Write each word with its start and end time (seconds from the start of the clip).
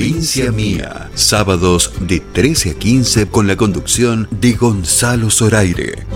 Provincia 0.00 0.50
Mía. 0.50 1.10
Sábados 1.14 1.92
de 2.00 2.20
13 2.20 2.70
a 2.70 2.74
15 2.74 3.28
con 3.28 3.46
la 3.46 3.54
conducción 3.58 4.28
de 4.30 4.54
Gonzalo 4.54 5.28
Zoraire. 5.28 6.06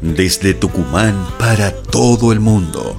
Desde 0.00 0.54
Tucumán 0.54 1.16
para 1.36 1.74
todo 1.74 2.30
el 2.30 2.38
mundo. 2.38 2.96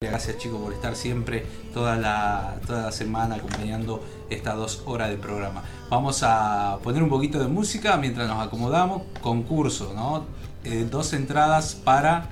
Gracias 0.00 0.36
chicos 0.38 0.60
por 0.60 0.72
estar 0.72 0.96
siempre 0.96 1.46
toda 1.72 1.94
la, 1.94 2.56
toda 2.66 2.86
la 2.86 2.92
semana 2.92 3.36
acompañando 3.36 4.02
estas 4.28 4.56
dos 4.56 4.82
horas 4.86 5.10
de 5.10 5.16
programa. 5.16 5.62
Vamos 5.90 6.24
a 6.24 6.80
poner 6.82 7.04
un 7.04 7.08
poquito 7.08 7.38
de 7.38 7.46
música 7.46 7.96
mientras 7.98 8.26
nos 8.26 8.44
acomodamos. 8.44 9.02
Concurso, 9.20 9.92
¿no? 9.94 10.24
Eh, 10.64 10.88
dos 10.90 11.12
entradas 11.12 11.76
para 11.76 12.30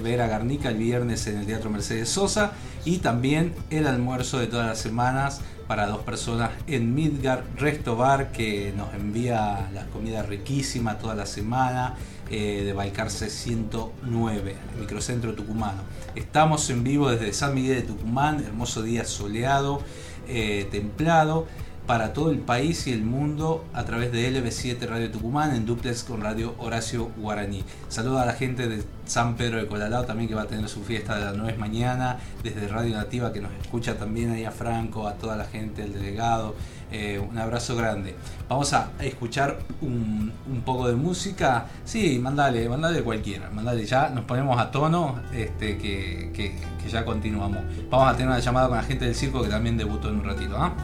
ver 0.00 0.20
a 0.20 0.26
Garnica 0.26 0.68
el 0.68 0.76
viernes 0.76 1.26
en 1.26 1.38
el 1.38 1.46
Teatro 1.46 1.70
Mercedes 1.70 2.08
Sosa 2.08 2.52
y 2.84 2.98
también 2.98 3.54
el 3.70 3.86
almuerzo 3.86 4.38
de 4.38 4.46
todas 4.46 4.66
las 4.66 4.78
semanas 4.78 5.40
para 5.66 5.86
dos 5.86 6.02
personas 6.02 6.50
en 6.66 6.94
Midgar 6.94 7.44
Resto 7.56 7.96
Bar 7.96 8.32
que 8.32 8.72
nos 8.76 8.92
envía 8.94 9.70
la 9.72 9.86
comida 9.86 10.22
riquísima 10.22 10.98
toda 10.98 11.14
la 11.14 11.26
semana 11.26 11.94
eh, 12.30 12.62
de 12.64 12.72
Balcarce 12.72 13.28
109, 13.30 14.56
el 14.74 14.80
microcentro 14.80 15.34
tucumano. 15.34 15.82
Estamos 16.14 16.68
en 16.70 16.84
vivo 16.84 17.10
desde 17.10 17.32
San 17.32 17.54
Miguel 17.54 17.76
de 17.76 17.82
Tucumán, 17.82 18.42
hermoso 18.44 18.82
día 18.82 19.04
soleado, 19.04 19.82
eh, 20.28 20.68
templado 20.70 21.46
para 21.86 22.12
todo 22.12 22.30
el 22.30 22.38
país 22.38 22.86
y 22.86 22.92
el 22.92 23.02
mundo 23.02 23.64
a 23.72 23.84
través 23.84 24.12
de 24.12 24.30
LB7 24.30 24.86
Radio 24.86 25.10
Tucumán 25.10 25.54
en 25.54 25.66
duplex 25.66 26.04
con 26.04 26.20
Radio 26.20 26.54
Horacio 26.58 27.10
Guaraní. 27.16 27.64
Saludo 27.88 28.20
a 28.20 28.26
la 28.26 28.34
gente 28.34 28.68
de 28.68 28.84
San 29.06 29.36
Pedro 29.36 29.58
de 29.58 29.66
Colalao 29.66 30.04
también 30.04 30.28
que 30.28 30.34
va 30.34 30.42
a 30.42 30.46
tener 30.46 30.68
su 30.68 30.82
fiesta 30.82 31.16
de 31.18 31.24
las 31.24 31.36
9 31.36 31.58
mañana, 31.58 32.18
desde 32.42 32.68
Radio 32.68 32.96
Nativa 32.96 33.32
que 33.32 33.40
nos 33.40 33.52
escucha 33.60 33.96
también 33.96 34.30
ahí 34.30 34.44
a 34.44 34.52
Franco, 34.52 35.08
a 35.08 35.14
toda 35.14 35.36
la 35.36 35.44
gente, 35.44 35.82
el 35.82 35.92
delegado. 35.92 36.54
Eh, 36.92 37.18
un 37.18 37.38
abrazo 37.38 37.74
grande. 37.74 38.14
Vamos 38.50 38.74
a 38.74 38.90
escuchar 39.00 39.58
un, 39.80 40.30
poco 40.64 40.88
de 40.88 40.94
música. 40.94 41.66
Sí, 41.84 42.18
mandale, 42.18 42.68
mandale 42.68 43.02
cualquiera. 43.02 43.48
Mandale 43.50 43.86
ya, 43.86 44.10
nos 44.10 44.24
ponemos 44.26 44.60
a 44.60 44.70
tono 44.70 45.20
este, 45.32 45.78
que, 45.78 46.54
ya 46.86 47.04
continuamos. 47.04 47.60
Vamos 47.90 48.08
a 48.08 48.12
tener 48.12 48.28
una 48.28 48.40
llamada 48.40 48.68
con 48.68 48.76
la 48.76 48.82
gente 48.82 49.06
del 49.06 49.14
circo 49.14 49.42
que 49.42 49.48
también 49.48 49.78
debutó 49.78 50.10
en 50.10 50.16
un 50.16 50.24
ratito. 50.24 50.54
¿ah? 50.58 50.74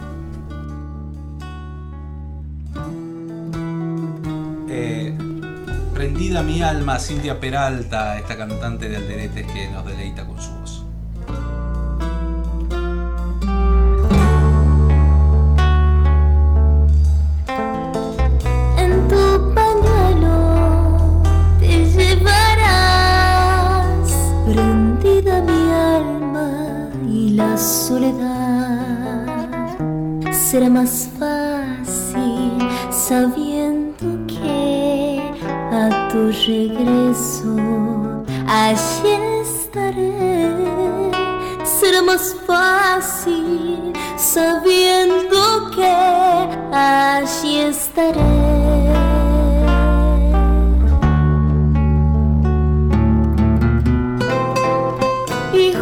Prendida 5.94 6.42
mi 6.42 6.62
alma, 6.62 6.98
Cintia 6.98 7.40
Peralta, 7.40 8.18
esta 8.18 8.36
cantante 8.36 8.88
de 8.88 8.96
Alderetes 8.96 9.46
que 9.46 9.68
nos 9.68 9.84
deleita 9.84 10.24
con 10.24 10.40
su 10.40 10.50
voz. 10.52 10.84
En 18.76 19.08
tu 19.08 19.54
pañuelo 19.54 21.22
te 21.58 21.84
llevarás, 21.90 22.88
prendida 24.46 25.42
mi 25.42 25.70
alma 25.72 26.90
y 27.08 27.30
la 27.30 27.56
soledad 27.56 28.18
será 30.30 30.68
más 30.70 31.08
fácil 31.18 32.58
sabiendo 32.90 33.87
a 35.78 36.08
tu 36.08 36.30
regreso, 36.46 37.54
allí 38.46 39.12
estaré. 39.42 40.52
Será 41.64 42.02
más 42.02 42.34
fácil 42.46 43.92
sabiendo 44.16 45.70
que 45.74 45.94
allí 46.72 47.60
estaré. 47.60 48.20
Y 55.52 55.72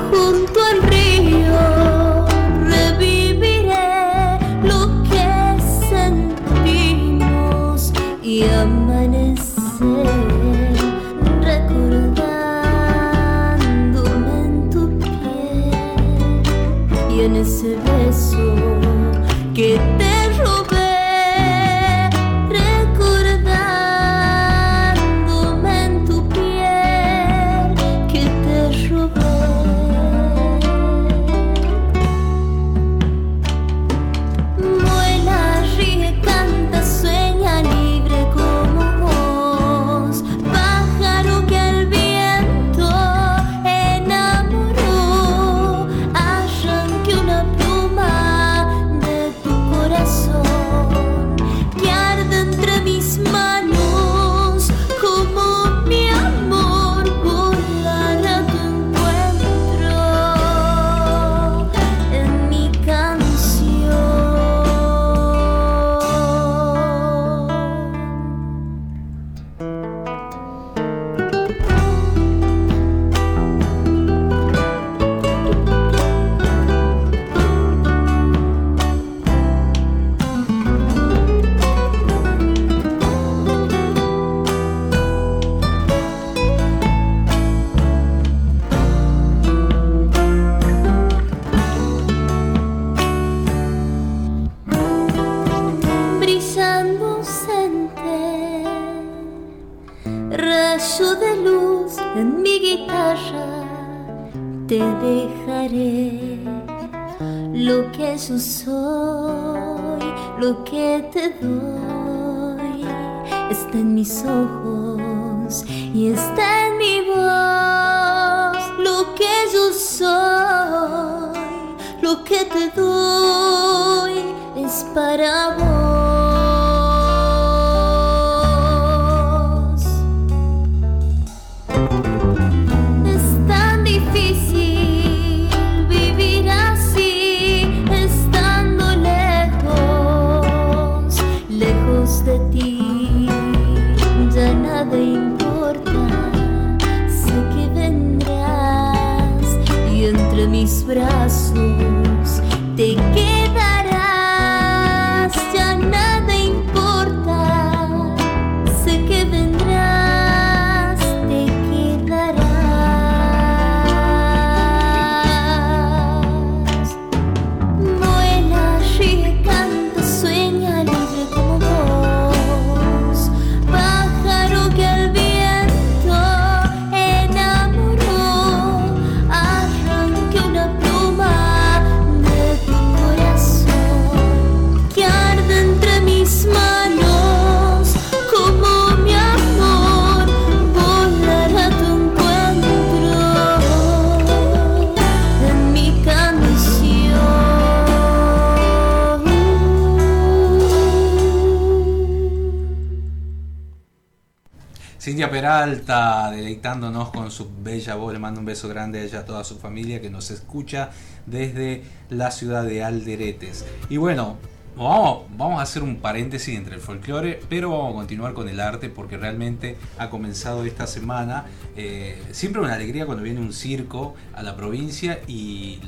Deleitándonos 205.66 207.10
con 207.10 207.30
su 207.30 207.50
bella 207.62 207.94
voz. 207.94 208.12
Le 208.12 208.18
mando 208.18 208.40
un 208.40 208.46
beso 208.46 208.68
grande 208.68 209.00
a 209.00 209.02
ella, 209.02 209.20
a 209.20 209.24
toda 209.24 209.44
su 209.44 209.58
familia 209.58 210.00
que 210.00 210.10
nos 210.10 210.30
escucha 210.30 210.90
desde 211.26 211.82
la 212.08 212.30
ciudad 212.30 212.64
de 212.64 212.84
Alderetes. 212.84 213.64
Y 213.88 213.96
bueno, 213.96 214.36
Vamos, 214.76 215.58
a 215.58 215.62
hacer 215.62 215.82
un 215.82 215.96
paréntesis 215.96 216.54
entre 216.54 216.74
el 216.74 216.82
folclore, 216.82 217.40
pero 217.48 217.70
vamos 217.70 217.94
a 217.94 217.96
continuar 217.96 218.34
con 218.34 218.46
el 218.46 218.60
arte 218.60 218.90
porque 218.90 219.16
realmente 219.16 219.76
ha 219.96 220.10
comenzado 220.10 220.66
esta 220.66 220.86
semana. 220.86 221.46
Eh, 221.76 222.22
siempre 222.32 222.60
una 222.60 222.74
alegría 222.74 223.06
cuando 223.06 223.24
viene 223.24 223.40
un 223.40 223.54
circo 223.54 224.14
a 224.34 224.42
la 224.42 224.54
provincia 224.54 225.20
y, 225.26 225.80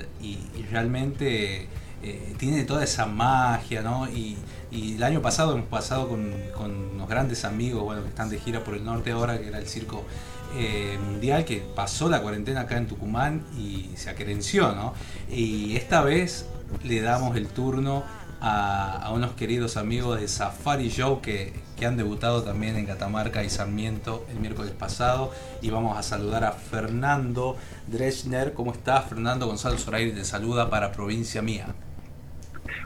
realmente 0.70 1.68
eh, 2.02 2.34
tiene 2.38 2.64
toda 2.64 2.82
esa 2.82 3.04
magia, 3.04 3.82
¿no? 3.82 4.08
Y, 4.08 4.38
el 4.72 5.02
año 5.02 5.22
pasado 5.22 5.52
hemos 5.54 5.68
pasado 5.68 6.08
con, 6.08 6.32
grandes 7.08 7.44
amigos, 7.44 7.82
bueno, 7.82 8.02
que 8.02 8.08
están 8.08 8.28
de 8.28 8.38
gira 8.38 8.64
por 8.64 8.74
el 8.74 8.84
norte 8.84 9.10
ahora, 9.12 9.38
que 9.38 9.48
era 9.48 9.58
el 9.58 9.66
circo 9.66 10.04
eh, 10.56 10.98
mundial 11.04 11.44
que 11.44 11.58
pasó 11.58 12.08
la 12.08 12.22
cuarentena 12.22 12.62
acá 12.62 12.78
en 12.78 12.86
Tucumán 12.86 13.44
y 13.58 13.90
se 13.96 14.08
aquerenció, 14.08 14.72
¿no? 14.74 14.94
Y 15.30 15.76
esta 15.76 16.02
vez 16.02 16.46
le 16.84 17.02
damos 17.02 17.36
el 17.36 17.48
turno 17.48 18.02
a, 18.40 19.10
unos 19.12 19.32
queridos 19.32 19.76
amigos 19.76 20.20
de 20.20 20.28
Safari 20.28 20.88
Show 20.88 21.20
que, 21.20 21.52
que, 21.76 21.86
han 21.86 21.96
debutado 21.96 22.42
también 22.42 22.76
en 22.76 22.86
Catamarca 22.86 23.42
y 23.42 23.50
Sarmiento 23.50 24.24
el 24.30 24.38
miércoles 24.40 24.72
pasado. 24.72 25.32
Y 25.60 25.70
vamos 25.70 25.98
a 25.98 26.02
saludar 26.02 26.44
a 26.44 26.52
Fernando 26.52 27.56
Dreschner. 27.86 28.54
¿Cómo 28.54 28.72
estás, 28.72 29.06
Fernando? 29.06 29.46
Gonzalo 29.46 29.76
Zoraire 29.76 30.12
te 30.12 30.24
saluda 30.24 30.70
para 30.70 30.92
Provincia 30.92 31.42
Mía. 31.42 31.66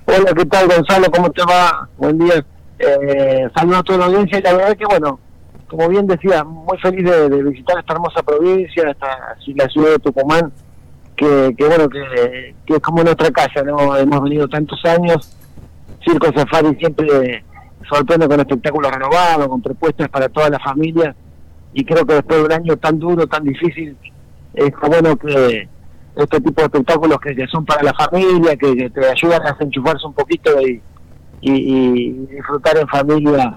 Hola, 0.06 0.32
¿qué 0.36 0.46
tal, 0.46 0.68
Gonzalo? 0.68 1.10
¿Cómo 1.10 1.30
te 1.30 1.42
va? 1.44 1.88
Buen 1.96 2.18
día. 2.18 2.44
Eh, 2.82 3.48
saludos 3.54 3.78
a 3.78 3.82
toda 3.84 3.98
la 4.00 4.06
audiencia 4.06 4.38
y 4.38 4.42
la 4.42 4.54
verdad 4.54 4.76
que, 4.76 4.84
bueno, 4.86 5.20
como 5.68 5.88
bien 5.88 6.06
decía, 6.06 6.44
muy 6.44 6.76
feliz 6.78 7.04
de, 7.04 7.42
visitar 7.42 7.78
esta 7.78 7.94
hermosa 7.94 8.22
provincia, 8.22 8.90
esta, 8.90 9.36
la 9.54 9.68
ciudad 9.68 9.90
de 9.90 9.98
Tucumán, 10.00 10.52
que, 11.16 11.54
que 11.56 11.64
bueno, 11.64 11.88
que, 11.88 12.54
que, 12.66 12.74
es 12.74 12.80
como 12.80 13.02
nuestra 13.04 13.30
casa, 13.30 13.62
¿no? 13.62 13.96
Hemos 13.96 14.22
venido 14.22 14.48
tantos 14.48 14.84
años 14.84 15.36
Circo 16.04 16.32
Safari 16.34 16.74
siempre 16.76 17.44
sorprende 17.88 18.28
con 18.28 18.40
espectáculos 18.40 18.90
renovados, 18.90 19.48
con 19.48 19.62
propuestas 19.62 20.08
para 20.08 20.28
toda 20.28 20.50
la 20.50 20.58
familia 20.58 21.14
y 21.72 21.84
creo 21.84 22.04
que 22.04 22.14
después 22.14 22.38
de 22.38 22.44
un 22.44 22.52
año 22.52 22.76
tan 22.76 22.98
duro, 22.98 23.26
tan 23.26 23.44
difícil, 23.44 23.96
es 24.54 24.70
bueno 24.86 25.16
que 25.16 25.68
este 26.16 26.40
tipo 26.40 26.60
de 26.60 26.66
espectáculos 26.66 27.18
que, 27.20 27.46
son 27.46 27.64
para 27.64 27.82
la 27.82 27.94
familia, 27.94 28.56
que, 28.56 28.90
te 28.90 29.08
ayudan 29.08 29.46
a 29.46 29.52
desenchufarse 29.52 30.06
un 30.06 30.12
poquito 30.12 30.60
y, 30.60 30.80
y, 31.42 32.12
disfrutar 32.12 32.78
en 32.78 32.88
familia 32.88 33.54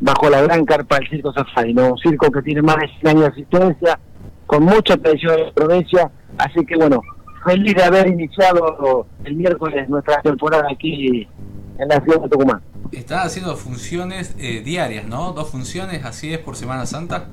bajo 0.00 0.28
la 0.28 0.42
gran 0.42 0.64
carpa 0.64 0.96
del 0.96 1.08
Circo 1.08 1.32
Safari, 1.32 1.72
¿no? 1.72 1.92
un 1.92 1.98
circo 1.98 2.30
que 2.30 2.42
tiene 2.42 2.62
más 2.62 2.76
de 2.76 2.88
100 3.00 3.08
años 3.08 3.22
de 3.22 3.28
asistencia, 3.28 3.98
con 4.46 4.64
mucha 4.64 4.96
tradición 4.96 5.38
en 5.38 5.46
la 5.46 5.52
provincia, 5.52 6.10
así 6.38 6.66
que 6.66 6.76
bueno, 6.76 7.00
feliz 7.44 7.74
de 7.74 7.84
haber 7.84 8.08
iniciado 8.08 9.06
el 9.24 9.36
miércoles 9.36 9.88
nuestra 9.88 10.20
temporada 10.22 10.64
aquí 10.70 11.28
en 11.78 11.88
la 11.88 12.00
ciudad 12.00 12.22
de 12.22 12.28
Tucumán. 12.28 12.60
Estás 12.90 13.26
haciendo 13.26 13.56
funciones 13.56 14.34
eh, 14.38 14.60
diarias, 14.60 15.06
¿no? 15.06 15.32
Dos 15.32 15.50
funciones, 15.50 16.04
así 16.04 16.32
es, 16.32 16.38
por 16.38 16.56
Semana 16.56 16.84
Santa. 16.84 17.28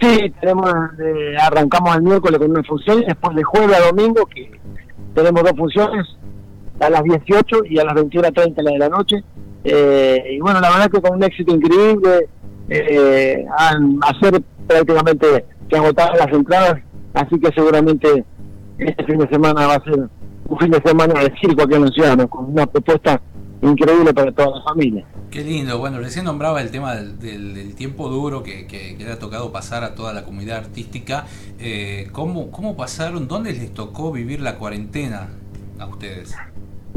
Sí, 0.00 0.32
tenemos, 0.40 0.72
eh, 1.00 1.36
arrancamos 1.40 1.96
el 1.96 2.02
miércoles 2.02 2.38
con 2.38 2.50
una 2.50 2.62
función, 2.62 3.02
después 3.06 3.34
de 3.34 3.42
jueves 3.42 3.76
a 3.76 3.86
domingo, 3.86 4.26
que 4.26 4.52
tenemos 5.14 5.42
dos 5.42 5.54
funciones, 5.56 6.06
a 6.80 6.90
las 6.90 7.02
18 7.02 7.64
y 7.68 7.78
a 7.78 7.84
las 7.84 7.94
21.30 7.94 8.62
la 8.62 8.70
de 8.70 8.78
la 8.78 8.88
noche. 8.88 9.24
Eh, 9.64 10.22
y 10.32 10.40
bueno, 10.40 10.60
la 10.60 10.70
verdad 10.70 10.90
que 10.90 11.00
con 11.00 11.16
un 11.16 11.22
éxito 11.22 11.54
increíble, 11.54 12.28
eh, 12.68 13.44
han, 13.56 13.98
hacer 14.02 14.42
prácticamente 14.66 15.44
que 15.68 15.76
agotar 15.76 16.16
las 16.16 16.32
entradas, 16.32 16.80
así 17.14 17.38
que 17.40 17.50
seguramente 17.52 18.24
este 18.78 19.04
fin 19.04 19.18
de 19.18 19.28
semana 19.28 19.66
va 19.66 19.74
a 19.74 19.84
ser 19.84 20.08
un 20.48 20.58
fin 20.58 20.70
de 20.70 20.80
semana 20.82 21.20
de 21.20 21.34
circo 21.40 21.62
aquí 21.62 21.74
en 21.74 21.88
ciudad, 21.88 22.28
con 22.28 22.52
una 22.52 22.66
propuesta 22.66 23.20
increíble 23.62 24.14
para 24.14 24.32
toda 24.32 24.58
la 24.58 24.62
familia. 24.62 25.04
Qué 25.30 25.44
lindo, 25.44 25.78
bueno, 25.78 25.98
recién 25.98 26.24
nombraba 26.24 26.62
el 26.62 26.70
tema 26.70 26.94
del, 26.94 27.74
tiempo 27.74 28.08
duro 28.08 28.42
que, 28.42 28.66
que, 28.66 28.96
le 28.98 29.12
ha 29.12 29.18
tocado 29.18 29.52
pasar 29.52 29.84
a 29.84 29.94
toda 29.94 30.14
la 30.14 30.24
comunidad 30.24 30.58
artística. 30.58 31.26
Eh, 31.58 32.08
¿cómo, 32.12 32.50
¿Cómo 32.50 32.76
pasaron? 32.76 33.28
¿Dónde 33.28 33.52
les 33.52 33.74
tocó 33.74 34.10
vivir 34.10 34.40
la 34.40 34.56
cuarentena 34.56 35.28
a 35.78 35.86
ustedes? 35.86 36.34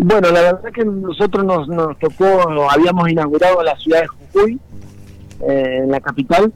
Bueno, 0.04 0.32
la 0.32 0.42
verdad 0.42 0.72
que 0.74 0.84
nosotros 0.84 1.46
nos, 1.46 1.68
nos 1.68 1.98
tocó, 2.00 2.26
habíamos 2.70 3.10
inaugurado 3.10 3.62
la 3.64 3.76
ciudad 3.78 4.02
de 4.02 4.08
Jujuy, 4.08 4.60
eh, 5.48 5.80
en 5.84 5.92
la 5.92 6.00
capital, 6.00 6.52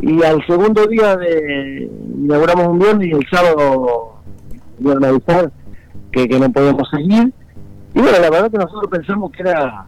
y 0.00 0.22
al 0.22 0.44
segundo 0.46 0.86
día 0.86 1.16
de 1.16 1.90
inauguramos 2.18 2.68
un 2.68 2.78
viernes 2.78 3.08
y 3.08 3.12
el 3.12 3.26
sábado 3.30 4.14
a 4.84 5.06
avisar 5.08 5.52
que, 6.10 6.28
que 6.28 6.38
no 6.38 6.50
podíamos 6.50 6.88
seguir 6.90 7.32
y 7.94 8.00
bueno, 8.00 8.18
la 8.20 8.30
verdad 8.30 8.50
que 8.50 8.58
nosotros 8.58 8.90
pensamos 8.90 9.32
que 9.32 9.42
era 9.42 9.86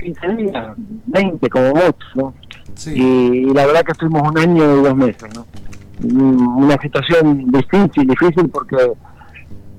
15 0.00 0.28
días, 0.36 0.74
20 1.06 1.48
como 1.48 1.68
mucho, 1.74 2.06
¿no? 2.14 2.34
Y, 2.86 3.44
la 3.54 3.66
verdad 3.66 3.84
que 3.84 3.92
estuvimos 3.92 4.28
un 4.28 4.38
año 4.38 4.80
y 4.80 4.82
dos 4.82 4.96
meses, 4.96 5.28
¿no? 5.34 5.46
Una 6.02 6.76
situación 6.80 7.50
difícil, 7.50 8.06
difícil 8.06 8.48
porque 8.50 8.76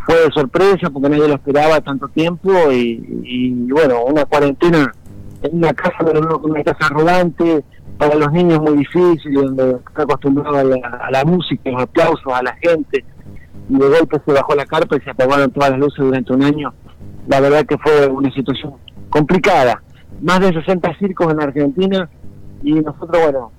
fue 0.08 0.16
de 0.22 0.32
sorpresa, 0.32 0.90
porque 0.92 1.10
nadie 1.10 1.28
lo 1.28 1.36
esperaba 1.36 1.82
tanto 1.82 2.08
tiempo 2.08 2.52
y, 2.72 3.68
bueno, 3.70 4.06
una 4.06 4.26
cuarentena 4.26 4.92
en 5.44 5.58
una 5.58 5.74
casa, 5.74 5.98
pero 6.00 6.40
una 6.40 6.64
casa 6.64 6.90
rodante, 6.90 7.64
para 7.98 8.16
los 8.16 8.32
niños 8.32 8.62
muy 8.62 8.78
difícil, 8.78 9.34
donde 9.34 9.78
está 9.88 10.04
acostumbrado 10.04 10.58
a 10.58 10.64
la, 10.64 10.76
a 10.76 11.12
la 11.12 11.26
música, 11.26 11.70
los 11.70 11.82
aplausos, 11.82 12.34
a 12.34 12.42
la 12.42 12.56
gente, 12.56 13.04
y 13.70 13.78
de 13.78 13.88
golpe 13.88 14.18
se 14.26 14.34
bajó 14.34 14.56
la 14.56 14.66
carpa 14.66 14.96
y 14.96 15.02
se 15.02 15.10
apagaron 15.10 15.52
todas 15.52 15.72
las 15.72 15.80
luces 15.80 16.06
durante 16.06 16.34
un 16.34 16.44
año 16.44 16.74
la 17.28 17.42
verdad 17.42 17.66
que 17.66 17.78
fue 17.78 18.08
una 18.08 18.32
situación 18.34 18.74
complicada. 19.10 19.82
Más 20.22 20.40
de 20.40 20.54
60 20.54 20.98
circos 20.98 21.32
en 21.32 21.42
Argentina 21.42 22.10
y 22.64 22.74
nosotros, 22.74 23.22
bueno, 23.22 23.52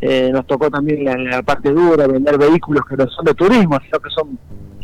eh, 0.00 0.30
nos 0.32 0.46
tocó 0.46 0.70
también 0.70 1.04
la, 1.04 1.42
parte 1.42 1.70
dura, 1.70 2.06
vender 2.06 2.38
vehículos 2.38 2.84
que 2.88 2.96
no 2.96 3.06
son 3.08 3.24
de 3.26 3.34
turismo, 3.34 3.78
sino 3.84 4.00
que 4.00 4.10
son 4.10 4.38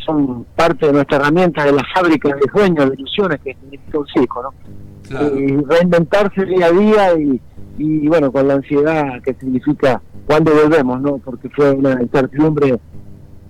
son 0.07 0.45
parte 0.55 0.87
de 0.87 0.93
nuestra 0.93 1.17
herramienta 1.17 1.63
de 1.63 1.73
la 1.73 1.83
fábrica 1.93 2.29
de 2.29 2.41
sueños, 2.51 2.89
de 2.89 2.95
ilusiones 2.95 3.39
que 3.43 3.53
significa 3.53 3.99
un 3.99 4.07
circo, 4.07 4.43
¿no? 4.43 4.53
Y 5.37 5.57
reinventarse 5.57 6.45
día 6.45 6.65
a 6.65 6.71
día 6.71 7.19
y, 7.19 7.41
y, 7.77 8.07
bueno, 8.07 8.31
con 8.31 8.47
la 8.47 8.55
ansiedad 8.55 9.21
que 9.21 9.33
significa 9.35 10.01
cuando 10.25 10.51
volvemos, 10.53 10.99
¿no? 10.99 11.17
Porque 11.19 11.49
fue 11.49 11.71
una 11.71 12.01
incertidumbre 12.01 12.79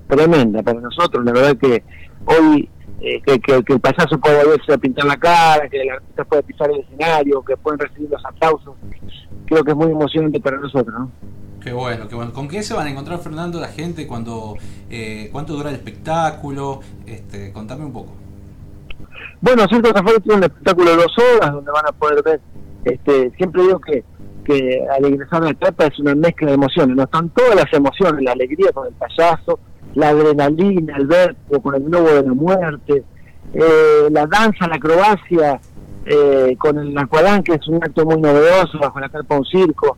tremenda 0.08 0.62
para 0.62 0.82
nosotros. 0.82 1.24
La 1.24 1.32
verdad 1.32 1.58
que 1.58 1.84
hoy 2.26 2.70
eh, 3.00 3.22
que, 3.22 3.40
que, 3.40 3.74
el 3.74 3.80
payaso 3.80 4.20
pueda 4.20 4.44
volverse 4.44 4.74
a 4.74 4.78
pintar 4.78 5.06
la 5.06 5.18
cara, 5.18 5.70
que 5.70 5.82
el 5.82 5.90
artista 5.92 6.24
pueda 6.26 6.42
pisar 6.42 6.72
el 6.72 6.80
escenario, 6.80 7.44
que 7.44 7.56
pueden 7.56 7.80
recibir 7.80 8.10
los 8.10 8.26
aplausos. 8.26 8.76
Creo 9.46 9.64
que 9.64 9.72
es 9.72 9.78
muy 9.78 9.92
emocionante 9.92 10.40
para 10.40 10.58
nosotros, 10.58 10.94
¿no? 10.98 11.12
Qué 11.68 11.74
bueno, 11.74 12.08
qué 12.08 12.16
bueno. 12.16 12.32
¿Con 12.32 12.48
qué 12.48 12.64
se 12.64 12.74
van 12.74 12.88
a 12.88 12.92
encontrar, 12.92 13.20
Fernando, 13.20 13.60
la 13.60 13.68
gente 13.68 14.08
cuando... 14.08 14.56
Eh, 14.90 15.28
¿Cuánto 15.34 15.52
dura 15.52 15.68
el 15.68 15.76
espectáculo? 15.76 16.80
Este, 17.06 17.52
contame 17.52 17.84
un 17.84 17.92
poco. 17.92 18.14
Bueno, 19.42 19.66
Circo 19.70 19.90
Safari 19.90 20.22
tiene 20.22 20.38
un 20.38 20.44
espectáculo 20.46 20.92
de 20.92 20.96
dos 20.96 21.14
horas 21.18 21.52
donde 21.52 21.70
van 21.70 21.86
a 21.86 21.92
poder 21.92 22.24
ver... 22.24 22.40
Este, 22.86 23.32
siempre 23.32 23.64
digo 23.64 23.82
que 23.82 24.06
que 24.46 24.80
al 24.98 25.06
ingresar 25.06 25.44
a 25.44 25.48
la 25.48 25.86
es 25.88 26.00
una 26.00 26.16
mezcla 26.16 26.48
de 26.48 26.54
emociones, 26.54 26.96
no 26.96 27.04
están 27.04 27.28
todas 27.32 27.54
las 27.54 27.74
emociones, 27.74 28.24
la 28.24 28.32
alegría 28.32 28.72
con 28.72 28.88
el 28.88 28.94
payaso, 28.94 29.60
la 29.94 30.08
adrenalina, 30.08 30.96
el 30.96 31.06
verbo 31.06 31.62
con 31.62 31.76
el 31.76 31.84
globo 31.84 32.08
de 32.08 32.24
la 32.24 32.34
muerte, 32.34 33.04
eh, 33.54 34.08
la 34.10 34.26
danza, 34.26 34.70
la 34.70 34.76
acrobacia, 34.78 35.60
eh, 36.06 36.56
con 36.58 36.80
el 36.80 36.98
aqualán, 36.98 37.44
que 37.44 37.56
es 37.56 37.68
un 37.68 37.84
acto 37.84 38.06
muy 38.06 38.22
novedoso 38.22 38.80
bajo 38.80 39.02
la 39.02 39.10
carpa 39.10 39.36
de 39.36 39.42
un 39.42 39.46
circo, 39.46 39.98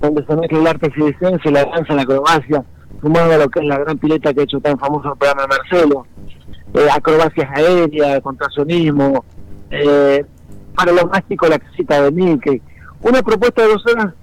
donde 0.00 0.24
se 0.24 0.36
mezcla 0.36 0.58
el 0.58 0.66
arte 0.66 0.92
circense, 0.94 1.50
la 1.50 1.64
danza, 1.64 1.94
la 1.94 2.02
acrobacia, 2.02 2.64
sumado 3.00 3.32
a 3.32 3.38
lo 3.38 3.48
que 3.48 3.60
es 3.60 3.66
la 3.66 3.78
gran 3.78 3.98
pileta 3.98 4.32
que 4.32 4.40
ha 4.40 4.44
hecho 4.44 4.60
tan 4.60 4.78
famoso 4.78 5.12
el 5.12 5.18
programa 5.18 5.42
de 5.42 5.48
Marcelo, 5.48 6.06
eh, 6.74 6.88
acrobacias 6.92 7.48
aéreas, 7.54 8.20
contrasonismo, 8.20 9.24
eh, 9.70 10.24
para 10.74 10.92
los 10.92 11.06
mágicos 11.06 11.48
la 11.48 11.58
casita 11.58 12.02
de 12.02 12.10
Mickey. 12.12 12.62
Una 13.02 13.22
propuesta 13.22 13.62
de 13.62 13.68
dos 13.68 13.84
horas 13.86 14.14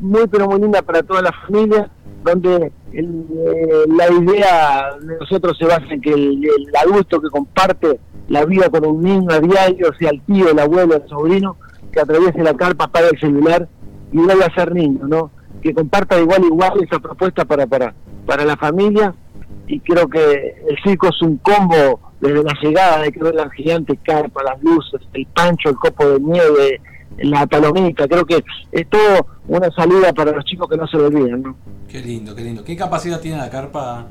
muy 0.00 0.26
pero 0.28 0.46
muy 0.48 0.60
linda 0.60 0.82
para 0.82 1.02
toda 1.02 1.22
la 1.22 1.32
familia, 1.32 1.90
donde 2.24 2.72
eh, 2.92 3.84
la 3.88 4.10
idea 4.10 4.96
de 5.00 5.18
nosotros 5.18 5.56
se 5.58 5.64
basa 5.64 5.86
en 5.90 6.00
que 6.00 6.12
el, 6.12 6.46
adulto 6.80 7.20
que 7.20 7.28
comparte 7.28 7.98
la 8.28 8.44
vida 8.44 8.68
con 8.68 8.84
un 8.84 9.02
niño 9.02 9.30
a 9.30 9.40
diario, 9.40 9.90
sea 9.98 10.10
el 10.10 10.20
tío, 10.22 10.50
el 10.50 10.58
abuelo, 10.58 10.94
el 10.94 11.08
sobrino, 11.08 11.56
que 11.90 12.00
atraviese 12.00 12.42
la 12.42 12.54
carpa, 12.54 12.84
apague 12.84 13.08
el 13.12 13.20
celular 13.20 13.68
y 14.12 14.16
vuelva 14.16 14.46
a 14.46 14.54
ser 14.54 14.72
niño, 14.74 15.06
¿no? 15.06 15.30
Que 15.62 15.74
comparta 15.74 16.16
de 16.16 16.22
igual 16.22 16.42
a 16.42 16.46
igual 16.46 16.72
esa 16.82 16.98
propuesta 16.98 17.44
para, 17.44 17.66
para, 17.66 17.94
para 18.26 18.44
la 18.44 18.56
familia 18.56 19.14
y 19.66 19.80
creo 19.80 20.08
que 20.08 20.56
el 20.68 20.76
circo 20.82 21.08
es 21.08 21.22
un 21.22 21.36
combo 21.38 22.00
desde 22.20 22.42
la 22.42 22.54
llegada 22.60 23.02
de 23.02 23.12
que 23.12 23.20
la 23.20 23.50
gigante 23.50 23.96
carpa, 23.98 24.42
las 24.42 24.62
luces, 24.62 25.00
el 25.12 25.26
pancho, 25.26 25.68
el 25.68 25.76
copo 25.76 26.08
de 26.08 26.20
nieve, 26.20 26.80
la 27.18 27.46
palomita, 27.46 28.08
creo 28.08 28.24
que 28.24 28.42
es 28.72 28.88
todo 28.88 29.26
una 29.46 29.70
salida 29.70 30.12
para 30.12 30.32
los 30.32 30.44
chicos 30.44 30.68
que 30.68 30.76
no 30.76 30.86
se 30.86 30.96
lo 30.96 31.06
olviden. 31.06 31.42
¿no? 31.42 31.56
Qué 31.88 32.00
lindo, 32.00 32.34
qué 32.34 32.42
lindo. 32.42 32.64
¿Qué 32.64 32.76
capacidad 32.76 33.20
tiene 33.20 33.38
la 33.38 33.50
carpa 33.50 34.06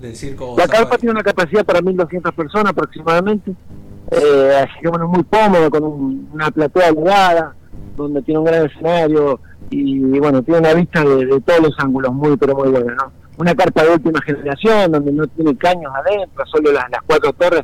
del 0.00 0.16
circo? 0.16 0.54
La 0.56 0.66
carpa 0.66 0.98
tiene 0.98 1.12
una 1.12 1.22
capacidad 1.22 1.64
para 1.64 1.80
1.200 1.80 2.32
personas 2.32 2.70
aproximadamente, 2.70 3.52
eh, 4.10 4.64
así 4.64 4.80
que 4.80 4.88
bueno, 4.88 5.06
muy 5.08 5.24
cómodo, 5.24 5.70
con 5.70 6.28
una 6.32 6.50
platea 6.50 6.88
elevada, 6.88 7.54
donde 7.96 8.22
tiene 8.22 8.38
un 8.38 8.46
gran 8.46 8.66
escenario 8.66 9.40
y 9.70 10.18
bueno, 10.18 10.42
tiene 10.42 10.60
una 10.60 10.74
vista 10.74 11.04
de, 11.04 11.40
todos 11.40 11.60
los 11.60 11.78
ángulos 11.78 12.12
muy, 12.12 12.36
pero 12.36 12.54
muy 12.54 12.68
buena, 12.68 12.94
¿no? 12.94 13.12
Una 13.36 13.54
carpa 13.54 13.84
de 13.84 13.90
última 13.90 14.20
generación, 14.22 14.90
donde 14.90 15.12
no 15.12 15.26
tiene 15.28 15.56
caños 15.56 15.92
adentro, 15.94 16.44
solo 16.46 16.72
las, 16.72 16.86
cuatro 17.06 17.32
torres 17.32 17.62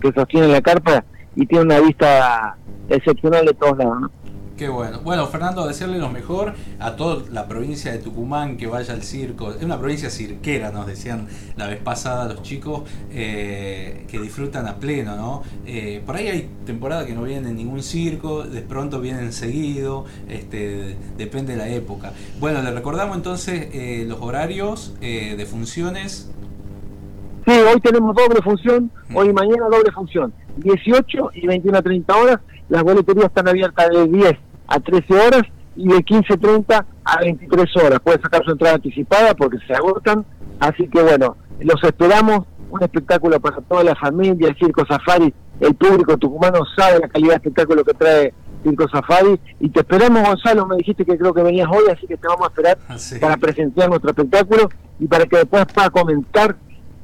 que 0.00 0.12
sostienen 0.12 0.52
la 0.52 0.60
carpa 0.60 1.04
y 1.34 1.46
tiene 1.46 1.64
una 1.64 1.80
vista 1.80 2.56
excepcional 2.88 3.46
de 3.46 3.54
todos 3.54 3.78
lados, 3.78 4.00
¿no? 4.00 4.10
Qué 4.56 4.70
bueno. 4.70 5.00
Bueno, 5.00 5.26
Fernando, 5.26 5.66
desearle 5.66 5.98
lo 5.98 6.08
mejor 6.08 6.54
a 6.78 6.96
toda 6.96 7.24
la 7.30 7.46
provincia 7.46 7.92
de 7.92 7.98
Tucumán 7.98 8.56
que 8.56 8.66
vaya 8.66 8.94
al 8.94 9.02
circo. 9.02 9.50
Es 9.50 9.62
una 9.62 9.78
provincia 9.78 10.08
cirquera, 10.08 10.70
nos 10.70 10.86
decían 10.86 11.28
la 11.56 11.66
vez 11.66 11.78
pasada 11.78 12.32
los 12.32 12.42
chicos, 12.42 12.84
eh, 13.10 14.06
que 14.08 14.18
disfrutan 14.18 14.66
a 14.66 14.76
pleno, 14.76 15.14
¿no? 15.14 15.42
Eh, 15.66 16.02
por 16.06 16.16
ahí 16.16 16.28
hay 16.28 16.48
temporadas 16.64 17.04
que 17.04 17.14
no 17.14 17.24
vienen 17.24 17.50
en 17.50 17.56
ningún 17.56 17.82
circo, 17.82 18.44
de 18.44 18.62
pronto 18.62 18.98
vienen 18.98 19.34
seguido, 19.34 20.06
este, 20.26 20.96
depende 21.18 21.52
de 21.52 21.58
la 21.58 21.68
época. 21.68 22.14
Bueno, 22.40 22.62
le 22.62 22.70
recordamos 22.70 23.14
entonces 23.14 23.68
eh, 23.74 24.06
los 24.08 24.22
horarios 24.22 24.94
de 25.00 25.46
funciones. 25.46 26.30
Sí, 27.46 27.52
hoy 27.52 27.80
tenemos 27.80 28.16
doble 28.16 28.42
función, 28.42 28.90
hoy 29.14 29.28
y 29.28 29.32
mañana 29.32 29.68
doble 29.70 29.92
función, 29.92 30.32
18 30.56 31.30
y 31.34 31.46
21 31.46 31.78
a 31.78 31.82
30 31.82 32.16
horas. 32.16 32.38
Las 32.68 32.82
boleterías 32.82 33.26
están 33.26 33.46
abiertas 33.46 33.88
de 33.88 34.08
10 34.08 34.32
a 34.66 34.80
13 34.80 35.14
horas 35.14 35.42
y 35.76 35.86
de 35.86 35.98
15.30 35.98 36.84
a 37.04 37.20
23 37.20 37.76
horas. 37.76 38.00
Puede 38.00 38.20
sacar 38.20 38.44
su 38.44 38.50
entrada 38.50 38.74
anticipada 38.74 39.32
porque 39.34 39.58
se 39.64 39.74
agotan. 39.74 40.26
Así 40.58 40.88
que 40.88 41.00
bueno, 41.00 41.36
los 41.60 41.82
esperamos. 41.84 42.46
Un 42.68 42.82
espectáculo 42.82 43.38
para 43.38 43.60
toda 43.60 43.84
la 43.84 43.94
familia, 43.94 44.48
el 44.48 44.56
Circo 44.58 44.84
Safari. 44.84 45.32
El 45.60 45.76
público 45.76 46.18
tucumano 46.18 46.64
sabe 46.76 46.98
la 46.98 47.08
calidad 47.08 47.34
de 47.34 47.36
espectáculo 47.36 47.84
que 47.84 47.94
trae 47.94 48.34
Circo 48.64 48.88
Safari. 48.88 49.38
Y 49.60 49.68
te 49.68 49.80
esperamos, 49.80 50.26
Gonzalo. 50.26 50.66
Me 50.66 50.76
dijiste 50.78 51.04
que 51.04 51.16
creo 51.16 51.32
que 51.32 51.44
venías 51.44 51.68
hoy, 51.70 51.84
así 51.92 52.08
que 52.08 52.16
te 52.16 52.26
vamos 52.26 52.48
a 52.48 52.48
esperar 52.48 52.76
ah, 52.88 52.96
para 53.20 53.36
presenciar 53.36 53.88
nuestro 53.88 54.10
espectáculo 54.10 54.68
y 54.98 55.06
para 55.06 55.26
que 55.26 55.36
después 55.36 55.64
puedas 55.72 55.90
comentar. 55.90 56.56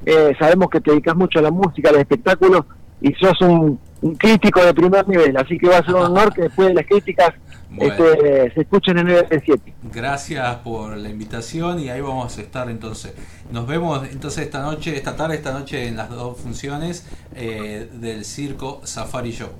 Eh, 0.04 0.34
sabemos 0.38 0.68
que 0.70 0.80
te 0.80 0.90
dedicas 0.90 1.16
mucho 1.16 1.38
a 1.38 1.42
la 1.42 1.50
música, 1.50 1.90
al 1.90 1.96
espectáculo 1.96 2.66
y 3.00 3.12
sos 3.14 3.40
un 3.42 3.78
un 4.02 4.16
crítico 4.16 4.62
de 4.64 4.74
primer 4.74 5.08
nivel, 5.08 5.36
así 5.36 5.56
que 5.56 5.68
va 5.68 5.78
a 5.78 5.84
ser 5.84 5.94
un 5.94 6.02
honor 6.02 6.34
que 6.34 6.42
después 6.42 6.68
de 6.68 6.74
las 6.74 6.86
críticas 6.86 7.30
este, 7.78 8.52
se 8.52 8.60
escuchen 8.60 8.98
en 8.98 9.08
el 9.08 9.26
7. 9.28 9.74
Gracias 9.94 10.56
por 10.56 10.96
la 10.96 11.08
invitación 11.08 11.78
y 11.78 11.88
ahí 11.88 12.00
vamos 12.00 12.36
a 12.36 12.40
estar 12.40 12.68
entonces. 12.68 13.14
Nos 13.50 13.66
vemos 13.66 14.06
entonces 14.10 14.44
esta 14.44 14.60
noche, 14.60 14.96
esta 14.96 15.16
tarde, 15.16 15.36
esta 15.36 15.52
noche 15.52 15.86
en 15.86 15.96
las 15.96 16.10
dos 16.10 16.38
funciones 16.38 17.08
eh, 17.34 17.88
del 17.92 18.24
circo 18.24 18.80
Safari 18.82 19.30
Show. 19.30 19.50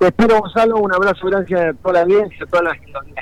Te 0.00 0.08
espero 0.08 0.40
Gonzalo, 0.40 0.76
un 0.78 0.92
abrazo 0.92 1.26
grande 1.28 1.56
a 1.56 1.72
toda 1.74 1.94
la 1.94 2.00
audiencia, 2.00 2.44
a 2.44 2.46
toda 2.46 2.62
la, 2.64 2.74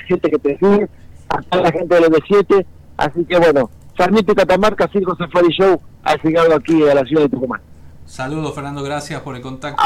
gente 0.07 0.31
que 0.31 0.39
te 0.39 0.57
sigue, 0.57 0.89
a 1.29 1.41
toda 1.43 1.63
la 1.63 1.71
gente 1.71 1.95
del 1.95 2.23
7 2.27 2.65
así 2.97 3.25
que 3.25 3.37
bueno, 3.37 3.69
Sarmiento 3.97 4.31
y 4.31 4.35
Catamarca, 4.35 4.87
Circo 4.87 5.15
Safari 5.15 5.49
Show, 5.49 5.79
ha 6.03 6.15
llegado 6.17 6.55
aquí 6.55 6.81
a 6.87 6.95
la 6.95 7.03
ciudad 7.03 7.23
de 7.23 7.29
Tucumán. 7.29 7.61
Saludos, 8.05 8.53
Fernando, 8.55 8.83
gracias 8.83 9.21
por 9.21 9.35
el 9.35 9.41
contacto. 9.41 9.81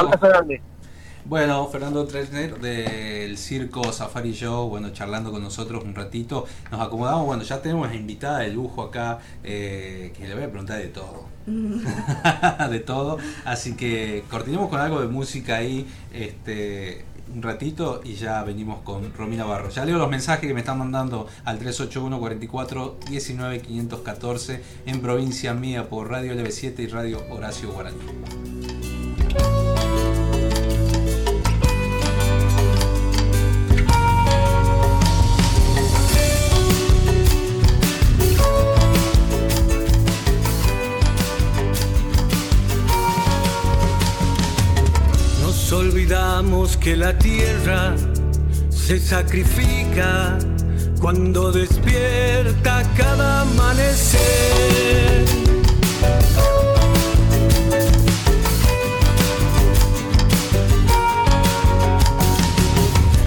Bueno, 1.25 1.67
Fernando 1.67 2.05
Tresner 2.05 2.57
del 2.57 3.37
Circo 3.37 3.91
Safari 3.91 4.31
Show, 4.31 4.69
bueno, 4.69 4.91
charlando 4.93 5.29
con 5.29 5.43
nosotros 5.43 5.83
un 5.83 5.93
ratito. 5.93 6.45
Nos 6.71 6.79
acomodamos, 6.79 7.25
bueno, 7.25 7.43
ya 7.43 7.61
tenemos 7.61 7.93
invitada 7.93 8.39
de 8.39 8.49
lujo 8.49 8.81
acá, 8.81 9.19
eh, 9.43 10.13
que 10.17 10.25
le 10.25 10.35
voy 10.35 10.43
a 10.43 10.49
preguntar 10.49 10.79
de 10.79 10.87
todo. 10.87 11.25
de 12.69 12.79
todo. 12.79 13.17
Así 13.43 13.75
que 13.75 14.23
continuemos 14.31 14.69
con 14.69 14.79
algo 14.79 15.01
de 15.01 15.07
música 15.07 15.57
ahí. 15.57 15.85
Este, 16.13 17.03
un 17.33 17.41
ratito 17.41 18.01
y 18.03 18.15
ya 18.15 18.43
venimos 18.43 18.79
con 18.81 19.13
Romina 19.13 19.45
Barro. 19.45 19.69
Ya 19.69 19.85
leo 19.85 19.97
los 19.97 20.09
mensajes 20.09 20.47
que 20.47 20.53
me 20.53 20.61
están 20.61 20.77
mandando 20.77 21.27
al 21.45 21.59
381 21.59 22.19
44 22.19 22.97
19 23.09 23.61
514 23.61 24.63
en 24.85 25.01
provincia 25.01 25.53
mía 25.53 25.89
por 25.89 26.09
Radio 26.09 26.33
LB7 26.33 26.79
y 26.79 26.87
Radio 26.87 27.21
Horacio 27.29 27.71
Guaraní. 27.71 27.97
Olvidamos 45.71 46.77
que 46.77 46.95
la 46.95 47.17
tierra 47.17 47.95
se 48.69 48.99
sacrifica 48.99 50.37
cuando 51.01 51.51
despierta 51.51 52.83
cada 52.95 53.41
amanecer. 53.41 55.25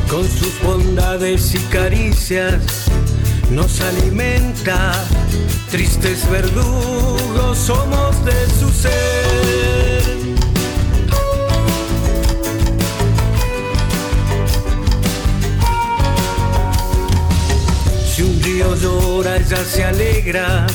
Con 0.09 0.29
sus 0.29 0.63
bondades 0.63 1.55
y 1.55 1.59
caricias 1.71 2.87
nos 3.51 3.81
alimenta, 3.81 4.93
tristes 5.71 6.29
verdugos 6.31 7.59
somos 7.59 8.25
de 8.25 8.47
su 8.59 8.71
ser. 8.71 9.90
Llora, 18.61 19.37
ella 19.37 19.65
se 19.65 19.85
alegra, 19.85 20.67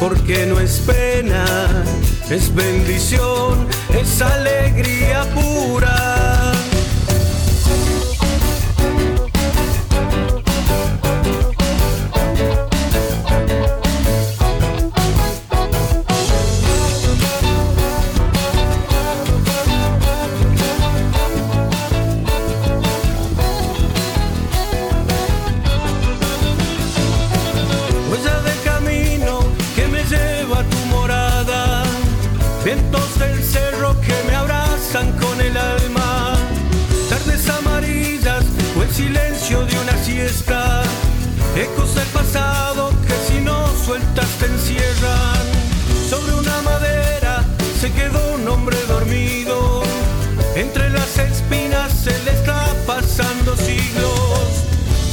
porque 0.00 0.46
no 0.46 0.58
es 0.58 0.80
pena, 0.80 1.44
es 2.28 2.54
bendición, 2.54 3.68
es 3.90 4.20
alegría 4.20 5.24
pura. 5.34 6.43
No 43.94 44.00
sueltas 44.00 44.28
te 44.38 44.46
encierran. 44.46 45.46
Sobre 46.08 46.34
una 46.34 46.62
madera 46.62 47.44
se 47.80 47.92
quedó 47.92 48.34
un 48.34 48.48
hombre 48.48 48.76
dormido, 48.88 49.82
entre 50.54 50.90
las 50.90 51.18
espinas 51.18 51.92
se 51.92 52.10
le 52.24 52.32
está 52.32 52.74
pasando 52.86 53.56
siglos, 53.56 54.64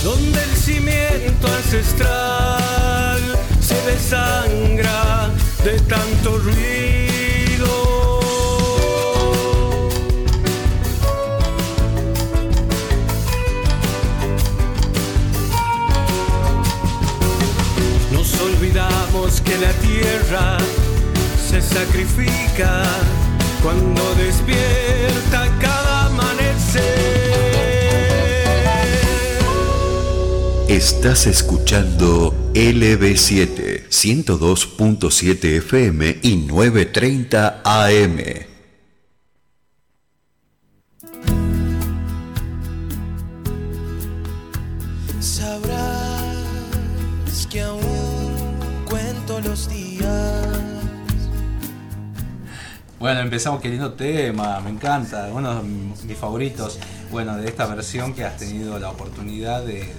donde 0.04 0.44
el 0.44 0.56
cimiento 0.56 1.48
ancestral 1.48 3.22
se 3.60 3.82
desangra 3.84 5.30
de 5.64 5.80
tanto 5.82 6.38
ruido. 6.40 7.01
Se 21.50 21.62
sacrifica 21.62 22.84
cuando 23.62 24.02
despierta 24.16 25.50
cada 25.60 26.06
amanecer. 26.06 26.82
Estás 30.70 31.28
escuchando 31.28 32.34
LB7 32.54 33.90
102.7 33.90 35.58
FM 35.58 36.20
y 36.22 36.36
930 36.38 37.62
AM. 37.64 38.51
Empezamos 53.42 53.62
queriendo 53.62 53.94
tema, 53.94 54.60
me 54.60 54.70
encanta, 54.70 55.28
uno 55.34 55.64
de 55.64 55.64
mis 55.64 56.16
favoritos, 56.16 56.78
bueno, 57.10 57.36
de 57.38 57.48
esta 57.48 57.66
versión 57.66 58.14
que 58.14 58.24
has 58.24 58.38
tenido 58.38 58.78
la 58.78 58.92
oportunidad 58.92 59.66
de, 59.66 59.92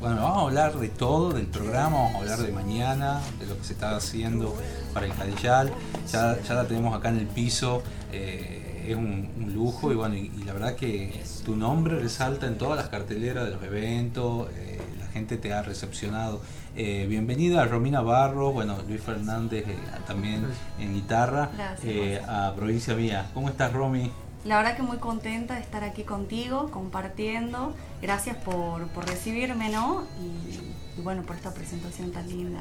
bueno, 0.00 0.22
vamos 0.22 0.38
a 0.38 0.40
hablar 0.40 0.78
de 0.78 0.88
todo, 0.88 1.34
del 1.34 1.48
programa, 1.48 1.98
vamos 1.98 2.14
a 2.14 2.18
hablar 2.20 2.38
de 2.38 2.50
mañana, 2.50 3.20
de 3.38 3.44
lo 3.44 3.58
que 3.58 3.64
se 3.64 3.74
está 3.74 3.94
haciendo 3.94 4.56
para 4.94 5.04
el 5.04 5.12
Cadillal, 5.12 5.70
ya, 6.10 6.40
ya 6.40 6.54
la 6.54 6.66
tenemos 6.66 6.96
acá 6.96 7.10
en 7.10 7.18
el 7.18 7.26
piso, 7.26 7.82
eh, 8.10 8.86
es 8.88 8.96
un, 8.96 9.52
lujo 9.52 9.92
y 9.92 9.94
bueno, 9.94 10.14
y, 10.14 10.30
la 10.46 10.54
verdad 10.54 10.74
que 10.74 11.22
tu 11.44 11.54
nombre 11.54 11.98
resalta 11.98 12.46
en 12.46 12.56
todas 12.56 12.78
las 12.78 12.88
carteleras 12.88 13.44
de 13.44 13.50
los 13.50 13.62
eventos, 13.64 14.48
eh, 14.56 14.80
la 14.98 15.08
gente 15.08 15.36
te 15.36 15.52
ha 15.52 15.60
recepcionado 15.60 16.40
eh, 16.74 17.04
bienvenida 17.06 17.62
a 17.62 17.66
Romina 17.66 18.00
Barro, 18.00 18.50
bueno, 18.50 18.78
Luis 18.88 19.02
Fernández 19.02 19.68
eh, 19.68 19.76
también 20.06 20.46
en 20.78 20.94
guitarra, 20.94 21.50
eh, 21.82 22.18
a 22.26 22.54
Provincia 22.56 22.94
Mía. 22.94 23.30
¿Cómo 23.34 23.50
estás, 23.50 23.74
Romy? 23.74 24.10
La 24.46 24.56
verdad 24.56 24.74
que 24.76 24.82
muy 24.82 24.96
contenta 24.96 25.56
de 25.56 25.60
estar 25.60 25.84
aquí 25.84 26.02
contigo, 26.04 26.70
compartiendo. 26.70 27.74
Gracias 28.00 28.38
por, 28.38 28.88
recibirme, 29.06 29.68
¿no? 29.68 30.04
Y, 30.18 31.02
bueno, 31.02 31.22
por 31.22 31.36
esta 31.36 31.52
presentación 31.52 32.10
tan 32.10 32.26
linda. 32.26 32.58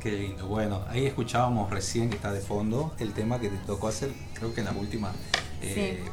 Qué 0.00 0.12
lindo. 0.12 0.46
Bueno, 0.46 0.80
ahí 0.88 1.04
escuchábamos 1.04 1.70
recién 1.70 2.08
que 2.08 2.16
está 2.16 2.32
de 2.32 2.40
fondo 2.40 2.94
el 2.98 3.12
tema 3.12 3.38
que 3.38 3.50
te 3.50 3.58
tocó 3.58 3.88
hacer, 3.88 4.10
creo 4.34 4.54
que 4.54 4.60
en 4.60 4.66
las 4.66 4.76
últimas 4.76 5.14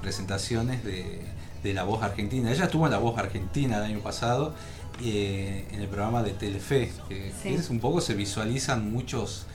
presentaciones 0.01 0.83
de, 0.83 1.21
de 1.63 1.73
La 1.73 1.83
Voz 1.83 2.03
Argentina. 2.03 2.51
Ella 2.51 2.65
estuvo 2.65 2.85
en 2.85 2.91
La 2.91 2.99
Voz 2.99 3.17
Argentina 3.17 3.77
el 3.77 3.83
año 3.83 3.99
pasado 3.99 4.53
eh, 5.01 5.65
en 5.71 5.81
el 5.81 5.87
programa 5.87 6.23
de 6.23 6.31
Telefe, 6.31 6.91
que 7.09 7.33
es 7.45 7.69
un 7.69 7.79
poco 7.79 8.01
se 8.01 8.13
visualizan 8.13 8.91
muchos 8.91 9.47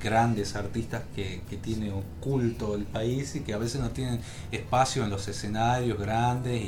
grandes 0.00 0.56
artistas 0.56 1.02
que, 1.14 1.40
tiene 1.62 1.92
oculto 1.92 2.74
el 2.74 2.84
país 2.84 3.36
y 3.36 3.40
que 3.40 3.52
a 3.52 3.58
veces 3.58 3.80
no 3.80 3.90
tienen 3.90 4.20
espacio 4.50 5.04
en 5.04 5.10
los 5.10 5.28
escenarios 5.28 5.98
grandes 5.98 6.60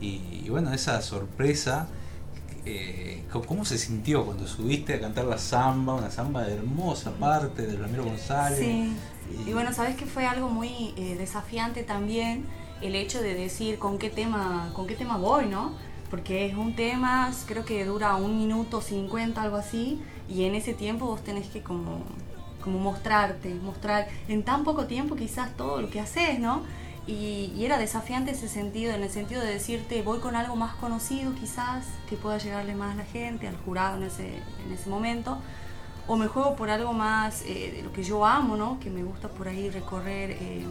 y, 0.00 0.48
bueno, 0.48 0.72
esa 0.72 1.02
sorpresa, 1.02 1.88
eh, 2.64 3.24
¿cómo 3.46 3.64
se 3.64 3.76
sintió 3.76 4.24
cuando 4.24 4.46
subiste 4.46 4.94
a 4.94 5.00
cantar 5.00 5.24
la 5.24 5.38
samba, 5.38 5.94
una 5.94 6.10
samba 6.10 6.46
hermosa 6.46 7.10
parte 7.12 7.66
de 7.66 7.76
Ramiro 7.76 8.04
González? 8.04 8.60
Sí, 8.60 8.92
y, 9.46 9.52
bueno, 9.52 9.72
sabes 9.72 9.96
que 9.96 10.06
fue 10.06 10.24
algo 10.24 10.48
muy 10.48 10.94
eh, 10.96 11.16
desafiante 11.18 11.82
también 11.82 12.46
el 12.80 12.94
hecho 12.94 13.20
de 13.20 13.34
decir 13.34 13.78
con 13.78 13.98
qué 13.98 14.08
tema, 14.08 14.70
con 14.72 14.86
qué 14.86 14.94
tema 14.94 15.16
voy, 15.16 15.46
¿no? 15.46 15.72
Porque 16.10 16.46
es 16.46 16.54
un 16.54 16.74
tema, 16.74 17.30
creo 17.46 17.64
que 17.64 17.84
dura 17.84 18.14
un 18.16 18.38
minuto 18.38 18.80
cincuenta, 18.80 19.42
algo 19.42 19.56
así, 19.56 20.00
y 20.28 20.44
en 20.44 20.54
ese 20.54 20.74
tiempo 20.74 21.06
vos 21.06 21.22
tenés 21.22 21.48
que 21.48 21.62
como, 21.62 22.02
como 22.62 22.78
mostrarte, 22.78 23.54
mostrar 23.54 24.08
en 24.28 24.42
tan 24.42 24.64
poco 24.64 24.86
tiempo 24.86 25.16
quizás 25.16 25.56
todo 25.56 25.80
lo 25.82 25.90
que 25.90 26.00
haces, 26.00 26.38
¿no? 26.38 26.62
Y, 27.06 27.64
era 27.64 27.78
desafiante 27.78 28.32
ese 28.32 28.48
sentido, 28.48 28.92
en 28.92 29.02
el 29.02 29.10
sentido 29.10 29.40
de 29.40 29.52
decirte, 29.52 30.02
voy 30.02 30.20
con 30.20 30.36
algo 30.36 30.56
más 30.56 30.74
conocido 30.76 31.34
quizás, 31.34 31.86
que 32.08 32.16
pueda 32.16 32.38
llegarle 32.38 32.74
más 32.74 32.94
a 32.94 32.96
la 32.96 33.04
gente, 33.04 33.48
al 33.48 33.56
jurado 33.56 33.96
en 33.96 34.04
ese, 34.04 34.36
en 34.66 34.72
ese 34.72 34.90
momento, 34.90 35.38
o 36.08 36.16
me 36.16 36.26
juego 36.26 36.56
por 36.56 36.70
algo 36.70 36.94
más 36.94 37.42
eh, 37.42 37.74
de 37.76 37.82
lo 37.82 37.92
que 37.92 38.02
yo 38.02 38.24
amo, 38.24 38.56
¿no? 38.56 38.80
Que 38.80 38.88
me 38.88 39.04
gusta 39.04 39.28
por 39.28 39.46
ahí 39.46 39.68
recorrer 39.68 40.30
eh, 40.32 40.64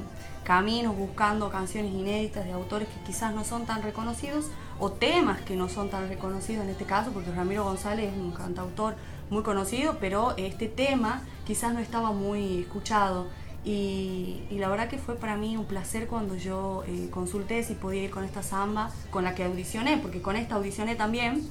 caminos 0.43 0.97
buscando 0.97 1.49
canciones 1.49 1.93
inéditas 1.93 2.43
de 2.43 2.51
autores 2.51 2.87
que 2.87 2.99
quizás 3.05 3.33
no 3.33 3.43
son 3.43 3.65
tan 3.65 3.83
reconocidos 3.83 4.45
o 4.79 4.91
temas 4.91 5.39
que 5.41 5.55
no 5.55 5.69
son 5.69 5.89
tan 5.89 6.09
reconocidos 6.09 6.63
en 6.63 6.71
este 6.71 6.85
caso, 6.85 7.11
porque 7.11 7.31
Ramiro 7.31 7.63
González 7.63 8.11
es 8.11 8.17
un 8.17 8.31
cantautor 8.31 8.95
muy 9.29 9.43
conocido, 9.43 9.97
pero 9.99 10.33
este 10.37 10.67
tema 10.67 11.21
quizás 11.45 11.73
no 11.73 11.79
estaba 11.79 12.11
muy 12.11 12.61
escuchado. 12.61 13.27
Y, 13.63 14.43
la 14.51 14.69
verdad 14.69 14.87
que 14.87 14.97
fue 14.97 15.15
para 15.15 15.35
mí 15.35 15.57
un 15.57 15.65
placer 15.65 16.07
cuando 16.07 16.35
yo 16.35 16.83
eh, 16.87 17.09
consulté 17.11 17.61
si 17.63 17.73
podía 17.73 18.03
ir 18.03 18.09
con 18.09 18.23
esta 18.23 18.41
samba, 18.41 18.89
con 19.11 19.23
la 19.23 19.35
que 19.35 19.43
audicioné, 19.43 19.97
porque 19.97 20.21
con 20.21 20.35
esta 20.35 20.55
audicioné 20.55 20.95
también, 20.95 21.47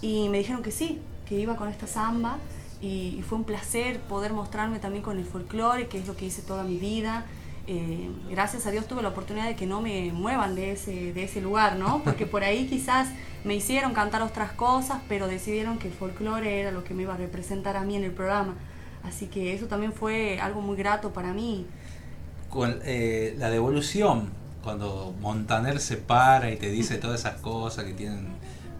y 0.00 0.28
me 0.30 0.38
dijeron 0.38 0.62
que 0.62 0.70
sí, 0.70 1.00
que 1.28 1.38
iba 1.38 1.56
con 1.56 1.68
esta 1.68 1.86
samba, 1.86 2.38
y 2.80 3.22
fue 3.28 3.38
un 3.38 3.44
placer 3.44 4.00
poder 4.00 4.32
mostrarme 4.32 4.78
también 4.78 5.02
con 5.02 5.18
el 5.18 5.24
folclore, 5.24 5.88
que 5.88 5.98
es 5.98 6.06
lo 6.06 6.16
que 6.16 6.26
hice 6.26 6.42
toda 6.42 6.62
mi 6.62 6.76
vida, 6.76 7.26
eh, 7.70 8.08
gracias 8.30 8.66
a 8.66 8.70
Dios 8.70 8.86
tuve 8.86 9.02
la 9.02 9.10
oportunidad 9.10 9.46
de 9.46 9.54
que 9.54 9.66
no 9.66 9.82
me 9.82 10.10
muevan 10.10 10.54
de 10.54 10.72
ese, 10.72 11.12
de 11.12 11.24
ese 11.24 11.42
lugar, 11.42 11.76
¿no? 11.76 12.02
Porque 12.02 12.24
por 12.24 12.42
ahí 12.42 12.66
quizás 12.70 13.08
me 13.44 13.54
hicieron 13.54 13.92
cantar 13.92 14.22
otras 14.22 14.52
cosas, 14.52 15.00
pero 15.06 15.28
decidieron 15.28 15.78
que 15.78 15.88
el 15.88 15.92
folclore 15.92 16.60
era 16.60 16.72
lo 16.72 16.82
que 16.82 16.94
me 16.94 17.02
iba 17.02 17.12
a 17.12 17.18
representar 17.18 17.76
a 17.76 17.82
mí 17.82 17.94
en 17.94 18.04
el 18.04 18.12
programa. 18.12 18.54
Así 19.04 19.26
que 19.26 19.52
eso 19.52 19.66
también 19.66 19.92
fue 19.92 20.40
algo 20.40 20.62
muy 20.62 20.78
grato 20.78 21.12
para 21.12 21.34
mí. 21.34 21.66
Con 22.48 22.80
eh, 22.84 23.34
la 23.36 23.50
devolución, 23.50 24.30
cuando 24.64 25.14
Montaner 25.20 25.78
se 25.78 25.98
para 25.98 26.50
y 26.50 26.56
te 26.56 26.70
dice 26.70 26.96
todas 26.96 27.20
esas 27.20 27.34
cosas 27.42 27.84
que 27.84 27.92
tienen 27.92 28.28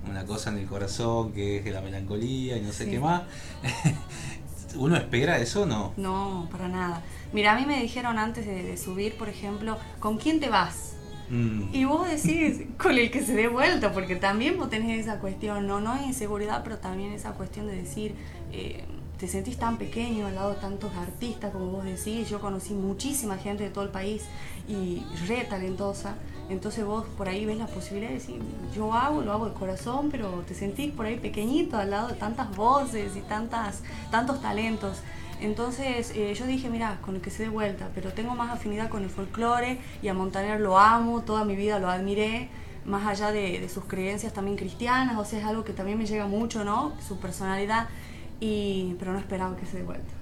una 0.09 0.25
cosa 0.25 0.51
en 0.51 0.59
el 0.59 0.67
corazón, 0.67 1.33
que 1.33 1.59
es 1.59 1.73
la 1.73 1.81
melancolía 1.81 2.57
y 2.57 2.61
no 2.61 2.73
sé 2.73 2.91
qué 2.91 2.99
más. 2.99 3.23
¿Uno 4.77 4.97
espera 4.97 5.39
eso 5.39 5.63
o 5.63 5.67
no? 5.67 5.93
No, 5.97 6.49
para 6.51 6.69
nada. 6.69 7.03
Mira, 7.33 7.53
a 7.53 7.59
mí 7.59 7.67
me 7.67 7.81
dijeron 7.81 8.19
antes 8.19 8.47
de, 8.47 8.77
subir, 8.77 9.17
por 9.17 9.29
ejemplo, 9.29 9.79
¿con 9.99 10.19
quién 10.19 10.41
te 10.41 10.49
vas? 10.49 10.95
Mm. 11.31 11.75
Y 11.75 11.85
vos 11.85 12.09
decís 12.09 12.67
con 12.79 12.97
el 12.97 13.11
que 13.11 13.23
se 13.23 13.35
dé 13.35 13.49
vuelta, 13.49 13.93
porque 13.93 14.17
también 14.17 14.57
vos 14.57 14.71
tenés 14.71 15.01
esa 15.01 15.19
cuestión, 15.19 15.67
no, 15.67 15.81
no 15.81 15.95
es 15.97 16.03
inseguridad, 16.03 16.63
pero 16.65 16.79
también 16.79 17.13
esa 17.13 17.33
cuestión 17.33 17.67
de 17.67 17.77
decir, 17.77 18.15
eh, 18.53 18.85
te 19.19 19.27
sentís 19.27 19.59
tan 19.59 19.79
pequeño 19.79 20.27
al 20.27 20.37
lado 20.37 20.51
de 20.51 20.61
tantos 20.61 20.95
artistas 20.95 21.53
como 21.53 21.67
vos 21.67 21.85
decís. 21.85 22.31
Yo 22.31 22.41
conocí 22.41 22.73
muchísima 22.73 23.37
gente 23.37 23.65
de 23.65 23.71
todo 23.71 23.85
el 23.85 23.91
país 23.91 24.23
y 24.69 25.03
re 25.27 25.45
talentosa. 25.45 26.15
Entonces 26.49 26.85
vos 26.85 27.05
por 27.17 27.29
ahí 27.29 27.45
ves 27.45 27.59
la 27.59 27.67
posibilidad 27.67 28.09
de 28.09 28.15
decir, 28.15 28.41
yo 28.75 28.93
hago, 28.95 29.21
lo 29.23 29.33
hago 29.33 29.49
de 29.49 29.55
corazón, 29.55 30.09
pero 30.11 30.31
te 30.47 30.55
sentís 30.55 30.93
por 30.93 31.07
ahí 31.07 31.19
pequeñito 31.19 31.77
al 31.77 31.91
lado 31.91 32.09
de 32.09 32.15
tantas 32.15 32.55
voces 32.57 33.17
y 33.17 33.21
tantas, 33.21 33.83
tantos 34.11 34.41
talentos. 34.41 35.03
Entonces 35.41 36.13
eh, 36.17 36.35
yo 36.35 36.47
dije, 36.47 36.69
mira, 36.69 36.99
con 37.03 37.17
el 37.17 37.21
que 37.21 37.31
se 37.31 37.45
dé 37.45 37.49
vuelta, 37.49 37.91
pero 37.95 38.13
tengo 38.13 38.35
más 38.35 38.51
afinidad 38.51 38.89
con 38.89 39.05
el 39.05 39.11
folclore 39.11 39.79
y 40.03 40.09
a 40.09 40.15
Montaner 40.15 40.61
lo 40.61 40.79
amo, 40.79 41.23
toda 41.23 41.45
mi 41.45 41.55
vida 41.55 41.79
lo 41.79 41.89
admiré, 41.89 42.49
más 42.85 43.07
allá 43.07 43.31
de, 43.31 43.69
sus 43.69 43.85
creencias 43.85 44.33
también 44.33 44.57
cristianas, 44.57 45.17
o 45.19 45.25
sea, 45.25 45.39
es 45.39 45.45
algo 45.45 45.63
que 45.63 45.73
también 45.73 45.99
me 45.99 46.07
llega 46.07 46.27
mucho, 46.27 46.65
¿no? 46.65 46.95
Su 47.07 47.19
personalidad, 47.19 47.89
y, 48.41 48.97
pero 48.99 49.13
no 49.13 49.19
esperaba 49.19 49.57
que 49.57 49.67
se 49.67 49.79
dé 49.79 49.83
vuelta. 49.83 50.18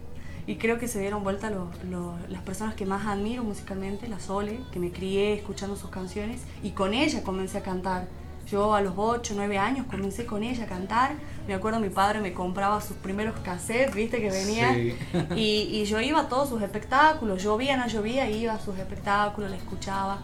Y 0.46 0.56
creo 0.56 0.78
que 0.78 0.86
se 0.86 1.00
dieron 1.00 1.24
vuelta 1.24 1.50
las 1.50 2.42
personas 2.42 2.74
que 2.74 2.86
más 2.86 3.06
admiro 3.06 3.42
musicalmente, 3.42 4.08
la 4.08 4.20
Sole, 4.20 4.60
que 4.72 4.78
me 4.78 4.92
crié 4.92 5.34
escuchando 5.34 5.76
sus 5.76 5.90
canciones, 5.90 6.42
y 6.62 6.70
con 6.70 6.94
ella 6.94 7.22
comencé 7.22 7.58
a 7.58 7.62
cantar 7.62 8.06
yo 8.46 8.74
a 8.74 8.80
los 8.80 8.94
8, 8.96 9.34
9 9.36 9.58
años 9.58 9.86
comencé 9.90 10.24
con 10.24 10.42
ella 10.42 10.64
a 10.64 10.66
cantar. 10.68 11.16
Me 11.48 11.54
acuerdo 11.54 11.80
mi 11.80 11.90
padre 11.90 12.20
me 12.20 12.32
compraba 12.32 12.80
sus 12.80 12.96
primeros 12.96 13.38
cassettes, 13.40 13.94
viste 13.94 14.20
que 14.20 14.30
venía. 14.30 14.76
Y, 15.36 15.84
yo 15.84 16.00
iba 16.00 16.20
a 16.20 16.28
todos 16.28 16.48
sus 16.48 16.62
espectáculos, 16.62 17.42
llovía, 17.42 17.76
no 17.76 17.86
llovía, 17.88 18.30
iba 18.30 18.54
a 18.54 18.60
sus 18.60 18.78
espectáculos, 18.78 19.50
la 19.50 19.56
escuchaba. 19.56 20.18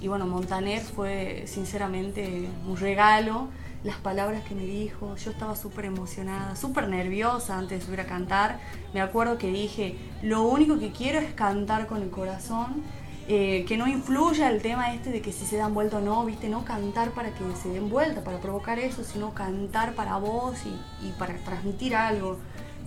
Y 0.00 0.08
bueno, 0.08 0.26
Montaner 0.26 0.80
fue 0.80 1.44
sinceramente 1.46 2.48
un 2.66 2.76
regalo. 2.76 3.48
Las 3.84 3.96
palabras 3.96 4.42
que 4.42 4.54
me 4.54 4.64
dijo, 4.64 5.14
yo 5.16 5.30
estaba 5.30 5.54
súper 5.54 5.84
emocionada, 5.84 6.56
súper 6.56 6.88
nerviosa 6.88 7.56
antes 7.56 7.78
de 7.78 7.86
subir 7.86 8.00
a 8.00 8.06
cantar. 8.06 8.58
Me 8.92 9.00
acuerdo 9.00 9.38
que 9.38 9.48
dije, 9.48 9.96
lo 10.22 10.42
único 10.42 10.78
que 10.78 10.90
quiero 10.90 11.20
es 11.20 11.32
cantar 11.34 11.86
con 11.86 12.02
el 12.02 12.10
corazón 12.10 12.82
eh, 13.30 13.66
que 13.68 13.76
no 13.76 13.86
influya 13.86 14.50
el 14.50 14.62
tema 14.62 14.94
este 14.94 15.10
de 15.10 15.20
que 15.20 15.32
si 15.32 15.44
se 15.44 15.58
dan 15.58 15.74
vuelta 15.74 15.98
o 15.98 16.00
no, 16.00 16.24
viste, 16.24 16.48
no 16.48 16.64
cantar 16.64 17.10
para 17.10 17.28
que 17.34 17.44
se 17.62 17.68
den 17.68 17.90
vuelta, 17.90 18.24
para 18.24 18.38
provocar 18.38 18.78
eso, 18.78 19.04
sino 19.04 19.34
cantar 19.34 19.92
para 19.92 20.16
vos 20.16 20.56
y, 21.02 21.10
para 21.18 21.36
transmitir 21.44 21.94
algo. 21.94 22.38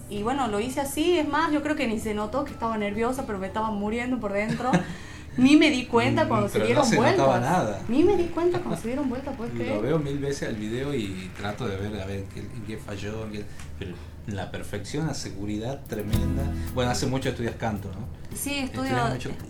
Y 0.10 0.24
bueno, 0.24 0.48
lo 0.48 0.60
hice 0.60 0.82
así, 0.82 1.20
es 1.20 1.28
más, 1.28 1.52
yo 1.52 1.62
creo 1.62 1.76
que 1.76 1.88
ni 1.88 2.00
se 2.00 2.16
notó 2.16 2.44
que 2.44 2.54
estaba 2.54 2.76
nerviosa, 2.80 3.28
pero 3.28 3.38
me 3.38 3.46
estaba 3.46 3.70
muriendo 3.70 4.20
por 4.20 4.34
dentro. 4.34 4.72
Ni 5.38 5.56
me 5.56 5.70
di 5.70 5.86
cuenta 5.86 6.28
cuando 6.28 6.50
se 6.50 6.60
dieron 6.60 6.84
no 6.84 6.90
se 6.90 6.98
nada. 7.00 7.82
Ni 7.88 8.04
me 8.04 8.18
di 8.18 8.26
cuenta 8.26 8.60
cuando 8.60 8.80
se 8.80 8.88
dieron 8.90 9.10
vuelta, 9.10 9.32
¿puedes 9.32 9.54
creer? 9.54 9.76
Lo 9.76 9.82
veo 9.82 10.00
mil 10.00 10.18
veces 10.20 10.50
el 10.50 10.56
video 10.56 10.94
y 10.94 11.32
trato 11.38 11.68
de 11.68 11.78
ver 11.78 12.02
a 12.02 12.06
ver 12.06 12.26
qué, 12.68 12.78
falló, 12.78 13.26
en 13.26 13.32
qué, 13.32 13.46
pero 13.80 13.96
la 14.28 14.52
perfección, 14.52 15.08
la 15.08 15.14
seguridad 15.14 15.82
tremenda. 15.88 16.44
Bueno, 16.74 16.92
hace 16.92 17.08
mucho 17.08 17.30
estudias 17.30 17.56
canto, 17.56 17.90
¿no? 17.90 18.38
Sí, 18.38 18.60
estudio. 18.60 18.94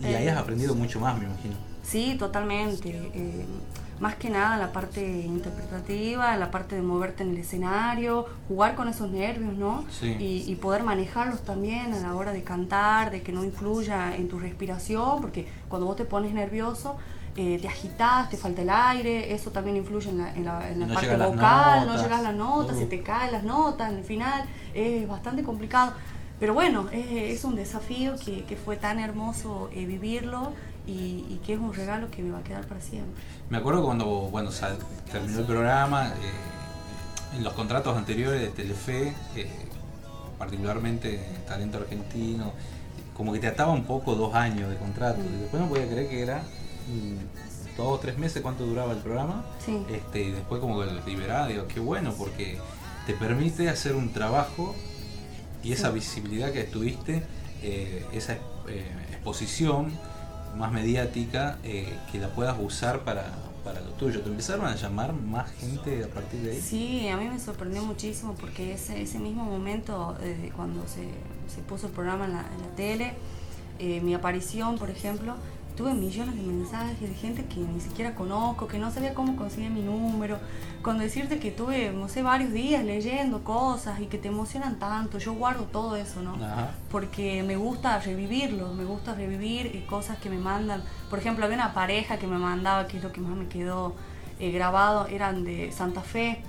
y 0.02 0.06
ahí 0.06 0.28
has 0.28 0.38
aprendido 0.38 0.76
mucho 0.76 1.00
más, 1.00 1.17
me 1.17 1.26
imagino. 1.26 1.56
Sí, 1.84 2.15
totalmente. 2.17 2.89
Eh, 2.89 3.46
más 4.01 4.15
que 4.15 4.31
nada 4.31 4.57
la 4.57 4.73
parte 4.73 4.99
interpretativa, 4.99 6.35
la 6.35 6.49
parte 6.49 6.75
de 6.75 6.81
moverte 6.81 7.21
en 7.21 7.29
el 7.29 7.37
escenario, 7.37 8.25
jugar 8.47 8.73
con 8.75 8.87
esos 8.87 9.11
nervios, 9.11 9.53
¿no? 9.53 9.85
Sí. 9.91 10.17
Y, 10.19 10.55
poder 10.55 10.83
manejarlos 10.83 11.41
también 11.43 11.93
a 11.93 11.99
la 11.99 12.15
hora 12.15 12.33
de 12.33 12.43
cantar, 12.43 13.11
de 13.11 13.21
que 13.21 13.31
no 13.31 13.43
influya 13.43 14.15
en 14.15 14.27
tu 14.27 14.39
respiración, 14.39 15.21
porque 15.21 15.47
cuando 15.69 15.85
vos 15.85 15.95
te 15.95 16.05
pones 16.05 16.33
nervioso, 16.33 16.97
eh, 17.35 17.59
te 17.61 17.67
agitas, 17.67 18.29
te 18.29 18.37
falta 18.37 18.63
el 18.63 18.71
aire, 18.71 19.33
eso 19.33 19.51
también 19.51 19.77
influye 19.77 20.09
en 20.09 20.17
la, 20.17 20.33
en 20.35 20.79
la, 20.79 20.87
parte 20.93 21.15
vocal, 21.15 21.87
no 21.87 21.95
llegas 21.95 22.19
a 22.19 22.23
las 22.23 22.35
notas, 22.35 22.77
se 22.77 22.87
te 22.87 23.01
caen 23.01 23.31
las 23.31 23.43
notas, 23.43 23.89
al 23.89 24.03
final 24.03 24.45
es 24.73 25.07
bastante 25.07 25.43
complicado. 25.43 25.93
pero 26.39 26.55
bueno, 26.55 26.87
es, 26.91 27.43
un 27.43 27.55
desafío 27.55 28.15
que, 28.17 28.45
que, 28.45 28.55
fue 28.55 28.77
tan 28.77 28.99
hermoso 28.99 29.69
vivirlo 29.73 30.53
y, 30.88 31.39
que 31.46 31.54
es 31.54 31.60
un 31.60 31.74
regalo 31.74 32.10
que 32.12 32.22
me 32.22 32.32
va 32.32 32.39
a 32.39 32.44
quedar 32.44 32.65
para 32.65 32.82
siempre. 32.82 33.22
Me 33.50 33.58
acuerdo 33.58 33.84
cuando 33.84 34.06
bueno, 34.06 34.50
terminó 35.12 35.39
el 35.39 35.46
programa, 35.46 36.10
eh, 36.10 37.38
en 37.38 37.44
los 37.44 37.54
contratos 37.54 37.98
anteriores 37.98 38.41
de 38.41 38.48
Telefe, 38.50 39.13
eh, 39.36 39.50
particularmente 40.38 41.20
Talento 41.48 41.78
Argentino, 41.80 42.52
como 43.15 43.32
que 43.34 43.39
te 43.39 43.48
ataba 43.48 43.72
un 43.72 43.86
poco 43.86 44.15
dos 44.15 44.34
años 44.34 44.70
de 44.70 44.78
contrato. 44.78 45.22
Y 45.22 45.41
después 45.41 45.62
no 45.62 45.70
podía 45.70 45.88
creer 45.88 46.10
que 46.10 46.22
era 46.22 46.39
mm, 46.39 47.78
dos 47.78 47.88
o 47.88 48.00
tres 48.00 48.17
meses 48.17 48.41
cuánto 48.41 48.65
duraba 48.65 48.94
el 48.94 49.00
programa. 49.00 49.46
Este, 49.89 50.24
y 50.24 50.32
después 50.32 50.60
como 50.60 50.80
que 50.80 50.88
lo 50.88 51.06
liberaba, 51.06 51.48
digo, 51.48 51.67
qué 51.67 51.80
bueno, 51.80 52.13
porque 52.17 52.58
te 53.06 53.13
permite 53.13 53.70
hacer 53.70 53.96
un 53.96 54.12
trabajo 54.12 54.76
y 55.63 55.74
esa 55.74 55.91
visibilidad 55.91 56.52
que 56.52 56.63
tuviste, 56.63 57.24
eh, 57.62 58.06
esa 58.12 58.38
exposición 59.12 59.91
más 60.55 60.71
mediática 60.71 61.57
eh, 61.63 61.97
que 62.11 62.19
la 62.19 62.27
puedas 62.29 62.55
usar 62.59 63.01
para, 63.01 63.25
para 63.63 63.81
lo 63.81 63.91
tuyo. 63.91 64.21
¿Te 64.21 64.29
empezaron 64.29 64.65
a 64.65 64.75
llamar 64.75 65.13
más 65.13 65.51
gente 65.51 66.03
a 66.03 66.07
partir 66.07 66.41
de 66.41 66.51
ahí? 66.51 66.61
Sí, 66.61 67.07
a 67.09 67.17
mí 67.17 67.27
me 67.27 67.39
sorprendió 67.39 67.83
muchísimo 67.83 68.35
porque 68.39 68.73
ese, 68.73 69.01
ese 69.01 69.19
mismo 69.19 69.43
momento, 69.43 70.17
eh, 70.21 70.51
cuando 70.55 70.81
se, 70.87 71.07
se, 71.53 71.61
puso 71.61 71.87
el 71.87 71.93
programa 71.93 72.25
en 72.25 72.33
la, 72.33 72.45
tele, 72.75 73.13
eh, 73.79 74.01
mi 74.01 74.13
aparición, 74.13 74.77
por 74.77 74.89
ejemplo, 74.89 75.35
tuve 75.82 75.96
millones 75.96 76.36
de 76.36 76.44
mensajes 76.44 77.10
de 77.10 77.15
gente 77.15 77.46
que 77.46 77.60
ni 77.60 77.82
siquiera 77.82 78.13
conozco, 78.13 78.67
que 78.67 78.78
no 78.78 78.91
sabía 78.91 79.15
cómo 79.15 79.36
conseguir 79.36 79.72
mi 79.72 79.82
número. 79.82 80.38
Con 80.84 81.00
decirte 81.00 81.39
que 81.39 81.50
tuve, 81.50 81.91
no 81.91 82.08
sé, 82.08 82.22
varios 82.22 82.52
días 82.52 82.86
leyendo 82.86 83.44
cosas 83.44 84.00
y 84.00 84.06
que 84.06 84.20
te 84.20 84.28
emocionan 84.28 84.78
tanto, 84.78 85.17
yo 85.17 85.34
guardo 85.34 85.63
todo 85.63 85.96
eso, 85.96 86.22
¿no? 86.22 86.36
Porque 86.91 87.41
me 87.41 87.56
gusta 87.56 87.98
revivirlo, 88.00 88.74
me 88.76 88.86
gusta 88.86 89.15
revivir 89.15 89.67
eh, 89.67 89.84
cosas 89.89 90.20
que 90.20 90.30
me 90.30 90.38
mandan. 90.38 90.84
Por 91.10 91.17
ejemplo, 91.17 91.46
había 91.46 91.58
una 91.58 91.74
pareja 91.74 92.17
que 92.17 92.28
me 92.28 92.38
mandaba, 92.38 92.86
que 92.86 92.98
es 92.98 93.04
lo 93.04 93.12
que 93.12 93.22
más 93.22 93.36
me 93.36 93.48
quedó 93.48 93.96
eh, 94.39 94.52
grabado, 94.52 95.08
eran 95.08 95.44
de 95.44 95.72
Santa 95.72 96.02
Fe 96.02 96.44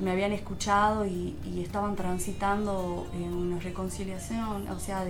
me 0.00 0.12
habían 0.12 0.30
escuchado 0.32 1.04
y, 1.06 1.34
estaban 1.60 1.96
transitando 1.96 3.08
en 3.12 3.34
una 3.34 3.58
reconciliación, 3.58 4.68
o 4.68 4.78
sea, 4.78 5.04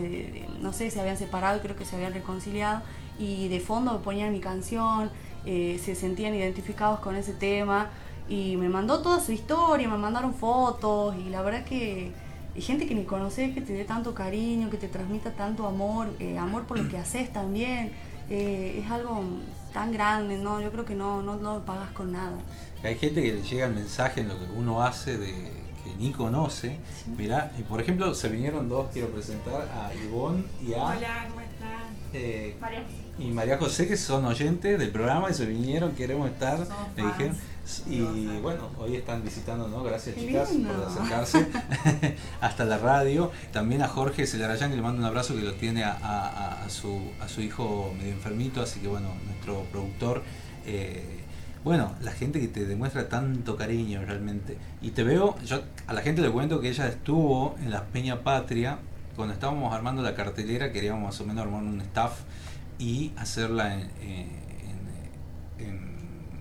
no 0.60 0.72
sé, 0.72 0.90
se 0.90 0.98
habían 0.98 1.18
separado 1.18 1.58
y 1.58 1.60
creo 1.60 1.76
que 1.76 1.84
se 1.84 1.94
habían 1.94 2.14
reconciliado 2.14 2.80
y 3.18 3.48
de 3.48 3.60
fondo 3.60 3.92
me 3.92 3.98
ponían 3.98 4.32
mi 4.32 4.40
canción, 4.40 5.10
eh, 5.44 5.80
se 5.82 5.94
sentían 5.94 6.34
identificados 6.34 7.00
con 7.00 7.16
ese 7.16 7.32
tema 7.32 7.90
y 8.28 8.56
me 8.56 8.68
mandó 8.68 9.00
toda 9.00 9.20
su 9.20 9.32
historia, 9.32 9.88
me 9.88 9.96
mandaron 9.96 10.34
fotos 10.34 11.16
y 11.16 11.30
la 11.30 11.42
verdad 11.42 11.64
que 11.64 12.12
hay 12.54 12.62
gente 12.62 12.86
que 12.86 12.94
ni 12.94 13.04
conoces, 13.04 13.54
que 13.54 13.60
te 13.60 13.72
dé 13.72 13.84
tanto 13.84 14.14
cariño, 14.14 14.68
que 14.70 14.76
te 14.76 14.88
transmita 14.88 15.32
tanto 15.32 15.66
amor, 15.66 16.08
eh, 16.18 16.38
amor 16.38 16.64
por 16.64 16.78
lo 16.78 16.88
que 16.88 16.98
haces 16.98 17.32
también, 17.32 17.92
eh, 18.30 18.82
es 18.84 18.90
algo 18.90 19.22
tan 19.72 19.92
grande, 19.92 20.38
¿no? 20.38 20.60
Yo 20.60 20.70
creo 20.70 20.84
que 20.84 20.94
no, 20.94 21.22
no, 21.22 21.36
no 21.36 21.54
lo 21.54 21.64
pagas 21.64 21.90
con 21.92 22.12
nada. 22.12 22.36
Hay 22.82 22.96
gente 22.96 23.22
que 23.22 23.32
le 23.32 23.42
llega 23.42 23.66
el 23.66 23.74
mensaje 23.74 24.20
en 24.20 24.28
lo 24.28 24.38
que 24.38 24.46
uno 24.56 24.82
hace 24.82 25.18
de 25.18 25.32
que 25.84 25.94
ni 25.98 26.12
conoce. 26.12 26.78
Mira, 27.16 27.52
y 27.58 27.62
por 27.62 27.80
ejemplo, 27.80 28.14
se 28.14 28.28
vinieron 28.28 28.68
dos, 28.68 28.88
quiero 28.92 29.08
presentar 29.08 29.68
a 29.68 29.94
Ivonne 29.94 30.44
y 30.60 30.74
a... 30.74 30.84
Hola, 30.84 31.26
¿cómo 31.28 31.40
están? 31.40 31.96
Eh, 32.12 32.56
y 33.18 33.30
María 33.30 33.58
José, 33.58 33.88
que 33.88 33.96
son 33.96 34.24
oyentes 34.24 34.78
del 34.78 34.90
programa 34.90 35.30
y 35.30 35.34
se 35.34 35.46
vinieron, 35.46 35.92
queremos 35.92 36.30
estar, 36.30 36.58
me 36.96 37.06
dijeron. 37.06 37.36
Y 37.86 38.00
bueno, 38.40 38.70
hoy 38.78 38.96
están 38.96 39.22
visitando, 39.22 39.68
¿no? 39.68 39.82
Gracias 39.82 40.16
chicas 40.16 40.48
por 40.48 40.86
acercarse 40.86 41.46
hasta 42.40 42.64
la 42.64 42.78
radio. 42.78 43.30
También 43.52 43.82
a 43.82 43.88
Jorge 43.88 44.26
Celarayán, 44.26 44.70
que 44.70 44.76
le 44.76 44.82
mando 44.82 45.00
un 45.00 45.04
abrazo, 45.04 45.34
que 45.34 45.42
lo 45.42 45.52
tiene 45.54 45.84
a, 45.84 46.64
su, 46.68 46.98
a 47.20 47.28
su 47.28 47.42
hijo 47.42 47.92
medio 47.98 48.12
enfermito, 48.12 48.62
así 48.62 48.80
que 48.80 48.88
bueno, 48.88 49.08
nuestro 49.26 49.64
productor. 49.70 50.22
Eh, 50.64 51.24
bueno, 51.64 51.94
la 52.00 52.12
gente 52.12 52.40
que 52.40 52.48
te 52.48 52.64
demuestra 52.64 53.08
tanto 53.08 53.56
cariño 53.56 54.02
realmente. 54.06 54.56
Y 54.80 54.92
te 54.92 55.02
veo, 55.02 55.36
yo 55.44 55.60
a 55.86 55.92
la 55.92 56.00
gente 56.00 56.22
le 56.22 56.30
cuento 56.30 56.60
que 56.60 56.70
ella 56.70 56.88
estuvo 56.88 57.56
en 57.60 57.70
la 57.70 57.84
Peña 57.84 58.22
Patria, 58.22 58.78
cuando 59.16 59.34
estábamos 59.34 59.74
armando 59.74 60.00
la 60.00 60.14
cartelera, 60.14 60.72
queríamos 60.72 61.02
más 61.02 61.20
o 61.20 61.24
menos 61.26 61.44
armar 61.44 61.62
un 61.62 61.80
staff 61.80 62.20
y 62.78 63.12
hacerla 63.16 63.74
en, 63.74 64.48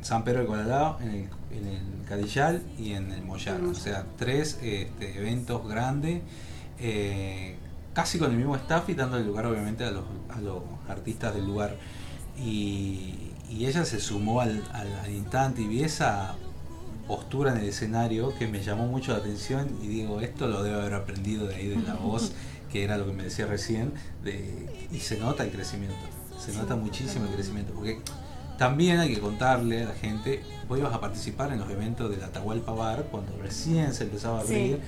San 0.01 0.23
Pedro 0.23 0.39
de 0.39 0.45
Colalao, 0.45 0.97
en 1.01 1.09
el, 1.09 1.29
en 1.51 1.67
el 1.67 2.05
Cadillal 2.07 2.63
y 2.79 2.93
en 2.93 3.11
el 3.11 3.23
Moyar. 3.23 3.61
O 3.63 3.73
sea, 3.73 4.05
tres 4.15 4.57
este, 4.61 5.17
eventos 5.17 5.67
grandes, 5.67 6.21
eh, 6.79 7.57
casi 7.93 8.17
con 8.17 8.31
el 8.31 8.37
mismo 8.37 8.55
staff 8.55 8.87
y 8.87 8.93
dando 8.93 9.17
el 9.17 9.27
lugar 9.27 9.47
obviamente 9.47 9.83
a 9.83 9.91
los, 9.91 10.05
a 10.29 10.39
los 10.39 10.61
artistas 10.87 11.33
del 11.35 11.45
lugar. 11.45 11.75
Y, 12.37 13.33
ella 13.49 13.83
se 13.85 13.99
sumó 13.99 14.39
al, 14.39 14.63
al, 14.71 15.11
instante 15.11 15.61
y 15.61 15.67
vi 15.67 15.83
esa 15.83 16.35
postura 17.07 17.51
en 17.51 17.57
el 17.57 17.69
escenario 17.69 18.33
que 18.37 18.47
me 18.47 18.61
llamó 18.61 18.87
mucho 18.87 19.13
la 19.13 19.17
atención 19.17 19.67
y 19.81 19.87
digo, 19.87 20.21
esto 20.21 20.47
lo 20.47 20.63
debo 20.63 20.79
haber 20.81 20.93
aprendido 20.93 21.47
de 21.47 21.55
ahí 21.55 21.67
de 21.67 21.77
la 21.77 21.93
voz, 21.95 22.33
que 22.71 22.83
era 22.83 22.97
lo 22.97 23.05
que 23.07 23.13
me 23.13 23.23
decía 23.23 23.45
recién, 23.45 23.93
de, 24.23 24.87
y 24.91 24.99
se 24.99 25.17
nota 25.17 25.43
el 25.43 25.51
crecimiento 25.51 25.97
se 26.37 26.53
nota 26.53 26.75
muchísimo 26.75 27.25
el 27.25 27.31
crecimiento, 27.31 27.73
porque 27.73 28.01
también 28.57 28.99
hay 28.99 29.13
que 29.13 29.19
contarle 29.19 29.83
a 29.83 29.89
la 29.89 29.93
gente, 29.93 30.41
vos 30.67 30.79
ibas 30.79 30.93
a 30.93 30.99
participar 30.99 31.51
en 31.51 31.59
los 31.59 31.69
eventos 31.69 32.09
del 32.09 32.23
Atahualpa 32.23 32.71
Bar 32.71 33.05
cuando 33.11 33.37
recién 33.37 33.93
se 33.93 34.05
empezaba 34.05 34.39
a 34.39 34.41
abrir 34.41 34.79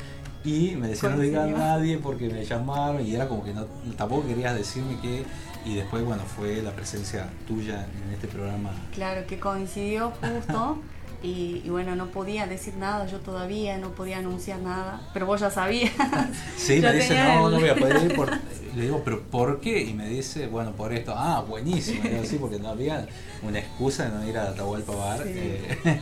y 0.43 0.75
me 0.75 0.87
decían 0.87 1.17
no 1.17 1.21
diga 1.21 1.43
a 1.43 1.47
nadie 1.47 1.97
porque 1.97 2.29
me 2.29 2.45
llamaron 2.45 3.05
y 3.05 3.13
era 3.13 3.27
como 3.27 3.43
que 3.43 3.53
no, 3.53 3.65
tampoco 3.97 4.27
querías 4.27 4.55
decirme 4.55 4.97
que 5.01 5.25
y 5.65 5.75
después 5.75 6.03
bueno 6.05 6.23
fue 6.23 6.61
la 6.61 6.71
presencia 6.71 7.29
tuya 7.47 7.85
en 8.05 8.13
este 8.13 8.27
programa. 8.27 8.71
Claro, 8.93 9.27
que 9.27 9.39
coincidió 9.39 10.11
justo. 10.11 10.81
Y, 11.21 11.67
bueno, 11.69 11.95
no 11.95 12.07
podía 12.07 12.47
decir 12.47 12.75
nada 12.75 13.05
yo 13.05 13.19
todavía, 13.19 13.77
no 13.77 13.91
podía 13.91 14.19
anunciar 14.19 14.59
nada, 14.59 15.01
pero 15.13 15.25
vos 15.25 15.41
ya 15.41 15.49
sabías. 15.49 15.91
Sí, 16.57 16.79
me 16.81 16.93
dice, 16.93 17.21
no, 17.21 17.49
no 17.49 17.59
voy 17.59 17.69
a 17.69 17.75
poder 17.75 18.03
ir 18.03 18.15
por, 18.15 18.31
le 18.75 18.81
digo, 18.81 19.01
pero 19.03 19.21
¿por 19.23 19.59
qué? 19.59 19.81
Y 19.83 19.93
me 19.93 20.07
dice, 20.07 20.47
bueno, 20.47 20.71
por 20.71 20.93
esto. 20.93 21.13
Ah, 21.15 21.43
buenísimo. 21.47 22.03
Y 22.09 22.15
así 22.15 22.37
porque 22.37 22.59
no 22.59 22.69
había 22.69 23.07
una 23.43 23.59
excusa 23.59 24.05
de 24.05 24.11
no 24.11 24.27
ir 24.27 24.37
a 24.37 24.49
Atahualpa 24.49 24.95
Bar. 24.95 25.23
Sí. 25.23 25.31
Eh, 25.35 25.99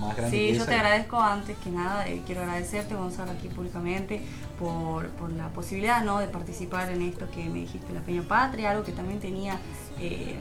más 0.00 0.16
grande 0.16 0.36
sí, 0.36 0.58
yo 0.58 0.64
te 0.64 0.74
agradezco 0.74 1.20
antes 1.20 1.56
que 1.58 1.70
nada, 1.70 2.08
eh, 2.08 2.22
quiero 2.24 2.40
agradecerte 2.42 2.94
Gonzalo 2.94 3.32
aquí 3.32 3.48
públicamente 3.48 4.20
por, 4.58 5.08
por, 5.10 5.30
la 5.32 5.48
posibilidad 5.48 6.02
¿no? 6.02 6.18
de 6.18 6.26
participar 6.26 6.90
en 6.90 7.02
esto 7.02 7.30
que 7.30 7.44
me 7.44 7.60
dijiste, 7.60 7.92
la 7.92 8.00
Peña 8.00 8.22
Patria, 8.22 8.70
algo 8.70 8.82
que 8.82 8.92
también 8.92 9.20
tenía 9.20 9.58
eh, 9.98 10.38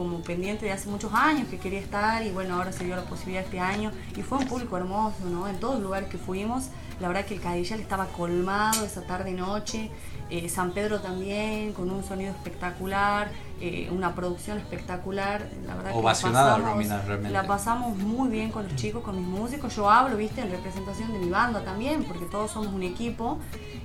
como 0.00 0.22
pendiente 0.22 0.64
de 0.64 0.72
hace 0.72 0.88
muchos 0.88 1.12
años 1.12 1.46
que 1.48 1.58
quería 1.58 1.78
estar 1.78 2.24
y 2.24 2.30
bueno, 2.30 2.54
ahora 2.54 2.72
se 2.72 2.84
dio 2.84 2.96
la 2.96 3.04
posibilidad 3.04 3.44
este 3.44 3.60
año 3.60 3.92
y 4.16 4.22
fue 4.22 4.38
un 4.38 4.46
público 4.46 4.78
hermoso, 4.78 5.26
¿no? 5.30 5.46
En 5.46 5.60
todos 5.60 5.74
los 5.74 5.82
lugares 5.82 6.08
que 6.08 6.16
fuimos, 6.16 6.68
la 7.00 7.08
verdad 7.08 7.26
que 7.26 7.34
el 7.34 7.40
Cadillal 7.42 7.80
estaba 7.80 8.06
colmado 8.06 8.86
esa 8.86 9.02
tarde 9.02 9.32
y 9.32 9.34
noche 9.34 9.90
eh, 10.30 10.48
San 10.48 10.72
Pedro 10.72 11.00
también, 11.00 11.72
con 11.72 11.90
un 11.90 12.04
sonido 12.04 12.30
espectacular, 12.30 13.30
eh, 13.60 13.88
una 13.90 14.14
producción 14.14 14.58
espectacular. 14.58 15.48
La 15.66 15.74
verdad 15.74 15.90
que 15.90 15.96
la 15.96 16.02
pasamos, 16.02 17.30
la 17.30 17.46
pasamos 17.46 17.96
muy 17.98 18.28
bien 18.28 18.50
con 18.50 18.64
los 18.64 18.76
chicos, 18.76 19.02
con 19.02 19.16
mis 19.16 19.26
músicos. 19.26 19.74
Yo 19.74 19.90
hablo, 19.90 20.16
viste, 20.16 20.40
en 20.40 20.50
representación 20.50 21.12
de 21.12 21.18
mi 21.18 21.30
banda 21.30 21.64
también, 21.64 22.04
porque 22.04 22.24
todos 22.26 22.52
somos 22.52 22.72
un 22.72 22.82
equipo 22.82 23.38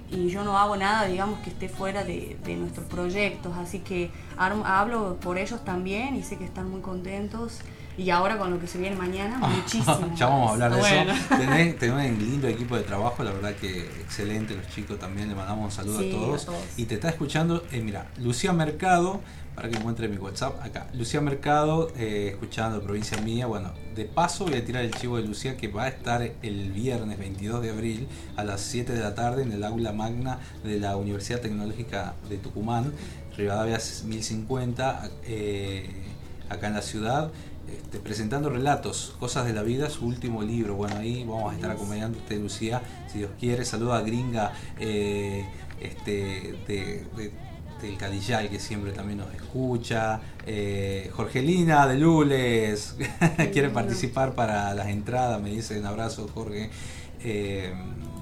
y 0.10 0.30
yo 0.30 0.44
no 0.44 0.58
hago 0.58 0.78
nada, 0.78 1.06
digamos, 1.06 1.40
que 1.40 1.50
esté 1.50 1.68
fuera 1.68 2.04
de, 2.04 2.38
nuestros 2.58 2.86
proyectos. 2.86 3.58
Así 3.58 3.80
que 3.80 4.12
hablo 4.38 5.18
por 5.22 5.38
ellos 5.38 5.64
también 5.66 6.16
y 6.16 6.24
sé 6.24 6.38
que 6.38 6.46
están 6.46 6.70
muy 6.70 6.82
contentos. 6.82 7.60
Y 7.98 8.10
ahora 8.10 8.38
con 8.38 8.52
lo 8.52 8.60
que 8.60 8.68
se 8.68 8.78
viene 8.78 8.96
mañana, 8.96 9.38
muchísimo. 9.48 10.14
ya 10.16 10.28
vamos 10.28 10.50
a 10.50 10.54
hablar 10.54 10.74
de 10.74 10.80
eso. 10.80 11.76
Tenés, 11.80 12.12
un 12.12 12.20
lindo 12.20 12.48
equipo 12.48 12.76
de 12.76 12.84
trabajo, 12.84 13.24
la 13.24 13.32
verdad 13.32 13.56
que 13.56 13.82
excelente, 14.02 14.56
los 14.56 14.68
chicos 14.70 15.00
también, 15.00 15.30
le 15.30 15.36
mandamos 15.36 15.66
un 15.66 15.72
saludo 15.72 16.00
a, 16.00 16.12
todos. 16.12 16.48
Y 16.78 16.86
te 16.86 16.96
está 16.96 17.10
escuchando, 17.10 17.64
eh, 17.72 17.82
mira, 17.82 18.08
Lucía 18.18 18.52
Mercado, 18.54 19.22
para 19.56 19.70
que 19.70 19.78
encuentre 19.78 20.10
mi 20.10 20.18
WhatsApp 20.18 20.62
acá. 20.62 20.88
Lucía 20.94 21.22
Mercado, 21.22 21.90
eh, 21.96 22.30
escuchando 22.34 22.82
Provincia 22.82 23.18
Mía. 23.22 23.48
Bueno, 23.48 23.72
de 23.96 24.04
paso 24.04 24.46
voy 24.46 24.56
a 24.56 24.66
tirar 24.66 24.84
el 24.84 24.94
chivo 24.94 25.16
de 25.16 25.24
Lucía 25.24 25.56
que 25.56 25.70
va 25.70 25.84
a 25.84 25.88
estar 25.88 26.22
el 26.22 26.72
viernes 26.74 27.18
22 27.18 27.62
de 27.62 27.70
abril 27.70 28.08
a 28.36 28.44
las 28.44 28.62
7 28.62 28.92
de 28.92 29.00
la 29.00 29.16
tarde 29.16 29.44
en 29.44 29.54
el 29.54 29.64
aula 29.64 29.94
magna 29.94 30.40
de 30.64 30.80
la 30.80 30.98
Universidad 30.98 31.40
Tecnológica 31.40 32.16
de 32.30 32.38
Tucumán, 32.38 32.92
Rivadavia 33.38 33.80
1050, 34.06 35.10
eh, 35.24 35.90
acá 36.50 36.68
en 36.68 36.74
la 36.74 36.82
ciudad. 36.82 37.32
Este, 37.68 38.00
presentando 38.00 38.50
relatos, 38.50 39.16
cosas 39.20 39.46
de 39.46 39.54
la 39.54 39.64
vida, 39.64 39.90
su 39.90 40.06
último 40.06 40.44
libro. 40.44 40.76
Bueno, 40.76 40.98
ahí 40.98 41.24
vamos 41.24 41.52
a 41.52 41.56
estar 41.56 41.72
acompañando 41.72 42.18
usted, 42.18 42.40
Lucía, 42.40 42.82
si 43.12 43.20
Dios 43.20 43.32
quiere. 43.40 43.66
Saluda 43.66 43.98
a 43.98 44.02
Gringa 44.02 44.54
eh, 44.80 45.46
este, 45.82 46.56
de, 46.68 47.06
del 47.82 47.98
Cadillal, 47.98 48.50
que 48.50 48.60
siempre 48.60 48.92
también 48.92 49.20
nos 49.20 49.34
escucha. 49.34 50.22
Eh, 50.46 51.10
Jorgelina 51.14 51.88
de 51.88 51.98
Lules, 51.98 52.96
quiere 53.52 53.70
participar 53.70 54.36
para 54.36 54.74
las 54.76 54.88
entradas, 54.88 55.42
me 55.42 55.50
dice 55.50 55.80
un 55.80 55.86
abrazo, 55.86 56.30
Jorge. 56.34 56.70
Eh, 57.24 57.74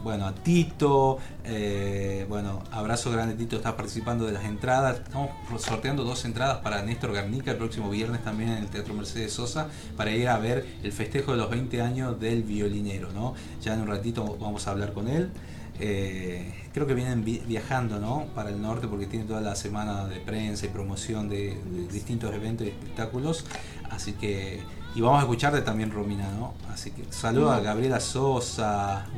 bueno, 0.04 0.26
a 0.28 0.34
Tito, 0.34 1.18
eh, 1.46 2.26
bueno, 2.28 2.62
abrazo 2.72 3.12
grande 3.12 3.36
Tito, 3.36 3.56
estás 3.56 3.74
participando 3.74 4.26
de 4.26 4.34
las 4.34 4.44
entradas, 4.44 5.00
estamos 5.00 5.32
sorteando 5.60 6.04
dos 6.04 6.26
entradas 6.26 6.58
para 6.58 6.84
Néstor 6.84 7.14
Garnica 7.14 7.52
el 7.52 7.58
próximo 7.58 7.90
viernes 7.90 8.24
también 8.24 8.50
en 8.50 8.58
el 8.58 8.68
Teatro 8.68 8.94
Mercedes 8.94 9.34
Sosa 9.34 9.68
para 9.96 10.12
ir 10.12 10.28
a 10.28 10.38
ver 10.38 10.66
el 10.84 10.92
festejo 10.92 11.32
de 11.32 11.38
los 11.38 11.50
20 11.50 11.82
años 11.82 12.20
del 12.20 12.44
violinero, 12.44 13.12
¿no? 13.14 13.34
Ya 13.62 13.74
en 13.74 13.82
un 13.82 13.88
ratito 13.88 14.38
vamos 14.40 14.68
a 14.68 14.72
hablar 14.72 14.94
con 14.94 15.08
él. 15.08 15.32
Eh, 15.80 16.54
creo 16.72 16.86
que 16.86 16.94
vienen 16.94 17.24
viajando 17.24 18.00
¿no? 18.00 18.28
para 18.36 18.50
el 18.50 18.62
norte 18.62 18.88
porque 18.88 19.08
tiene 19.08 19.26
toda 19.26 19.42
la 19.42 19.56
semana 19.56 20.06
de 20.06 20.20
prensa 20.20 20.68
y 20.68 20.70
promoción 20.70 21.30
de, 21.30 21.58
distintos 21.92 22.34
eventos 22.34 22.68
y 22.68 22.70
espectáculos. 22.70 23.46
Así 23.90 24.14
que, 24.14 24.62
y 24.96 25.02
vamos 25.02 25.20
a 25.20 25.22
escucharte 25.22 25.62
también 25.62 25.92
Romina, 25.92 26.30
¿no? 26.32 26.54
Así 26.72 26.92
que 26.92 27.04
saludo 27.10 27.52
a 27.52 27.60
Gabriela 27.60 28.00
Sosa. 28.00 29.08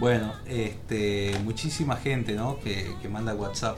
Bueno, 0.00 0.32
este, 0.46 1.38
muchísima 1.44 1.96
gente 1.96 2.32
¿no? 2.32 2.58
que, 2.58 2.96
manda 3.08 3.34
WhatsApp 3.34 3.76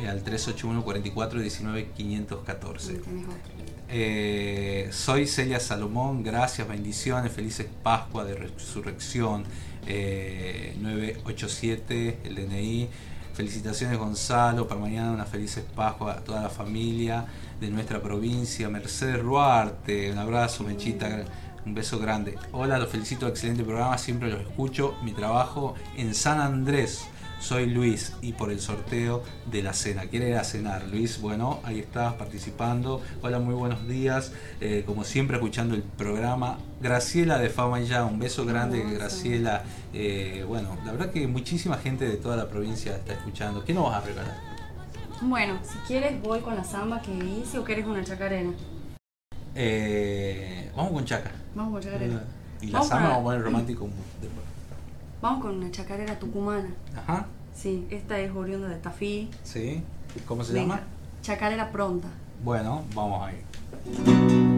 eh, 0.00 0.08
al 0.08 0.22
381 0.22 0.84
44 0.84 1.40
19 1.40 1.88
514. 1.96 3.00
soy 4.92 5.26
Celia 5.26 5.58
Salomón, 5.58 6.22
gracias, 6.22 6.68
bendiciones, 6.68 7.32
felices 7.32 7.66
Pascua 7.82 8.24
de 8.24 8.34
Resurrección. 8.34 9.44
987, 9.86 12.08
eh, 12.08 12.18
el 12.24 12.34
DNI. 12.36 12.88
Felicitaciones 13.34 13.98
Gonzalo, 13.98 14.68
para 14.68 14.80
mañana 14.80 15.10
una 15.10 15.24
feliz 15.24 15.60
Pascua 15.74 16.12
a 16.12 16.16
toda 16.20 16.40
la 16.40 16.50
familia 16.50 17.26
de 17.60 17.68
nuestra 17.68 18.00
provincia. 18.00 18.68
Mercedes 18.68 19.20
Ruarte, 19.20 20.12
un 20.12 20.18
abrazo, 20.18 20.62
Mechita, 20.62 21.24
un 21.66 21.74
beso 21.74 21.98
grande. 21.98 22.38
Hola, 22.52 22.78
los 22.78 22.88
felicito, 22.88 23.26
excelente 23.26 23.64
programa, 23.64 23.98
siempre 23.98 24.30
los 24.30 24.40
escucho. 24.40 24.94
Mi 25.02 25.10
trabajo 25.10 25.74
en 25.96 26.14
San 26.14 26.38
Andrés, 26.38 27.06
soy 27.44 27.66
Luis 27.66 28.14
y 28.22 28.32
por 28.32 28.50
el 28.50 28.58
sorteo 28.58 29.22
de 29.50 29.62
la 29.62 29.74
cena. 29.74 30.06
¿Quiere 30.06 30.30
ir 30.30 30.36
a 30.36 30.44
cenar? 30.44 30.84
Luis, 30.88 31.20
bueno, 31.20 31.60
ahí 31.62 31.78
estás 31.78 32.14
participando. 32.14 33.02
Hola, 33.20 33.38
muy 33.38 33.54
buenos 33.54 33.86
días. 33.86 34.32
Eh, 34.62 34.82
como 34.86 35.04
siempre, 35.04 35.36
escuchando 35.36 35.74
el 35.74 35.82
programa. 35.82 36.56
Graciela 36.80 37.36
de 37.38 37.50
Fama 37.50 37.80
Ya, 37.80 38.06
un 38.06 38.18
beso 38.18 38.46
grande, 38.46 38.82
Graciela. 38.82 39.62
Eh, 39.92 40.42
bueno, 40.48 40.78
la 40.86 40.92
verdad 40.92 41.10
que 41.10 41.26
muchísima 41.26 41.76
gente 41.76 42.08
de 42.08 42.16
toda 42.16 42.36
la 42.36 42.48
provincia 42.48 42.96
está 42.96 43.12
escuchando. 43.12 43.62
¿Qué 43.62 43.74
nos 43.74 43.90
vas 43.90 44.02
a 44.02 44.06
regalar? 44.06 44.36
Bueno, 45.20 45.58
si 45.62 45.76
quieres 45.86 46.22
voy 46.22 46.40
con 46.40 46.56
la 46.56 46.64
samba 46.64 47.02
que 47.02 47.12
hice 47.12 47.58
o 47.58 47.64
quieres 47.64 47.86
una 47.86 48.02
chacarena. 48.02 48.54
Eh, 49.54 50.72
vamos 50.74 50.92
con 50.92 51.04
chaca. 51.04 51.30
Vamos 51.54 51.74
con 51.74 51.82
chacarena. 51.82 52.24
Y 52.62 52.68
la 52.68 52.82
samba 52.82 53.10
vamos 53.10 53.20
a 53.20 53.22
poner 53.24 53.42
romántico 53.42 53.90
después. 54.22 54.53
Vamos 55.24 55.40
con 55.40 55.56
una 55.56 55.70
chacarera 55.70 56.18
tucumana. 56.18 56.68
Ajá. 56.94 57.24
Sí, 57.54 57.86
esta 57.88 58.18
es 58.18 58.30
oriunda 58.36 58.68
de 58.68 58.76
Tafí. 58.76 59.30
Sí. 59.42 59.82
¿Cómo 60.26 60.44
se 60.44 60.52
llama? 60.52 60.82
Chacarera 61.22 61.72
pronta. 61.72 62.08
Bueno, 62.44 62.84
vamos 62.94 63.26
ahí. 63.26 64.53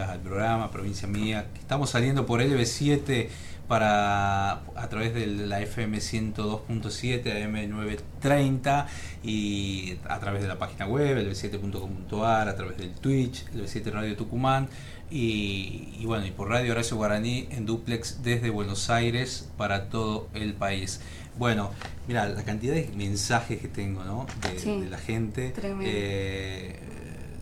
Vengas 0.00 0.14
al 0.14 0.20
programa, 0.20 0.70
provincia 0.70 1.06
mía. 1.06 1.46
Estamos 1.58 1.90
saliendo 1.90 2.24
por 2.24 2.40
LB7 2.40 3.28
para 3.68 4.52
a 4.52 4.88
través 4.88 5.14
de 5.14 5.26
la 5.26 5.60
FM 5.60 5.98
102.7 5.98 8.00
AM930 8.22 8.86
y 9.22 9.96
a 10.08 10.18
través 10.18 10.42
de 10.42 10.48
la 10.48 10.58
página 10.58 10.86
web 10.86 11.18
lb7.com.ar, 11.18 12.48
a 12.48 12.56
través 12.56 12.78
del 12.78 12.92
Twitch, 12.92 13.44
lb7 13.52 13.92
Radio 13.92 14.16
Tucumán 14.16 14.68
y, 15.10 15.94
y, 15.98 16.06
bueno, 16.06 16.24
y 16.24 16.30
por 16.30 16.48
Radio 16.48 16.72
Horacio 16.72 16.96
Guaraní 16.96 17.48
en 17.50 17.66
duplex 17.66 18.22
desde 18.22 18.48
Buenos 18.48 18.88
Aires 18.88 19.50
para 19.58 19.90
todo 19.90 20.28
el 20.32 20.54
país. 20.54 21.00
Bueno, 21.38 21.70
mira, 22.08 22.28
la 22.28 22.42
cantidad 22.42 22.74
de 22.74 22.90
mensajes 22.96 23.60
que 23.60 23.68
tengo, 23.68 24.04
¿no? 24.04 24.26
De, 24.42 24.88
la 24.88 24.98
gente. 24.98 25.52
Eh, 25.82 26.78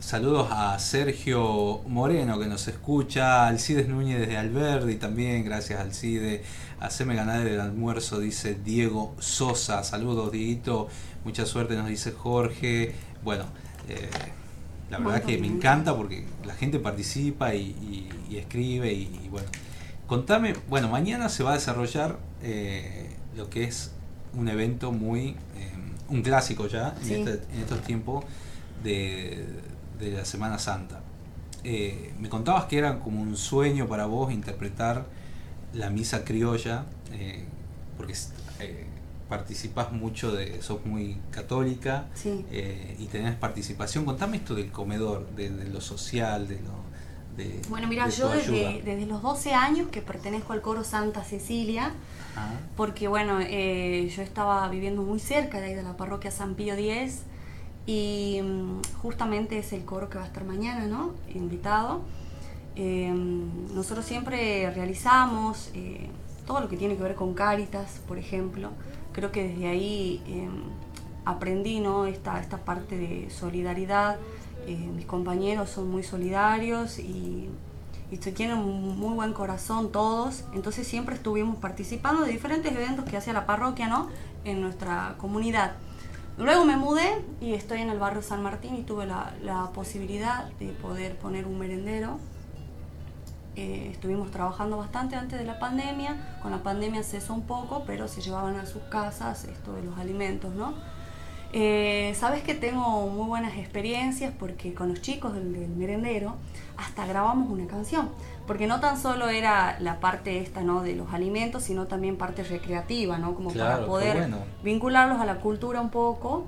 saludos 0.01 0.49
a 0.51 0.79
Sergio 0.79 1.81
Moreno 1.87 2.39
que 2.39 2.47
nos 2.47 2.67
escucha, 2.69 3.47
Alcides 3.47 3.89
Núñez 3.89 4.21
desde 4.21 4.37
Alberdi 4.37 4.97
también, 4.97 5.45
gracias 5.45 5.81
Alcide. 5.81 6.43
Haceme 6.81 7.15
ganar 7.15 7.47
el 7.47 7.61
almuerzo, 7.61 8.21
dice 8.21 8.55
Diego 8.55 9.15
Sosa. 9.19 9.83
Saludos, 9.83 10.31
Dieguito. 10.31 10.89
Mucha 11.25 11.45
suerte, 11.45 11.75
nos 11.75 11.89
dice 11.89 12.13
Jorge. 12.13 12.95
Bueno, 13.25 13.45
eh, 13.89 14.09
La 14.91 14.99
verdad 14.99 15.23
que 15.23 15.39
me 15.39 15.49
encanta 15.49 15.97
porque 15.97 16.25
la 16.47 16.55
gente 16.55 16.79
participa 16.79 17.55
y, 17.55 18.09
escribe 18.31 18.93
y, 18.93 19.29
bueno. 19.31 19.49
Contame, 20.07 20.55
bueno, 20.69 20.89
mañana 20.89 21.29
se 21.29 21.43
va 21.43 21.51
a 21.51 21.55
desarrollar 21.55 22.19
eh, 22.43 23.11
lo 23.37 23.51
que 23.51 23.65
es 23.65 23.91
un 24.35 24.49
evento 24.49 24.93
muy, 24.93 25.31
eh, 25.31 25.37
un 26.09 26.23
clásico 26.23 26.67
ya 26.69 26.95
este, 27.03 27.43
en, 27.53 27.61
estos 27.61 27.83
tiempos 27.83 28.25
de, 28.83 29.45
la 30.01 30.25
Semana 30.25 30.59
Santa. 30.59 31.01
Eh, 31.65 32.15
me 32.21 32.29
contabas 32.29 32.67
que 32.67 32.79
era 32.79 33.01
como 33.01 33.21
un 33.21 33.37
sueño 33.37 33.89
para 33.89 34.07
vos 34.07 34.33
interpretar 34.33 35.07
la 35.75 35.91
misa 35.91 36.25
criolla, 36.25 36.85
porque 37.97 38.15
participas 39.29 39.93
mucho 39.93 40.33
de, 40.33 40.63
sos 40.63 40.85
muy 40.87 41.19
católica 41.31 42.07
eh, 42.25 42.97
y 42.99 43.07
tenés 43.07 43.35
participación. 43.37 44.05
Contame 44.05 44.39
esto 44.39 44.55
del 44.55 44.71
comedor, 44.71 45.29
de, 45.37 45.51
lo 45.51 45.81
social, 45.81 46.49
de 46.49 46.61
lo... 46.61 46.89
De, 47.37 47.61
bueno, 47.69 47.87
mira, 47.87 48.09
yo 48.09 48.31
desde, 48.31 48.83
desde, 48.85 49.07
los 49.07 49.23
12 49.23 49.55
años 49.55 49.89
que 49.93 50.03
pertenezco 50.03 50.55
al 50.55 50.61
coro 50.61 50.83
Santa 50.83 51.23
Cecilia, 51.23 51.93
porque 52.77 53.07
bueno, 53.07 53.39
eh, 53.41 54.11
yo 54.15 54.23
estaba 54.23 54.69
viviendo 54.69 55.03
muy 55.03 55.21
cerca 55.21 55.61
de 55.61 55.67
ahí 55.67 55.75
de 55.75 55.85
la 55.85 55.97
parroquia 55.97 56.33
San 56.33 56.55
Pío 56.55 56.75
X 56.75 57.23
y 57.89 58.41
mm, 58.41 58.83
justamente 59.03 59.59
es 59.59 59.73
el 59.73 59.85
coro 59.85 60.09
que 60.09 60.19
va 60.19 60.25
a 60.25 60.27
estar 60.29 60.45
mañana, 60.45 60.87
¿no? 60.87 61.15
Invitado. 61.35 62.03
Eh, 62.77 63.13
nosotros 63.75 64.05
siempre 64.05 64.71
realizamos 64.71 65.73
todo 66.47 66.61
lo 66.61 66.69
que 66.69 66.77
tiene 66.77 66.97
que 66.97 67.03
ver 67.03 67.17
con 67.17 67.35
Cáritas, 67.35 68.01
por 68.07 68.19
ejemplo 68.19 68.71
creo 69.19 69.33
que 69.33 69.49
desde 69.49 69.67
ahí 69.67 70.23
em, 70.29 70.63
aprendí 71.25 71.81
¿no? 71.81 72.07
esta, 72.07 72.41
esta 72.41 72.59
parte 72.59 72.97
de 72.97 73.31
solidaridad. 73.31 74.17
Eh, 74.67 74.77
mis 74.95 75.07
compañeros 75.07 75.71
son 75.71 75.91
muy 75.91 76.03
solidarios 76.03 76.99
y, 76.99 77.49
y 78.11 78.17
tienen 78.17 78.59
un 78.59 78.99
muy 78.99 79.15
buen 79.15 79.33
corazón 79.33 79.91
todos, 79.91 80.45
entonces 80.53 80.87
siempre 80.87 81.15
estuvimos 81.15 81.57
participando 81.57 82.23
de 82.23 82.31
diferentes 82.31 82.71
eventos 82.71 83.07
que 83.07 83.17
hacía 83.17 83.33
la 83.33 83.47
parroquia 83.47 83.89
¿no? 83.89 84.09
en 84.45 84.61
nuestra 84.61 85.15
comunidad. 85.19 85.73
Luego 86.39 86.65
me 86.65 86.77
mudé 86.77 87.25
y 87.41 87.55
estoy 87.55 87.81
en 87.81 87.91
el 87.91 87.99
barrio 87.99 88.23
San 88.23 88.45
Martín 88.45 88.77
y 88.77 88.83
tuve 88.83 89.07
la, 89.07 89.71
posibilidad 89.75 90.45
de 90.61 90.69
poder 90.69 91.17
poner 91.19 91.47
un 91.47 91.59
merendero. 91.59 92.21
Eh, 93.57 93.89
estuvimos 93.91 94.31
trabajando 94.31 94.77
bastante 94.77 95.17
antes 95.17 95.37
de 95.37 95.45
la 95.45 95.59
pandemia, 95.59 96.39
con 96.41 96.53
la 96.53 96.63
pandemia 96.63 97.03
cesó 97.03 97.35
un 97.35 97.43
poco, 97.43 97.83
pero 97.85 98.07
se 98.07 98.21
llevaban 98.21 98.55
a 98.55 98.67
sus 98.67 98.83
casas 98.85 99.47
esto 99.47 99.73
de 99.73 99.83
los 99.83 99.99
alimentos, 99.99 100.55
¿no? 100.55 100.75
Eh, 101.53 102.15
Sabes 102.15 102.45
que 102.45 102.55
tengo 102.55 103.09
muy 103.09 103.27
buenas 103.27 103.57
experiencias 103.57 104.33
porque 104.39 104.75
con 104.75 104.91
los 104.91 105.01
chicos 105.01 105.35
del, 105.35 105.45
merendero 105.45 106.37
hasta 106.77 107.05
grabamos 107.05 107.51
una 107.51 107.67
canción, 107.67 108.11
porque 108.49 108.67
no 108.67 108.81
tan 108.81 109.01
solo 109.01 109.29
era 109.29 109.79
la 109.79 110.01
parte 110.01 110.39
esta 110.41 110.63
¿no? 110.63 110.83
de 110.83 110.97
los 110.97 111.13
alimentos, 111.13 111.63
sino 111.63 111.87
también 111.87 112.17
parte 112.17 112.43
recreativa, 112.43 113.19
¿no? 113.19 113.35
como 113.35 113.53
para 113.53 113.87
poder 113.87 114.29
vincularlos 114.65 115.21
a 115.21 115.27
la 115.27 115.37
cultura 115.37 115.83
un 115.83 115.91
poco 115.91 116.47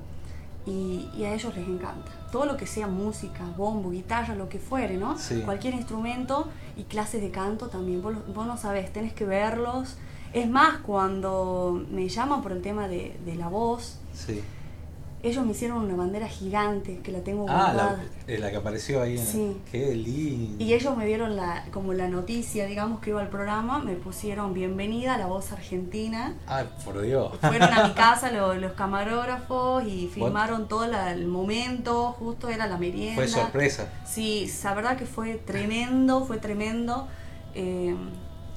y, 0.66 1.08
a 1.24 1.34
ellos 1.34 1.54
les 1.54 1.68
encanta. 1.68 2.10
Todo 2.32 2.46
lo 2.46 2.56
que 2.56 2.66
sea 2.66 2.86
música, 2.86 3.44
bombo, 3.56 3.90
guitarra, 3.90 4.34
lo 4.34 4.48
que 4.48 4.58
fuere, 4.58 4.96
¿no? 4.96 5.16
Cualquier 5.44 5.74
instrumento 5.74 6.48
y 6.76 6.84
clases 6.84 7.20
de 7.20 7.30
canto 7.30 7.68
también. 7.68 8.00
Vos, 8.00 8.14
vos, 8.34 8.46
no 8.46 8.56
sabés, 8.56 8.92
tenés 8.92 9.12
que 9.12 9.24
verlos. 9.24 9.96
Es 10.32 10.48
más, 10.48 10.78
cuando 10.78 11.84
me 11.90 12.08
llaman 12.08 12.40
por 12.40 12.52
el 12.52 12.62
tema 12.62 12.88
de, 12.88 13.18
de 13.26 13.34
la 13.34 13.48
voz, 13.48 13.98
sí 14.14 14.42
ellos 15.22 15.44
me 15.44 15.52
hicieron 15.52 15.84
una 15.84 15.94
bandera 15.94 16.28
gigante 16.28 17.00
que 17.00 17.12
la 17.12 17.20
tengo 17.20 17.46
ah, 17.48 17.52
guardada. 17.52 18.00
Ah, 18.02 18.32
la, 18.38 18.50
que 18.50 18.56
apareció 18.56 19.02
ahí. 19.02 19.18
En 19.18 19.26
sí. 19.26 19.56
Qué 19.70 19.94
lindo. 19.94 20.62
Y 20.64 20.72
ellos 20.72 20.96
me 20.96 21.04
dieron 21.04 21.36
la, 21.36 21.66
como 21.72 21.92
la 21.92 22.08
noticia, 22.08 22.66
digamos, 22.66 23.00
que 23.00 23.10
iba 23.10 23.20
al 23.20 23.28
programa, 23.28 23.80
me 23.80 23.94
pusieron 23.94 24.54
bienvenida 24.54 25.14
a 25.14 25.18
la 25.18 25.26
voz 25.26 25.52
argentina. 25.52 26.34
Ah, 26.46 26.64
por 26.84 27.02
Dios. 27.02 27.32
Fueron 27.40 27.72
a 27.72 27.88
mi 27.88 27.94
casa 27.94 28.30
los, 28.30 28.72
camarógrafos 28.72 29.84
y 29.84 30.08
filmaron 30.08 30.68
todo 30.68 30.84
el 30.84 31.26
momento, 31.26 32.12
justo 32.18 32.48
era 32.48 32.66
la 32.66 32.78
merienda. 32.78 33.16
Fue 33.16 33.28
sorpresa. 33.28 33.88
Sí, 34.06 34.50
la 34.64 34.74
verdad 34.74 34.96
que 34.96 35.06
fue 35.06 35.34
tremendo, 35.34 36.24
fue 36.24 36.38
tremendo. 36.38 37.08
Eh, 37.54 37.94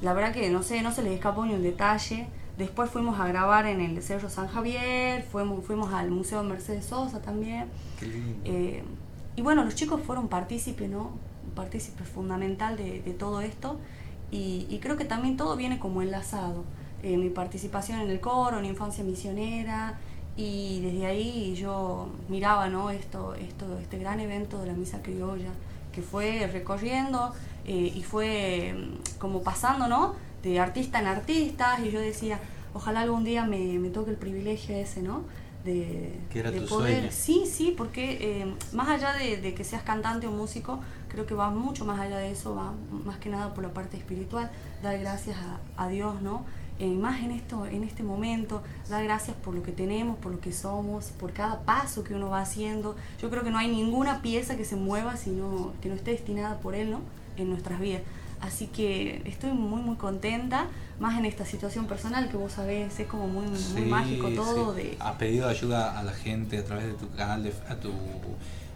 la 0.01 0.13
verdad 0.13 0.33
que 0.33 0.49
no 0.49 0.63
sé, 0.63 0.81
no 0.81 0.93
se 0.93 1.03
les 1.03 1.13
escapó 1.13 1.45
ni 1.45 1.53
un 1.53 1.63
detalle. 1.63 2.27
Después 2.57 2.89
fuimos 2.91 3.19
a 3.19 3.27
grabar 3.27 3.65
en 3.65 3.81
el 3.81 4.01
Cerro 4.03 4.29
San 4.29 4.47
Javier, 4.47 5.23
fuimos, 5.23 5.65
fuimos 5.65 5.91
al 5.91 6.11
Museo 6.11 6.43
Mercedes 6.43 6.85
Sosa 6.85 7.21
también. 7.21 7.65
Eh, 8.45 8.83
y 9.35 9.41
bueno, 9.41 9.63
los 9.63 9.73
chicos 9.73 10.01
fueron 10.01 10.27
partícipes, 10.27 10.89
¿no? 10.89 11.11
Partícipe 11.55 12.03
fundamental 12.03 12.77
de, 12.77 12.99
todo 13.17 13.41
esto. 13.41 13.79
Y, 14.29 14.79
creo 14.81 14.97
que 14.97 15.05
también 15.05 15.37
todo 15.37 15.55
viene 15.55 15.79
como 15.79 16.01
enlazado. 16.01 16.63
Eh, 17.01 17.17
mi 17.17 17.29
participación 17.29 17.99
en 17.99 18.09
el 18.09 18.19
coro, 18.19 18.59
en 18.59 18.65
Infancia 18.65 19.03
Misionera, 19.03 19.99
y 20.35 20.81
desde 20.81 21.05
ahí 21.05 21.55
yo 21.55 22.09
miraba, 22.29 22.69
¿no? 22.69 22.89
Esto, 22.89 23.35
esto, 23.35 23.77
este 23.79 23.97
gran 23.97 24.19
evento 24.19 24.59
de 24.59 24.67
la 24.67 24.73
Misa 24.73 25.01
Criolla, 25.01 25.51
que 25.91 26.01
fue 26.01 26.47
recorriendo 26.51 27.33
eh, 27.65 27.91
y 27.95 28.03
fue 28.03 28.73
mm, 28.73 29.19
como 29.19 29.43
pasando, 29.43 29.87
¿no? 29.87 30.15
De 30.43 30.59
artista 30.59 30.99
en 30.99 31.07
artista 31.07 31.79
y 31.83 31.89
yo 31.89 31.99
decía, 31.99 32.39
ojalá 32.73 33.01
algún 33.01 33.23
día 33.23 33.45
me, 33.45 33.79
me 33.79 33.89
toque 33.89 34.11
el 34.11 34.17
privilegio 34.17 34.75
ese, 34.75 35.01
¿no? 35.01 35.23
De, 35.63 36.19
era 36.35 36.51
tu 36.51 36.65
poder, 36.65 37.09
sí, 37.13 37.45
sí, 37.49 37.73
porque 37.75 38.41
eh, 38.41 38.53
más 38.73 38.89
allá 38.89 39.13
de, 39.13 39.53
que 39.53 39.63
seas 39.63 39.81
cantante 39.81 40.27
o 40.27 40.31
músico, 40.31 40.81
creo 41.07 41.25
que 41.25 41.35
va 41.35 41.51
mucho 41.51 41.85
más 41.85 42.01
allá 42.01 42.17
de 42.17 42.31
eso, 42.31 42.53
va 42.53 42.73
más 43.05 43.17
que 43.17 43.29
nada 43.29 43.53
por 43.53 43.63
la 43.63 43.73
parte 43.73 43.95
espiritual, 43.95 44.51
dar 44.81 44.99
gracias 44.99 45.37
a, 45.77 45.87
Dios, 45.87 46.21
¿no? 46.21 46.43
Eh, 46.79 46.89
más 46.89 47.23
en 47.23 47.31
esto, 47.31 47.65
en 47.65 47.85
este 47.85 48.03
momento, 48.03 48.61
dar 48.89 49.05
gracias 49.05 49.37
por 49.37 49.55
lo 49.55 49.63
que 49.63 49.71
tenemos, 49.71 50.17
por 50.17 50.33
lo 50.33 50.41
que 50.41 50.51
somos, 50.51 51.11
por 51.17 51.31
cada 51.31 51.61
paso 51.61 52.03
que 52.03 52.13
uno 52.13 52.29
va 52.29 52.41
haciendo. 52.41 52.97
Yo 53.21 53.29
creo 53.29 53.43
que 53.43 53.51
no 53.51 53.57
hay 53.57 53.71
ninguna 53.71 54.21
pieza 54.21 54.57
que 54.57 54.65
se 54.65 54.75
mueva 54.75 55.15
sino 55.15 55.71
que 55.81 55.87
no 55.87 55.95
esté 55.95 56.11
destinada 56.11 56.59
por 56.59 56.75
él, 56.75 56.91
¿no? 56.91 56.99
En 57.37 57.49
nuestras 57.49 57.79
vidas. 57.79 58.01
Así 58.43 58.67
que 58.67 59.21
estoy 59.23 59.51
muy, 59.51 59.81
muy 59.81 59.95
contenta, 59.95 60.67
más 60.99 61.17
en 61.17 61.23
esta 61.23 61.45
situación 61.45 61.87
personal 61.87 62.29
que 62.29 62.35
vos 62.35 62.51
sabés, 62.51 62.99
es 62.99 63.07
como 63.07 63.27
muy, 63.27 63.45
muy 63.47 63.81
mágico 63.83 64.29
todo. 64.31 64.73
De... 64.73 64.97
Has 64.99 65.15
pedido 65.15 65.47
ayuda 65.47 65.97
a 65.97 66.03
la 66.03 66.11
gente 66.11 66.57
a 66.57 66.65
través 66.65 66.87
de 66.87 66.93
tu 66.93 67.09
canal, 67.11 67.41
de, 67.43 67.53
a 67.69 67.75
tu, 67.75 67.89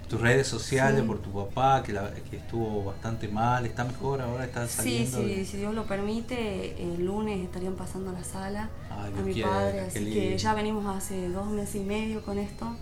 tus 0.08 0.22
redes 0.22 0.48
sociales, 0.48 1.04
por 1.04 1.20
tu 1.20 1.32
papá, 1.32 1.84
que, 1.84 1.92
que 2.30 2.38
estuvo 2.38 2.86
bastante 2.86 3.28
mal, 3.28 3.66
está 3.66 3.84
mejor 3.84 4.22
ahora, 4.22 4.46
está 4.46 4.66
saliendo. 4.70 5.18
Sí, 5.18 5.36
sí, 5.36 5.46
si 5.46 5.58
Dios 5.58 5.76
lo 5.76 5.84
permite, 5.84 6.82
el 6.82 7.06
lunes 7.06 7.44
estarían 7.44 7.76
pasando 7.76 8.12
a 8.12 8.14
la 8.14 8.24
sala 8.24 8.70
a 8.90 9.10
mi 9.22 9.42
padre, 9.42 9.82
así 9.82 10.06
que 10.06 10.38
ya 10.38 10.54
venimos 10.54 10.86
hace 10.96 11.28
dos 11.28 11.48
meses 11.48 11.76
y 11.76 11.84
medio 11.84 12.24
con 12.24 12.40
esto 12.40 12.74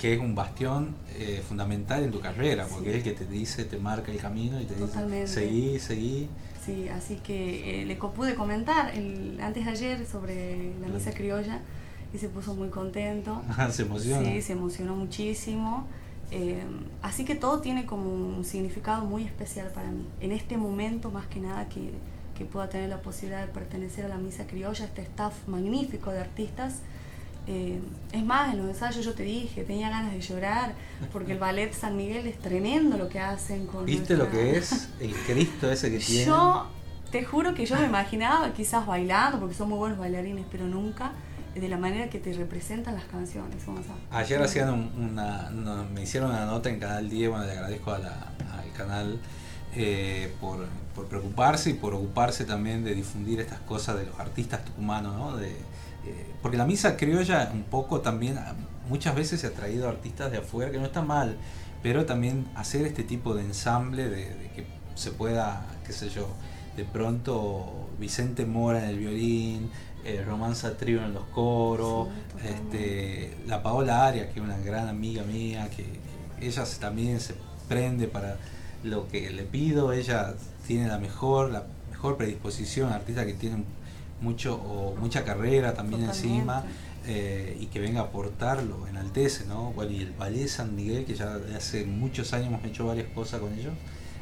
que 0.00 0.14
es 0.14 0.20
un 0.20 0.34
bastión 0.34 0.96
eh, 1.14 1.42
fundamental 1.46 2.02
en 2.02 2.10
tu 2.10 2.20
carrera, 2.20 2.66
porque 2.66 2.88
es 2.88 2.96
el 2.96 3.02
que 3.02 3.12
te 3.12 3.26
dice, 3.26 3.64
te 3.64 3.76
marca 3.76 4.10
el 4.10 4.18
camino 4.18 4.58
y 4.58 4.64
te 4.64 4.74
dice, 4.74 5.26
seguí, 5.26 5.78
seguí. 5.78 6.28
Sí, 6.64 6.88
así 6.88 7.16
que 7.16 7.82
eh, 7.82 7.84
le 7.84 7.96
pude 7.96 8.34
comentar 8.34 8.94
el, 8.96 9.38
antes 9.42 9.66
de 9.66 9.70
ayer 9.70 10.06
sobre 10.06 10.72
la 10.80 10.88
misa 10.88 11.12
criolla 11.12 11.60
y 12.14 12.18
se 12.18 12.30
puso 12.30 12.54
muy 12.54 12.70
contento. 12.70 13.42
se 13.70 13.82
emocionó. 13.82 14.26
Sí, 14.26 14.40
se 14.40 14.52
emocionó 14.54 14.96
muchísimo. 14.96 15.86
Eh, 16.30 16.62
así 17.02 17.26
que 17.26 17.34
todo 17.34 17.60
tiene 17.60 17.84
como 17.84 18.10
un 18.10 18.44
significado 18.44 19.04
muy 19.04 19.24
especial 19.24 19.68
para 19.68 19.90
mí. 19.90 20.06
En 20.20 20.32
este 20.32 20.56
momento, 20.56 21.10
más 21.10 21.26
que 21.26 21.40
nada, 21.40 21.68
que, 21.68 21.92
que 22.38 22.46
pueda 22.46 22.70
tener 22.70 22.88
la 22.88 23.02
posibilidad 23.02 23.46
de 23.46 23.52
pertenecer 23.52 24.06
a 24.06 24.08
la 24.08 24.16
misa 24.16 24.46
criolla, 24.46 24.86
este 24.86 25.02
staff 25.02 25.46
magnífico 25.46 26.10
de 26.10 26.20
artistas 26.20 26.76
eh, 27.46 27.80
es 28.12 28.24
más, 28.24 28.52
en 28.52 28.60
los 28.60 28.68
ensayos 28.68 29.04
yo 29.04 29.14
te 29.14 29.22
dije, 29.22 29.64
tenía 29.64 29.90
ganas 29.90 30.12
de 30.12 30.20
llorar, 30.20 30.74
porque 31.12 31.32
el 31.32 31.38
ballet 31.38 31.72
San 31.72 31.96
Miguel 31.96 32.26
es 32.26 32.38
tremendo 32.38 32.96
lo 32.96 33.08
que 33.08 33.20
hacen 33.20 33.66
con... 33.66 33.84
¿Viste 33.84 34.16
lo 34.16 34.30
que 34.30 34.56
es 34.56 34.88
el 35.00 35.14
Cristo 35.14 35.70
ese 35.70 35.90
que 35.90 35.98
tiene? 36.06 36.26
Yo 36.26 36.66
te 37.10 37.24
juro 37.24 37.54
que 37.54 37.66
yo 37.66 37.76
me 37.76 37.86
imaginaba 37.86 38.52
quizás 38.52 38.86
bailando, 38.86 39.38
porque 39.38 39.54
son 39.54 39.68
muy 39.68 39.78
buenos 39.78 39.98
bailarines, 39.98 40.44
pero 40.50 40.66
nunca 40.66 41.12
de 41.54 41.68
la 41.68 41.76
manera 41.76 42.08
que 42.08 42.20
te 42.20 42.32
representan 42.32 42.94
las 42.94 43.04
canciones. 43.04 43.56
Ayer 44.10 44.40
hacían 44.40 44.92
una, 44.96 45.50
me 45.92 46.02
hicieron 46.02 46.30
una 46.30 46.46
nota 46.46 46.68
en 46.68 46.78
Canal 46.78 47.10
10, 47.10 47.30
bueno, 47.30 47.44
le 47.44 47.52
agradezco 47.52 47.92
al 47.92 48.02
canal 48.76 49.18
eh, 49.76 50.34
por, 50.40 50.66
preocuparse 51.08 51.70
y 51.70 51.74
por 51.74 51.94
ocuparse 51.94 52.44
también 52.44 52.84
de 52.84 52.94
difundir 52.94 53.40
estas 53.40 53.60
cosas 53.60 53.98
de 53.98 54.06
los 54.06 54.18
artistas 54.18 54.64
tucumanos, 54.64 55.16
¿no? 55.16 55.36
De, 55.36 55.56
porque 56.42 56.56
la 56.56 56.66
misa 56.66 56.96
criolla 56.96 57.50
un 57.52 57.64
poco 57.64 58.00
también 58.00 58.38
muchas 58.88 59.14
veces 59.14 59.40
se 59.40 59.46
ha 59.46 59.52
traído 59.52 59.88
artistas 59.88 60.32
de 60.32 60.38
afuera, 60.38 60.70
que 60.70 60.78
no 60.78 60.86
está 60.86 61.02
mal, 61.02 61.36
pero 61.82 62.06
también 62.06 62.48
hacer 62.54 62.86
este 62.86 63.04
tipo 63.04 63.34
de 63.34 63.42
ensamble 63.42 64.08
de, 64.08 64.50
que 64.54 64.66
se 64.94 65.12
pueda, 65.12 65.66
qué 65.86 65.92
sé 65.92 66.08
yo, 66.08 66.28
de 66.76 66.84
pronto 66.84 67.88
Vicente 67.98 68.46
Mora 68.46 68.82
en 68.82 68.90
el 68.90 68.98
violín, 68.98 69.70
eh, 70.04 70.24
Romanza 70.26 70.76
Trio 70.76 71.04
en 71.04 71.12
los 71.12 71.24
coros, 71.26 72.08
este, 72.42 73.36
la 73.46 73.62
Paola 73.62 74.06
Arias, 74.06 74.28
que 74.32 74.40
es 74.40 74.44
una 74.44 74.58
gran 74.58 74.88
amiga 74.88 75.22
mía, 75.24 75.68
que, 75.70 75.84
ellas 76.40 76.78
también 76.80 77.20
se 77.20 77.34
prende 77.68 78.08
para 78.08 78.38
lo 78.82 79.08
que 79.08 79.28
le 79.28 79.42
pido. 79.42 79.92
Ella 79.92 80.34
tiene 80.66 80.88
la 80.88 80.98
mejor, 80.98 81.50
la 81.50 81.64
mejor 81.90 82.16
predisposición, 82.16 82.92
artista 82.92 83.26
que 83.26 83.34
tiene 83.34 83.64
mucho 84.20 84.54
o 84.56 84.94
mucha 84.96 85.24
carrera 85.24 85.74
también 85.74 86.04
encima. 86.04 86.64
Eh, 87.06 87.56
y 87.58 87.66
que 87.66 87.80
venga 87.80 88.02
a 88.02 88.04
aportarlo, 88.04 88.86
enaltece, 88.86 89.46
¿no? 89.46 89.72
y 89.88 90.02
el 90.02 90.12
Ballet 90.12 90.46
San 90.46 90.76
Miguel, 90.76 91.06
que 91.06 91.14
ya 91.14 91.40
hace 91.56 91.86
muchos 91.86 92.34
años 92.34 92.48
hemos 92.48 92.62
hecho 92.62 92.86
varias 92.86 93.08
cosas 93.14 93.40
con 93.40 93.54
ellos, 93.54 93.72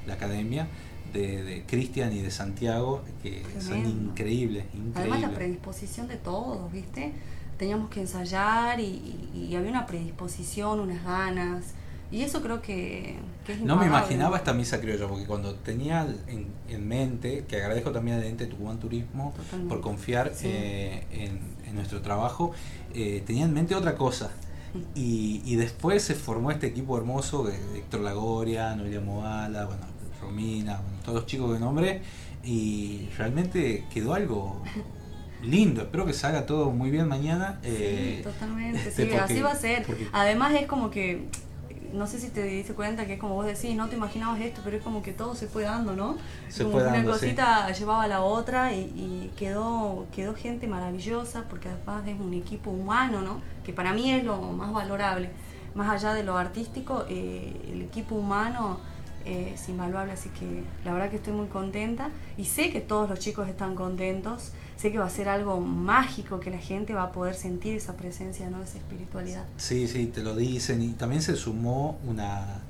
la 0.07 0.15
academia, 0.15 0.69
de, 1.13 1.65
Cristian 1.67 2.13
y 2.13 2.21
de 2.21 2.31
Santiago, 2.31 3.03
que 3.23 3.43
son 3.61 3.85
increíbles, 3.85 4.65
Además 4.95 5.21
la 5.21 5.31
predisposición 5.31 6.07
de 6.07 6.17
todos, 6.17 6.71
¿viste? 6.73 7.13
Teníamos 7.57 7.91
que 7.91 8.01
ensayar 8.01 8.79
y, 8.79 9.55
había 9.57 9.71
una 9.71 9.87
predisposición, 9.87 10.79
unas 10.81 11.05
ganas. 11.05 11.75
Y 12.11 12.23
eso 12.23 12.41
creo 12.41 12.63
que, 12.63 13.17
es 13.47 13.61
No 13.61 13.77
me 13.77 13.87
imaginaba 13.87 14.39
esta 14.39 14.55
misa 14.55 14.81
criolla, 14.81 15.07
porque 15.07 15.27
cuando 15.27 15.55
tenía 15.57 16.07
en, 16.27 16.89
mente, 16.89 17.45
que 17.47 17.57
agradezco 17.57 17.93
también 17.93 18.19
al 18.19 18.25
ente 18.25 18.47
Tucumán 18.47 18.79
Turismo 18.79 19.35
por 19.69 19.81
confiar 19.81 20.33
eh, 20.43 21.05
en, 21.11 21.75
nuestro 21.75 22.01
trabajo, 22.01 22.53
eh, 22.95 23.23
tenía 23.27 23.45
en 23.45 23.53
mente 23.53 23.75
otra 23.75 23.95
cosa. 23.95 24.31
Y, 24.95 25.43
y, 25.45 25.57
después 25.57 26.03
se 26.03 26.15
formó 26.15 26.51
este 26.51 26.67
equipo 26.67 26.97
hermoso 26.99 27.45
de 27.45 27.55
Héctor 27.79 28.01
Lagoria, 28.01 28.75
Noelia 28.75 29.01
Moala, 29.01 29.65
bueno, 29.65 29.83
Romina, 30.21 30.81
todos 31.03 31.21
los 31.21 31.27
chicos 31.27 31.53
de 31.55 31.59
nombre, 31.59 32.03
y 32.45 33.09
realmente 33.17 33.85
quedó 33.93 34.15
algo 34.15 34.63
lindo. 35.43 35.83
Espero 35.83 36.07
que 36.07 36.13
salga 36.13 36.47
todo 36.47 36.71
muy 36.71 36.91
bien 36.91 37.09
mañana. 37.09 37.59
Sí, 37.63 37.69
eh, 37.71 38.21
totalmente, 38.23 38.91
sí, 38.91 39.11
así 39.13 39.41
va 39.41 39.53
a 39.53 39.57
ser. 39.57 39.87
Además 40.13 40.55
es 40.55 40.67
como 40.67 40.91
que, 40.91 41.29
no 41.93 42.07
sé 42.07 42.19
si 42.19 42.29
te 42.29 42.43
diste 42.43 42.75
cuenta 42.75 43.07
que 43.07 43.15
es 43.15 43.21
como 43.21 43.35
vos 43.35 43.47
decís, 43.47 43.75
no 43.77 43.89
te 43.89 43.97
imaginabas 43.97 44.41
esto, 44.41 44.61
pero 44.65 44.77
es 44.77 44.83
como 44.83 45.03
que 45.03 45.13
todo 45.13 45.35
se 45.35 45.47
fue 45.47 45.65
dando, 45.65 45.95
¿no? 45.95 46.17
Se 46.49 46.65
como 46.65 46.79
una 46.79 47.05
cosita 47.05 47.71
llevaba 47.73 48.05
a 48.05 48.09
la 48.09 48.23
otra 48.23 48.73
y, 48.73 49.31
quedó, 49.37 50.07
quedó 50.15 50.35
gente 50.35 50.67
maravillosa, 50.67 51.45
porque 51.49 51.69
además 51.69 52.07
es 52.07 52.19
un 52.19 52.35
equipo 52.35 52.71
humano, 52.71 53.21
¿no? 53.21 53.41
Que 53.65 53.73
para 53.73 53.93
mí 53.93 54.11
es 54.13 54.25
lo 54.25 54.37
más 54.39 54.73
valorable. 54.73 55.31
Más 55.75 55.91
allá 55.91 56.15
de 56.15 56.25
lo 56.25 56.37
artístico, 56.37 57.05
eh, 57.09 57.71
el 57.73 57.83
equipo 57.83 58.15
humano 58.15 58.81
es 59.29 59.69
invaluable, 59.69 60.13
así 60.13 60.29
que 60.31 60.63
la 60.85 60.93
verdad 60.93 61.11
que 61.11 61.17
estoy 61.17 61.33
muy 61.33 61.49
contenta 61.49 62.11
y 62.37 62.45
sé 62.45 62.71
que 62.71 62.81
todos 62.81 63.09
los 63.09 63.19
chicos 63.19 63.49
están 63.49 63.75
contentos, 63.75 64.53
sé 64.77 64.91
que 64.93 64.99
va 64.99 65.07
a 65.07 65.11
ser 65.11 65.29
algo 65.29 65.61
mágico, 65.61 66.41
que 66.41 66.51
la 66.51 66.59
gente 66.59 66.95
va 66.95 67.05
a 67.05 67.13
poder 67.13 67.35
sentir 67.35 67.77
esa 67.77 67.97
presencia, 67.97 68.49
¿no? 68.51 68.63
esa 68.63 68.79
espiritualidad. 68.79 69.45
Sí, 69.57 69.89
sí, 69.89 70.07
te 70.07 70.23
lo 70.23 70.35
dicen 70.35 70.83
y 70.83 70.93
también 70.93 71.23
se 71.23 71.37
sumó 71.37 71.99
una 72.07 72.63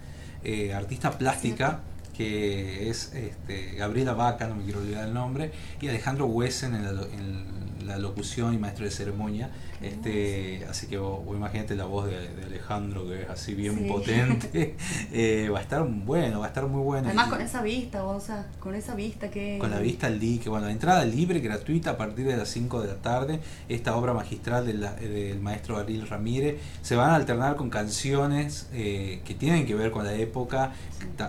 eh, 0.45 0.75
artista 0.75 1.17
plástica. 1.17 1.81
que 2.17 2.91
es 2.91 3.15
este, 3.15 3.77
Gabriela 3.77 4.13
Vaca, 4.13 4.49
no 4.49 4.57
me 4.57 4.65
quiero 4.65 4.81
olvidar 4.81 5.07
el 5.07 5.15
nombre, 5.15 5.53
y 5.81 5.87
Alejandro 5.87 6.27
Wesen 6.27 6.75
en 6.75 6.83
la, 6.83 6.91
en 6.91 7.68
la 7.89 7.99
locución 7.99 8.55
y 8.55 8.59
maestro 8.59 8.85
de 8.85 8.91
ceremonia, 8.91 9.51
este, 9.81 10.65
así 10.69 10.87
que 10.87 10.99
vos, 10.99 11.21
imagínate 11.35 11.77
la 11.77 11.85
voz 11.85 12.07
de, 12.07 12.29
Alejandro, 12.45 13.09
que 13.09 13.23
es 13.23 13.31
así 13.31 13.55
bien 13.55 13.87
potente. 13.89 14.77
Eh, 15.11 15.49
va 15.53 15.59
a 15.59 15.63
estar 15.63 15.87
bueno, 15.87 16.41
va 16.41 16.47
a 16.47 16.49
estar 16.49 16.67
muy 16.67 16.83
bueno. 16.83 17.07
Además, 17.07 17.29
con 17.29 17.41
esa 17.41 17.63
vista, 17.63 18.05
o 18.05 18.21
sea, 18.21 18.47
con 18.61 18.75
esa 18.75 18.95
vista 18.95 19.31
que. 19.31 19.59
Con 19.59 19.71
la 19.71 19.79
vista 19.79 20.07
al 20.07 20.19
que 20.19 20.49
bueno, 20.49 20.69
entrada 20.69 21.05
libre, 21.05 21.41
gratuita 21.41 21.93
a 21.93 21.97
partir 21.97 22.27
de 22.27 22.37
las 22.37 22.49
5 22.49 22.83
de 22.83 22.89
la 22.89 22.97
tarde. 22.97 23.41
Esta 23.69 23.97
obra 23.97 24.13
magistral 24.13 24.67
del 24.67 25.41
maestro 25.41 25.79
Ariel 25.79 26.07
Ramírez. 26.09 26.61
Se 26.83 26.97
van 26.97 27.11
a 27.11 27.17
alternar 27.17 27.57
con 27.57 27.71
canciones 27.71 28.69
eh, 28.73 29.23
que 29.25 29.35
tienen 29.35 29.67
que 29.67 29.75
ver 29.75 29.91
con 29.91 30.05
la 30.05 30.15
época, 30.15 30.73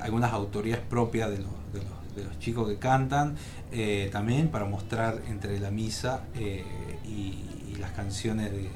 algunas 0.01 0.33
autorías 0.33 0.79
propias 0.79 1.29
de 1.29 1.37
los, 1.37 1.51
de 1.73 1.79
los, 1.79 1.98
chicos 2.39 2.67
que 2.67 2.77
cantan. 2.77 3.35
Eh, 3.71 4.09
también 4.11 4.49
para 4.49 4.65
mostrar 4.65 5.21
entre 5.29 5.59
la 5.59 5.71
misa 5.71 6.21
y 6.35 7.77
las 7.79 7.91
canciones 7.91 8.51
de, 8.51 8.69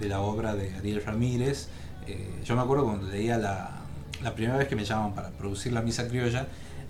de, 0.00 0.08
la 0.08 0.20
obra 0.20 0.54
de 0.54 0.74
Ariel 0.74 1.02
Ramírez. 1.04 1.68
Eh, 2.06 2.42
yo 2.44 2.54
me 2.54 2.62
acuerdo 2.62 2.84
cuando 2.84 3.08
leía 3.08 3.38
la, 3.38 3.70
la, 4.22 4.34
primera 4.34 4.56
vez 4.56 4.68
que 4.68 4.76
me 4.76 4.84
llaman 4.84 5.14
para 5.14 5.30
producir 5.30 5.72
la 5.72 5.82
misa 5.82 6.06
criolla, 6.08 6.46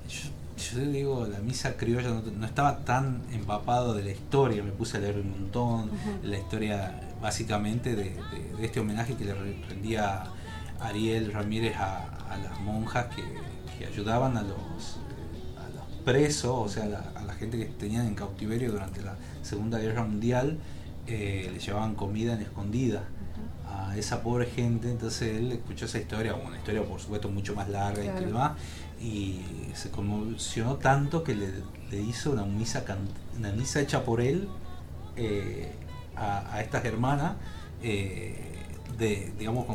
yo, 0.09 0.81
digo, 0.91 1.27
la 1.27 1.39
misa 1.39 1.77
criolla 1.77 2.09
no, 2.09 2.47
estaba 2.47 2.79
tan 2.79 3.23
empapado 3.33 3.95
de 3.95 4.03
la 4.05 4.11
historia, 4.11 4.63
me 4.63 4.73
puse 4.73 4.97
a 4.97 5.01
leer 5.01 5.19
un 5.19 5.31
montón, 5.31 5.91
la 6.23 6.39
historia 6.39 7.01
básicamente 7.21 7.95
de, 7.95 8.17
este 8.61 8.81
homenaje 8.81 9.15
que 9.15 9.25
le 9.25 9.35
rendía 9.69 10.25
Ariel 10.81 11.33
Ramírez 11.33 11.77
a, 11.77 12.05
a 12.31 12.37
las 12.39 12.61
monjas 12.61 13.07
que, 13.15 13.23
que, 13.79 13.87
ayudaban 13.87 14.35
los, 14.35 14.43
a 14.43 14.43
los 14.43 14.99
presos, 16.07 16.53
o 16.55 16.69
sea, 16.69 16.85
a 16.85 16.87
la, 16.87 17.13
a 17.17 17.23
la 17.25 17.35
gente 17.35 17.59
que 17.59 17.67
tenían 17.67 18.07
en 18.07 18.15
cautiverio 18.15 18.71
durante 18.71 19.03
la 19.03 19.17
Segunda 19.43 19.79
Guerra 19.79 20.05
Mundial 20.05 20.59
eh, 21.09 21.49
le 21.53 21.61
llevaban 21.61 21.95
comida 21.95 22.35
en 22.35 22.43
escondida 22.43 23.05
a 23.69 23.97
esa 23.97 24.23
pobre 24.23 24.47
gente. 24.47 24.91
Entonces 24.91 25.37
él 25.37 25.53
escuchó 25.53 25.85
esa 25.85 25.99
historia, 25.99 26.35
una 26.35 26.57
historia 26.57 26.83
por 26.83 27.01
supuesto 27.01 27.29
mucho 27.29 27.55
más 27.55 27.69
larga 27.69 28.05
y 28.05 28.25
demás, 28.25 28.53
y 29.01 29.41
se 29.75 29.91
conmocionó 29.91 30.77
tanto 30.77 31.23
que 31.23 31.35
le, 31.35 32.01
hizo 32.01 32.33
una 32.33 32.45
misa, 32.45 32.85
una 33.37 33.53
misa 33.53 33.81
hecha 33.81 34.05
por 34.05 34.21
él 34.21 34.49
eh, 35.17 35.73
a, 36.17 36.61
estas 36.61 36.85
hermanas. 36.85 37.35
Eh, 37.83 38.53
de, 38.99 39.31
digamos 39.39 39.67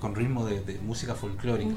con, 0.00 0.14
ritmo 0.14 0.46
de, 0.46 0.78
música 0.86 1.16
folclórica 1.16 1.74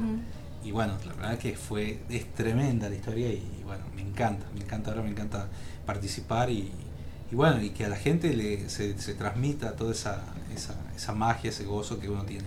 y 0.63 0.71
bueno 0.71 0.97
la 1.05 1.13
verdad 1.13 1.37
que 1.37 1.55
fue 1.55 1.99
es 2.09 2.33
tremenda 2.33 2.89
la 2.89 2.95
historia 2.95 3.29
y 3.29 3.61
bueno 3.65 3.83
me 3.95 4.01
encanta 4.01 4.45
me 4.55 4.61
encanta 4.61 4.91
ahora 4.91 5.03
me 5.03 5.09
encanta 5.09 5.47
participar 5.85 6.49
y, 6.49 6.71
y 7.33 7.35
bueno, 7.35 7.63
y 7.63 7.71
que 7.71 7.85
a 7.85 7.89
la 7.89 7.95
gente 7.95 8.31
le, 8.35 8.69
se, 8.69 8.93
transmita 9.15 9.75
toda 9.75 9.91
esa, 9.91 10.21
esa, 10.95 11.13
magia, 11.13 11.49
ese 11.49 11.65
gozo 11.65 11.99
que 11.99 12.07
uno 12.07 12.23
tiene. 12.25 12.45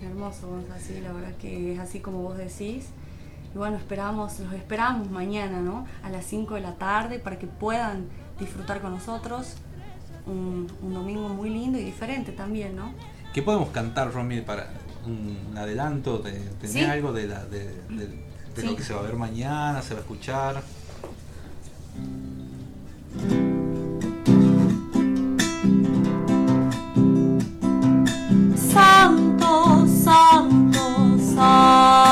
Hermoso, 0.00 0.62
así, 0.72 1.00
la 1.00 1.12
verdad 1.12 1.34
que 1.40 1.74
es 1.74 1.80
así 1.80 1.98
como 1.98 2.22
vos 2.22 2.36
decís. 2.36 2.86
Y 3.52 3.58
bueno, 3.58 3.76
esperamos, 3.76 4.38
los 4.38 4.52
esperamos 4.52 5.10
mañana, 5.10 5.60
¿no? 5.60 5.84
A 6.04 6.10
las 6.10 6.24
5 6.26 6.54
de 6.54 6.60
la 6.60 6.76
tarde 6.76 7.18
para 7.18 7.40
que 7.40 7.48
puedan 7.48 8.06
disfrutar 8.38 8.80
con 8.80 8.92
nosotros. 8.92 9.56
Un, 10.26 10.68
domingo 10.80 11.28
muy 11.30 11.50
lindo 11.50 11.76
y 11.76 11.82
diferente 11.82 12.30
también, 12.30 12.76
¿no? 12.76 12.94
¿Qué 13.34 13.42
podemos 13.42 13.70
cantar, 13.70 14.12
Romy, 14.12 14.42
para 14.42 14.68
un 15.06 15.56
adelanto? 15.56 16.18
De, 16.18 16.32
¿Tener 16.60 16.90
algo 16.90 17.12
de, 17.12 17.26
la, 17.26 17.44
de, 17.44 17.70
lo 18.62 18.76
que 18.76 18.82
se 18.82 18.94
va 18.94 19.00
a 19.00 19.02
ver 19.02 19.16
mañana, 19.16 19.82
se 19.82 19.94
va 19.94 20.00
a 20.00 20.02
escuchar? 20.02 20.62
santo, 28.72 29.86
santo, 29.86 31.18
santo. 31.34 32.11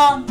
Santo, 0.00 0.29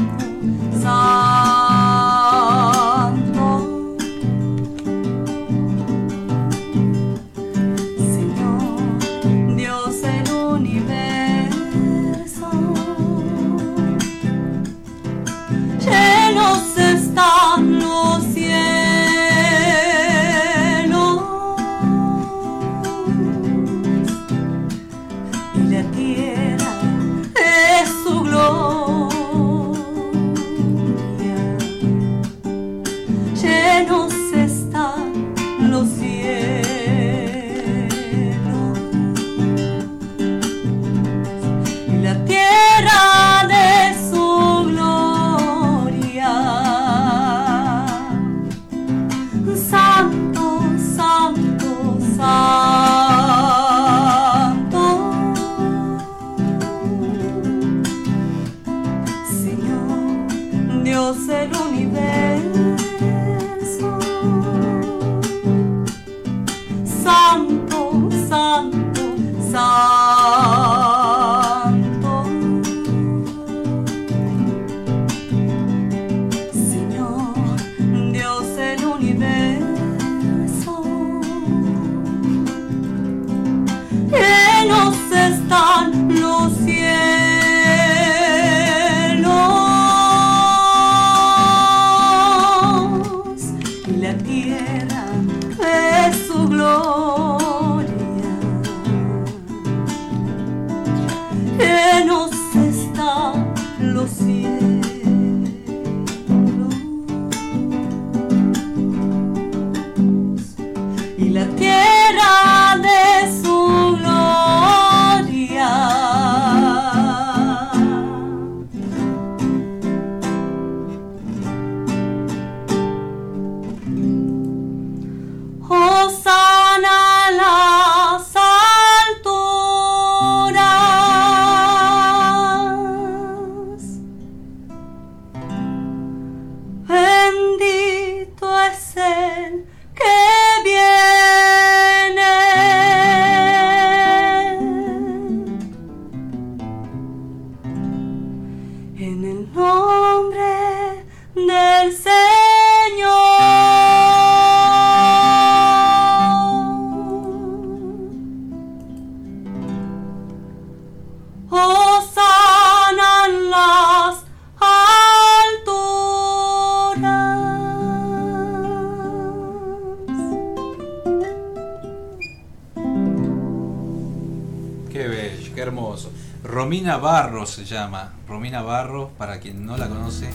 llama. 177.76 178.14
Romina 178.28 178.62
Barros, 178.62 179.10
para 179.18 179.40
quien 179.40 179.66
no 179.66 179.78
la 179.78 179.88
conoce, 179.88 180.30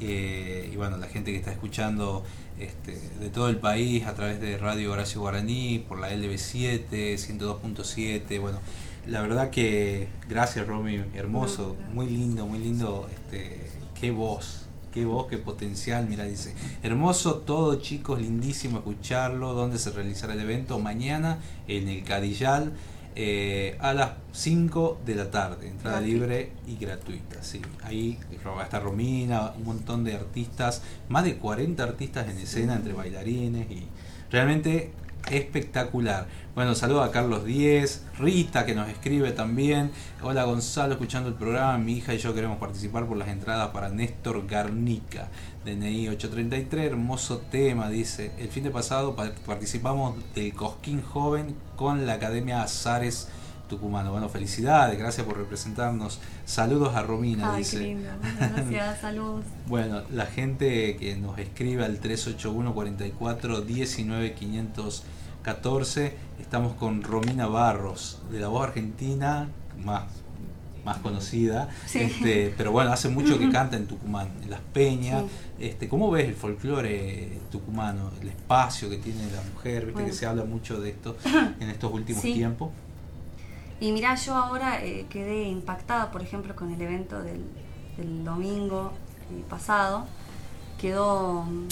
eh, 0.00 0.70
y 0.72 0.76
bueno, 0.76 0.96
la 0.96 1.06
gente 1.06 1.32
que 1.32 1.38
está 1.38 1.52
escuchando 1.52 2.24
este, 2.58 2.98
de 3.20 3.28
todo 3.30 3.48
el 3.48 3.56
país 3.56 4.06
a 4.06 4.14
través 4.14 4.40
de 4.40 4.56
Radio 4.58 4.92
Horacio 4.92 5.20
Guaraní, 5.20 5.84
por 5.86 5.98
la 5.98 6.12
LB7, 6.12 7.14
102.7, 7.16 8.40
bueno, 8.40 8.58
la 9.06 9.22
verdad 9.22 9.50
que 9.50 10.08
gracias 10.28 10.66
Romy, 10.66 11.02
hermoso, 11.14 11.76
muy 11.92 12.06
lindo, 12.06 12.46
muy 12.46 12.58
lindo, 12.58 13.08
este, 13.12 13.70
qué 13.98 14.10
voz, 14.10 14.66
qué 14.92 15.04
voz, 15.04 15.26
qué 15.28 15.38
potencial, 15.38 16.06
mira, 16.08 16.24
dice, 16.24 16.54
hermoso 16.82 17.36
todo 17.36 17.76
chicos, 17.76 18.20
lindísimo 18.20 18.78
escucharlo, 18.78 19.54
¿dónde 19.54 19.78
se 19.78 19.90
realizará 19.90 20.34
el 20.34 20.40
evento? 20.40 20.78
Mañana 20.78 21.38
en 21.66 21.88
el 21.88 22.04
Cadillal. 22.04 22.72
Eh, 23.22 23.76
a 23.80 23.92
las 23.92 24.12
5 24.32 25.02
de 25.04 25.14
la 25.14 25.30
tarde, 25.30 25.68
entrada 25.68 25.98
Gratuita. 26.00 26.18
libre 26.26 26.52
y 26.66 26.76
gratuita. 26.76 27.42
Sí. 27.42 27.60
Ahí 27.82 28.18
va 28.46 28.62
a 28.62 28.64
estar 28.64 28.82
Romina, 28.82 29.52
un 29.58 29.64
montón 29.64 30.04
de 30.04 30.14
artistas, 30.14 30.80
más 31.10 31.24
de 31.24 31.36
40 31.36 31.82
artistas 31.82 32.30
en 32.30 32.38
escena 32.38 32.76
entre 32.76 32.94
bailarines 32.94 33.70
y 33.70 33.86
realmente 34.30 34.92
espectacular. 35.30 36.26
Bueno, 36.54 36.74
saludo 36.74 37.02
a 37.02 37.10
Carlos 37.10 37.44
Díez, 37.44 38.02
Rita 38.18 38.66
que 38.66 38.74
nos 38.74 38.88
escribe 38.88 39.32
también. 39.32 39.90
Hola 40.22 40.44
Gonzalo, 40.44 40.92
escuchando 40.94 41.28
el 41.28 41.34
programa, 41.34 41.78
mi 41.78 41.94
hija 41.98 42.12
y 42.14 42.18
yo 42.18 42.34
queremos 42.34 42.58
participar 42.58 43.06
por 43.06 43.16
las 43.16 43.28
entradas 43.28 43.68
para 43.70 43.88
Néstor 43.88 44.46
Garnica, 44.46 45.28
DNI 45.64 46.08
833, 46.08 46.86
hermoso 46.86 47.38
tema, 47.38 47.88
dice. 47.88 48.32
El 48.38 48.48
fin 48.48 48.64
de 48.64 48.70
pasado 48.70 49.14
pa- 49.14 49.32
participamos 49.46 50.16
del 50.34 50.52
Cosquín 50.54 51.02
Joven 51.02 51.54
con 51.76 52.06
la 52.06 52.14
Academia 52.14 52.62
Azares 52.62 53.28
Tucumano. 53.70 54.10
Bueno, 54.12 54.28
felicidades, 54.28 54.98
gracias 54.98 55.26
por 55.26 55.38
representarnos. 55.38 56.20
Saludos 56.44 56.94
a 56.94 57.02
Romina, 57.02 57.54
Ay, 57.54 57.58
dice. 57.60 57.78
qué 57.78 57.82
lindo. 57.84 58.08
Gracias, 58.38 59.00
saludos. 59.00 59.44
Bueno, 59.66 60.02
la 60.10 60.26
gente 60.26 60.96
que 60.96 61.16
nos 61.16 61.38
escribe 61.38 61.84
al 61.86 61.98
381 62.00 62.74
44 62.74 63.60
19 63.62 64.34
514, 64.34 66.14
estamos 66.40 66.74
con 66.74 67.02
Romina 67.02 67.46
Barros, 67.46 68.20
de 68.30 68.40
la 68.40 68.48
voz 68.48 68.64
argentina, 68.68 69.48
más, 69.82 70.02
más 70.84 70.98
conocida, 70.98 71.68
Sí. 71.86 72.00
este, 72.00 72.52
pero 72.56 72.72
bueno, 72.72 72.92
hace 72.92 73.08
mucho 73.08 73.38
que 73.38 73.50
canta 73.50 73.76
en 73.76 73.86
Tucumán, 73.86 74.28
en 74.42 74.50
Las 74.50 74.60
Peñas. 74.60 75.24
Este, 75.58 75.88
¿Cómo 75.88 76.10
ves 76.10 76.26
el 76.28 76.34
folclore 76.34 77.38
tucumano, 77.52 78.10
el 78.20 78.28
espacio 78.28 78.88
que 78.90 78.96
tiene 78.96 79.20
la 79.30 79.42
mujer? 79.54 79.80
Viste 79.86 79.92
Bueno. 79.92 80.08
que 80.08 80.14
se 80.14 80.26
habla 80.26 80.44
mucho 80.44 80.80
de 80.80 80.90
esto 80.90 81.16
en 81.60 81.68
estos 81.70 81.92
últimos 81.92 82.22
Sí. 82.22 82.32
tiempos. 82.34 82.70
Y 83.80 83.92
mira, 83.92 84.14
yo 84.14 84.34
ahora 84.34 84.84
eh, 84.84 85.06
quedé 85.08 85.44
impactada, 85.44 86.10
por 86.10 86.20
ejemplo, 86.22 86.54
con 86.54 86.70
el 86.70 86.80
evento 86.80 87.22
del, 87.22 87.44
domingo 88.24 88.92
eh, 89.30 89.44
pasado. 89.48 90.06
Quedó... 90.78 91.42
mm, 91.44 91.68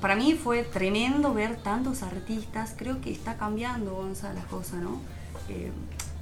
Para 0.00 0.16
mí 0.16 0.34
fue 0.34 0.64
tremendo 0.64 1.32
ver 1.32 1.56
tantos 1.56 2.02
artistas. 2.02 2.74
Creo 2.76 3.00
que 3.00 3.12
está 3.12 3.36
cambiando, 3.36 3.94
Gonza, 3.94 4.32
la 4.32 4.42
cosa, 4.42 4.76
¿no? 4.76 5.00
Eh, 5.48 5.70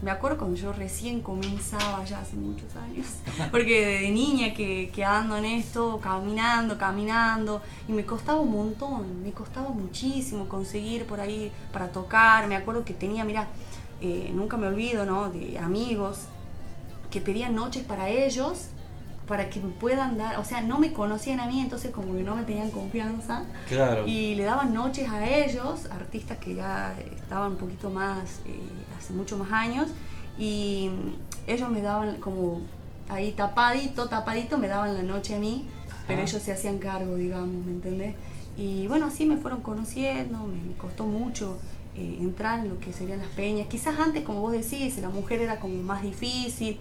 me 0.03 0.11
acuerdo 0.11 0.37
cuando 0.37 0.57
yo 0.57 0.73
recién 0.73 1.23
comenzaba, 1.23 2.05
ya 2.05 2.21
hace 2.21 2.37
muchos 2.37 2.77
años, 2.77 3.07
porque 3.51 4.01
de 4.03 4.11
niña 4.11 4.53
que, 4.53 4.91
que 4.95 5.03
ando 5.03 5.37
en 5.39 5.47
esto, 5.47 5.99
caminando, 6.01 6.77
caminando, 6.77 7.63
y 7.89 7.93
me 7.93 8.05
costaba 8.05 8.41
un 8.41 8.53
montón, 8.53 9.23
me 9.23 9.33
costaba 9.33 9.71
muchísimo 9.71 10.47
conseguir 10.49 11.07
por 11.07 11.21
ahí 11.21 11.51
para 11.73 11.89
tocar. 11.89 12.47
Me 12.49 12.57
acuerdo 12.57 12.85
que 12.85 12.93
tenía, 12.93 13.25
mira, 13.25 13.49
eh, 14.07 14.31
nunca 14.35 14.59
me 14.59 14.67
olvido, 14.67 15.07
¿no? 15.07 15.31
De 15.31 15.59
amigos 15.59 16.27
que 17.11 17.23
pedían 17.23 17.55
noches 17.55 17.85
para 17.85 18.11
ellos, 18.11 18.67
para 19.27 19.49
que 19.49 19.61
me 19.61 19.71
puedan 19.71 20.19
dar, 20.19 20.39
o 20.39 20.45
sea, 20.45 20.61
no 20.61 20.79
me 20.79 20.93
conocían 20.93 21.41
a 21.41 21.47
mí, 21.47 21.63
entonces 21.63 21.91
como 21.91 22.15
que 22.15 22.23
no 22.23 22.37
me 22.37 22.43
tenían 22.43 22.71
confianza. 22.71 23.45
Claro. 23.67 24.07
Y 24.07 24.35
le 24.35 24.45
daban 24.45 24.75
noches 24.75 25.09
a 25.09 25.27
ellos, 25.27 25.87
artistas 25.91 26.37
que 26.37 26.55
ya 26.55 26.95
estaban 27.17 27.53
un 27.53 27.57
poquito 27.57 27.89
más, 27.89 28.41
eh, 28.45 28.61
hace 28.99 29.15
mucho 29.15 29.39
más 29.39 29.51
años, 29.53 29.89
y 30.39 30.91
ellos 31.47 31.71
me 31.71 31.81
daban 31.81 32.17
como 32.17 32.61
ahí 33.09 33.33
tapadito, 33.33 34.07
tapadito, 34.11 34.59
me 34.59 34.69
daban 34.69 34.95
la 34.95 35.03
noche 35.03 35.35
a 35.35 35.39
mí, 35.39 35.67
pero 36.07 36.21
ellos 36.21 36.43
se 36.43 36.53
hacían 36.53 36.77
cargo, 36.77 37.17
digamos, 37.17 37.65
¿me 37.65 37.73
entendés? 37.73 38.15
Y 38.59 38.87
bueno, 38.87 39.07
así 39.07 39.25
me 39.25 39.39
fueron 39.39 39.63
conociendo, 39.63 40.41
me, 40.41 40.61
me 40.61 40.75
costó 40.75 41.07
mucho 41.07 41.57
eh, 41.97 42.19
entrar 42.21 42.61
en 42.61 42.69
lo 42.69 42.79
que 42.81 42.93
serían 42.93 43.19
las 43.21 43.29
peñas. 43.29 43.69
Quizás 43.69 43.99
antes, 43.99 44.23
como 44.25 44.41
vos 44.41 44.53
decís, 44.53 44.99
la 44.99 45.09
mujer 45.11 45.41
era 45.41 45.61
como 45.61 45.83
más 45.83 46.03
difícil, 46.03 46.79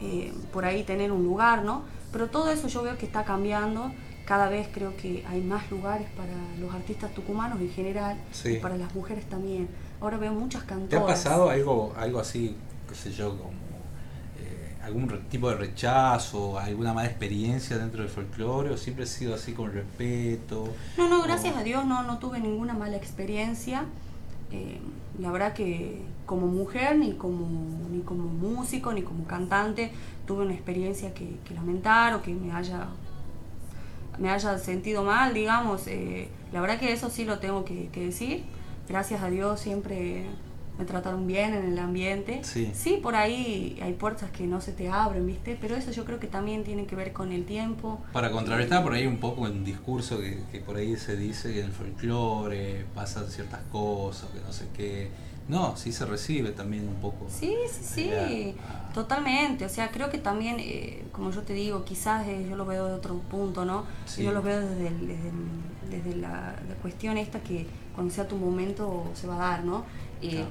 eh, 0.00 0.32
por 0.52 0.64
ahí 0.64 0.82
tener 0.84 1.10
un 1.12 1.24
lugar, 1.24 1.64
¿no? 1.64 1.82
Pero 2.12 2.28
todo 2.28 2.50
eso 2.50 2.68
yo 2.68 2.82
veo 2.82 2.96
que 2.98 3.06
está 3.06 3.24
cambiando. 3.24 3.92
Cada 4.26 4.48
vez 4.48 4.68
creo 4.72 4.96
que 4.96 5.22
hay 5.28 5.40
más 5.42 5.70
lugares 5.70 6.06
para 6.16 6.32
los 6.58 6.74
artistas 6.74 7.12
tucumanos 7.12 7.60
en 7.60 7.70
general 7.70 8.16
Sí. 8.32 8.54
y 8.54 8.58
para 8.58 8.76
las 8.76 8.94
mujeres 8.94 9.24
también. 9.28 9.68
Ahora 10.00 10.16
veo 10.16 10.32
muchas 10.32 10.62
¿Te 10.62 10.68
cantoras. 10.68 11.02
ha 11.04 11.06
pasado 11.06 11.50
algo, 11.50 11.92
algo 11.98 12.20
así, 12.20 12.56
qué 12.88 12.94
sé 12.94 13.12
yo, 13.12 13.36
como 13.36 13.50
eh, 14.40 14.76
algún 14.82 15.08
tipo 15.28 15.50
de 15.50 15.56
rechazo, 15.56 16.58
alguna 16.58 16.94
mala 16.94 17.08
experiencia 17.08 17.76
dentro 17.76 18.00
del 18.02 18.08
folclore 18.10 18.70
o 18.70 18.76
siempre 18.78 19.04
ha 19.04 19.06
sido 19.06 19.34
así 19.34 19.52
con 19.52 19.72
respeto? 19.72 20.68
No, 20.96 21.08
no, 21.08 21.20
O- 21.20 21.22
gracias 21.24 21.56
a 21.56 21.62
Dios 21.62 21.84
no, 21.84 22.02
no 22.02 22.18
tuve 22.18 22.40
ninguna 22.40 22.72
mala 22.74 22.96
experiencia. 22.96 23.84
Eh, 24.50 24.80
la 25.18 25.30
verdad 25.30 25.52
que 25.52 26.02
como 26.26 26.46
mujer, 26.46 26.98
ni 26.98 27.12
como, 27.12 27.46
ni 27.90 28.00
como 28.00 28.24
músico, 28.24 28.92
ni 28.92 29.02
como 29.02 29.24
cantante, 29.26 29.90
tuve 30.26 30.44
una 30.44 30.54
experiencia 30.54 31.12
que, 31.14 31.36
lamentar 31.54 32.14
o 32.14 32.22
que 32.22 32.34
me 32.34 32.52
haya, 32.52 32.88
me 34.18 34.30
haya 34.30 34.58
sentido 34.58 35.04
mal, 35.04 35.34
digamos. 35.34 35.86
Eh, 35.86 36.28
la 36.52 36.60
verdad 36.60 36.78
que 36.78 36.92
eso 36.92 37.10
sí 37.10 37.24
lo 37.24 37.38
tengo 37.38 37.64
que 37.64 37.90
decir. 37.94 38.44
Gracias 38.88 39.22
a 39.22 39.30
Dios 39.30 39.60
siempre 39.60 40.26
me 40.78 40.84
trataron 40.84 41.26
bien 41.26 41.54
en 41.54 41.72
el 41.72 41.78
ambiente. 41.78 42.40
Sí. 42.42 42.70
sí, 42.74 42.98
por 43.02 43.14
ahí 43.14 43.78
hay 43.82 43.92
puertas 43.92 44.30
que 44.30 44.46
no 44.46 44.60
se 44.60 44.72
te 44.72 44.88
abren, 44.88 45.26
¿viste? 45.26 45.56
Pero 45.60 45.76
eso 45.76 45.90
yo 45.92 46.04
creo 46.04 46.18
que 46.18 46.26
también 46.26 46.64
tiene 46.64 46.86
que 46.86 46.96
ver 46.96 47.12
con 47.12 47.32
el 47.32 47.44
tiempo. 47.44 48.00
Para 48.12 48.30
contrarrestar 48.30 48.82
por 48.82 48.94
ahí 48.94 49.06
un 49.06 49.18
poco 49.18 49.46
el 49.46 49.64
discurso 49.64 50.18
que, 50.18 50.42
que 50.50 50.60
por 50.60 50.76
ahí 50.76 50.96
se 50.96 51.16
dice 51.16 51.52
que 51.52 51.60
en 51.60 51.66
el 51.66 51.72
folclore 51.72 52.86
pasan 52.94 53.30
ciertas 53.30 53.60
cosas, 53.70 54.30
que 54.30 54.40
no 54.40 54.52
sé 54.52 54.66
qué. 54.76 55.10
No, 55.46 55.76
sí 55.76 55.92
se 55.92 56.06
recibe 56.06 56.52
también 56.52 56.88
un 56.88 56.94
poco. 56.94 57.26
Sí, 57.28 57.54
sí, 57.70 58.10
sí, 58.26 58.54
totalmente. 58.94 59.66
O 59.66 59.68
sea, 59.68 59.90
creo 59.90 60.08
que 60.08 60.18
también, 60.18 60.56
eh, 60.58 61.04
como 61.12 61.30
yo 61.30 61.42
te 61.42 61.52
digo, 61.52 61.84
quizás 61.84 62.26
eh, 62.26 62.46
yo 62.48 62.56
lo 62.56 62.64
veo 62.64 62.86
de 62.86 62.94
otro 62.94 63.18
punto, 63.18 63.66
¿no? 63.66 63.84
Yo 64.16 64.32
lo 64.32 64.40
veo 64.40 64.60
desde, 64.60 64.90
desde, 64.90 65.30
desde 65.90 66.16
la, 66.16 66.56
la, 66.66 66.74
cuestión 66.80 67.18
esta 67.18 67.40
que 67.40 67.66
cuando 67.94 68.12
sea 68.12 68.26
tu 68.26 68.36
momento 68.36 69.04
se 69.14 69.26
va 69.26 69.34
a 69.34 69.50
dar, 69.50 69.64
¿no? 69.64 69.84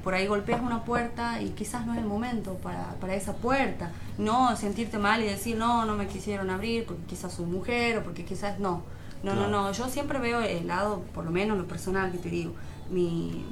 Por 0.03 0.14
ahí 0.14 0.28
golpeas 0.28 0.61
una 0.61 0.84
puerta 0.84 1.41
y 1.41 1.49
quizás 1.49 1.86
no 1.86 1.93
es 1.93 1.99
el 1.99 2.05
momento 2.05 2.55
para, 2.55 2.91
para, 2.99 3.16
esa 3.16 3.34
puerta. 3.34 3.91
No 4.18 4.55
sentirte 4.55 4.97
mal 4.97 5.22
y 5.24 5.26
decir, 5.26 5.57
no, 5.57 5.86
no 5.86 5.95
me 5.95 6.07
quisieron 6.07 6.49
abrir 6.49 6.86
porque 6.86 7.03
quizás 7.03 7.34
soy 7.34 7.45
mujer 7.45 7.97
o 7.97 8.03
porque 8.03 8.24
quizás 8.24 8.59
no. 8.59 8.84
No, 9.24 9.34
no, 9.34 9.47
no. 9.47 9.72
Yo 9.72 9.88
siempre 9.88 10.20
veo 10.20 10.41
el 10.41 10.68
lado, 10.68 11.03
por 11.14 11.24
lo 11.24 11.32
menos 11.32 11.57
lo 11.57 11.66
personal 11.66 12.11
que 12.11 12.18
te 12.18 12.30
digo. 12.30 12.53
Mi, 12.91 13.45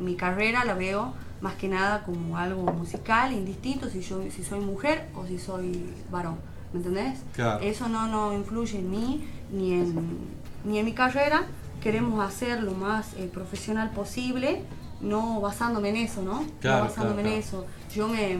mi 0.00 0.16
carrera 0.16 0.64
la 0.64 0.74
veo 0.74 1.12
más 1.40 1.54
que 1.54 1.68
nada 1.68 2.02
como 2.04 2.36
algo 2.36 2.62
musical, 2.72 3.32
indistinto 3.32 3.88
si 3.88 4.00
yo 4.00 4.22
si 4.30 4.42
soy 4.42 4.60
mujer 4.60 5.08
o 5.14 5.26
si 5.26 5.38
soy 5.38 5.94
varón. 6.10 6.36
¿Me 6.72 6.80
entendés? 6.80 7.20
Eso 7.62 7.88
no, 7.88 8.06
no 8.08 8.32
influye 8.34 8.78
en 8.78 8.90
mí 8.90 9.26
ni 9.52 9.72
en, 9.72 10.18
ni 10.64 10.78
en 10.78 10.84
mi 10.84 10.92
carrera. 10.92 11.46
Queremos 11.80 12.26
hacer 12.26 12.62
lo 12.62 12.72
más 12.72 13.14
eh, 13.14 13.30
profesional 13.32 13.90
posible 13.90 14.62
no 15.00 15.40
basándome 15.40 15.90
en 15.90 15.96
eso, 15.96 16.22
¿no? 16.22 16.44
no 16.62 16.80
basándome 16.80 17.22
en 17.22 17.38
eso. 17.38 17.66
Yo 17.94 18.08
me, 18.08 18.38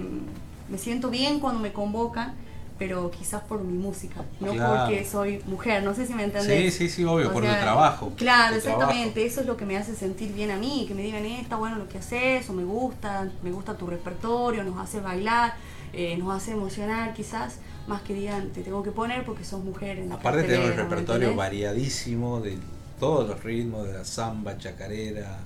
me, 0.68 0.78
siento 0.78 1.10
bien 1.10 1.40
cuando 1.40 1.60
me 1.60 1.72
convocan, 1.72 2.34
pero 2.78 3.10
quizás 3.10 3.42
por 3.42 3.60
mi 3.62 3.76
música, 3.76 4.22
no 4.40 4.52
porque 4.52 5.04
soy 5.04 5.42
mujer, 5.46 5.82
no 5.82 5.94
sé 5.94 6.06
si 6.06 6.14
me 6.14 6.24
entendés. 6.24 6.74
Sí, 6.74 6.88
sí, 6.88 6.88
sí, 6.88 7.04
obvio, 7.04 7.32
por 7.32 7.44
el 7.44 7.58
trabajo. 7.58 8.12
Claro, 8.16 8.56
exactamente, 8.56 9.24
eso 9.26 9.40
es 9.40 9.46
lo 9.46 9.56
que 9.56 9.66
me 9.66 9.76
hace 9.76 9.94
sentir 9.94 10.32
bien 10.32 10.50
a 10.50 10.56
mí, 10.56 10.84
que 10.86 10.94
me 10.94 11.02
digan, 11.02 11.24
eh, 11.24 11.40
está 11.40 11.56
bueno 11.56 11.76
lo 11.76 11.88
que 11.88 11.98
haces, 11.98 12.48
o 12.48 12.52
me 12.52 12.64
gusta, 12.64 13.28
me 13.42 13.50
gusta 13.50 13.76
tu 13.76 13.86
repertorio, 13.86 14.62
nos 14.62 14.78
hace 14.78 15.00
bailar, 15.00 15.54
eh, 15.92 16.16
nos 16.18 16.36
hace 16.36 16.52
emocionar 16.52 17.14
quizás, 17.14 17.56
más 17.88 18.02
que 18.02 18.14
digan, 18.14 18.50
te 18.50 18.62
tengo 18.62 18.82
que 18.82 18.92
poner 18.92 19.24
porque 19.24 19.44
sos 19.44 19.64
mujer. 19.64 19.98
En 19.98 20.12
Aparte 20.12 20.42
tenemos 20.42 20.70
el 20.70 20.76
repertorio 20.76 21.34
variadísimo 21.34 22.40
de 22.40 22.58
todos 23.00 23.28
los 23.28 23.42
ritmos, 23.42 23.86
de 23.86 23.94
la 23.94 24.04
samba, 24.04 24.56
chacarera, 24.58 25.38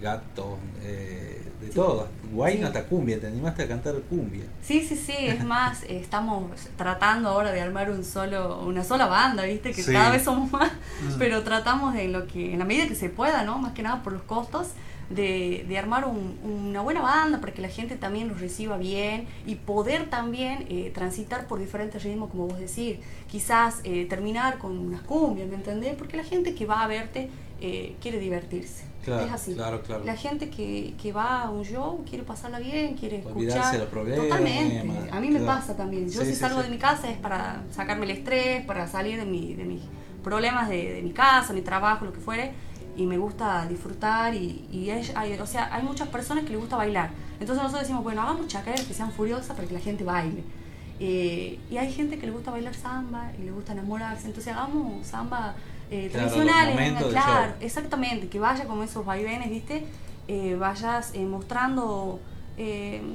gato, 0.00 0.58
eh, 0.82 1.42
de 1.60 1.68
todo. 1.68 2.08
Guayna 2.32 2.68
hasta 2.68 2.84
cumbia, 2.84 3.20
te 3.20 3.26
animaste 3.26 3.64
a 3.64 3.68
cantar 3.68 3.94
cumbia. 4.08 4.44
Sí, 4.62 4.82
sí, 4.82 4.96
sí, 4.96 5.14
es 5.18 5.44
más, 5.44 5.82
estamos 5.84 6.50
tratando 6.76 7.28
ahora 7.28 7.52
de 7.52 7.60
armar 7.60 7.90
un 7.90 8.04
solo, 8.04 8.60
una 8.60 8.84
sola 8.84 9.06
banda, 9.06 9.44
viste, 9.44 9.72
que 9.72 9.84
cada 9.84 10.10
vez 10.10 10.22
somos 10.22 10.50
más, 10.52 10.72
mm. 10.72 11.18
pero 11.18 11.42
tratamos 11.42 11.94
de 11.94 12.08
lo 12.08 12.26
que, 12.26 12.52
en 12.52 12.58
la 12.58 12.64
medida 12.64 12.86
que 12.86 12.94
se 12.94 13.08
pueda, 13.08 13.42
¿no? 13.44 13.58
Más 13.58 13.72
que 13.72 13.82
nada 13.82 14.02
por 14.02 14.12
los 14.12 14.22
costos, 14.22 14.68
de, 15.10 15.64
de 15.66 15.78
armar 15.78 16.06
una 16.06 16.82
buena 16.82 17.00
banda 17.00 17.40
para 17.40 17.52
que 17.52 17.62
la 17.62 17.68
gente 17.68 17.96
también 17.96 18.28
los 18.28 18.40
reciba 18.40 18.76
bien 18.76 19.26
y 19.46 19.54
poder 19.54 20.10
también 20.10 20.66
eh, 20.68 20.90
transitar 20.94 21.46
por 21.46 21.58
diferentes 21.58 22.02
ritmos, 22.02 22.30
como 22.30 22.48
vos 22.48 22.58
decís. 22.58 22.98
Quizás 23.26 23.80
eh, 23.84 24.06
terminar 24.06 24.58
con 24.58 24.78
unas 24.78 25.00
cumbias, 25.02 25.48
¿me 25.48 25.54
entendés? 25.54 25.94
Porque 25.96 26.16
la 26.16 26.24
gente 26.24 26.54
que 26.54 26.66
va 26.66 26.82
a 26.82 26.86
verte 26.86 27.30
quiere 27.58 28.18
divertirse 28.18 28.88
es 29.16 29.32
así. 29.32 29.56
La 30.04 30.16
gente 30.16 30.50
que, 30.50 30.94
que, 31.00 31.12
va 31.12 31.42
a 31.42 31.50
un 31.50 31.64
show 31.64 32.04
quiere 32.08 32.24
pasarla 32.24 32.58
bien, 32.58 32.94
quiere 32.94 33.18
escuchar. 33.18 33.88
Totalmente. 33.88 35.10
A 35.10 35.20
mí 35.20 35.30
me 35.30 35.40
pasa 35.40 35.76
también. 35.76 36.08
Yo 36.10 36.24
si 36.24 36.34
salgo 36.34 36.62
de 36.62 36.68
mi 36.68 36.78
casa 36.78 37.10
es 37.10 37.18
para 37.18 37.62
sacarme 37.70 38.04
el 38.04 38.12
estrés, 38.12 38.64
para 38.64 38.86
salir 38.86 39.18
de, 39.18 39.24
mi, 39.24 39.54
de 39.54 39.64
mis 39.64 39.82
problemas 40.22 40.68
de, 40.68 40.94
de 40.94 41.02
mi 41.02 41.10
casa, 41.10 41.52
mi 41.52 41.62
trabajo, 41.62 42.04
lo 42.04 42.12
que 42.12 42.20
fuere. 42.20 42.52
Y 42.96 43.06
me 43.06 43.16
gusta 43.16 43.64
disfrutar 43.66 44.34
y, 44.34 44.66
y 44.72 44.90
hay, 44.90 45.38
o 45.38 45.46
sea, 45.46 45.72
hay 45.72 45.84
muchas 45.84 46.08
personas 46.08 46.44
que 46.44 46.50
les 46.50 46.60
gusta 46.60 46.76
bailar. 46.76 47.10
Entonces 47.38 47.62
nosotros 47.62 47.82
decimos, 47.82 48.02
bueno, 48.02 48.22
hagamos 48.22 48.48
chacareras 48.48 48.84
que 48.86 48.94
sean 48.94 49.12
furiosas 49.12 49.54
para 49.54 49.68
que 49.68 49.74
la 49.74 49.80
gente 49.80 50.02
baile. 50.02 50.42
Eh, 50.98 51.60
y 51.70 51.76
hay 51.76 51.92
gente 51.92 52.18
que 52.18 52.26
le 52.26 52.32
gusta 52.32 52.50
bailar 52.50 52.74
samba 52.74 53.30
y 53.38 53.44
le 53.44 53.52
gusta 53.52 53.72
enamorarse. 53.72 54.26
Entonces 54.26 54.52
hagamos 54.52 55.06
samba 55.06 55.54
eh, 55.90 56.10
tradicionales, 56.12 57.02
claro, 57.10 57.54
exactamente, 57.60 58.28
que 58.28 58.38
vaya 58.38 58.66
como 58.66 58.82
esos 58.82 59.04
vaivenes, 59.06 59.48
¿viste? 59.48 59.84
Eh, 60.26 60.56
vayas 60.58 61.12
eh, 61.14 61.24
mostrando 61.24 62.20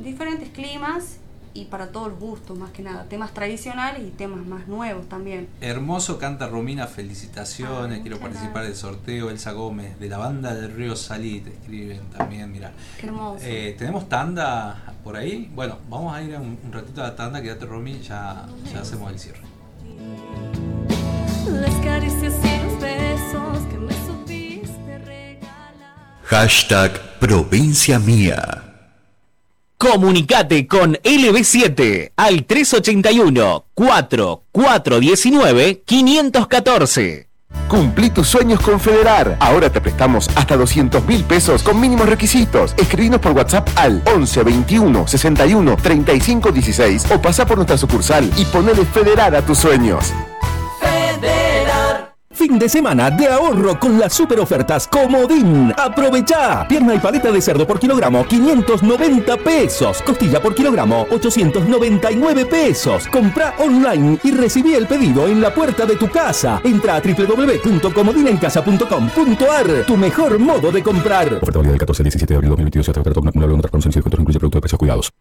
diferentes 0.02 0.48
climas 0.50 1.18
y 1.54 1.66
para 1.66 1.90
todos 1.90 2.08
los 2.08 2.20
gustos, 2.20 2.58
más 2.58 2.72
que 2.72 2.82
nada, 2.82 3.04
temas 3.04 3.34
tradicionales 3.34 4.02
y 4.08 4.10
temas 4.10 4.46
más 4.46 4.70
nuevos 4.70 5.10
también. 5.10 5.50
Hermoso 5.60 6.18
canta 6.18 6.48
Romina, 6.48 6.88
felicitaciones, 6.88 8.00
quiero 8.00 8.20
participar 8.20 8.64
del 8.64 8.76
sorteo, 8.76 9.30
Elsa 9.30 9.52
Gómez, 9.52 10.00
de 10.00 10.08
la 10.08 10.18
banda 10.18 10.56
del 10.56 10.74
Río 10.74 10.96
Salí, 10.96 11.42
te 11.42 11.50
escriben 11.50 12.10
también, 12.18 12.50
mira. 12.54 12.72
Qué 13.00 13.08
hermoso. 13.08 13.44
¿Tenemos 13.78 14.08
tanda 14.08 14.96
por 15.04 15.18
ahí? 15.18 15.52
Bueno, 15.54 15.78
vamos 15.90 16.16
a 16.16 16.24
ir 16.24 16.38
un, 16.38 16.58
ratito 16.72 17.02
a 17.02 17.10
la 17.10 17.16
tanda, 17.18 17.42
quédate 17.42 17.66
Romy, 17.66 18.00
ya, 18.00 18.48
ya 18.72 18.80
hacemos 18.80 19.12
el 19.12 19.20
cierre. 19.20 19.42
Las 21.52 21.76
caricias 21.82 22.34
Hashtag 26.34 26.92
Provincia 27.20 28.00
Mía. 28.00 28.64
Comunicate 29.78 30.66
con 30.66 30.96
LB7 30.96 32.14
al 32.16 32.46
381 32.46 33.66
4419 33.76 35.84
514. 35.86 37.28
Cumplí 37.68 38.10
tus 38.10 38.28
sueños 38.28 38.60
con 38.62 38.80
Federar. 38.80 39.38
Ahora 39.40 39.70
te 39.70 39.80
prestamos 39.80 40.28
hasta 40.36 40.58
200 40.58 41.06
mil 41.06 41.24
pesos 41.24 41.62
con 41.62 41.80
mínimos 41.80 42.10
requisitos. 42.10 42.74
Escribinos 42.78 43.22
por 43.22 43.34
WhatsApp 43.34 43.70
al 43.76 44.02
11 44.06 44.44
21 44.44 45.08
61 45.08 45.78
35 45.78 46.52
16 46.52 47.12
o 47.12 47.22
pasa 47.22 47.46
por 47.46 47.58
nuestra 47.58 47.78
sucursal 47.78 48.28
y 48.38 48.46
ponele 48.46 48.86
Federar 48.86 49.36
a 49.36 49.46
tus 49.46 49.60
sueños. 49.60 50.12
Fin 52.44 52.60
de 52.60 52.68
semana 52.68 53.10
de 53.10 53.28
ahorro 53.28 53.80
con 53.80 53.98
las 53.98 54.12
super 54.12 54.38
ofertas 54.38 54.86
Comodín. 54.90 55.74
Aprovecha. 55.78 56.68
Pierna 56.68 56.94
y 56.94 57.00
paleta 57.00 57.32
de 57.32 57.42
cerdo 57.42 57.66
por 57.66 57.80
kilogramo 57.80 58.26
590 58.26 59.38
pesos. 59.38 60.02
Costilla 60.02 60.42
por 60.42 60.54
kilogramo 60.54 61.08
899 61.10 62.46
pesos. 62.46 63.08
Compra 63.08 63.56
online 63.60 64.20
y 64.26 64.32
recibí 64.32 64.74
el 64.74 64.88
pedido 64.88 65.30
en 65.30 65.40
la 65.40 65.54
puerta 65.54 65.86
de 65.86 65.96
tu 65.96 66.10
casa. 66.10 66.60
Entra 66.66 66.98
a 66.98 67.02
www.comodinencasa.com.ar. 67.02 69.86
Tu 69.88 69.96
mejor 69.96 70.38
modo 70.38 70.70
de 70.70 70.84
comprar. 70.84 71.36
Oferta 71.36 71.60
válida 71.60 71.72
del 71.72 71.80
14 71.80 72.02
al 72.02 72.04
17 72.04 72.34
de 72.34 72.36
abril 72.36 72.50
2022 72.50 72.90
hasta 72.90 73.00
oferta 73.00 73.22
acumulable 73.22 73.56
de 73.56 73.70
promoción 73.70 73.94
y 73.96 74.00
incluye 74.00 74.38
producto 74.38 74.58
de 74.58 74.62
precios 74.62 74.80
cuidados. 74.80 75.14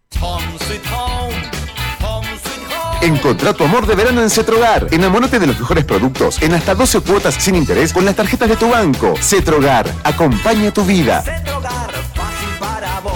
Encontrá 3.02 3.52
tu 3.52 3.64
amor 3.64 3.86
de 3.86 3.94
verano 3.94 4.22
en 4.22 4.30
Cetrogar. 4.30 4.86
Enamórate 4.92 5.38
de 5.38 5.48
los 5.48 5.58
mejores 5.58 5.84
productos 5.84 6.40
en 6.40 6.54
hasta 6.54 6.74
12 6.74 7.00
cuotas 7.00 7.34
sin 7.34 7.56
interés 7.56 7.92
con 7.92 8.04
las 8.04 8.14
tarjetas 8.14 8.48
de 8.48 8.56
tu 8.56 8.70
banco. 8.70 9.14
Cetrogar, 9.20 9.92
acompaña 10.04 10.72
tu 10.72 10.84
vida. 10.84 11.20
Cetrogar, 11.22 11.90
fácil 12.14 12.48
para 12.58 13.00
vos. 13.00 13.12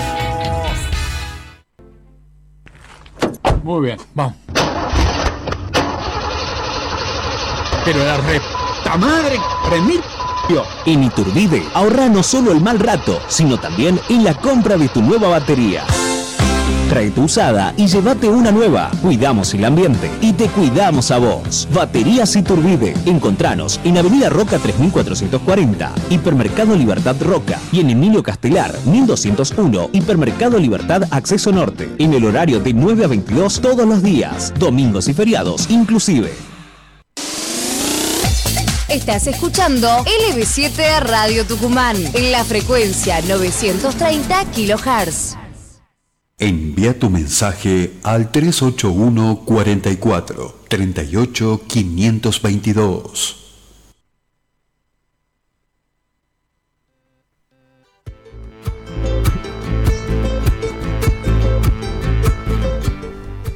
Muy 3.62 3.86
bien, 3.86 3.98
vamos. 4.14 4.34
Pero 7.84 8.04
la 8.04 8.16
reta 8.16 8.56
madre, 8.96 9.38
remil. 9.70 10.00
En 10.84 11.02
Iturbide, 11.02 11.60
ahorra 11.74 12.08
no 12.08 12.22
solo 12.22 12.52
el 12.52 12.60
mal 12.60 12.78
rato, 12.78 13.20
sino 13.26 13.58
también 13.58 14.00
en 14.08 14.22
la 14.22 14.34
compra 14.34 14.76
de 14.76 14.88
tu 14.88 15.02
nueva 15.02 15.28
batería. 15.28 15.84
Trae 16.88 17.10
tu 17.10 17.24
usada 17.24 17.74
y 17.76 17.88
llévate 17.88 18.28
una 18.28 18.52
nueva. 18.52 18.92
Cuidamos 19.02 19.52
el 19.54 19.64
ambiente 19.64 20.08
y 20.20 20.32
te 20.32 20.46
cuidamos 20.46 21.10
a 21.10 21.18
vos. 21.18 21.66
Baterías 21.74 22.36
Iturbide. 22.36 22.94
Encontranos 23.06 23.80
en 23.82 23.98
Avenida 23.98 24.28
Roca 24.28 24.58
3440, 24.58 25.92
Hipermercado 26.10 26.76
Libertad 26.76 27.16
Roca 27.20 27.58
y 27.72 27.80
en 27.80 27.90
Emilio 27.90 28.22
Castelar 28.22 28.72
1201, 28.84 29.90
Hipermercado 29.92 30.58
Libertad 30.58 31.02
Acceso 31.10 31.50
Norte. 31.50 31.90
En 31.98 32.14
el 32.14 32.24
horario 32.24 32.60
de 32.60 32.72
9 32.72 33.04
a 33.04 33.08
22 33.08 33.60
todos 33.60 33.86
los 33.86 34.02
días, 34.02 34.54
domingos 34.56 35.08
y 35.08 35.14
feriados 35.14 35.68
inclusive. 35.68 36.32
Estás 38.88 39.26
escuchando 39.26 39.88
LB7 40.04 41.00
Radio 41.00 41.44
Tucumán 41.44 41.96
en 42.14 42.30
la 42.30 42.44
frecuencia 42.44 43.20
930 43.22 44.44
kHz. 44.54 45.45
Envía 46.46 46.96
tu 46.96 47.10
mensaje 47.10 47.94
al 48.04 48.30
381 48.30 49.42
44 49.44 50.54
38 50.68 51.62
522. 51.66 53.42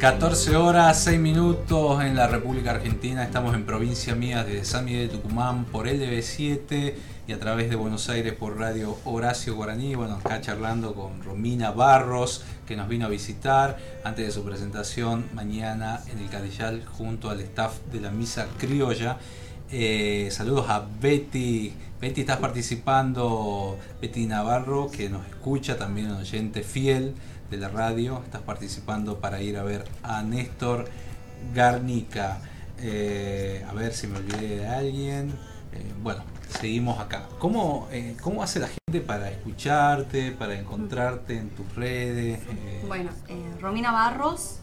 ...14 0.01 0.55
horas 0.57 1.05
6 1.05 1.21
minutos 1.21 2.03
en 2.03 2.17
la 2.17 2.27
República 2.27 2.71
Argentina... 2.71 3.23
...estamos 3.23 3.55
en 3.55 3.67
Provincia 3.67 4.15
Mía 4.15 4.43
desde 4.43 4.65
San 4.65 4.87
Miguel 4.87 5.09
de 5.09 5.15
Tucumán... 5.15 5.67
...por 5.67 5.87
LB7 5.87 6.95
y 7.31 7.33
a 7.33 7.39
través 7.39 7.71
de 7.71 7.77
Buenos 7.77 8.09
Aires 8.09 8.33
por 8.33 8.59
Radio 8.59 8.99
Horacio 9.05 9.55
Guaraní. 9.55 9.95
Bueno, 9.95 10.17
acá 10.17 10.41
charlando 10.41 10.95
con 10.95 11.23
Romina 11.23 11.71
Barros, 11.71 12.43
que 12.67 12.75
nos 12.75 12.89
vino 12.89 13.07
a 13.07 13.09
visitar 13.09 13.79
antes 14.03 14.27
de 14.27 14.33
su 14.33 14.43
presentación 14.43 15.27
mañana 15.33 16.01
en 16.11 16.19
el 16.19 16.29
Cadillal 16.29 16.85
junto 16.85 17.31
al 17.31 17.39
staff 17.43 17.79
de 17.93 18.01
la 18.01 18.11
Misa 18.11 18.49
Criolla. 18.59 19.19
Eh, 19.71 20.29
saludos 20.33 20.69
a 20.71 20.85
Betty. 21.01 21.73
Betty, 22.01 22.23
estás 22.23 22.39
participando. 22.39 23.79
Betty 24.03 24.27
Navarro, 24.27 24.91
que 24.91 25.09
nos 25.09 25.25
escucha, 25.29 25.79
también 25.79 26.11
un 26.11 26.17
oyente 26.17 26.65
fiel 26.65 27.15
de 27.49 27.59
la 27.59 27.69
radio. 27.69 28.23
Estás 28.25 28.43
participando 28.43 29.21
para 29.21 29.41
ir 29.41 29.57
a 29.57 29.63
ver 29.63 29.85
a 30.03 30.25
Néstor 30.25 30.87
Garnica. 31.55 32.41
Eh, 32.81 33.65
a 33.69 33.73
ver 33.73 33.93
si 33.93 34.09
me 34.09 34.19
olvidé 34.19 34.57
de 34.57 34.67
alguien. 34.67 35.31
Eh, 35.73 35.93
bueno, 36.03 36.25
seguimos 36.51 36.99
acá. 36.99 37.29
¿Cómo, 37.39 37.89
eh, 37.91 38.17
¿Cómo 38.23 38.43
hace 38.43 38.59
la 38.61 38.69
gente 38.69 39.01
para 39.01 39.31
escucharte, 39.31 40.33
para 40.33 40.59
encontrarte 40.59 41.37
en 41.37 41.51
tus 41.51 41.75
redes? 41.75 42.41
Bueno, 42.87 43.11
Romina 43.61 43.93
Barros 43.93 44.59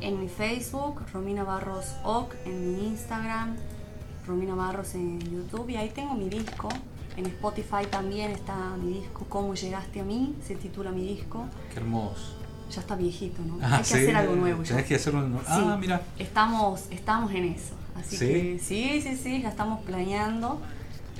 en 0.00 0.20
mi 0.20 0.28
Facebook, 0.28 1.02
Romina 1.12 1.44
Barros 1.44 1.94
OC 2.02 2.34
en 2.44 2.76
mi 2.76 2.86
Instagram, 2.88 3.56
Romina 4.26 4.54
Barros 4.54 4.94
en 4.94 5.20
YouTube 5.20 5.70
y 5.70 5.76
ahí 5.76 5.90
tengo 5.90 6.14
mi 6.14 6.28
disco. 6.28 6.68
En 7.16 7.26
Spotify 7.26 7.84
también 7.90 8.30
está 8.30 8.76
mi 8.76 8.94
disco 9.00 9.26
¿Cómo 9.28 9.54
llegaste 9.54 10.00
a 10.00 10.04
mí? 10.04 10.36
Se 10.46 10.54
titula 10.54 10.90
mi 10.90 11.02
disco. 11.02 11.46
Qué 11.72 11.80
hermoso. 11.80 12.36
Ya 12.70 12.80
está 12.80 12.94
viejito, 12.94 13.42
¿no? 13.42 13.58
Ah, 13.60 13.78
Hay 13.78 13.82
que 13.82 13.94
hacer 13.94 14.16
algo 14.16 14.36
nuevo. 14.36 14.62
Ya. 14.62 14.84
que 14.84 14.94
hacer 14.94 15.12
nuevo. 15.12 15.40
Ah, 15.46 15.76
mira. 15.78 16.02
Estamos, 16.18 16.84
estamos 16.90 17.32
en 17.32 17.44
eso. 17.46 17.74
Así 17.96 18.16
que 18.16 18.58
sí, 18.62 19.02
sí, 19.02 19.16
sí, 19.16 19.42
ya 19.42 19.48
estamos 19.48 19.80
planeando 19.82 20.60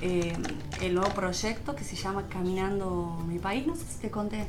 eh, 0.01 0.33
el 0.81 0.95
nuevo 0.95 1.09
proyecto 1.11 1.75
que 1.75 1.83
se 1.83 1.95
llama 1.95 2.27
Caminando 2.27 3.23
mi 3.27 3.39
país. 3.39 3.67
No 3.67 3.75
sé 3.75 3.83
si 3.85 3.99
te 3.99 4.09
conté. 4.09 4.47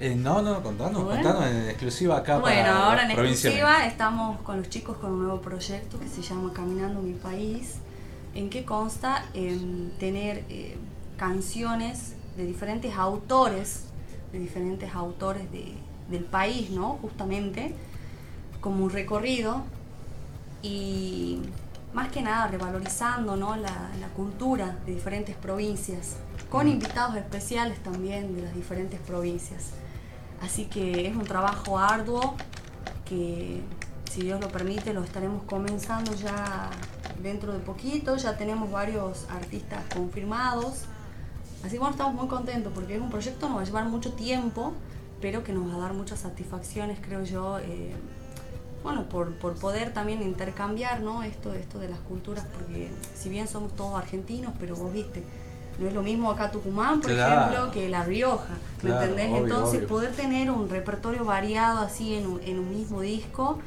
Eh, 0.00 0.14
no, 0.14 0.42
no, 0.42 0.62
contanos, 0.62 1.04
contanos 1.04 1.46
en 1.46 1.68
exclusiva 1.68 2.18
acá. 2.18 2.38
Bueno, 2.38 2.70
ahora 2.70 3.04
en 3.04 3.12
exclusiva 3.12 3.86
estamos 3.86 4.40
con 4.40 4.58
los 4.58 4.68
chicos 4.68 4.96
con 4.98 5.12
un 5.12 5.22
nuevo 5.24 5.40
proyecto 5.40 5.98
que 6.00 6.08
se 6.08 6.22
llama 6.22 6.52
Caminando 6.52 7.00
mi 7.00 7.12
país 7.12 7.76
en 8.34 8.50
qué 8.50 8.64
consta 8.64 9.24
en 9.34 9.92
tener 9.98 10.44
eh, 10.48 10.76
canciones 11.16 12.14
de 12.36 12.46
diferentes 12.46 12.94
autores, 12.96 13.84
de 14.32 14.40
diferentes 14.40 14.94
autores 14.94 15.44
del 15.50 16.24
país, 16.24 16.70
¿no? 16.70 16.98
Justamente, 17.00 17.74
como 18.60 18.84
un 18.84 18.90
recorrido 18.90 19.62
y 20.62 21.40
más 21.94 22.10
que 22.10 22.20
nada 22.20 22.48
revalorizando 22.48 23.36
¿no? 23.36 23.56
la, 23.56 23.90
la 24.00 24.08
cultura 24.14 24.76
de 24.84 24.94
diferentes 24.94 25.36
provincias, 25.36 26.16
con 26.50 26.68
invitados 26.68 27.16
especiales 27.16 27.82
también 27.82 28.34
de 28.34 28.42
las 28.42 28.54
diferentes 28.54 29.00
provincias. 29.00 29.70
Así 30.42 30.66
que 30.66 31.06
es 31.06 31.16
un 31.16 31.24
trabajo 31.24 31.78
arduo 31.78 32.34
que, 33.04 33.62
si 34.10 34.22
Dios 34.22 34.40
lo 34.40 34.48
permite, 34.48 34.92
lo 34.92 35.02
estaremos 35.02 35.44
comenzando 35.44 36.14
ya 36.14 36.70
dentro 37.22 37.52
de 37.52 37.60
poquito, 37.60 38.16
ya 38.16 38.36
tenemos 38.36 38.70
varios 38.70 39.26
artistas 39.30 39.82
confirmados. 39.94 40.84
Así 41.62 41.72
que 41.72 41.78
bueno, 41.78 41.92
estamos 41.92 42.14
muy 42.14 42.28
contentos 42.28 42.72
porque 42.74 42.96
es 42.96 43.00
un 43.00 43.10
proyecto 43.10 43.46
que 43.46 43.48
nos 43.48 43.58
va 43.58 43.62
a 43.62 43.64
llevar 43.64 43.84
mucho 43.86 44.12
tiempo, 44.12 44.72
pero 45.20 45.42
que 45.42 45.52
nos 45.52 45.70
va 45.70 45.76
a 45.76 45.78
dar 45.78 45.94
muchas 45.94 46.20
satisfacciones, 46.20 46.98
creo 47.00 47.24
yo, 47.24 47.58
eh, 47.60 47.94
bueno, 48.84 49.08
por, 49.08 49.34
poder 49.34 49.92
también 49.92 50.22
intercambiar 50.22 51.00
¿no? 51.00 51.24
esto, 51.24 51.52
esto 51.54 51.80
de 51.80 51.88
las 51.88 51.98
culturas, 52.00 52.46
porque 52.54 52.90
si 53.16 53.28
bien 53.28 53.48
somos 53.48 53.74
todos 53.74 53.96
argentinos, 53.96 54.52
pero 54.60 54.76
vos 54.76 54.92
viste, 54.92 55.24
no 55.80 55.88
es 55.88 55.94
lo 55.94 56.02
mismo 56.02 56.30
acá 56.30 56.52
Tucumán, 56.52 57.00
por 57.00 57.10
ejemplo, 57.10 57.72
que 57.72 57.88
La 57.88 58.04
Rioja, 58.04 58.54
¿me 58.82 58.90
entendés? 58.90 59.32
Entonces 59.32 59.84
poder 59.86 60.12
tener 60.12 60.50
un 60.50 60.68
repertorio 60.68 61.24
variado 61.24 61.80
así 61.80 62.14
en 62.14 62.38
en 62.44 62.60
un 62.60 62.70
mismo 62.70 63.00
disco 63.00 63.58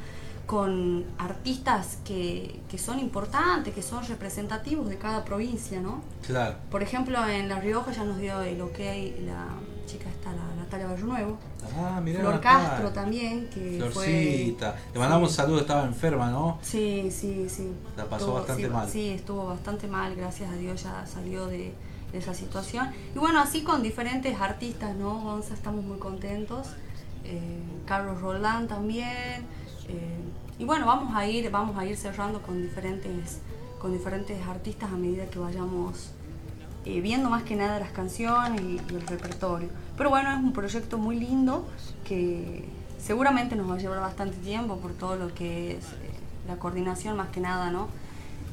con 0.48 1.04
artistas 1.18 1.98
que, 2.06 2.58
son 2.78 2.98
importantes, 2.98 3.74
que 3.74 3.82
son 3.82 4.02
representativos 4.06 4.88
de 4.88 4.96
cada 4.96 5.22
provincia, 5.22 5.78
¿no? 5.78 6.00
Claro. 6.26 6.56
Por 6.70 6.82
ejemplo, 6.82 7.18
en 7.28 7.50
La 7.50 7.60
Rioja 7.60 7.92
ya 7.92 8.04
nos 8.04 8.16
dio 8.16 8.40
el 8.40 8.62
ok 8.62 8.78
la 9.26 9.44
chica 9.88 10.08
está, 10.10 10.30
la 10.32 10.54
Natalia 10.54 10.86
Barrio 10.86 11.06
Nuevo. 11.06 11.38
Ah, 11.76 12.00
mira. 12.02 12.20
Flor 12.20 12.40
Castro 12.40 12.90
también, 12.90 13.48
que 13.48 13.78
Florcita. 13.78 14.76
Le 14.92 15.00
mandamos 15.00 15.30
un 15.30 15.34
saludo, 15.34 15.60
estaba 15.60 15.84
enferma, 15.84 16.30
¿no? 16.30 16.58
Sí, 16.62 17.10
sí, 17.10 17.48
sí. 17.48 17.72
La 17.96 18.04
pasó 18.04 18.34
bastante 18.34 18.68
mal. 18.68 18.88
Sí, 18.88 19.08
estuvo 19.08 19.46
bastante 19.46 19.88
mal, 19.88 20.14
gracias 20.14 20.50
a 20.50 20.54
Dios 20.54 20.82
ya 20.82 21.06
salió 21.06 21.46
de, 21.46 21.72
esa 22.12 22.34
situación. 22.34 22.90
Y 23.14 23.18
bueno, 23.18 23.40
así 23.40 23.62
con 23.62 23.82
diferentes 23.82 24.40
artistas, 24.40 24.94
¿no? 24.94 25.20
Gonza, 25.20 25.54
estamos 25.54 25.84
muy 25.84 25.98
contentos. 25.98 26.68
Eh, 27.24 27.62
Carlos 27.86 28.20
Roland 28.20 28.68
también. 28.68 29.46
Eh, 29.88 30.18
y 30.58 30.64
bueno, 30.64 30.86
vamos 30.86 31.14
a 31.16 31.26
ir, 31.26 31.50
vamos 31.50 31.76
a 31.76 31.84
ir 31.84 31.96
cerrando 31.96 32.42
con 32.42 32.62
diferentes, 32.62 33.40
con 33.80 33.92
diferentes 33.92 34.46
artistas 34.46 34.90
a 34.92 34.96
medida 34.96 35.26
que 35.26 35.38
vayamos 35.38 36.12
eh, 36.84 37.00
viendo 37.00 37.30
más 37.30 37.42
que 37.42 37.56
nada 37.56 37.78
las 37.80 37.90
canciones 37.90 38.60
y, 38.60 38.78
el 38.94 39.06
repertorio. 39.06 39.68
Pero 39.96 40.10
bueno, 40.10 40.30
es 40.30 40.38
un 40.38 40.52
proyecto 40.52 40.98
muy 40.98 41.18
lindo 41.18 41.68
que 42.04 42.68
seguramente 42.98 43.56
nos 43.56 43.70
va 43.70 43.74
a 43.74 43.78
llevar 43.78 44.00
bastante 44.00 44.36
tiempo 44.38 44.76
por 44.78 44.92
todo 44.92 45.16
lo 45.16 45.34
que 45.34 45.76
es 45.76 45.84
eh, 45.84 46.10
la 46.46 46.56
coordinación 46.56 47.16
más 47.16 47.28
que 47.28 47.40
nada, 47.40 47.70
¿no? 47.70 47.88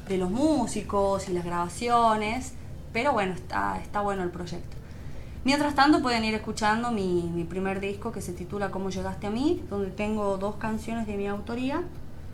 De 0.08 0.18
los 0.18 0.30
músicos 0.30 1.28
y 1.28 1.32
las 1.32 1.44
grabaciones. 1.44 2.52
Pero 2.92 3.12
bueno, 3.12 3.34
está, 3.34 3.78
está 3.78 4.00
bueno 4.00 4.22
el 4.22 4.30
proyecto. 4.30 4.76
Mientras 5.46 5.76
tanto 5.76 6.02
pueden 6.02 6.24
ir 6.24 6.34
escuchando 6.34 6.90
mi, 6.90 7.46
primer 7.48 7.78
disco 7.78 8.10
que 8.10 8.20
se 8.20 8.32
titula 8.32 8.72
Cómo 8.72 8.90
llegaste 8.90 9.28
a 9.28 9.30
mí, 9.30 9.62
donde 9.70 9.92
tengo 9.92 10.38
dos 10.38 10.56
canciones 10.56 11.06
de 11.06 11.16
mi 11.16 11.28
autoría, 11.28 11.84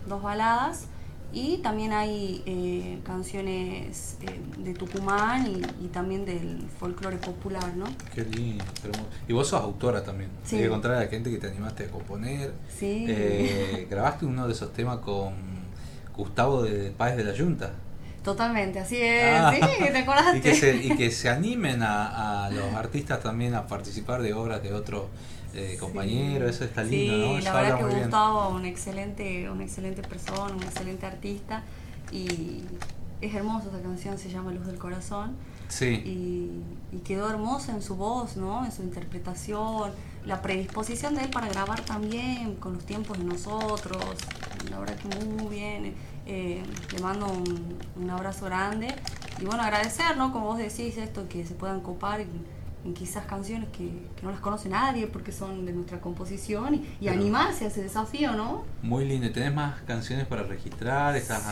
dos 0.07 0.23
baladas, 0.23 0.87
y 1.33 1.57
también 1.57 1.93
hay 1.93 2.43
eh, 2.45 2.99
canciones 3.03 4.17
eh, 4.21 4.39
de 4.59 4.73
Tucumán 4.75 5.47
y, 5.81 5.87
también 5.87 6.25
del 6.25 6.63
folclore 6.79 7.17
popular, 7.17 7.75
¿no? 7.75 7.85
Qué 8.13 8.23
lindo. 8.23 8.63
Y 9.27 9.33
vos 9.33 9.47
sos 9.47 9.61
autora 9.61 10.03
también. 10.03 10.29
Sí. 10.43 10.57
Hay 10.57 10.63
que 10.63 10.69
contar 10.69 10.91
a 10.91 10.99
la 10.99 11.07
gente 11.07 11.31
que 11.31 11.37
te 11.37 11.47
animaste 11.47 11.85
a 11.85 11.87
componer. 11.87 12.53
Sí. 12.69 13.05
Eh, 13.07 13.87
grabaste 13.89 14.25
uno 14.25 14.45
de 14.47 14.53
esos 14.53 14.71
temas 14.73 14.99
con 14.99 15.33
Gustavo 16.15 16.61
de 16.61 16.91
Páez 16.91 17.17
de 17.17 17.23
la 17.23 17.33
Yunta. 17.33 17.73
Totalmente, 18.23 18.79
así 18.79 18.97
es, 19.01 19.35
ah. 19.35 19.51
sí, 19.53 19.59
te 19.91 19.97
acordaste. 19.97 20.37
Y 20.37 20.41
que 20.41 20.55
se, 20.55 20.75
y 20.75 20.95
que 20.95 21.11
se 21.11 21.29
animen 21.29 21.81
a, 21.81 22.49
los 22.53 22.73
artistas 22.73 23.19
también 23.21 23.53
a 23.53 23.67
participar 23.67 24.21
de 24.21 24.33
obras 24.33 24.63
de 24.63 24.71
otros 24.71 25.07
eh, 25.53 25.77
compañeros, 25.79 26.55
eso 26.55 26.65
está 26.65 26.83
lindo, 26.83 27.17
¿no? 27.17 27.37
Sí, 27.37 27.43
la 27.43 27.53
verdad 27.53 27.77
que 27.77 27.95
Gustavo, 27.99 28.49
un 28.49 28.65
excelente, 28.65 29.49
una 29.49 29.63
excelente 29.63 30.01
persona, 30.01 30.53
un 30.53 30.63
excelente 30.63 31.05
artista 31.05 31.63
y 32.11 32.63
es 33.21 33.33
hermosa 33.33 33.69
esa 33.69 33.81
canción, 33.81 34.17
se 34.17 34.29
llama 34.29 34.51
Luz 34.51 34.65
del 34.65 34.77
Corazón. 34.77 35.35
Sí. 35.69 35.85
Y, 36.05 36.95
y, 36.95 36.99
quedó 36.99 37.29
hermosa 37.29 37.71
en 37.71 37.81
su 37.81 37.95
voz, 37.95 38.37
¿no? 38.37 38.65
En 38.65 38.71
su 38.71 38.83
interpretación, 38.83 39.91
la 40.25 40.41
predisposición 40.41 41.15
de 41.15 41.23
él 41.23 41.29
para 41.29 41.47
grabar 41.47 41.81
también 41.81 42.55
con 42.55 42.73
los 42.73 42.85
tiempos 42.85 43.17
de 43.17 43.23
nosotros, 43.23 43.97
la 44.69 44.79
verdad 44.79 44.95
que 44.95 45.07
muy, 45.17 45.25
muy 45.25 45.55
bien 45.55 45.93
eh, 46.25 46.63
le 46.93 46.99
mando 46.99 47.27
un, 47.27 48.09
abrazo 48.09 48.45
grande 48.45 48.87
y 49.39 49.45
bueno, 49.45 49.63
agradecer, 49.63 50.15
¿no? 50.15 50.31
Como 50.31 50.45
vos 50.45 50.57
decís, 50.57 50.97
esto, 50.97 51.27
que 51.27 51.45
se 51.45 51.55
puedan 51.55 51.81
copar 51.81 52.23
en, 52.85 52.93
quizás 52.93 53.25
canciones 53.25 53.69
que, 53.69 53.89
no 54.21 54.31
las 54.31 54.39
conoce 54.39 54.69
nadie 54.69 55.07
porque 55.07 55.31
son 55.31 55.65
de 55.65 55.73
nuestra 55.73 55.99
composición 55.99 56.81
y, 56.99 57.07
animarse 57.07 57.65
a 57.65 57.67
ese 57.67 57.83
desafío, 57.83 58.33
¿no? 58.33 58.63
Muy 58.81 59.05
lindo. 59.05 59.31
¿Tenés 59.31 59.53
más 59.53 59.81
canciones 59.81 60.25
para 60.25 60.43
registrar? 60.43 61.15
Estás 61.15 61.43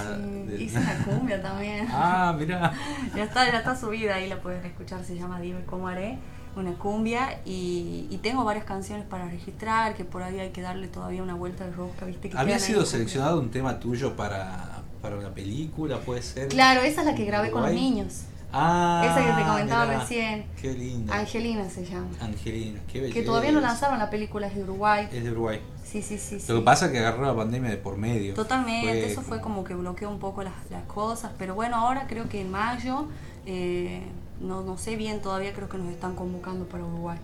Hice 0.58 0.78
una 0.80 1.06
cumbia 1.06 1.42
también. 1.42 1.88
ah, 1.92 2.36
mira. 2.38 2.74
ya 3.16 3.24
está, 3.24 3.52
ya 3.52 3.60
está 3.60 3.76
subida, 3.76 4.16
ahí 4.16 4.28
la 4.28 4.42
pueden 4.42 4.66
escuchar, 4.66 5.04
se 5.04 5.16
llama 5.16 5.40
Dime 5.40 5.64
cómo 5.66 5.88
haré 5.88 6.18
una 6.56 6.74
cumbia 6.74 7.40
y, 7.46 8.20
tengo 8.22 8.44
varias 8.44 8.66
canciones 8.66 9.06
para 9.06 9.28
registrar 9.28 9.96
que 9.96 10.06
por 10.06 10.22
ahí 10.22 10.40
hay 10.40 10.52
que 10.52 10.62
darle 10.62 10.88
todavía 10.88 11.24
una 11.24 11.34
vuelta 11.34 11.66
de 11.66 11.72
rosca, 11.72 12.06
¿viste? 12.06 12.30
Que 12.30 12.38
¿Había 12.38 12.60
sido 12.60 12.86
seleccionado 12.86 13.40
un 13.40 13.50
tema 13.50 13.80
tuyo 13.80 14.16
para, 14.16 14.84
para 15.02 15.18
una 15.18 15.34
película, 15.34 16.00
puede 16.00 16.22
ser? 16.22 16.50
Claro, 16.50 16.82
esa 16.82 17.02
es 17.02 17.08
la 17.08 17.16
que 17.16 17.26
grabé 17.26 17.50
con 17.50 17.64
los 17.64 17.74
niños. 17.74 18.26
Ah, 18.54 19.02
esa 19.06 19.26
que 19.26 19.42
te 19.42 19.48
comentaba 19.48 20.00
recién. 20.00 20.46
Qué 20.62 20.74
linda. 20.74 21.16
Angelina 21.16 21.70
se 21.70 21.86
llama. 21.86 22.10
Angelina, 22.20 22.80
qué 22.92 23.02
bella. 23.02 23.14
Que 23.14 23.24
todavía 23.24 23.52
no 23.52 23.62
lanzaron 23.62 23.98
la 24.00 24.10
película, 24.10 24.48
es 24.48 24.56
de 24.56 24.64
Uruguay. 24.64 25.08
Es 25.12 25.24
de 25.24 25.32
Uruguay. 25.32 25.62
Sí, 25.84 26.02
sí, 26.02 26.18
sí. 26.18 26.40
Lo 26.48 26.60
que 26.60 26.66
pasa 26.66 26.88
es 26.88 26.92
que 26.92 27.00
agarró 27.00 27.26
la 27.26 27.36
pandemia 27.36 27.70
de 27.70 27.78
por 27.78 27.98
medio. 27.98 28.34
Totalmente, 28.34 29.12
eso 29.12 29.22
fue 29.22 29.42
como 29.42 29.64
que 29.64 29.76
bloqueó 29.76 30.10
un 30.10 30.20
poco 30.20 30.44
las, 30.44 30.54
las 30.70 30.84
cosas, 30.84 31.32
pero 31.38 31.56
bueno, 31.56 31.78
ahora 31.78 32.06
creo 32.08 32.30
que 32.30 32.42
en 32.42 32.52
mayo 32.52 33.08
eh, 33.46 34.04
no, 34.40 34.62
no 34.62 34.78
sé 34.78 34.96
bien 34.96 35.22
todavía, 35.22 35.54
creo 35.54 35.70
que 35.70 35.78
nos 35.78 35.90
están 35.90 36.16
convocando 36.16 36.66
para 36.66 36.86
Uruguay. 36.86 37.18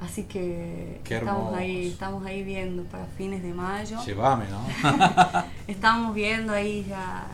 Así 0.00 0.24
que 0.24 1.00
estamos 1.08 1.54
ahí, 1.54 1.88
estamos 1.88 2.26
ahí 2.26 2.42
viendo 2.42 2.82
para 2.84 3.06
fines 3.06 3.42
de 3.42 3.54
mayo. 3.54 3.98
Llévame, 4.04 4.44
¿no? 4.50 4.60
estamos 5.66 6.14
viendo 6.14 6.52
ahí 6.52 6.84
ya. 6.88 7.26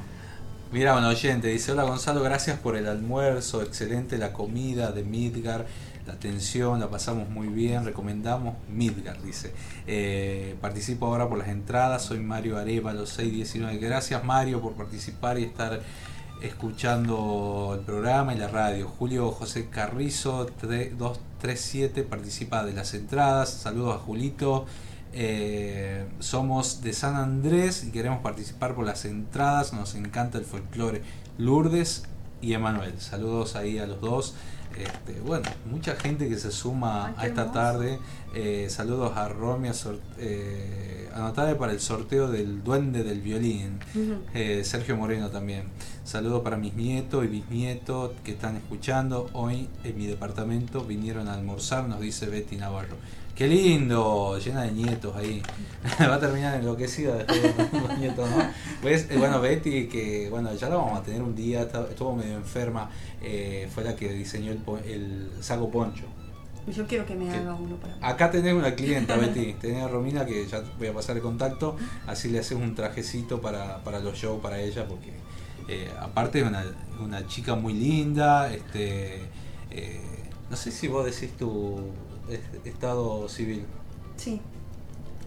Mira, 0.73 0.97
un 0.97 1.05
oyente 1.05 1.49
dice, 1.49 1.73
hola 1.73 1.83
Gonzalo, 1.83 2.23
gracias 2.23 2.59
por 2.59 2.77
el 2.77 2.89
almuerzo, 2.89 3.61
excelente 3.61 4.17
la 4.17 4.33
comida 4.33 4.91
de 4.91 5.05
Midgar, 5.05 5.67
la 6.07 6.15
atención, 6.15 6.81
la 6.81 6.89
pasamos 6.89 7.29
muy 7.29 7.49
bien, 7.49 7.85
recomendamos 7.85 8.55
Midgar, 8.71 9.21
dice. 9.21 9.53
Eh, 9.87 10.57
participo 10.63 11.09
ahora 11.09 11.29
por 11.29 11.37
las 11.37 11.49
entradas, 11.49 12.03
soy 12.03 12.21
Mario 12.21 12.57
Arevalo, 12.57 13.05
619. 13.05 13.87
Gracias 13.87 14.25
Mario 14.25 14.63
por 14.63 14.73
participar 14.73 15.39
y 15.39 15.45
estar 15.45 15.83
escuchando 16.41 17.77
el 17.79 17.85
programa 17.85 18.33
y 18.33 18.39
la 18.39 18.49
radio. 18.49 18.89
Julio 18.89 19.31
José 19.31 19.69
Carrizo, 19.69 20.47
237, 20.63 22.03
participa 22.03 22.65
de 22.65 22.73
las 22.73 22.95
entradas. 22.95 23.51
Saludos 23.51 23.97
a 23.97 23.99
Julito. 23.99 24.65
Eh, 25.15 26.07
somos 26.21 26.83
de 26.83 26.93
San 26.93 27.17
Andrés 27.17 27.85
y 27.85 27.91
queremos 27.91 28.21
participar 28.21 28.75
por 28.75 28.85
las 28.87 29.05
entradas. 29.05 29.73
Nos 29.73 29.95
encanta 29.95 30.39
el 30.39 30.45
folclore. 30.45 31.03
Lourdes 31.39 32.05
y 32.41 32.55
Emanuel. 32.55 33.01
Saludos 33.01 33.57
ahí 33.57 33.79
a 33.79 33.87
los 33.87 34.01
dos. 34.01 34.35
Este, 34.77 35.21
bueno, 35.21 35.49
mucha 35.71 35.97
gente 35.97 36.29
que 36.29 36.39
se 36.39 36.51
suma 36.51 37.15
a 37.17 37.27
esta 37.27 37.53
tarde. 37.53 37.99
Eh, 38.35 38.69
saludos 38.71 39.17
a 39.17 39.29
Romia, 39.29 39.73
eh, 40.19 41.09
para 41.59 41.73
el 41.73 41.81
sorteo 41.81 42.29
del 42.29 42.63
Duende 42.65 43.05
del 43.05 43.21
Violín. 43.21 43.79
Eh, 44.35 44.63
Sergio 44.65 44.97
Moreno 44.97 45.31
también. 45.31 45.65
Saludos 46.05 46.43
para 46.43 46.57
mis 46.57 46.75
nietos 46.75 47.25
y 47.25 47.29
bisnietos 47.29 48.13
que 48.25 48.33
están 48.33 48.57
escuchando. 48.57 49.29
Hoy 49.35 49.69
en 49.85 49.99
mi 49.99 50.07
departamento 50.07 50.85
vinieron 50.85 51.29
a 51.29 51.35
almorzar, 51.35 51.89
nos 51.89 52.01
dice 52.01 52.27
Betty 52.27 52.57
Navarro. 52.57 52.97
Qué 53.35 53.47
lindo, 53.49 54.39
llena 54.39 54.63
de 54.63 54.73
nietos 54.73 55.17
ahí. 55.17 55.43
Va 56.01 56.17
a 56.17 56.21
terminar 56.21 56.61
enloquecida 56.61 57.17
después 57.17 57.43
de 57.43 57.81
los 57.81 57.99
nietos, 57.99 58.29
¿no? 58.29 58.37
Pues, 58.83 59.09
eh, 59.11 59.17
bueno, 59.17 59.41
Betty, 59.41 59.87
que 59.87 60.29
bueno, 60.29 60.55
ya 60.55 60.69
la 60.69 60.77
vamos 60.77 61.01
a 61.01 61.03
tener 61.03 61.23
un 61.23 61.35
día, 61.35 61.63
estuvo 61.63 62.15
medio 62.15 62.35
enferma, 62.35 62.91
eh, 63.23 63.69
fue 63.75 63.85
la 63.85 63.97
que 63.97 64.13
diseñó 64.13 64.53
el, 64.53 65.31
saco 65.41 65.71
poncho. 65.71 66.05
Yo 66.67 66.87
quiero 66.87 67.05
que 67.07 67.15
me 67.15 67.31
haga 67.31 67.55
uno 67.55 67.77
para 67.77 67.95
mí. 67.95 68.01
Acá 68.03 68.31
tenés 68.31 68.55
una 68.55 68.75
clienta, 68.75 69.17
Betty. 69.19 69.55
tenés 69.55 69.83
a 69.83 69.89
Romina 69.89 70.25
que 70.25 70.47
ya 70.47 70.63
voy 70.79 70.89
a 70.89 70.93
pasar 70.93 71.17
el 71.17 71.23
contacto. 71.23 71.77
Así 72.07 72.29
le 72.29 72.39
haces 72.39 72.57
un 72.57 72.75
trajecito 72.75 73.41
para, 73.41 73.83
para 73.83 74.01
los 74.01 74.17
shows 74.17 74.41
para 74.41 74.61
ella, 74.61 74.87
porque 74.87 75.13
eh, 75.69 75.91
aparte 76.01 76.41
es 76.41 76.47
una, 76.47 76.65
una, 77.01 77.27
chica 77.27 77.55
muy 77.55 77.73
linda. 77.73 78.53
este 78.53 79.23
No 80.51 80.57
sé 80.57 80.71
si 80.71 80.89
vos 80.89 81.05
decís 81.05 81.37
tu 81.37 81.81
estado 82.65 83.29
civil. 83.29 83.65
Sí, 84.17 84.41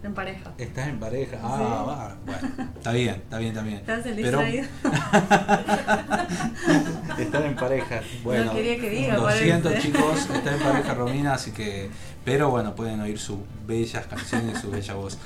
en 0.06 0.14
pareja. 0.14 0.52
Estás 0.58 0.88
en 0.88 1.00
pareja. 1.00 1.38
Ah, 1.42 2.16
bueno, 2.26 2.40
está 2.78 2.92
bien, 2.92 3.16
está 3.16 3.38
bien, 3.38 3.52
está 3.52 3.64
bien. 3.64 3.78
¿Estás 3.78 4.06
el 4.06 4.16
Pero... 4.16 4.42
Están 7.20 7.44
en 7.44 7.56
pareja. 7.56 8.02
Bueno, 8.24 8.46
no 8.46 8.54
quería 8.54 8.80
que 8.80 8.90
diga, 8.90 9.18
lo 9.18 9.30
siento 9.32 9.70
chicos, 9.80 10.30
está 10.30 10.54
en 10.54 10.62
pareja 10.62 10.94
Romina, 10.94 11.34
así 11.34 11.52
que... 11.52 11.90
Pero 12.24 12.50
bueno, 12.50 12.76
pueden 12.76 13.00
oír 13.02 13.20
sus 13.20 13.40
bellas 13.68 14.06
canciones, 14.08 14.60
su 14.60 14.72
bella 14.72 14.96
voz. 14.96 15.18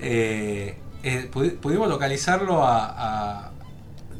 Eh, 0.00 0.76
eh, 1.02 1.30
pudimos 1.60 1.88
localizarlo 1.88 2.64
a, 2.64 3.46
a, 3.46 3.50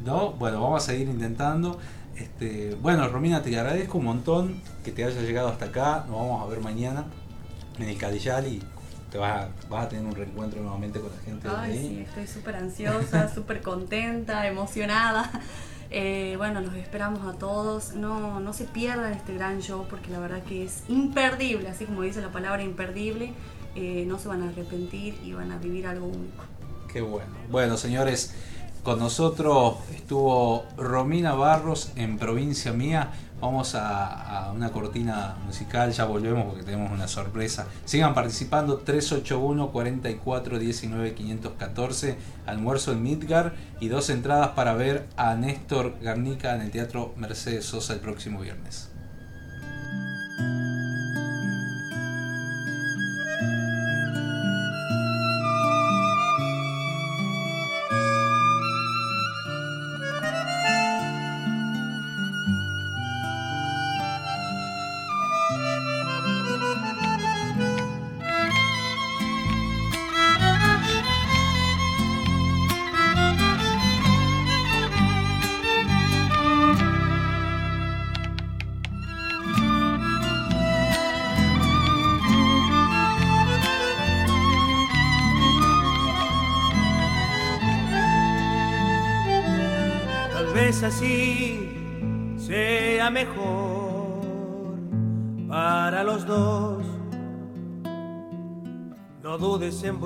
¿no? 0.05 0.31
Bueno, 0.31 0.61
vamos 0.61 0.83
a 0.83 0.85
seguir 0.85 1.09
intentando. 1.09 1.79
Este, 2.15 2.75
bueno, 2.81 3.07
Romina, 3.07 3.41
te 3.41 3.57
agradezco 3.57 3.97
un 3.97 4.05
montón 4.05 4.61
que 4.83 4.91
te 4.91 5.03
hayas 5.03 5.23
llegado 5.23 5.49
hasta 5.49 5.65
acá. 5.65 6.05
Nos 6.07 6.17
vamos 6.17 6.43
a 6.43 6.49
ver 6.49 6.61
mañana 6.61 7.05
en 7.77 7.89
el 7.89 7.97
Cadillal 7.97 8.47
y 8.47 8.61
te 9.09 9.17
vas 9.17 9.49
a, 9.71 9.89
tener 9.89 10.05
un 10.05 10.15
reencuentro 10.15 10.61
nuevamente 10.61 10.99
con 10.99 11.11
la 11.11 11.21
gente 11.21 11.47
Ay, 11.47 11.71
de 11.71 11.79
ahí. 11.79 11.87
Sí, 11.87 12.01
estoy 12.01 12.27
súper 12.27 12.55
ansiosa, 12.55 13.33
súper 13.33 13.61
contenta, 13.61 14.47
emocionada. 14.47 15.29
Eh, 15.91 16.35
bueno, 16.37 16.61
los 16.61 16.75
esperamos 16.75 17.25
a 17.25 17.37
todos. 17.37 17.93
No, 17.93 18.39
no 18.39 18.53
se 18.53 18.65
pierdan 18.65 19.13
este 19.13 19.33
gran 19.33 19.61
show 19.61 19.87
porque 19.89 20.11
la 20.11 20.19
verdad 20.19 20.43
que 20.43 20.63
es 20.63 20.83
imperdible, 20.87 21.67
así 21.69 21.85
como 21.85 22.03
dice 22.03 22.21
la 22.21 22.31
palabra 22.31 22.63
imperdible. 22.63 23.33
Eh, 23.75 24.05
no 24.07 24.19
se 24.19 24.27
van 24.27 24.43
a 24.43 24.49
arrepentir 24.49 25.19
y 25.23 25.33
van 25.33 25.51
a 25.51 25.57
vivir 25.57 25.87
algo 25.87 26.07
único. 26.07 26.43
Qué 26.91 27.01
bueno. 27.01 27.31
Bueno, 27.49 27.77
señores. 27.77 28.33
Con 28.83 28.97
nosotros 28.97 29.75
estuvo 29.93 30.65
Romina 30.77 31.33
Barros 31.33 31.91
en 31.97 32.17
Provincia 32.17 32.71
Mía. 32.71 33.11
Vamos 33.41 33.73
a, 33.75 34.51
una 34.53 34.71
cortina 34.71 35.37
musical, 35.45 35.91
ya 35.91 36.03
volvemos 36.03 36.45
porque 36.45 36.63
tenemos 36.63 36.91
una 36.91 37.07
sorpresa. 37.07 37.67
Sigan 37.85 38.13
participando 38.13 38.79
381 38.79 39.71
44 39.71 40.59
19 40.59 41.13
514, 41.13 42.17
almuerzo 42.45 42.91
en 42.91 43.03
Midgar 43.03 43.55
y 43.79 43.87
dos 43.87 44.09
entradas 44.09 44.49
para 44.49 44.73
ver 44.73 45.07
a 45.15 45.35
Néstor 45.35 45.95
Garnica 46.01 46.53
en 46.55 46.61
el 46.61 46.71
Teatro 46.71 47.13
Mercedes 47.15 47.65
Sosa 47.65 47.93
el 47.93 48.01
próximo 48.01 48.41
viernes. 48.41 48.89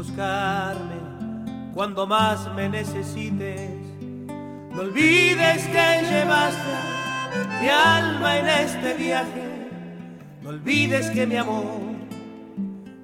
Buscarme 0.04 1.00
cuando 1.74 2.06
más 2.06 2.54
me 2.54 2.68
necesites. 2.68 3.72
No 4.72 4.82
olvides 4.82 5.66
que 5.68 6.02
llevaste 6.10 6.74
mi 7.62 7.70
alma 7.70 8.38
en 8.38 8.48
este 8.48 8.94
viaje. 8.96 9.70
No 10.42 10.50
olvides 10.50 11.10
que 11.12 11.26
mi 11.26 11.38
amor 11.38 11.94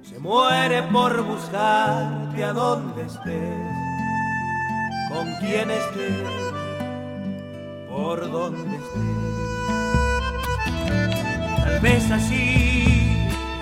se 0.02 0.18
muere 0.18 0.82
por 0.82 1.22
buscarte 1.22 2.44
a 2.44 2.52
donde 2.52 3.02
estés, 3.02 3.68
con 5.08 5.26
quien 5.36 5.70
estés 5.70 6.28
por 7.88 8.30
donde 8.30 8.76
estés. 8.76 9.20
Tal 11.64 11.80
vez 11.80 12.10
así 12.10 12.84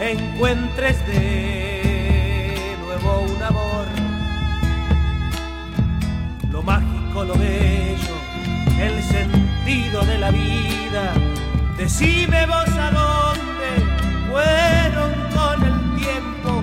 encuentres 0.00 1.06
de 1.06 1.77
un 3.04 3.42
amor. 3.42 3.86
Lo 6.50 6.62
mágico, 6.62 7.24
lo 7.24 7.34
bello, 7.34 8.16
el 8.80 9.02
sentido 9.02 10.02
de 10.02 10.18
la 10.18 10.30
vida. 10.30 11.12
Decime 11.76 12.46
vos 12.46 12.68
a 12.68 12.90
dónde 12.90 13.68
fueron 14.30 15.12
con 15.36 15.62
el 15.62 15.96
tiempo. 16.02 16.62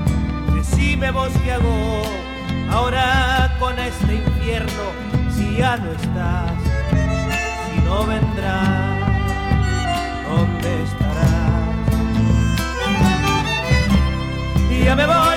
Decime 0.56 1.12
vos 1.12 1.32
qué 1.44 1.54
hago 1.54 2.04
ahora 2.70 3.56
con 3.60 3.78
este 3.80 4.16
infierno 4.16 4.86
si 5.36 5.58
ya 5.58 5.78
no 5.78 5.92
estás 5.92 6.66
no 7.86 8.06
vendrá, 8.06 8.98
¿dónde 10.28 10.84
estarás? 10.84 11.76
Y 14.72 14.84
ya 14.84 14.96
me 14.96 15.06
voy 15.06 15.35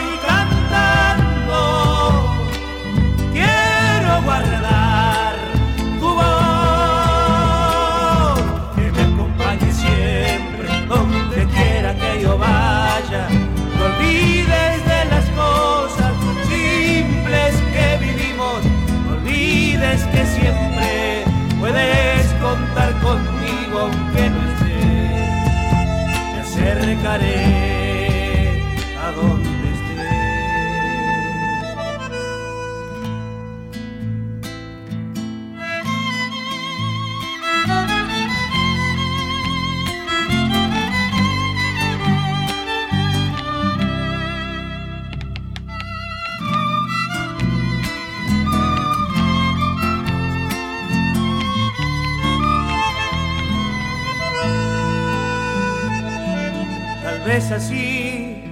Vez 57.49 57.65
así 57.65 58.45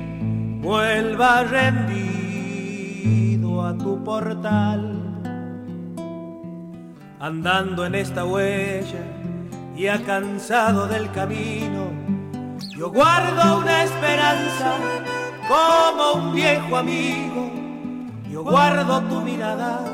vuelva 0.62 1.44
rendido 1.44 2.03
a 3.62 3.76
tu 3.76 4.03
portal, 4.03 5.03
andando 7.20 7.84
en 7.84 7.94
esta 7.94 8.24
huella 8.24 9.05
ya 9.76 10.03
cansado 10.03 10.86
del 10.86 11.11
camino. 11.12 11.90
Yo 12.74 12.90
guardo 12.90 13.59
una 13.59 13.82
esperanza 13.84 14.78
como 15.47 16.14
un 16.14 16.32
viejo 16.32 16.78
amigo. 16.78 17.51
Yo 18.30 18.44
guardo 18.44 19.03
tu 19.03 19.20
mirada 19.20 19.84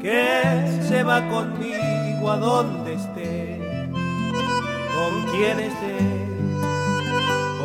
que 0.00 0.78
se 0.86 1.02
va 1.02 1.28
conmigo 1.28 2.30
a 2.30 2.36
donde 2.36 2.94
esté, 2.94 3.90
con 4.94 5.24
quien 5.32 5.58
esté 5.58 6.21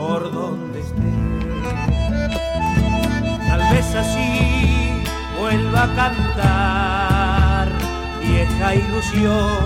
por 0.07 0.31
donde 0.31 0.79
esté. 0.79 1.11
Tal 3.49 3.61
vez 3.73 3.87
así 4.03 5.03
vuelva 5.37 5.83
a 5.83 5.95
cantar 6.01 7.67
vieja 8.21 8.75
ilusión. 8.75 9.65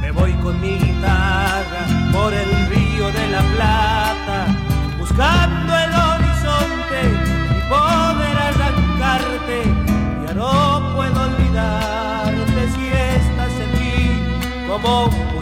Me 0.00 0.10
voy 0.10 0.32
con 0.42 0.60
mi 0.60 0.78
guitarra 0.78 1.82
por 2.12 2.34
el 2.34 2.50
río 2.70 3.06
de 3.18 3.24
la 3.34 3.42
Plata, 3.54 4.38
buscando 4.98 5.72
el 5.84 5.92
horizonte 6.08 7.00
y 7.56 7.60
poder 7.74 8.36
arrancarte. 8.50 9.58
Ya 10.26 10.34
no 10.34 10.50
puedo 10.96 11.18
olvidarte 11.28 12.60
si 12.74 12.84
estás 13.16 13.54
en 13.64 13.70
mí 13.78 13.98
como 14.68 15.04
un 15.38 15.39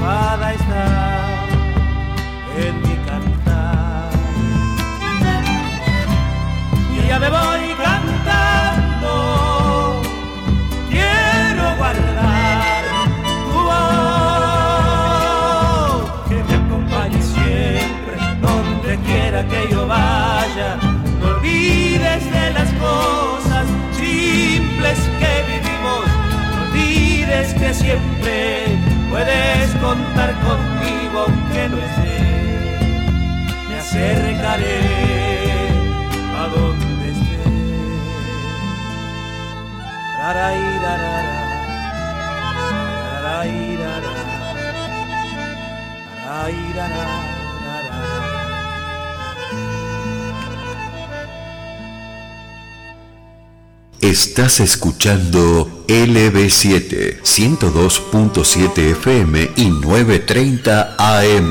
está 0.00 1.36
en 2.56 2.74
mi 2.82 2.96
cantar. 3.06 4.10
Y 6.92 6.96
ya 7.06 7.18
me 7.18 7.28
voy 7.28 7.74
cantando, 7.82 9.12
quiero 10.88 11.76
guardar 11.76 12.84
tu 13.52 13.58
voz, 13.68 14.10
que 16.28 16.36
me 16.44 16.54
acompañe 16.54 17.20
siempre, 17.22 18.14
donde 18.40 18.92
quiera 19.06 19.40
que 19.46 19.60
yo 19.70 19.86
vaya. 19.86 20.78
No 21.20 21.26
olvides 21.36 22.24
de 22.32 22.52
las 22.52 22.70
cosas 22.74 23.66
simples 23.92 24.98
que 25.20 25.32
vivimos, 25.52 26.04
no 26.54 26.62
olvides 26.62 27.48
que 27.54 27.74
siempre 27.74 28.89
puedes 29.10 29.74
contar 29.76 30.32
conmigo 30.40 31.26
aunque 31.26 31.68
no 31.68 31.78
esté. 31.78 32.20
Me 33.68 33.76
acercaré 33.78 34.80
a 36.38 36.46
donde 36.46 37.10
esté. 37.10 37.40
Estás 54.00 54.60
escuchando 54.60 55.79
LB7 55.90 57.20
102.7 57.22 58.92
FM 58.92 59.50
y 59.56 59.70
930 59.70 60.94
AM. 60.96 61.50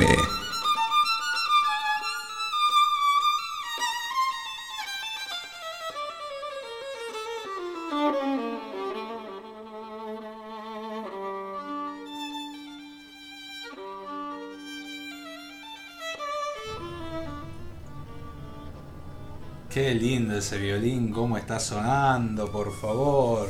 Qué 19.70 19.94
lindo 19.94 20.38
ese 20.38 20.58
violín, 20.58 21.12
cómo 21.12 21.38
está 21.38 21.60
sonando, 21.60 22.50
por 22.50 22.74
favor. 22.74 23.50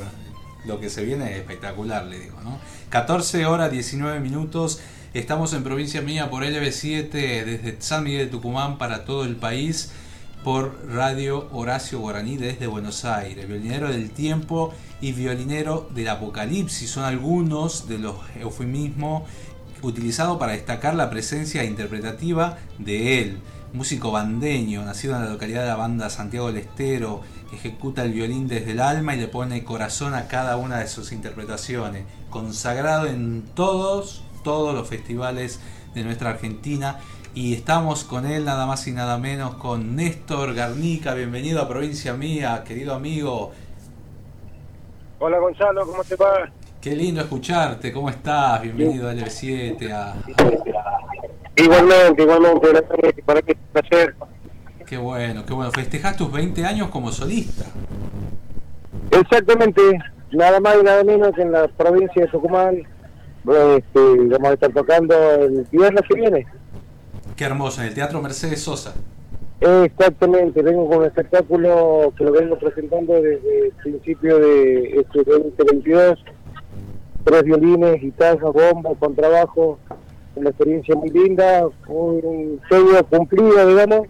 Lo 0.65 0.79
que 0.79 0.89
se 0.89 1.03
viene 1.03 1.31
es 1.31 1.37
espectacular, 1.37 2.05
le 2.05 2.19
digo, 2.19 2.39
¿no? 2.41 2.59
14 2.89 3.45
horas 3.45 3.71
19 3.71 4.19
minutos. 4.19 4.81
Estamos 5.13 5.53
en 5.53 5.63
provincia 5.63 6.01
mía 6.01 6.29
por 6.29 6.43
LB7 6.43 7.09
desde 7.11 7.75
San 7.79 8.03
Miguel 8.03 8.25
de 8.25 8.31
Tucumán 8.31 8.77
para 8.77 9.05
todo 9.05 9.23
el 9.23 9.35
país 9.35 9.91
por 10.43 10.87
Radio 10.87 11.49
Horacio 11.51 11.99
Guaraní 11.99 12.37
desde 12.37 12.67
Buenos 12.67 13.05
Aires. 13.05 13.47
Violinero 13.47 13.89
del 13.89 14.11
tiempo 14.11 14.73
y 15.01 15.13
violinero 15.13 15.89
del 15.93 16.09
apocalipsis 16.09 16.89
son 16.89 17.05
algunos 17.05 17.87
de 17.87 17.97
los 17.97 18.15
eufemismos 18.39 19.23
utilizados 19.81 20.37
para 20.37 20.51
destacar 20.51 20.95
la 20.95 21.09
presencia 21.09 21.63
interpretativa 21.63 22.57
de 22.77 23.21
él 23.21 23.39
músico 23.73 24.11
bandeño, 24.11 24.83
nacido 24.83 25.15
en 25.15 25.25
la 25.25 25.29
localidad 25.29 25.61
de 25.61 25.67
la 25.67 25.75
banda 25.75 26.09
Santiago 26.09 26.47
del 26.47 26.57
Estero, 26.57 27.21
ejecuta 27.53 28.03
el 28.03 28.13
violín 28.13 28.47
desde 28.47 28.71
el 28.71 28.79
alma 28.79 29.15
y 29.15 29.19
le 29.19 29.27
pone 29.27 29.63
corazón 29.63 30.13
a 30.13 30.27
cada 30.27 30.57
una 30.57 30.79
de 30.79 30.87
sus 30.87 31.11
interpretaciones, 31.11 32.05
consagrado 32.29 33.07
en 33.07 33.43
todos, 33.55 34.23
todos 34.43 34.73
los 34.75 34.87
festivales 34.87 35.59
de 35.93 36.03
nuestra 36.03 36.31
Argentina. 36.31 36.99
Y 37.35 37.53
estamos 37.53 38.03
con 38.03 38.25
él 38.25 38.45
nada 38.45 38.65
más 38.65 38.87
y 38.87 38.91
nada 38.91 39.17
menos 39.17 39.55
con 39.55 39.95
Néstor 39.95 40.53
Garnica, 40.53 41.13
bienvenido 41.13 41.61
a 41.61 41.67
Provincia 41.67 42.13
Mía, 42.13 42.63
querido 42.65 42.93
amigo. 42.95 43.51
Hola 45.19 45.37
Gonzalo, 45.39 45.85
¿cómo 45.85 46.03
te 46.03 46.15
va? 46.15 46.49
Qué 46.81 46.95
lindo 46.95 47.21
escucharte, 47.21 47.91
¿cómo 47.91 48.09
estás? 48.09 48.61
Bienvenido 48.61 49.09
a 49.09 49.13
LB7, 49.13 49.91
a, 49.91 50.15
Igualmente, 51.55 52.23
igualmente, 52.23 53.23
para 53.25 53.41
que 53.41 53.55
placer. 53.73 54.15
Qué 54.89 54.97
bueno, 54.97 55.45
qué 55.45 55.53
bueno. 55.53 55.69
Festejás 55.71 56.17
tus 56.17 56.31
20 56.31 56.65
años 56.65 56.89
como 56.89 57.11
solista. 57.11 57.65
Exactamente, 59.11 59.81
nada 60.31 60.59
más 60.59 60.77
y 60.81 60.83
nada 60.83 61.03
menos 61.03 61.31
que 61.35 61.43
en 61.43 61.51
la 61.51 61.67
provincia 61.67 62.23
de 62.23 62.27
Tucumán. 62.27 62.77
Este, 62.77 63.99
vamos 64.29 64.49
a 64.49 64.53
estar 64.53 64.73
tocando 64.73 65.13
el 65.35 65.67
viernes 65.71 66.01
que 66.09 66.15
viene. 66.15 66.47
Qué 67.35 67.43
hermoso, 67.43 67.81
en 67.81 67.89
el 67.89 67.93
Teatro 67.93 68.19
Mercedes 68.19 68.63
Sosa. 68.63 68.95
Exactamente, 69.61 70.63
vengo 70.63 70.89
con 70.89 70.97
un 70.99 71.05
espectáculo 71.05 72.11
que 72.17 72.23
lo 72.23 72.31
vengo 72.31 72.57
presentando 72.57 73.13
desde 73.13 73.67
el 73.67 73.71
principio 73.83 74.39
de 74.39 75.01
este 75.01 75.23
2022. 75.23 76.25
Tres 77.25 77.43
violines, 77.43 78.01
guitarra, 78.01 78.49
bombo, 78.49 78.95
contrabajo, 78.95 79.77
una 80.35 80.49
experiencia 80.49 80.95
muy 80.95 81.09
linda, 81.09 81.67
un 81.87 82.59
sueño 82.67 83.03
cumplido, 83.07 83.67
digamos, 83.67 84.07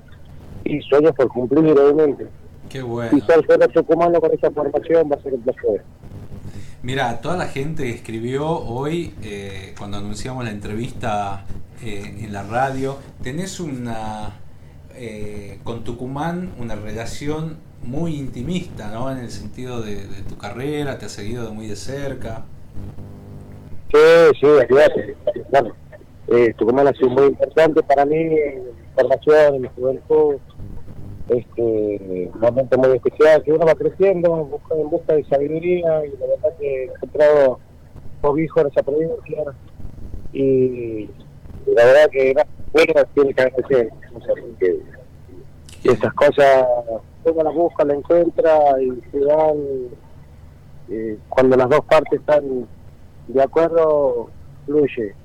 y 0.66 0.82
sueños 0.82 1.14
por 1.16 1.28
cumplir, 1.30 1.78
obviamente. 1.78 2.28
Qué 2.70 2.82
bueno. 2.82 3.18
Y 3.18 3.22
ser 3.22 3.45
fuera 3.45 3.68
tucumano 3.68 4.20
con 4.20 4.32
esa 4.32 4.51
formación 4.51 5.10
va 5.12 5.16
a 5.16 5.24
ser 5.24 5.34
un 5.34 5.41
placer. 5.41 5.84
Mira, 6.82 7.20
toda 7.20 7.36
la 7.36 7.47
gente 7.47 7.84
que 7.84 7.89
escribió 7.89 8.47
hoy, 8.47 9.14
eh, 9.24 9.74
cuando 9.78 9.97
anunciamos 9.97 10.45
la 10.45 10.51
entrevista 10.51 11.45
eh, 11.84 12.16
en 12.20 12.32
la 12.32 12.43
radio, 12.43 12.97
tenés 13.22 13.60
una, 13.60 14.38
eh, 14.95 15.60
con 15.64 15.84
Tucumán, 15.84 16.53
una 16.57 16.76
relación 16.76 17.57
muy 17.84 18.16
intimista, 18.16 18.91
¿no? 18.91 19.12
En 19.12 19.18
el 19.18 19.32
sentido 19.32 19.82
de, 19.82 19.95
de 19.95 20.22
tu 20.28 20.38
carrera, 20.38 20.97
te 20.97 21.07
has 21.07 21.12
seguido 21.12 21.45
de 21.45 21.51
muy 21.51 21.68
de 21.68 21.76
cerca. 21.76 22.43
Sí, 23.91 23.97
sí, 24.39 24.45
ayúdate. 24.45 25.16
Claro. 25.49 25.74
Eh, 26.28 26.53
Tucumán 26.57 26.88
ha 26.88 26.93
sido 26.93 27.10
muy 27.10 27.26
importante 27.26 27.82
para 27.82 28.05
mí 28.05 28.16
formación, 29.02 29.56
en 29.56 29.62
mi 29.62 29.68
juventud. 29.70 30.36
Este, 31.30 32.32
momento 32.39 32.78
muy 32.80 32.95
especial 32.95 33.43
que 33.43 33.54
uno 33.54 33.66
va 33.66 33.76
creciendo 33.76 34.36
en 34.36 34.50
busca, 34.50 34.76
en 34.76 34.89
busca 34.89 35.14
de 35.14 35.24
sabiduría 35.26 36.04
y 36.06 36.18
la 36.18 36.26
verdad 36.26 36.58
que 36.60 36.68
he 36.68 36.84
encontrado 36.86 37.60
cobijo 38.22 38.62
en 38.62 38.68
esa 38.68 38.82
provincia 38.82 39.43
y, 40.34 41.08
la 41.68 41.86
verdad 41.86 42.10
que 42.12 42.34
gracias 42.34 42.60
bueno, 42.74 42.93
tiene 43.14 43.34
que 43.34 43.41
agradecer. 43.41 43.89
Porque 44.12 44.80
esas 45.84 46.14
cosas, 46.14 46.66
uno 47.24 47.43
las 47.43 47.54
busca, 47.54 47.84
las 47.84 47.97
encuentra 47.97 48.82
y 48.82 49.02
se 49.12 49.20
dan. 49.20 49.58
cuando 51.30 51.58
las 51.58 51.70
dos 51.70 51.82
partes 51.86 52.20
están 52.20 52.68
de 53.28 53.43
acuerdo, 53.43 54.30
fluye. 54.66 55.16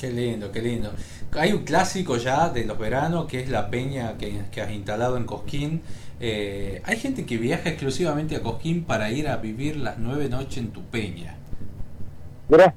Qué 0.00 0.10
lindo, 0.10 0.50
qué 0.52 0.62
lindo. 0.62 0.90
Hay 1.32 1.52
un 1.52 1.64
clásico 1.64 2.16
ya 2.16 2.48
de 2.48 2.64
los 2.64 2.78
veranos 2.78 3.26
que 3.26 3.40
es 3.40 3.48
la 3.50 3.70
peña 3.70 4.16
que, 4.18 4.40
que 4.50 4.60
has 4.62 4.70
instalado 4.72 5.16
en 5.16 5.24
Cosquín. 5.24 5.82
Eh, 6.20 6.80
hay 6.84 6.96
gente 6.96 7.26
que 7.26 7.36
viaja 7.36 7.68
exclusivamente 7.68 8.34
a 8.36 8.40
Cosquín 8.42 8.84
para 8.84 9.10
ir 9.10 9.28
a 9.28 9.36
vivir 9.36 9.76
las 9.76 9.98
nueve 9.98 10.28
noches 10.28 10.58
en 10.58 10.70
tu 10.70 10.82
peña. 10.82 11.36
Mira, 12.48 12.74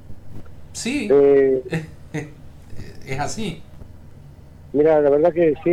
Sí, 0.73 1.09
eh, 1.11 1.63
es 3.07 3.19
así. 3.19 3.61
Mira, 4.73 5.01
la 5.01 5.09
verdad 5.09 5.33
que 5.33 5.53
sí. 5.63 5.69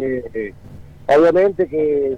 eh, 0.00 0.24
eh, 0.34 0.52
obviamente 1.06 1.68
que 1.68 2.16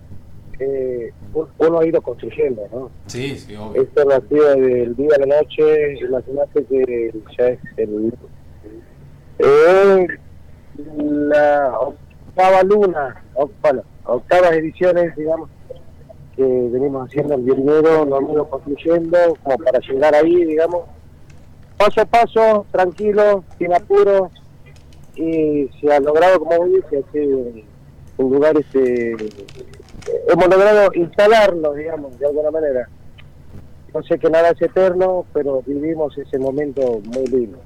eh, 0.58 1.12
un- 1.34 1.48
uno 1.58 1.78
ha 1.80 1.86
ido 1.86 2.00
construyendo, 2.00 2.62
¿no? 2.72 2.90
Sí, 3.06 3.36
sí, 3.38 3.54
obvio. 3.56 3.82
Esto 3.82 4.04
nació 4.04 4.42
del 4.56 4.94
día 4.96 5.10
a 5.16 5.26
la 5.26 5.36
noche, 5.40 5.98
imagínate 6.00 6.64
que 6.64 7.12
ya 7.38 7.48
es 7.48 7.58
el... 7.76 8.12
eh, 9.38 10.06
la 10.96 11.78
octava 11.78 12.62
luna, 12.62 13.22
bueno, 13.60 13.82
octavas 14.04 14.52
ediciones, 14.52 15.14
digamos, 15.16 15.50
que 16.36 16.42
venimos 16.42 17.08
haciendo 17.08 17.34
el 17.34 17.42
violinero, 17.42 18.04
lo 18.04 18.18
hemos 18.18 18.48
construyendo 18.48 19.18
como 19.42 19.58
para 19.58 19.78
llegar 19.80 20.14
ahí, 20.14 20.44
digamos, 20.44 20.82
paso 21.76 22.00
a 22.00 22.04
paso, 22.04 22.66
tranquilo, 22.70 23.44
sin 23.58 23.74
apuro, 23.74 24.30
y 25.14 25.68
se 25.80 25.92
ha 25.92 26.00
logrado, 26.00 26.38
como 26.38 26.66
dice, 26.66 27.04
así, 27.08 27.64
un 28.16 28.32
lugar, 28.32 28.56
este, 28.58 29.14
hemos 30.28 30.48
logrado 30.48 30.90
instalarlo, 30.94 31.74
digamos, 31.74 32.18
de 32.18 32.26
alguna 32.26 32.50
manera. 32.50 32.88
No 33.94 34.02
sé 34.04 34.18
que 34.18 34.30
nada 34.30 34.50
es 34.50 34.62
eterno, 34.62 35.26
pero 35.34 35.62
vivimos 35.66 36.16
ese 36.16 36.38
momento 36.38 37.00
muy 37.04 37.26
lindo. 37.26 37.58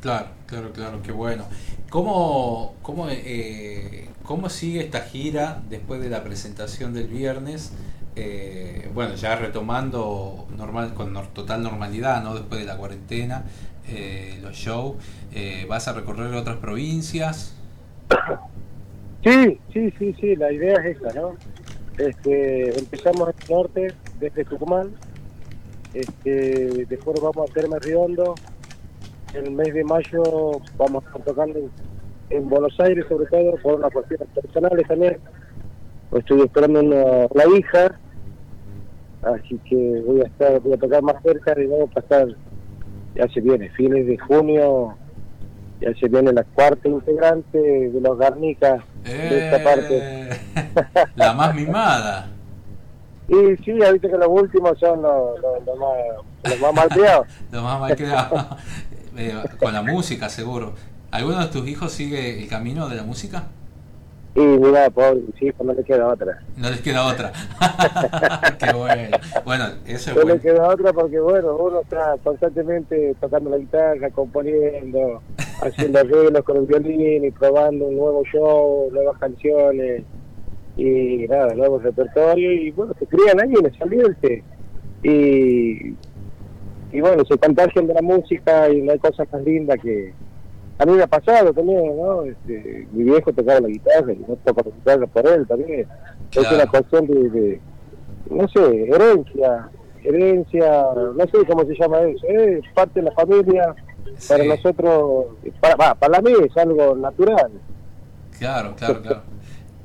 Claro, 0.00 0.28
claro, 0.46 0.72
claro, 0.72 1.02
qué 1.02 1.12
bueno. 1.12 1.44
¿Cómo, 1.90 2.74
cómo, 2.82 3.08
eh, 3.08 4.08
¿Cómo 4.26 4.48
sigue 4.48 4.80
esta 4.80 5.02
gira 5.02 5.62
después 5.70 6.00
de 6.00 6.10
la 6.10 6.24
presentación 6.24 6.92
del 6.92 7.06
viernes? 7.06 7.72
Eh, 8.16 8.90
bueno, 8.92 9.14
ya 9.14 9.36
retomando 9.36 10.48
normal 10.56 10.94
con 10.94 11.14
total 11.32 11.62
normalidad, 11.62 12.24
¿no? 12.24 12.34
Después 12.34 12.60
de 12.60 12.66
la 12.66 12.76
cuarentena, 12.76 13.44
eh, 13.88 14.38
los 14.42 14.56
shows. 14.56 14.96
Eh, 15.32 15.64
¿Vas 15.68 15.86
a 15.86 15.92
recorrer 15.92 16.34
otras 16.34 16.56
provincias? 16.56 17.54
Sí, 19.22 19.60
sí, 19.72 19.92
sí, 19.98 20.14
sí, 20.20 20.34
la 20.34 20.50
idea 20.50 20.74
es 20.76 20.96
esa, 20.96 21.12
¿no? 21.14 21.36
Este, 21.98 22.78
empezamos 22.78 23.28
el 23.28 23.50
norte, 23.54 23.94
desde 24.18 24.44
Tucumán, 24.44 24.90
este, 25.94 26.84
después 26.86 27.20
vamos 27.20 27.48
a 27.48 27.52
Terme 27.52 27.78
Riondo, 27.78 28.34
el 29.36 29.50
mes 29.52 29.72
de 29.74 29.84
mayo 29.84 30.22
vamos 30.76 31.04
a 31.04 31.06
estar 31.08 31.22
tocando 31.22 31.58
en, 31.58 31.70
en 32.30 32.48
Buenos 32.48 32.78
Aires, 32.80 33.04
sobre 33.08 33.26
todo, 33.26 33.56
por 33.62 33.74
unas 33.74 33.92
cuestiones 33.92 34.28
personales 34.34 34.86
también. 34.88 35.18
Pues 36.10 36.22
Estoy 36.22 36.42
esperando 36.42 36.80
una, 36.80 37.26
la 37.34 37.58
hija, 37.58 37.98
así 39.22 39.58
que 39.68 40.02
voy 40.06 40.20
a 40.22 40.24
estar, 40.24 40.60
voy 40.60 40.72
a 40.72 40.78
tocar 40.78 41.02
más 41.02 41.22
cerca 41.22 41.54
y 41.60 41.66
luego 41.66 41.88
pasar, 41.88 42.28
ya 43.14 43.28
se 43.28 43.40
viene, 43.40 43.70
fines 43.70 44.06
de 44.06 44.16
junio, 44.18 44.96
ya 45.80 45.92
se 45.94 46.08
viene 46.08 46.32
la 46.32 46.44
cuarta 46.44 46.88
integrante 46.88 47.58
de 47.58 48.00
los 48.00 48.18
Garnicas 48.18 48.82
de 49.04 49.44
esta 49.44 49.62
parte. 49.62 49.98
Eh, 50.00 50.30
la 51.16 51.32
más 51.32 51.54
mimada. 51.54 52.30
Y 53.28 53.56
sí, 53.64 53.82
ahorita 53.82 54.08
que 54.08 54.16
los 54.16 54.28
últimos 54.28 54.78
son 54.78 55.02
los, 55.02 55.40
los, 55.40 55.66
los 55.66 55.78
más, 55.78 55.90
los 56.44 56.60
más 56.60 56.74
malcriados. 56.74 57.26
Lo 57.50 57.62
más 57.64 57.80
mal 57.80 57.96
quedado. 57.96 58.56
Eh, 59.16 59.32
con 59.58 59.72
la 59.72 59.82
música, 59.82 60.28
seguro. 60.28 60.74
¿Alguno 61.10 61.40
de 61.40 61.46
tus 61.46 61.66
hijos 61.68 61.92
sigue 61.92 62.42
el 62.42 62.48
camino 62.48 62.88
de 62.88 62.96
la 62.96 63.02
música? 63.02 63.44
Y 64.34 64.40
mira, 64.40 64.90
pobre, 64.90 65.22
sí, 65.38 65.50
no 65.64 65.72
le 65.72 65.82
queda 65.82 66.08
otra. 66.08 66.40
No 66.58 66.68
les 66.68 66.80
queda 66.82 67.06
otra. 67.06 67.32
Qué 68.58 68.72
bueno. 68.74 69.16
Bueno, 69.46 69.64
eso 69.86 70.10
es 70.10 70.16
No 70.16 70.22
bueno. 70.22 70.34
le 70.34 70.40
queda 70.40 70.68
otra 70.68 70.92
porque, 70.92 71.18
bueno, 71.18 71.56
uno 71.56 71.80
está 71.80 72.16
constantemente 72.22 73.14
tocando 73.18 73.48
la 73.48 73.56
guitarra, 73.56 74.10
componiendo, 74.10 75.22
haciendo 75.62 76.00
arreglos 76.00 76.44
con 76.44 76.58
el 76.58 76.66
violín 76.66 77.24
y 77.24 77.30
probando 77.30 77.86
un 77.86 77.96
nuevo 77.96 78.22
show, 78.30 78.90
nuevas 78.92 79.16
canciones 79.18 80.02
y 80.76 81.26
nada, 81.28 81.54
nuevo 81.54 81.78
repertorio 81.78 82.52
y 82.52 82.70
bueno, 82.72 82.92
se 82.98 83.06
crían 83.06 83.40
ahí 83.40 83.54
en 83.58 83.64
ese 83.64 83.82
ambiente 83.82 84.44
y, 85.02 85.94
y 86.92 87.00
bueno, 87.00 87.24
se 87.24 87.36
contagian 87.38 87.86
de 87.86 87.94
la 87.94 88.02
música 88.02 88.68
y 88.70 88.82
no 88.82 88.92
hay 88.92 88.98
cosas 88.98 89.26
más 89.32 89.42
lindas 89.42 89.78
que 89.82 90.12
a 90.78 90.84
mí 90.84 90.92
me 90.92 91.02
ha 91.02 91.06
pasado 91.06 91.52
también, 91.52 91.96
¿no? 91.96 92.22
Este, 92.22 92.86
mi 92.92 93.04
viejo 93.04 93.32
tocaba 93.32 93.60
la 93.60 93.68
guitarra 93.68 94.12
y 94.12 94.18
no 94.18 94.36
toco 94.44 94.62
la 94.68 94.76
guitarra 94.76 95.06
por 95.06 95.26
él 95.26 95.46
también. 95.46 95.86
Es 96.32 96.52
una 96.52 96.66
cuestión 96.66 97.06
de, 97.06 97.30
de, 97.30 97.60
no 98.30 98.46
sé, 98.48 98.84
herencia, 98.84 99.70
herencia, 100.04 100.82
no 101.14 101.24
sé 101.24 101.46
cómo 101.46 101.64
se 101.64 101.74
llama 101.74 102.00
eso, 102.02 102.26
es 102.28 102.62
parte 102.74 103.00
de 103.00 103.06
la 103.06 103.12
familia, 103.12 103.74
para 104.28 104.44
nosotros, 104.44 105.26
para, 105.60 105.94
para 105.94 106.20
mí 106.20 106.32
es 106.44 106.56
algo 106.56 106.94
natural. 106.94 107.50
Claro, 108.38 108.74
claro, 108.76 109.02
claro. 109.02 109.22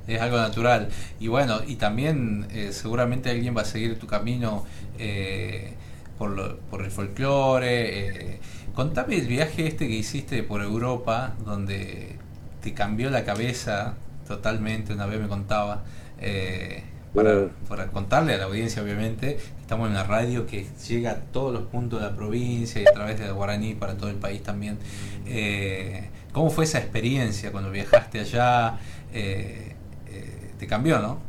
Es 0.08 0.20
algo 0.20 0.38
natural. 0.38 0.90
Y 1.20 1.28
bueno, 1.28 1.60
y 1.66 1.76
también 1.76 2.48
eh, 2.52 2.72
seguramente 2.72 3.30
alguien 3.30 3.56
va 3.56 3.62
a 3.62 3.66
seguir 3.66 3.98
tu 3.98 4.08
camino 4.08 4.66
eh, 5.00 5.74
por, 6.22 6.30
lo- 6.38 6.58
por 6.70 6.84
el 6.84 6.92
folclore. 6.92 8.34
eh. 8.36 8.40
Contame 8.76 9.16
el 9.16 9.26
viaje 9.26 9.66
este 9.66 9.88
que 9.88 9.96
hiciste 9.96 10.44
por 10.44 10.62
Europa, 10.62 11.34
donde 11.44 12.16
te 12.62 12.76
cambió 12.76 13.10
la 13.10 13.24
cabeza 13.26 13.96
totalmente, 14.28 14.94
una 14.94 15.08
vez 15.08 15.20
me 15.20 15.28
contaba. 15.28 15.84
eh, 16.20 16.84
para, 17.16 17.48
para 17.68 17.88
contarle 17.88 18.36
a 18.36 18.38
la 18.38 18.44
audiencia, 18.46 18.84
obviamente, 18.84 19.38
estamos 19.62 19.88
en 19.88 19.94
una 19.94 20.04
radio 20.04 20.46
que 20.46 20.68
llega 20.88 21.12
a 21.12 21.16
todos 21.16 21.52
los 21.54 21.64
puntos 21.64 22.00
de 22.00 22.06
la 22.06 22.16
provincia 22.16 22.80
y 22.82 22.86
a 22.86 22.92
través 22.94 23.20
de 23.20 23.30
Guaraní 23.32 23.74
para 23.74 23.98
todo 23.98 24.12
el 24.12 24.18
país 24.18 24.44
también. 24.44 24.78
Eh, 25.26 26.08
¿Cómo 26.34 26.52
fue 26.52 26.66
esa 26.66 26.78
experiencia 26.78 27.52
cuando 27.52 27.72
viajaste 27.72 28.20
allá? 28.20 28.78
Eh, 29.12 29.74
eh, 30.08 30.52
te 30.60 30.68
cambió, 30.68 31.00
¿no? 31.00 31.20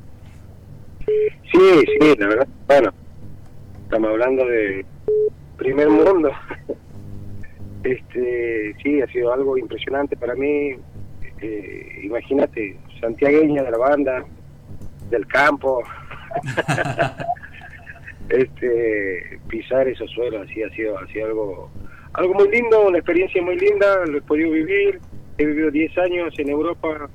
Sí, 1.51 1.85
sí, 1.98 2.14
la 2.19 2.27
verdad, 2.28 2.48
bueno, 2.69 2.93
estamos 3.93 4.09
hablando 4.09 4.47
de 4.47 4.86
primer 5.59 5.89
mundo. 5.89 6.31
Este, 7.85 8.77
sí, 8.81 9.02
ha 9.02 9.09
sido 9.09 9.32
algo 9.32 9.59
impresionante 9.59 10.16
para 10.16 10.36
mí. 10.36 10.77
Eh, 11.40 12.01
imagínate, 12.05 12.78
santiagueña 13.01 13.64
de 13.64 13.73
la 13.73 13.77
banda, 13.77 14.24
del 15.10 15.27
campo. 15.27 15.82
este, 18.28 19.40
pisar 19.48 19.89
esos 19.89 20.09
suelos 20.12 20.48
así 20.48 20.62
ha 20.62 20.70
sido, 20.70 20.97
ha 20.97 21.06
sido 21.09 21.27
algo, 21.27 21.70
algo 22.12 22.35
muy 22.35 22.51
lindo, 22.52 22.86
una 22.86 22.98
experiencia 22.98 23.43
muy 23.43 23.59
linda, 23.59 24.06
lo 24.06 24.19
he 24.19 24.23
podido 24.23 24.52
vivir. 24.52 25.01
He 25.39 25.44
vivido 25.44 25.73
10 25.73 25.98
años 25.98 26.32
en 26.39 26.51
Europa 26.51 27.10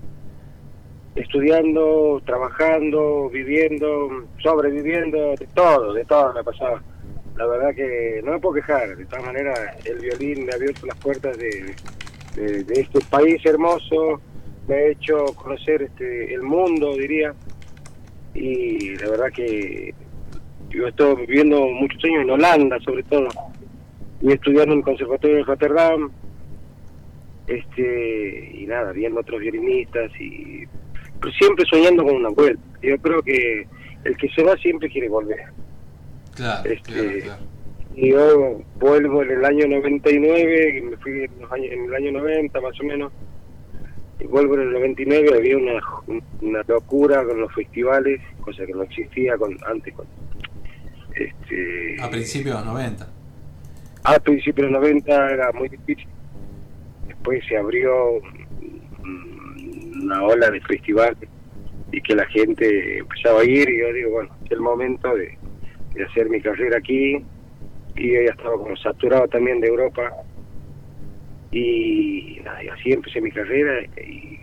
estudiando, 1.18 2.22
trabajando, 2.26 3.30
viviendo, 3.30 4.26
sobreviviendo, 4.38 5.36
de 5.36 5.48
todo, 5.48 5.94
de 5.94 6.06
todo 6.06 6.34
me 6.34 6.40
ha 6.42 6.44
pasado. 6.44 6.80
La 7.36 7.48
verdad 7.48 7.76
que 7.76 8.22
no 8.24 8.34
me 8.34 8.40
puedo 8.40 8.56
quejar, 8.56 8.96
de 8.96 9.06
todas 9.06 9.26
maneras 9.26 9.60
el 9.86 10.00
violín 10.00 10.46
me 10.46 10.52
ha 10.52 10.56
abierto 10.56 10.86
las 10.86 10.98
puertas 10.98 11.38
de, 11.38 11.76
este 12.36 13.00
país 13.10 13.44
hermoso, 13.46 14.22
me 14.68 14.76
ha 14.76 14.88
hecho 14.90 15.26
conocer 15.36 15.82
este 15.82 16.36
el 16.36 16.44
mundo, 16.44 16.96
diría, 16.96 17.34
y 18.36 18.96
la 18.98 19.10
verdad 19.10 19.32
que 19.34 19.96
yo 20.70 20.86
he 20.86 20.90
estado 20.90 21.16
viviendo 21.16 21.66
muchos 21.68 22.04
años 22.04 22.24
en 22.24 22.30
Holanda 22.30 22.80
sobre 22.82 23.02
todo, 23.04 23.28
y 24.22 24.32
estudiando 24.32 24.74
en 24.74 24.80
el 24.80 24.86
Conservatorio 24.86 25.38
de 25.38 25.44
Rotterdam, 25.44 26.12
este 27.48 28.52
y 28.54 28.68
nada, 28.68 28.92
viendo 28.92 29.22
otros 29.22 29.40
violinistas 29.40 30.12
y 30.20 30.68
siempre 31.40 31.66
soñando 31.70 32.04
con 32.04 32.16
una 32.16 32.30
vuelta. 32.30 32.62
Yo 32.82 32.98
creo 33.00 33.22
que 33.22 33.68
el 34.04 34.18
que 34.18 34.30
se 34.30 34.44
va 34.44 34.56
siempre 34.58 34.90
quiere 34.90 35.10
volver. 35.10 35.40
Claro, 36.36 36.70
Este, 36.70 37.26
Y 37.96 38.10
yo 38.12 38.60
vuelvo 38.80 39.24
en 39.24 39.32
el 39.32 39.44
año 39.46 39.68
99, 39.68 40.78
y 40.78 40.82
me 40.82 40.98
fui 40.98 41.24
en, 41.24 41.32
los 41.42 41.52
años- 41.52 41.72
en 41.72 41.86
el 41.86 41.94
año 41.96 42.12
90 42.12 42.62
más 42.62 42.80
o 42.80 42.84
menos, 42.84 43.12
y 44.20 44.26
vuelvo 44.26 44.54
en 44.56 44.62
el 44.62 44.72
99, 44.74 45.30
había 45.36 45.58
una, 45.58 45.82
una 46.42 46.62
locura 46.68 47.24
con 47.26 47.42
los 47.42 47.52
festivales, 47.56 48.22
cosa 48.42 48.66
que 48.68 48.74
no 48.74 48.84
existía 48.84 49.36
con 49.38 49.58
antes. 49.68 49.94
Con, 49.96 50.06
este, 51.16 51.98
A 52.00 52.10
principios 52.10 52.56
de 52.60 52.66
los 52.66 52.66
90. 52.74 53.08
a 54.04 54.20
principios 54.20 54.68
de 54.68 54.72
los 54.74 54.82
90 54.82 55.32
era 55.32 55.52
muy 55.54 55.68
difícil. 55.70 56.08
Después 57.08 57.44
se 57.50 57.58
abrió 57.58 58.22
una 60.04 60.24
ola 60.24 60.50
de 60.50 60.62
festival 60.62 61.18
y 61.92 62.02
que 62.02 62.16
la 62.16 62.26
gente 62.28 63.00
empezaba 63.00 63.42
a 63.42 63.46
ir 63.46 63.70
y 63.70 63.80
yo 63.80 63.94
digo, 63.94 64.12
bueno, 64.12 64.30
es 64.46 64.52
el 64.52 64.60
momento 64.60 65.16
de, 65.16 65.38
de 65.94 66.04
hacer 66.06 66.30
mi 66.30 66.42
carrera 66.42 66.78
aquí 66.78 67.24
y 67.96 68.14
yo 68.14 68.22
ya 68.22 68.32
estaba 68.32 68.58
como 68.58 68.76
saturado 68.78 69.28
también 69.28 69.60
de 69.60 69.68
Europa. 69.68 70.12
Y, 71.52 72.40
nada, 72.44 72.64
y 72.64 72.68
así 72.68 72.92
empecé 72.92 73.22
mi 73.22 73.32
carrera 73.32 73.84
y 73.98 74.38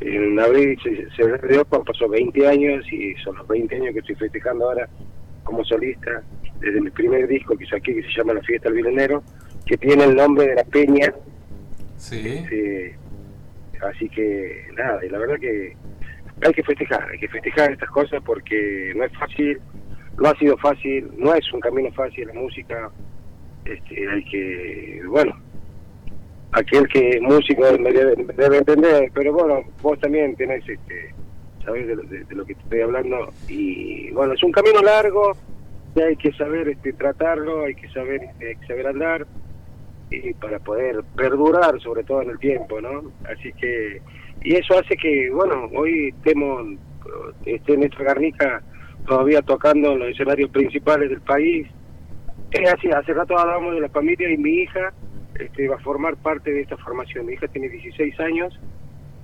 en 0.00 0.38
abril 0.40 0.78
se, 0.82 0.90
de 0.90 1.38
Europa 1.42 1.82
pasó 1.84 2.08
20 2.08 2.48
años 2.48 2.84
y 2.90 3.14
son 3.16 3.36
los 3.36 3.46
20 3.48 3.76
años 3.76 3.92
que 3.92 4.00
estoy 4.00 4.16
festejando 4.16 4.68
ahora 4.68 4.88
como 5.44 5.64
solista 5.64 6.22
desde 6.60 6.80
mi 6.80 6.90
primer 6.90 7.26
disco 7.28 7.56
que 7.56 7.66
saqué 7.66 7.94
que 7.94 8.02
se 8.02 8.08
llama 8.16 8.34
La 8.34 8.42
Fiesta 8.42 8.68
del 8.68 8.78
Vilenero 8.78 9.22
que 9.66 9.76
tiene 9.76 10.04
el 10.04 10.14
nombre 10.16 10.46
de 10.46 10.54
la 10.54 10.64
peña. 10.64 11.14
Sí. 11.96 12.28
Este, 12.28 12.96
así 13.82 14.08
que 14.08 14.66
nada 14.76 15.04
y 15.04 15.08
la 15.08 15.18
verdad 15.18 15.36
que 15.40 15.74
hay 16.44 16.52
que 16.52 16.62
festejar 16.62 17.08
hay 17.10 17.18
que 17.18 17.28
festejar 17.28 17.72
estas 17.72 17.90
cosas 17.90 18.22
porque 18.24 18.92
no 18.96 19.04
es 19.04 19.12
fácil 19.18 19.60
no 20.18 20.28
ha 20.28 20.38
sido 20.38 20.56
fácil 20.58 21.10
no 21.16 21.34
es 21.34 21.52
un 21.52 21.60
camino 21.60 21.90
fácil 21.92 22.26
la 22.28 22.34
música. 22.34 22.90
Este 23.64 24.08
hay 24.10 24.24
que 24.24 25.02
bueno 25.08 25.34
aquel 26.52 26.86
que 26.88 27.10
es 27.10 27.22
músico 27.22 27.64
debe, 27.64 28.58
entender 28.58 29.10
pero 29.14 29.32
bueno 29.32 29.62
vos 29.80 29.98
también 30.00 30.34
tenés 30.36 30.68
este 30.68 31.14
sabés 31.64 31.86
de, 31.86 31.96
de- 31.96 32.24
de 32.24 32.34
lo 32.34 32.44
que 32.44 32.52
estoy 32.54 32.80
hablando. 32.80 33.32
Y 33.48 34.10
bueno 34.10 34.34
es 34.34 34.42
un 34.42 34.52
camino 34.52 34.82
largo 34.82 35.32
hay 35.96 36.16
que 36.16 36.32
saber 36.32 36.68
este 36.68 36.92
tratarlo 36.94 37.64
hay 37.64 37.74
que 37.74 37.88
saber 37.90 38.22
este, 38.24 38.48
hay 38.48 38.56
que 38.56 38.66
saber 38.66 38.86
andar 38.86 39.26
y 40.12 40.34
para 40.34 40.58
poder 40.58 41.02
perdurar 41.16 41.80
sobre 41.80 42.04
todo 42.04 42.22
en 42.22 42.30
el 42.30 42.38
tiempo 42.38 42.80
no 42.80 43.12
así 43.24 43.52
que 43.54 44.02
y 44.42 44.56
eso 44.56 44.78
hace 44.78 44.96
que 44.96 45.30
bueno 45.30 45.70
hoy 45.74 46.08
estemos 46.08 46.78
esté 47.44 47.76
Néstor 47.76 48.04
Garnica 48.04 48.62
todavía 49.06 49.42
tocando 49.42 49.92
en 49.92 50.00
los 50.00 50.08
escenarios 50.10 50.50
principales 50.50 51.10
del 51.10 51.20
país. 51.20 51.66
Es 52.50 52.72
así 52.72 52.90
hace 52.90 53.12
rato 53.14 53.38
hablábamos 53.38 53.74
de 53.74 53.80
la 53.80 53.88
familia 53.88 54.30
y 54.30 54.36
mi 54.36 54.62
hija 54.62 54.92
este, 55.38 55.68
va 55.68 55.76
a 55.76 55.80
formar 55.80 56.16
parte 56.16 56.52
de 56.52 56.62
esta 56.62 56.76
formación. 56.76 57.26
Mi 57.26 57.34
hija 57.34 57.48
tiene 57.48 57.68
16 57.68 58.20
años 58.20 58.58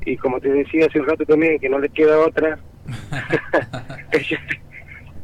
y 0.04 0.16
como 0.16 0.40
te 0.40 0.48
decía 0.48 0.86
hace 0.86 1.00
un 1.00 1.06
rato 1.06 1.24
también 1.24 1.58
que 1.58 1.68
no 1.68 1.78
le 1.78 1.88
queda 1.90 2.18
otra. 2.18 2.58
Ella, 4.12 4.40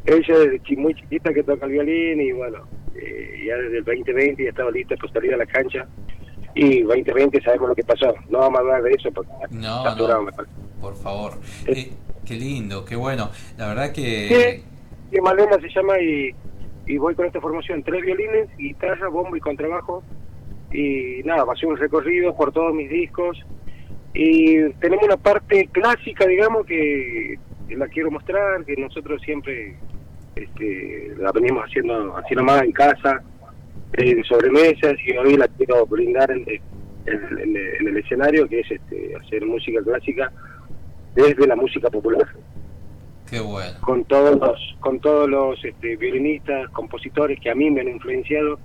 ella 0.05 0.37
desde 0.39 0.75
muy 0.77 0.93
chiquita 0.95 1.33
que 1.33 1.43
toca 1.43 1.65
el 1.65 1.71
violín 1.73 2.21
y 2.21 2.31
bueno 2.31 2.59
eh, 2.95 3.43
ya 3.47 3.55
desde 3.57 3.77
el 3.79 3.83
2020 3.83 4.43
ya 4.43 4.49
estaba 4.49 4.71
lista 4.71 4.95
para 4.95 5.13
salir 5.13 5.33
a 5.33 5.37
la 5.37 5.45
cancha 5.45 5.87
y 6.53 6.81
2020 6.83 7.41
sabemos 7.41 7.69
lo 7.69 7.75
que 7.75 7.83
pasó 7.83 8.13
no 8.29 8.39
vamos 8.39 8.57
a 8.59 8.61
hablar 8.61 8.83
de 8.83 8.91
eso 8.91 9.11
porque 9.11 9.31
No, 9.51 9.83
saturado, 9.83 10.19
no. 10.21 10.25
me 10.27 10.31
parece. 10.31 10.53
por 10.79 10.95
favor 10.95 11.33
Eh, 11.67 11.91
qué 12.25 12.35
lindo 12.35 12.85
qué 12.85 12.95
bueno 12.95 13.29
la 13.57 13.67
verdad 13.69 13.91
que 13.91 14.63
Sí, 15.11 15.21
Malena 15.21 15.57
se 15.61 15.69
llama 15.69 15.99
y, 15.99 16.31
y 16.87 16.97
voy 16.97 17.13
con 17.15 17.25
esta 17.25 17.39
formación, 17.39 17.83
tres 17.83 18.01
violines, 18.01 18.49
guitarra, 18.57 19.07
bombo 19.07 19.35
y 19.35 19.39
contrabajo. 19.39 20.03
Y 20.73 21.21
nada, 21.23 21.45
va 21.45 21.53
a 21.53 21.55
ser 21.55 21.69
un 21.69 21.77
recorrido 21.77 22.35
por 22.35 22.51
todos 22.51 22.73
mis 22.73 22.89
discos. 22.89 23.37
Y 24.13 24.69
tenemos 24.81 25.05
una 25.05 25.15
parte 25.15 25.69
clásica, 25.71 26.25
digamos, 26.27 26.65
que 26.65 27.35
la 27.69 27.87
quiero 27.87 28.11
mostrar, 28.11 28.63
que 28.65 28.75
nosotros 28.75 29.21
siempre 29.23 29.75
este, 30.35 31.13
la 31.17 31.31
venimos 31.31 31.63
haciendo 31.65 32.15
así 32.17 32.35
nomás 32.35 32.61
en 32.63 32.71
casa, 32.71 33.21
en 33.93 34.23
sobremesas, 34.23 34.93
y 35.05 35.15
hoy 35.17 35.37
la 35.37 35.47
quiero 35.47 35.85
brindar 35.85 36.29
en, 36.31 36.43
en- 36.47 37.39
en- 37.39 37.57
en 37.57 37.87
el 37.87 37.97
escenario, 37.97 38.47
que 38.47 38.59
es 38.59 38.71
este, 38.71 39.15
hacer 39.15 39.45
música 39.45 39.79
clásica 39.83 40.31
desde 41.15 41.47
la 41.47 41.55
música 41.55 41.89
popular. 41.89 42.27
Qué 43.29 43.39
bueno. 43.39 43.71
Con 43.81 44.03
todos 44.05 44.37
los 44.39 44.75
con 44.79 44.99
todos 44.99 45.27
los 45.29 45.63
este, 45.65 45.95
violinistas 45.95 46.69
compositores 46.69 47.39
que 47.39 47.49
a 47.49 47.55
mí 47.55 47.71
me 47.71 47.81
han 47.81 47.87
influenciado 47.89 48.59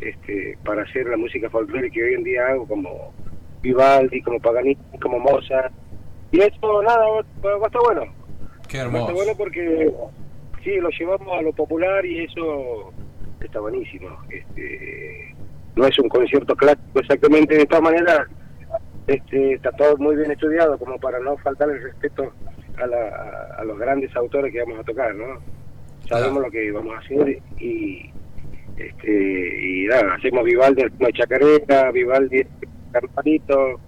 este, 0.00 0.58
para 0.64 0.82
hacer 0.82 1.06
la 1.06 1.16
música 1.16 1.48
folclórica 1.50 1.94
que 1.94 2.02
hoy 2.04 2.14
en 2.14 2.24
día 2.24 2.46
hago 2.48 2.66
como 2.66 3.12
Vivaldi 3.62 4.20
como 4.22 4.40
Paganini 4.40 4.78
como 5.00 5.18
Mozart. 5.20 5.72
Y 6.32 6.40
eso 6.40 6.82
nada 6.82 6.98
va, 7.08 7.56
va 7.58 7.64
a 7.64 7.66
estar 7.66 7.82
bueno 7.84 8.19
qué 8.70 8.78
hermoso 8.78 9.12
bueno 9.12 9.32
porque 9.36 9.92
sí 10.62 10.76
lo 10.76 10.88
llevamos 10.90 11.38
a 11.38 11.42
lo 11.42 11.52
popular 11.52 12.04
y 12.04 12.24
eso 12.24 12.92
está 13.40 13.60
buenísimo 13.60 14.08
este 14.30 15.34
no 15.76 15.86
es 15.86 15.98
un 15.98 16.08
concierto 16.08 16.54
clásico 16.56 17.00
exactamente 17.00 17.54
de 17.56 17.62
esta 17.62 17.80
manera 17.80 18.26
este, 19.06 19.54
está 19.54 19.72
todo 19.72 19.96
muy 19.96 20.14
bien 20.14 20.30
estudiado 20.30 20.78
como 20.78 20.98
para 20.98 21.18
no 21.18 21.36
faltar 21.38 21.68
el 21.68 21.82
respeto 21.82 22.32
a, 22.80 22.86
la, 22.86 23.56
a, 23.58 23.64
los 23.64 23.78
grandes 23.78 24.14
autores 24.14 24.52
que 24.52 24.60
vamos 24.60 24.78
a 24.78 24.84
tocar, 24.84 25.14
¿no? 25.14 25.40
Sabemos 26.08 26.42
lo 26.42 26.50
que 26.50 26.70
vamos 26.70 26.94
a 26.94 26.98
hacer 27.00 27.40
y 27.58 28.10
este 28.76 29.62
y 29.62 29.86
nada, 29.86 30.14
hacemos 30.14 30.44
Vivaldi 30.44 30.82
en 30.82 30.88
ritmo 30.90 31.06
de 31.06 31.12
chacareta, 31.12 31.90
Vivaldi 31.90 32.38
en 32.38 32.48
campanito, 32.92 33.80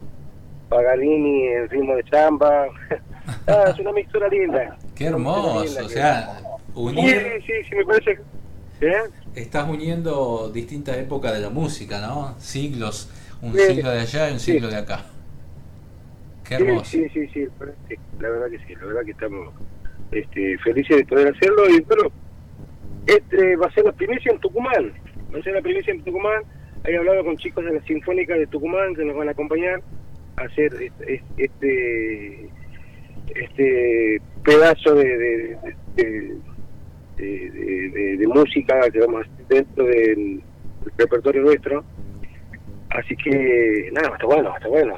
Paganini 0.68 1.46
en 1.48 1.68
ritmo 1.68 1.96
de 1.96 2.04
samba. 2.10 2.66
ah, 3.46 3.64
es 3.72 3.78
una 3.78 3.92
mixtura 3.92 4.28
linda. 4.28 4.76
qué 4.94 5.06
hermoso 5.06 5.64
linda 5.64 5.84
o 5.84 5.88
sea 5.88 6.38
Sí, 6.38 6.80
unir 6.80 7.42
sí, 7.46 7.52
sí, 7.68 7.74
me 7.76 7.84
parece. 7.84 8.18
¿Eh? 8.80 8.94
estás 9.34 9.68
uniendo 9.68 10.50
distintas 10.52 10.96
épocas 10.96 11.32
de 11.34 11.40
la 11.40 11.50
música 11.50 12.00
no 12.00 12.34
siglos 12.38 13.10
un 13.42 13.52
Sí, 13.54 13.60
siglo 13.74 13.90
de 13.90 14.00
allá 14.00 14.30
y 14.30 14.32
un 14.32 14.40
sí. 14.40 14.52
siglo 14.52 14.68
de 14.68 14.76
acá 14.76 15.04
qué 16.48 16.56
Sí, 16.56 16.62
hermoso 16.64 16.84
Sí, 16.90 17.08
sí, 17.12 17.26
sí, 17.32 17.46
sí, 17.88 17.96
la 18.20 18.28
verdad 18.30 18.46
que 18.50 18.58
sí, 18.66 18.74
la 18.74 18.86
verdad 18.86 19.02
que 19.04 19.10
estamos 19.12 19.54
este, 20.10 20.58
felices 20.58 20.96
de 20.98 21.04
poder 21.06 21.34
hacerlo 21.34 21.68
y 21.70 21.80
bueno, 21.82 22.10
este 23.06 23.56
va 23.56 23.66
a 23.66 23.72
ser 23.72 23.84
la 23.84 23.92
primicia 23.92 24.30
en 24.32 24.38
Tucumán, 24.40 24.92
va 25.34 25.38
a 25.38 25.42
ser 25.42 25.54
la 25.54 25.62
primicia 25.62 25.92
en 25.92 26.02
Tucumán, 26.02 26.42
he 26.84 26.96
hablado 26.96 27.24
con 27.24 27.36
chicos 27.38 27.64
de 27.64 27.72
la 27.74 27.82
Sinfónica 27.84 28.34
de 28.34 28.46
Tucumán 28.46 28.94
que 28.94 29.04
nos 29.04 29.16
van 29.16 29.28
a 29.28 29.32
acompañar 29.32 29.80
a 30.36 30.42
hacer 30.42 30.72
este, 30.82 31.22
este, 31.38 32.48
este 33.36 34.20
pedazo 34.44 34.94
de, 34.94 35.56
de, 37.16 38.26
música 38.26 38.90
que 38.90 39.00
vamos 39.00 39.26
dentro 39.48 39.84
del 39.84 40.42
repertorio 40.96 41.42
nuestro. 41.42 41.84
Así 42.90 43.16
que, 43.16 43.90
nada, 43.92 44.08
estar 44.08 44.26
bueno, 44.26 44.54
estar 44.54 44.70
bueno. 44.70 44.94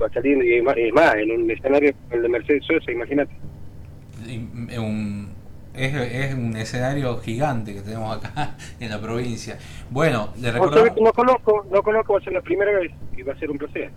Va 0.00 0.06
a 0.12 0.20
lindo 0.20 0.44
y 0.44 0.92
más, 0.92 1.14
en 1.14 1.30
un 1.30 1.50
escenario 1.50 1.92
como 1.92 2.16
el 2.16 2.22
de 2.22 2.28
Mercedes 2.28 2.64
Sosa, 2.64 2.90
imagínate. 2.90 3.32
Mm, 4.26 4.78
un- 4.78 5.34
es, 5.74 5.94
es 5.94 6.34
un 6.34 6.56
escenario 6.56 7.16
gigante 7.18 7.74
que 7.74 7.80
tenemos 7.80 8.16
acá 8.16 8.56
en 8.80 8.90
la 8.90 9.00
provincia. 9.00 9.58
Bueno, 9.90 10.32
le 10.40 10.52
que 10.52 11.00
no 11.00 11.12
conozco, 11.12 11.66
no 11.70 11.82
conozco, 11.82 12.14
va 12.14 12.18
a 12.20 12.22
ser 12.22 12.32
la 12.32 12.42
primera 12.42 12.72
vez 12.78 12.92
y 13.16 13.22
va 13.22 13.32
a 13.32 13.38
ser 13.38 13.50
un 13.50 13.58
placer. 13.58 13.90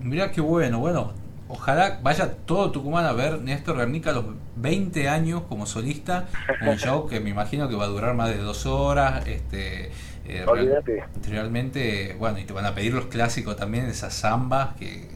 Mirá 0.00 0.30
qué 0.30 0.40
bueno, 0.40 0.80
bueno. 0.80 1.12
Ojalá 1.48 1.98
vaya 2.02 2.32
todo 2.44 2.70
Tucumán 2.70 3.06
a 3.06 3.12
ver 3.12 3.40
Néstor 3.40 3.78
Garnica 3.78 4.10
a 4.10 4.12
los 4.14 4.24
20 4.56 5.08
años 5.08 5.42
como 5.48 5.64
solista. 5.66 6.26
Un 6.66 6.76
show 6.78 7.06
que 7.08 7.20
me 7.20 7.30
imagino 7.30 7.68
que 7.68 7.74
va 7.76 7.84
a 7.84 7.88
durar 7.88 8.14
más 8.14 8.28
de 8.30 8.36
dos 8.38 8.66
horas. 8.66 9.26
Este, 9.26 9.90
eh, 10.26 10.44
Olvídate. 10.46 11.04
realmente, 11.28 12.14
bueno, 12.18 12.38
y 12.38 12.44
te 12.44 12.52
van 12.52 12.66
a 12.66 12.74
pedir 12.74 12.92
los 12.92 13.06
clásicos 13.06 13.56
también, 13.56 13.86
esas 13.86 14.12
zambas 14.14 14.74
que, 14.76 15.08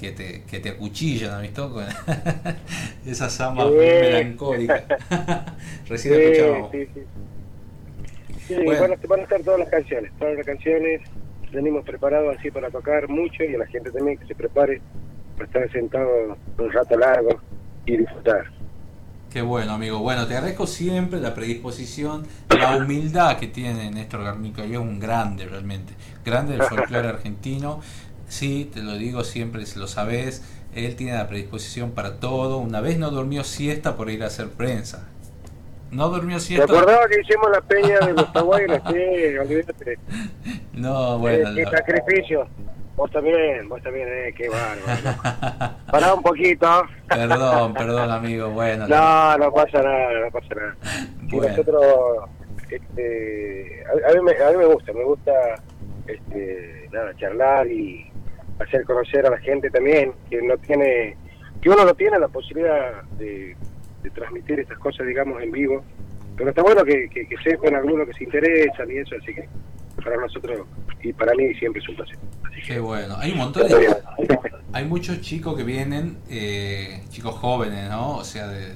que, 0.00 0.10
te, 0.10 0.42
que 0.50 0.58
te 0.58 0.70
acuchillan, 0.70 1.30
¿has 1.34 1.42
visto? 1.42 1.72
Con 1.72 1.84
esas 3.06 3.32
zambas 3.36 3.68
Sí. 3.68 3.76
melancólicas. 3.78 4.82
Recién 5.88 6.14
Sí, 6.14 6.20
escuchábamos. 6.22 6.70
sí, 6.72 6.86
sí. 6.92 7.00
Sí, 8.48 8.54
Bueno. 8.64 8.80
van, 8.80 8.92
a, 8.92 8.96
van 9.08 9.20
a 9.20 9.22
estar 9.24 9.40
todas 9.42 9.60
las 9.60 9.68
canciones, 9.68 10.10
todas 10.18 10.34
las 10.36 10.46
canciones. 10.46 11.02
Venimos 11.52 11.84
preparados 11.84 12.36
así 12.36 12.50
para 12.50 12.68
tocar 12.70 13.08
mucho 13.08 13.44
y 13.44 13.54
a 13.54 13.58
la 13.58 13.66
gente 13.66 13.90
también 13.90 14.18
que 14.18 14.26
se 14.26 14.34
prepare 14.34 14.80
estar 15.44 15.70
sentado 15.72 16.36
un 16.58 16.72
rato 16.72 16.96
largo 16.98 17.40
y 17.86 17.96
disfrutar. 17.96 18.44
Qué 19.30 19.42
bueno, 19.42 19.72
amigo. 19.72 19.98
Bueno, 19.98 20.26
te 20.26 20.34
agradezco 20.34 20.66
siempre 20.66 21.20
la 21.20 21.34
predisposición, 21.34 22.26
la 22.48 22.76
humildad 22.76 23.38
que 23.38 23.46
tiene 23.46 23.90
Néstor 23.90 24.24
Garnica, 24.24 24.64
y 24.64 24.72
es 24.72 24.78
un 24.78 24.98
grande 24.98 25.46
realmente, 25.46 25.92
grande 26.24 26.52
del 26.52 26.62
folclore 26.62 27.08
argentino. 27.16 27.80
Sí, 28.26 28.70
te 28.72 28.82
lo 28.82 28.94
digo 28.94 29.24
siempre, 29.24 29.64
lo 29.76 29.86
sabes, 29.86 30.42
él 30.74 30.96
tiene 30.96 31.12
la 31.12 31.28
predisposición 31.28 31.90
para 31.92 32.20
todo. 32.20 32.58
Una 32.58 32.80
vez 32.80 32.98
no 32.98 33.10
durmió 33.10 33.44
siesta 33.44 33.96
por 33.96 34.10
ir 34.10 34.22
a 34.22 34.26
hacer 34.26 34.48
prensa. 34.48 35.08
No 35.90 36.08
durmió 36.08 36.36
¿Te 36.36 36.42
siesta. 36.42 36.64
acordabas 36.64 37.06
que 37.08 37.20
hicimos 37.20 37.50
la 37.50 37.60
peña 37.62 37.98
de 38.00 38.12
los 38.12 38.32
Tahuaylas? 38.32 38.82
Sí, 38.88 39.36
olvídate. 39.38 39.98
No, 40.74 41.18
bueno. 41.18 41.54
Qué 41.54 41.64
no. 41.64 42.48
Vos 42.98 43.08
también, 43.12 43.68
vos 43.68 43.80
también, 43.80 44.08
eh, 44.10 44.34
qué 44.36 44.48
bárbaro. 44.48 45.76
Pará 45.92 46.14
un 46.14 46.22
poquito. 46.22 46.82
Perdón, 47.08 47.72
perdón, 47.72 48.10
amigo. 48.10 48.50
Bueno, 48.50 48.88
No, 48.88 49.38
no 49.38 49.52
pasa 49.52 49.80
nada, 49.80 50.20
no 50.24 50.30
pasa 50.32 50.54
nada. 50.56 50.76
Y 51.28 51.36
Bueno. 51.36 51.48
nosotros, 51.48 52.28
este, 52.68 53.84
a, 53.86 54.10
a 54.10 54.14
mí 54.14 54.20
me, 54.20 54.32
a 54.32 54.50
mí 54.50 54.56
me 54.56 54.66
gusta, 54.66 54.92
me 54.92 55.04
gusta, 55.04 55.32
este, 56.08 56.88
nada, 56.90 57.14
charlar 57.14 57.68
y, 57.68 58.10
hacer 58.58 58.82
conocer 58.82 59.24
a 59.26 59.30
la 59.30 59.38
gente 59.38 59.70
también, 59.70 60.12
que 60.28 60.42
no 60.42 60.56
tiene, 60.58 61.16
que 61.62 61.70
uno 61.70 61.84
no 61.84 61.94
tiene 61.94 62.18
la 62.18 62.26
posibilidad 62.26 63.04
de, 63.16 63.56
transmitir 64.12 64.58
estas 64.58 64.78
cosas, 64.78 65.06
digamos, 65.06 65.40
en 65.40 65.52
vivo. 65.52 65.84
Pero 66.36 66.50
está 66.50 66.62
bueno 66.62 66.82
que, 66.82 67.08
que, 67.10 67.28
que 67.28 67.36
sepan 67.44 67.76
algunos 67.76 68.08
que 68.08 68.14
se 68.14 68.24
interesan 68.24 68.90
y 68.90 68.96
eso, 68.96 69.14
así 69.22 69.32
que 69.32 69.48
para 70.02 70.16
nosotros 70.16 70.66
y 71.02 71.12
para 71.12 71.34
mí 71.34 71.54
siempre 71.54 71.82
es 71.82 71.88
un 71.88 71.96
placer. 71.96 72.18
Qué 72.66 72.80
bueno. 72.80 73.16
Hay 73.18 73.32
un 73.32 73.38
montón 73.38 73.68
de... 73.68 73.96
Hay 74.72 74.84
muchos 74.84 75.20
chicos 75.20 75.56
que 75.56 75.64
vienen, 75.64 76.18
eh, 76.28 77.02
chicos 77.08 77.34
jóvenes, 77.36 77.88
¿no? 77.88 78.16
O 78.16 78.24
sea, 78.24 78.48
de, 78.48 78.72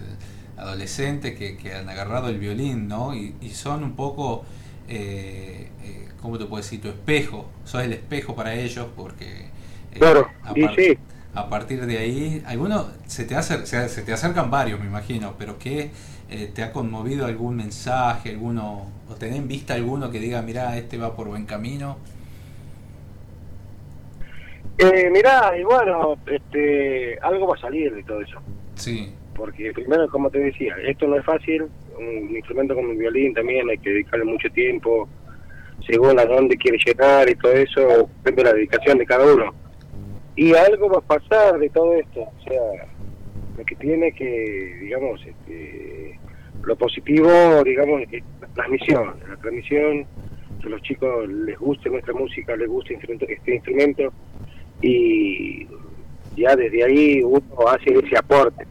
adolescentes 0.56 1.36
que, 1.36 1.56
que, 1.56 1.74
han 1.74 1.88
agarrado 1.88 2.28
el 2.28 2.38
violín, 2.38 2.88
¿no? 2.88 3.14
Y, 3.14 3.34
son 3.50 3.84
un 3.84 3.94
poco, 3.94 4.44
eh, 4.88 5.68
eh, 5.82 6.08
¿cómo 6.20 6.38
te 6.38 6.46
puedo 6.46 6.62
decir? 6.62 6.80
Tu 6.80 6.88
espejo. 6.88 7.50
Sos 7.64 7.82
el 7.82 7.92
espejo 7.92 8.34
para 8.34 8.54
ellos 8.54 8.86
porque... 8.96 9.46
Eh, 9.92 9.98
claro, 9.98 10.28
a, 10.42 10.54
sí. 10.74 10.98
a 11.34 11.48
partir 11.48 11.84
de 11.84 11.98
ahí, 11.98 12.42
algunos, 12.46 12.86
se 13.06 13.24
te, 13.24 13.40
se, 13.42 13.66
se 13.66 14.02
te 14.02 14.12
acercan 14.12 14.50
varios, 14.50 14.80
me 14.80 14.86
imagino, 14.86 15.34
pero 15.38 15.58
que 16.32 16.46
te 16.46 16.62
ha 16.62 16.72
conmovido 16.72 17.26
algún 17.26 17.56
mensaje, 17.56 18.30
alguno, 18.30 18.86
o 19.10 19.14
tenés 19.14 19.38
en 19.38 19.48
vista 19.48 19.74
alguno 19.74 20.10
que 20.10 20.18
diga, 20.18 20.40
mira, 20.42 20.76
este 20.76 20.96
va 20.96 21.14
por 21.14 21.28
buen 21.28 21.44
camino. 21.44 21.98
Eh, 24.78 25.10
mirá, 25.10 25.52
y 25.58 25.62
bueno, 25.62 26.16
este, 26.26 27.18
algo 27.20 27.48
va 27.48 27.56
a 27.56 27.60
salir 27.60 27.94
de 27.94 28.02
todo 28.02 28.20
eso. 28.22 28.40
Sí. 28.74 29.12
Porque 29.34 29.72
primero, 29.72 30.08
como 30.08 30.30
te 30.30 30.38
decía, 30.38 30.74
esto 30.86 31.06
no 31.06 31.16
es 31.16 31.24
fácil, 31.24 31.66
un 31.98 32.34
instrumento 32.34 32.74
como 32.74 32.92
el 32.92 32.98
violín 32.98 33.34
también 33.34 33.68
hay 33.68 33.78
que 33.78 33.90
dedicarle 33.90 34.24
mucho 34.24 34.48
tiempo, 34.50 35.08
según 35.86 36.18
a 36.18 36.24
dónde 36.24 36.56
quiere 36.56 36.78
llegar 36.84 37.28
y 37.28 37.34
todo 37.34 37.52
eso, 37.52 38.08
depende 38.24 38.42
de 38.42 38.44
la 38.44 38.54
dedicación 38.54 38.98
de 38.98 39.06
cada 39.06 39.32
uno. 39.32 39.54
Y 40.36 40.54
algo 40.54 40.88
va 40.88 40.98
a 40.98 41.18
pasar 41.18 41.58
de 41.58 41.68
todo 41.68 41.94
esto, 41.94 42.20
o 42.20 42.42
sea, 42.48 42.86
lo 43.56 43.64
que 43.64 43.76
tiene 43.76 44.12
que, 44.12 44.78
digamos, 44.80 45.20
este, 45.24 46.18
lo 46.64 46.76
positivo, 46.76 47.30
digamos, 47.64 48.02
es 48.10 48.22
la 48.40 48.48
transmisión, 48.48 49.14
la 49.28 49.36
transmisión, 49.36 50.06
que 50.60 50.66
a 50.66 50.70
los 50.70 50.82
chicos 50.82 51.28
les 51.28 51.58
guste 51.58 51.90
nuestra 51.90 52.14
música, 52.14 52.56
les 52.56 52.68
guste 52.68 52.98
este 53.28 53.54
instrumento 53.54 54.12
y 54.80 55.66
ya 56.36 56.56
desde 56.56 56.84
ahí 56.84 57.22
uno 57.22 57.42
hace 57.68 57.92
ese 57.92 58.16
aporte. 58.16 58.66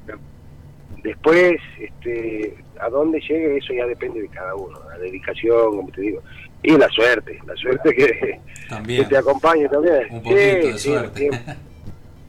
Después, 1.03 1.59
este, 1.79 2.55
a 2.79 2.89
dónde 2.89 3.19
llegue, 3.19 3.57
eso 3.57 3.73
ya 3.73 3.85
depende 3.87 4.21
de 4.21 4.27
cada 4.29 4.55
uno, 4.55 4.79
la 4.89 4.97
dedicación, 4.99 5.75
como 5.77 5.91
te 5.91 6.01
digo, 6.01 6.21
y 6.63 6.77
la 6.77 6.87
suerte, 6.89 7.39
la 7.45 7.55
suerte 7.55 7.93
que, 7.93 8.39
te 9.05 9.17
acompañe 9.17 9.67
también. 9.67 10.07
Un 10.11 10.21
poquito 10.21 10.67
de 10.67 10.77
suerte. 10.77 11.29
Sí, 11.31 11.51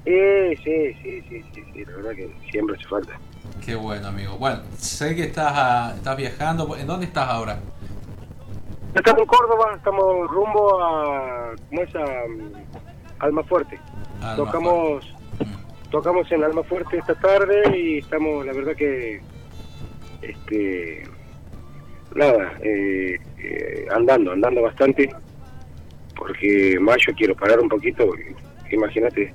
sí, 0.04 0.56
sí, 0.64 1.22
sí, 1.28 1.44
sí, 1.52 1.84
la 1.84 1.96
verdad 1.96 2.10
que 2.12 2.34
siempre 2.50 2.76
hace 2.76 2.88
falta. 2.88 3.18
Qué 3.64 3.74
bueno, 3.74 4.08
amigo. 4.08 4.36
Bueno, 4.38 4.60
sé 4.76 5.14
que 5.14 5.24
estás, 5.24 5.94
estás 5.96 6.16
viajando. 6.16 6.76
¿En 6.76 6.86
dónde 6.86 7.06
estás 7.06 7.28
ahora? 7.28 7.58
Estamos 8.94 9.20
en 9.20 9.26
Córdoba, 9.26 9.72
estamos 9.76 10.30
rumbo 10.30 10.82
a, 10.82 11.54
¿cómo 11.68 11.82
es? 11.82 11.94
A, 11.94 12.06
Alma 13.20 13.42
Fuerte. 13.44 13.78
tocamos 14.36 15.14
tocamos 15.92 16.30
en 16.32 16.42
Alma 16.42 16.62
Fuerte 16.64 16.98
esta 16.98 17.14
tarde 17.14 17.78
y 17.78 17.98
estamos, 17.98 18.44
la 18.46 18.52
verdad 18.52 18.74
que, 18.74 19.20
este, 20.22 21.04
nada, 22.14 22.54
eh, 22.62 23.18
eh, 23.38 23.86
andando, 23.94 24.32
andando 24.32 24.62
bastante, 24.62 25.08
porque 26.16 26.78
mayo 26.80 27.12
quiero 27.16 27.36
parar 27.36 27.60
un 27.60 27.68
poquito, 27.68 28.10
imagínate, 28.70 29.34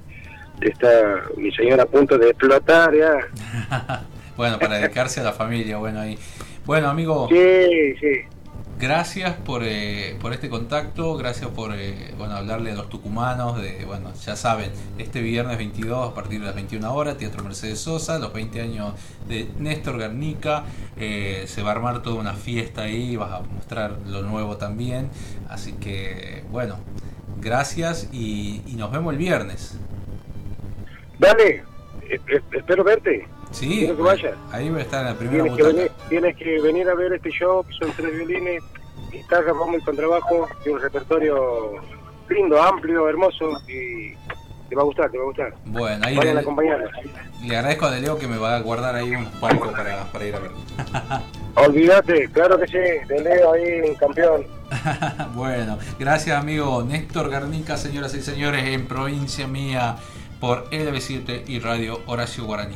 está 0.61 1.23
mi 1.35 1.51
señora 1.51 1.83
a 1.83 1.85
punto 1.85 2.17
de 2.17 2.29
explotar 2.29 2.93
ya. 2.95 4.05
bueno, 4.37 4.59
para 4.59 4.75
dedicarse 4.79 5.21
a 5.21 5.23
la 5.23 5.33
familia, 5.33 5.77
bueno 5.77 5.99
ahí. 5.99 6.17
Bueno, 6.65 6.89
amigo. 6.89 7.27
Sí, 7.29 7.95
sí 7.99 8.37
gracias 8.79 9.33
por, 9.33 9.63
eh, 9.63 10.15
por 10.21 10.33
este 10.33 10.49
contacto, 10.49 11.17
gracias 11.17 11.49
por 11.49 11.73
eh, 11.73 12.13
bueno, 12.17 12.35
hablarle 12.35 12.71
a 12.71 12.75
los 12.75 12.89
tucumanos 12.89 13.59
de, 13.59 13.85
bueno, 13.85 14.13
ya 14.23 14.35
saben, 14.35 14.71
este 14.97 15.21
viernes 15.21 15.57
22 15.57 16.11
a 16.11 16.13
partir 16.13 16.39
de 16.39 16.45
las 16.45 16.55
21 16.55 16.93
horas, 16.93 17.17
Teatro 17.17 17.43
Mercedes 17.43 17.79
Sosa, 17.79 18.19
los 18.19 18.33
20 18.33 18.61
años 18.61 18.93
de 19.27 19.47
Néstor 19.57 19.97
Garnica, 19.97 20.65
eh, 20.95 21.45
se 21.47 21.63
va 21.63 21.69
a 21.69 21.71
armar 21.73 22.01
toda 22.03 22.17
una 22.19 22.33
fiesta 22.33 22.83
ahí, 22.83 23.15
vas 23.15 23.31
a 23.31 23.39
mostrar 23.41 23.97
lo 24.05 24.21
nuevo 24.21 24.57
también, 24.57 25.09
así 25.49 25.73
que 25.73 26.43
bueno, 26.51 26.77
gracias 27.41 28.09
y, 28.13 28.61
nos 28.77 28.91
vemos 28.91 29.11
el 29.13 29.17
viernes. 29.17 29.75
Dale, 31.19 31.63
espero 32.53 32.83
verte. 32.83 33.27
Sí, 33.51 33.89
ahí 34.51 34.69
va 34.69 34.77
a 34.77 34.81
estar 34.81 35.01
en 35.01 35.13
la 35.13 35.17
primera 35.17 35.43
tienes 35.43 35.57
que, 35.57 35.63
venir, 35.63 35.91
tienes 36.09 36.35
que 36.35 36.61
venir 36.61 36.89
a 36.89 36.95
ver 36.95 37.13
este 37.13 37.29
show, 37.31 37.65
son 37.79 37.91
tres 37.95 38.13
violines, 38.13 38.61
guitarra, 39.11 39.53
bombo 39.53 39.77
y 39.77 39.81
contrabajo, 39.81 40.47
y 40.65 40.69
un 40.69 40.81
repertorio 40.81 41.75
lindo, 42.29 42.61
amplio, 42.61 43.07
hermoso, 43.07 43.57
y 43.67 44.13
te 44.67 44.75
va 44.75 44.81
a 44.81 44.85
gustar, 44.85 45.09
te 45.09 45.17
va 45.17 45.23
a 45.23 45.27
gustar. 45.27 45.53
Bueno, 45.65 46.05
ahí 46.05 46.15
le, 46.15 46.33
le, 46.33 47.55
agradezco 47.55 47.85
a 47.85 47.91
Deleo 47.91 48.17
que 48.19 48.27
me 48.27 48.37
va 48.37 48.57
a 48.57 48.59
guardar 48.59 48.95
ahí 48.95 49.15
un 49.15 49.25
palco 49.39 49.71
para, 49.71 50.03
para 50.11 50.25
ir 50.25 50.35
a 50.35 50.39
ver. 50.39 50.51
Olvídate, 51.55 52.29
claro 52.31 52.59
que 52.59 52.67
sí, 52.67 53.07
Deleo 53.07 53.53
ahí, 53.53 53.95
campeón. 53.95 54.45
bueno, 55.33 55.79
gracias 55.97 56.37
amigo 56.37 56.83
Néstor 56.83 57.29
Garnica, 57.29 57.77
señoras 57.77 58.13
y 58.13 58.21
señores, 58.21 58.65
en 58.65 58.85
provincia 58.85 59.47
mía 59.47 59.95
por 60.39 60.69
LB7 60.69 61.43
y 61.47 61.59
Radio 61.59 62.01
Horacio 62.05 62.45
Guaraní. 62.45 62.75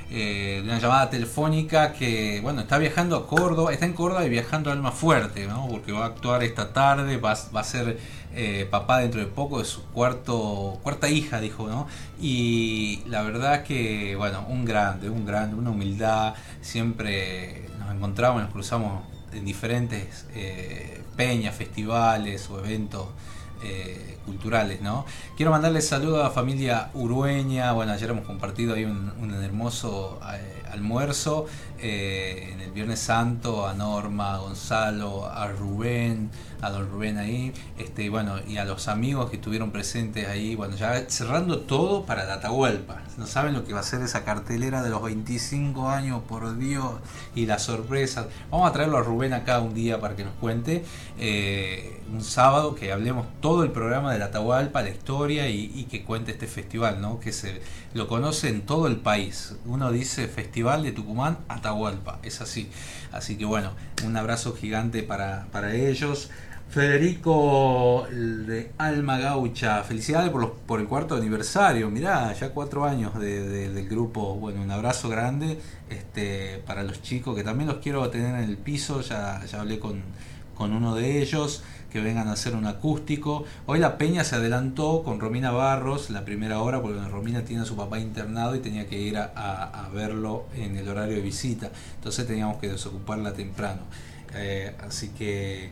de 0.17 0.61
una 0.63 0.79
llamada 0.79 1.09
telefónica 1.09 1.93
que, 1.93 2.39
bueno, 2.41 2.61
está 2.61 2.77
viajando 2.77 3.15
a 3.15 3.27
Córdoba, 3.27 3.71
está 3.71 3.85
en 3.85 3.93
Córdoba 3.93 4.25
y 4.25 4.29
viajando 4.29 4.71
Alma 4.71 4.91
Fuerte, 4.91 5.47
¿no? 5.47 5.67
Porque 5.69 5.91
va 5.91 6.03
a 6.03 6.07
actuar 6.07 6.43
esta 6.43 6.73
tarde, 6.73 7.17
va, 7.17 7.37
va 7.55 7.61
a 7.61 7.63
ser 7.63 7.97
eh, 8.33 8.67
papá 8.69 8.99
dentro 8.99 9.19
de 9.19 9.27
poco 9.27 9.59
de 9.59 9.65
su 9.65 9.83
cuarto, 9.87 10.79
cuarta 10.83 11.09
hija, 11.09 11.39
dijo, 11.39 11.67
¿no? 11.67 11.87
Y 12.19 13.01
la 13.07 13.21
verdad 13.23 13.63
que, 13.63 14.15
bueno, 14.17 14.45
un 14.49 14.65
grande, 14.65 15.09
un 15.09 15.25
grande, 15.25 15.55
una 15.55 15.69
humildad, 15.71 16.33
siempre 16.61 17.69
nos 17.79 17.93
encontramos, 17.93 18.41
nos 18.41 18.51
cruzamos 18.51 19.03
en 19.33 19.45
diferentes 19.45 20.27
eh, 20.33 21.01
peñas, 21.15 21.55
festivales 21.55 22.49
o 22.49 22.59
eventos 22.59 23.07
eh, 23.63 24.10
culturales, 24.25 24.81
¿no? 24.81 25.05
Quiero 25.35 25.51
mandarle 25.51 25.81
saludos 25.81 26.19
a 26.19 26.23
la 26.23 26.31
familia 26.31 26.89
Urueña, 26.93 27.71
bueno, 27.73 27.91
ayer 27.93 28.09
hemos 28.09 28.25
compartido 28.25 28.75
ahí 28.75 28.85
un, 28.85 29.11
hermoso 29.43 30.19
almuerzo, 30.71 31.47
en 31.79 32.61
el 32.61 32.71
Viernes 32.71 32.99
Santo, 32.99 33.67
a 33.67 33.73
Norma, 33.73 34.35
a 34.35 34.37
Gonzalo, 34.37 35.25
a 35.25 35.47
Rubén, 35.47 36.29
a 36.61 36.69
don 36.69 36.89
Rubén 36.89 37.17
ahí, 37.17 37.53
este, 37.77 38.09
bueno, 38.09 38.35
y 38.47 38.57
a 38.57 38.65
los 38.65 38.87
amigos 38.87 39.29
que 39.29 39.37
estuvieron 39.37 39.71
presentes 39.71 40.27
ahí, 40.27 40.55
bueno, 40.55 40.75
ya 40.75 41.05
cerrando 41.09 41.61
todo 41.61 42.05
para 42.05 42.25
la 42.25 42.35
Atahualpa. 42.35 43.01
No 43.17 43.25
saben 43.25 43.53
lo 43.53 43.65
que 43.65 43.73
va 43.73 43.79
a 43.79 43.83
ser 43.83 44.01
esa 44.01 44.23
cartelera 44.23 44.83
de 44.83 44.89
los 44.89 45.01
25 45.01 45.89
años, 45.89 46.21
por 46.27 46.57
Dios, 46.57 46.93
y 47.35 47.45
las 47.47 47.63
sorpresas. 47.63 48.27
Vamos 48.51 48.69
a 48.69 48.73
traerlo 48.73 48.97
a 48.97 49.01
Rubén 49.01 49.33
acá 49.33 49.59
un 49.59 49.73
día 49.73 49.99
para 49.99 50.15
que 50.15 50.23
nos 50.23 50.33
cuente, 50.35 50.85
eh, 51.23 52.01
un 52.11 52.23
sábado, 52.23 52.73
que 52.73 52.91
hablemos 52.91 53.27
todo 53.41 53.63
el 53.63 53.71
programa 53.71 54.11
de 54.11 54.17
la 54.17 54.25
Atahualpa, 54.25 54.81
la 54.81 54.89
historia 54.89 55.47
y, 55.49 55.83
que 55.83 56.03
cuente 56.03 56.31
este 56.31 56.47
festival, 56.47 56.99
¿no? 56.99 57.19
Que 57.19 57.31
se 57.31 57.61
lo 57.93 58.07
conoce 58.07 58.49
en 58.49 58.63
todo 58.63 58.87
el 58.87 58.97
país. 58.97 59.55
Uno 59.65 59.91
dice 59.91 60.27
Festival 60.27 60.81
de 60.81 60.91
Tucumán, 60.93 61.37
Atahualpa, 61.47 62.19
es 62.23 62.41
así. 62.41 62.71
Así 63.11 63.37
que 63.37 63.45
bueno, 63.45 63.73
un 64.03 64.17
abrazo 64.17 64.55
gigante 64.55 65.03
para, 65.03 65.45
para 65.51 65.75
ellos. 65.75 66.31
Federico 66.71 68.07
de 68.09 68.71
Alma 68.79 69.19
Gaucha, 69.19 69.83
felicidades 69.83 70.31
por, 70.31 70.41
los, 70.41 70.51
por 70.65 70.79
el 70.79 70.87
cuarto 70.87 71.15
aniversario, 71.15 71.89
mirá, 71.91 72.33
ya 72.33 72.49
cuatro 72.51 72.85
años 72.85 73.19
del 73.19 73.89
grupo, 73.89 74.35
bueno, 74.35 74.61
un 74.61 74.71
abrazo 74.71 75.09
grande 75.09 75.59
este, 75.89 76.63
para 76.65 76.83
los 76.83 77.01
chicos 77.01 77.35
que 77.35 77.43
también 77.43 77.67
los 77.67 77.79
quiero 77.79 78.09
tener 78.09 78.41
en 78.41 78.49
el 78.49 78.57
piso, 78.57 79.01
ya, 79.01 79.43
ya 79.45 79.59
hablé 79.59 79.79
con, 79.79 80.01
con 80.61 80.73
uno 80.73 80.93
de 80.93 81.23
ellos, 81.23 81.63
que 81.91 82.01
vengan 82.01 82.27
a 82.27 82.33
hacer 82.33 82.55
un 82.55 82.67
acústico. 82.67 83.45
Hoy 83.65 83.79
la 83.79 83.97
peña 83.97 84.23
se 84.23 84.35
adelantó 84.35 85.01
con 85.01 85.19
Romina 85.19 85.49
Barros, 85.49 86.11
la 86.11 86.23
primera 86.23 86.61
hora, 86.61 86.83
porque 86.83 86.99
Romina 87.09 87.43
tiene 87.43 87.63
a 87.63 87.65
su 87.65 87.75
papá 87.75 87.97
internado 87.97 88.55
y 88.55 88.59
tenía 88.59 88.85
que 88.85 88.99
ir 88.99 89.17
a, 89.17 89.89
verlo 89.91 90.45
en 90.55 90.77
el 90.77 90.87
horario 90.87 91.15
de 91.15 91.21
visita, 91.21 91.71
entonces 91.95 92.27
teníamos 92.27 92.57
que 92.57 92.69
desocuparla 92.69 93.33
temprano. 93.33 93.81
Eh, 94.35 94.75
así 94.87 95.09
que 95.09 95.71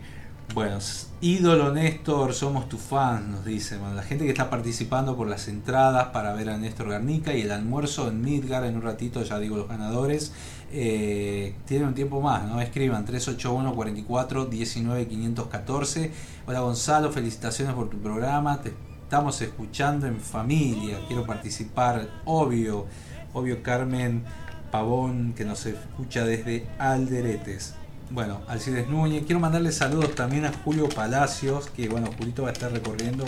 bueno, 0.55 0.79
ídolo 1.21 1.71
Néstor, 1.71 2.33
somos 2.33 2.67
tu 2.67 2.79
fan, 2.79 3.31
nos 3.31 3.45
dice. 3.45 3.77
la 3.77 4.01
gente 4.01 4.25
que 4.25 4.31
está 4.31 4.49
participando 4.49 5.15
por 5.15 5.27
las 5.27 5.47
entradas 5.47 6.07
para 6.07 6.33
ver 6.33 6.49
a 6.49 6.57
Néstor 6.57 6.89
Garnica 6.89 7.35
y 7.35 7.41
el 7.41 7.51
almuerzo 7.51 8.07
en 8.07 8.21
Midgar 8.21 8.63
en 8.63 8.75
un 8.75 8.81
ratito, 8.81 9.21
ya 9.21 9.37
digo 9.37 9.57
los 9.57 9.67
ganadores. 9.67 10.31
Eh, 10.71 11.55
tienen 11.65 11.87
un 11.87 11.93
tiempo 11.95 12.21
más, 12.21 12.47
¿no? 12.47 12.61
Escriban 12.61 13.05
381 13.05 13.73
44 13.73 14.45
19 14.45 15.07
514. 15.07 16.11
Hola 16.45 16.59
Gonzalo, 16.59 17.11
felicitaciones 17.11 17.73
por 17.73 17.89
tu 17.89 17.97
programa. 17.97 18.61
Te 18.61 18.73
estamos 19.03 19.41
escuchando 19.41 20.05
en 20.05 20.19
familia. 20.19 20.99
Quiero 21.07 21.25
participar, 21.25 22.07
obvio. 22.25 22.85
Obvio 23.33 23.61
Carmen 23.61 24.23
Pavón, 24.71 25.33
que 25.33 25.45
nos 25.45 25.65
escucha 25.65 26.25
desde 26.25 26.67
Alderetes. 26.77 27.75
Bueno, 28.11 28.41
Alcides 28.47 28.89
Núñez. 28.89 29.23
Quiero 29.25 29.39
mandarle 29.39 29.71
saludos 29.71 30.15
también 30.15 30.45
a 30.45 30.51
Julio 30.63 30.89
Palacios, 30.89 31.69
que 31.69 31.87
bueno, 31.89 32.09
Julito 32.17 32.43
va 32.43 32.49
a 32.49 32.53
estar 32.53 32.71
recorriendo 32.71 33.23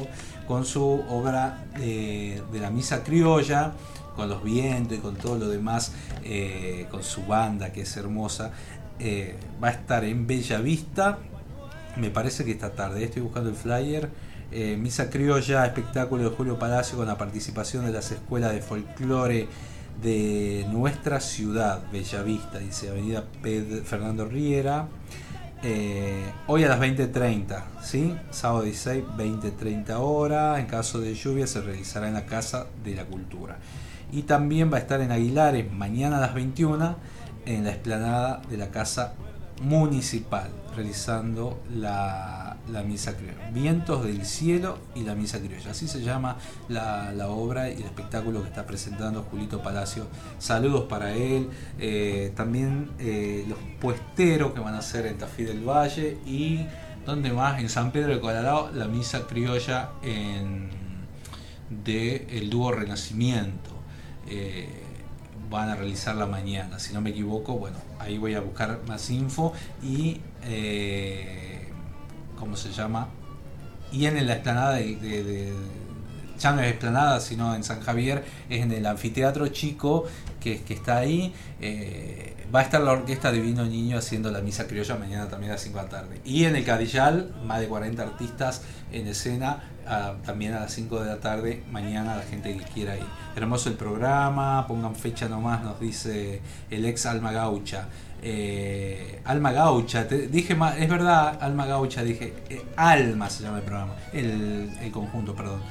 con 0.47 0.65
su 0.65 0.83
obra 0.83 1.65
de, 1.77 2.41
la 2.53 2.71
misa 2.71 3.03
criolla, 3.03 3.73
con 4.15 4.29
los 4.29 4.43
vientos 4.43 4.97
y 4.97 5.01
con 5.01 5.15
todo 5.15 5.37
lo 5.37 5.47
demás, 5.47 5.93
eh, 6.23 6.87
con 6.91 7.03
su 7.03 7.25
banda 7.25 7.71
que 7.71 7.81
es 7.81 7.97
hermosa. 7.97 8.51
Eh, 8.99 9.35
va 9.63 9.69
a 9.69 9.71
estar 9.71 10.03
en 10.03 10.27
Bella 10.27 10.59
Vista, 10.59 11.19
me 11.97 12.09
parece 12.09 12.45
que 12.45 12.51
esta 12.51 12.71
tarde, 12.71 13.03
estoy 13.03 13.21
buscando 13.21 13.49
el 13.49 13.55
flyer. 13.55 14.09
Eh, 14.51 14.77
misa 14.77 15.09
criolla, 15.09 15.65
espectáculo 15.65 16.29
de 16.29 16.35
Julio 16.35 16.59
Palacio 16.59 16.97
con 16.97 17.07
la 17.07 17.17
participación 17.17 17.85
de 17.85 17.93
las 17.93 18.11
escuelas 18.11 18.51
de 18.51 18.61
folclore 18.61 19.47
de 20.01 20.65
nuestra 20.69 21.19
ciudad, 21.19 21.81
Bellavista, 21.91 22.59
dice 22.59 22.89
Avenida 22.89 23.23
Fernando 23.85 24.25
Riera. 24.25 24.87
Eh, 25.63 26.23
hoy 26.47 26.63
a 26.63 26.69
las 26.69 26.79
20.30, 26.79 27.63
¿sí? 27.83 28.15
sábado 28.31 28.63
16, 28.63 29.03
20.30 29.15 29.95
hora. 29.99 30.59
En 30.59 30.65
caso 30.65 30.99
de 30.99 31.13
lluvia 31.13 31.45
se 31.45 31.61
realizará 31.61 32.07
en 32.07 32.15
la 32.15 32.25
Casa 32.25 32.65
de 32.83 32.95
la 32.95 33.05
Cultura. 33.05 33.57
Y 34.11 34.23
también 34.23 34.71
va 34.71 34.77
a 34.77 34.79
estar 34.79 35.01
en 35.01 35.11
Aguilares 35.11 35.71
mañana 35.71 36.17
a 36.17 36.21
las 36.21 36.33
21 36.33 36.95
en 37.45 37.63
la 37.63 37.71
explanada 37.71 38.41
de 38.49 38.57
la 38.57 38.69
Casa 38.69 39.13
Municipal, 39.61 40.49
realizando 40.75 41.61
la 41.69 42.51
Misa 42.85 43.15
Criolla. 43.15 43.49
Vientos 43.51 44.03
del 44.03 44.25
Cielo 44.25 44.77
y 44.95 45.03
la 45.03 45.15
Misa 45.15 45.39
Criolla. 45.39 45.71
Así 45.71 45.87
se 45.87 46.01
llama 46.01 46.37
la, 46.69 47.27
obra 47.27 47.69
y 47.69 47.73
el 47.73 47.83
espectáculo 47.83 48.41
que 48.41 48.47
está 48.47 48.65
presentando 48.65 49.23
Julito 49.23 49.61
Palacio. 49.61 50.07
Saludos 50.39 50.85
para 50.85 51.13
él. 51.13 51.49
Eh, 51.79 52.31
también 52.35 52.91
eh, 52.99 53.45
los 53.47 53.57
puesteros 53.79 54.53
que 54.53 54.59
van 54.59 54.75
a 54.75 54.79
hacer 54.79 55.05
en 55.05 55.17
Tafí 55.17 55.43
del 55.43 55.67
Valle 55.67 56.17
y 56.25 56.65
donde 57.05 57.31
más 57.33 57.59
en 57.59 57.69
San 57.69 57.91
Pedro 57.91 58.13
de 58.13 58.19
Colorado 58.19 58.71
la 58.73 58.85
Misa 58.85 59.27
Criolla 59.27 59.89
en, 60.01 60.69
de 61.83 62.27
el 62.31 62.49
dúo 62.49 62.71
Renacimiento. 62.71 63.80
Eh, 64.27 64.69
van 65.49 65.69
a 65.69 65.75
realizar 65.75 66.15
la 66.15 66.27
mañana, 66.27 66.79
si 66.79 66.93
no 66.93 67.01
me 67.01 67.09
equivoco, 67.09 67.53
bueno, 67.57 67.77
ahí 67.99 68.17
voy 68.17 68.35
a 68.35 68.39
buscar 68.39 68.79
más 68.87 69.09
info 69.09 69.51
y 69.83 70.21
¿cómo 72.39 72.55
se 72.55 72.71
llama? 72.71 73.09
Y 73.91 74.05
en 74.05 74.25
la 74.25 74.33
explanada 74.33 74.75
de, 74.75 75.53
ya 76.39 76.53
no 76.53 76.61
explanada, 76.61 77.19
sino 77.19 77.53
en 77.53 77.63
San 77.63 77.81
Javier, 77.81 78.23
es 78.49 78.61
en 78.61 78.71
el 78.71 78.85
anfiteatro 78.85 79.47
chico 79.49 80.05
que, 80.41 80.61
está 80.67 80.97
ahí. 80.97 81.33
Eh, 81.61 82.35
va 82.53 82.59
a 82.59 82.63
estar 82.63 82.81
la 82.81 82.91
orquesta 82.91 83.31
Divino 83.31 83.63
Niño 83.65 83.97
haciendo 83.97 84.29
la 84.31 84.41
misa 84.41 84.67
criolla 84.67 84.95
mañana 84.95 85.29
también 85.29 85.51
a 85.51 85.55
las 85.55 85.63
5 85.63 85.77
de 85.77 85.83
la 85.83 85.89
tarde. 85.89 86.21
Y 86.25 86.43
en 86.43 86.57
el 86.57 86.65
Cadillal, 86.65 87.33
más 87.45 87.61
de 87.61 87.67
40 87.67 88.03
artistas 88.03 88.63
en 88.91 89.07
escena, 89.07 89.63
también 90.25 90.53
a 90.53 90.61
las 90.61 90.73
5 90.73 91.01
de 91.01 91.07
la 91.07 91.19
tarde, 91.19 91.63
mañana 91.71 92.15
la 92.15 92.23
gente 92.23 92.55
que 92.55 92.63
quiera 92.63 92.95
ir. 92.95 93.05
Hermoso 93.35 93.69
el 93.69 93.75
programa, 93.75 94.65
pongan 94.67 94.95
fecha 94.95 95.27
nomás, 95.27 95.63
nos 95.63 95.79
dice 95.79 96.41
el 96.69 96.85
ex 96.85 97.05
Alma 97.05 97.31
Gaucha. 97.31 97.87
Eh, 98.21 99.21
Alma 99.25 99.51
Gaucha, 99.51 100.07
te, 100.07 100.27
dije 100.27 100.55
es 100.77 100.89
verdad, 100.89 101.39
Alma 101.41 101.65
Gaucha, 101.65 102.03
dije, 102.03 102.33
eh, 102.49 102.63
Alma 102.75 103.29
se 103.29 103.43
llama 103.43 103.57
el 103.57 103.63
programa, 103.63 103.95
el, 104.13 104.91
conjunto, 104.91 105.35
perdón. 105.35 105.61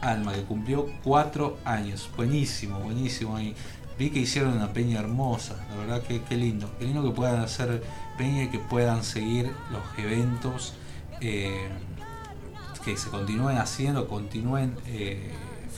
Alma, 0.00 0.34
que 0.34 0.42
cumplió 0.42 0.86
cuatro 1.02 1.58
años. 1.64 2.08
Buenísimo, 2.16 2.78
buenísimo. 2.78 3.40
Y 3.40 3.56
vi 3.98 4.10
que 4.10 4.20
hicieron 4.20 4.54
una 4.54 4.72
peña 4.72 5.00
hermosa, 5.00 5.56
la 5.70 5.76
verdad 5.76 6.02
que 6.02 6.22
qué 6.22 6.36
lindo. 6.36 6.70
Qué 6.78 6.84
lindo 6.84 7.02
que 7.02 7.10
puedan 7.10 7.40
hacer 7.40 7.82
peña 8.18 8.44
y 8.44 8.48
que 8.48 8.58
puedan 8.58 9.02
seguir 9.04 9.52
los 9.70 9.82
eventos, 9.98 10.74
eh, 11.20 11.68
que 12.84 12.96
se 12.96 13.08
continúen 13.10 13.58
haciendo, 13.58 14.06
continúen 14.06 14.76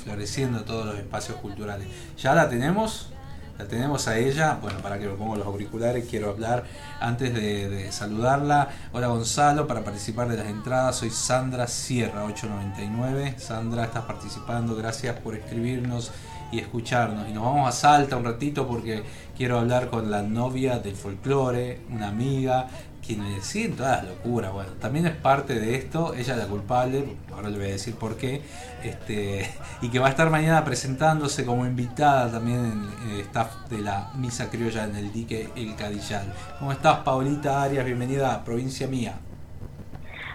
floreciendo 0.04 0.64
todos 0.64 0.86
los 0.86 0.96
espacios 0.96 1.38
culturales. 1.38 1.86
Ya 2.16 2.34
la 2.34 2.48
tenemos, 2.48 3.10
la 3.58 3.66
tenemos 3.66 4.08
a 4.08 4.16
ella, 4.18 4.58
bueno, 4.62 4.78
para 4.80 4.98
que 4.98 5.06
me 5.06 5.14
pongo 5.14 5.36
los 5.36 5.46
auriculares, 5.46 6.06
quiero 6.08 6.30
hablar 6.30 6.64
antes 7.00 7.34
de, 7.34 7.90
saludarla. 7.90 8.68
Hola 8.92 9.08
Gonzalo, 9.08 9.66
para 9.66 9.82
participar 9.84 10.28
de 10.28 10.36
las 10.36 10.46
entradas 10.46 10.96
soy 10.96 11.10
Sandra 11.10 11.66
Sierra, 11.66 12.24
899. 12.24 13.34
Sandra, 13.38 13.84
estás 13.84 14.04
participando, 14.04 14.76
gracias 14.76 15.18
por 15.18 15.34
escribirnos 15.34 16.12
y 16.50 16.58
escucharnos. 16.58 17.28
Y 17.28 17.32
nos 17.32 17.44
vamos 17.44 17.68
a 17.68 17.72
Salta 17.72 18.16
un 18.16 18.24
ratito 18.24 18.66
porque 18.66 19.02
quiero 19.36 19.58
hablar 19.58 19.88
con 19.88 20.10
la 20.10 20.22
novia 20.22 20.78
del 20.78 20.96
folclore, 20.96 21.80
una 21.90 22.08
amiga 22.08 22.68
quienes 23.08 23.42
siguen 23.46 23.74
todas 23.74 24.02
las 24.02 24.12
locuras. 24.12 24.52
Bueno, 24.52 24.72
también 24.72 25.06
es 25.06 25.16
parte 25.16 25.58
de 25.58 25.76
esto, 25.76 26.12
ella 26.12 26.34
es 26.34 26.38
la 26.38 26.46
culpable, 26.46 27.16
ahora 27.32 27.48
le 27.48 27.56
voy 27.56 27.68
a 27.68 27.70
decir 27.70 27.94
por 27.94 28.16
qué, 28.16 28.42
este, 28.84 29.50
y 29.80 29.88
que 29.88 29.98
va 29.98 30.08
a 30.08 30.10
estar 30.10 30.28
mañana 30.28 30.62
presentándose 30.62 31.46
como 31.46 31.64
invitada 31.64 32.30
también 32.30 32.88
en 33.06 33.10
el 33.10 33.20
staff 33.20 33.66
de 33.70 33.78
la 33.78 34.10
Misa 34.14 34.50
Criolla 34.50 34.84
en 34.84 34.96
el 34.96 35.10
dique 35.10 35.48
El 35.56 35.74
Cadillal. 35.74 36.34
¿Cómo 36.58 36.70
estás, 36.70 36.98
Paulita 36.98 37.62
Arias? 37.62 37.86
Bienvenida 37.86 38.34
a 38.34 38.44
Provincia 38.44 38.86
Mía. 38.86 39.14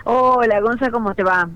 Hola, 0.05 0.59
Gonza, 0.59 0.89
¿cómo 0.89 1.13
te 1.13 1.23
va? 1.23 1.47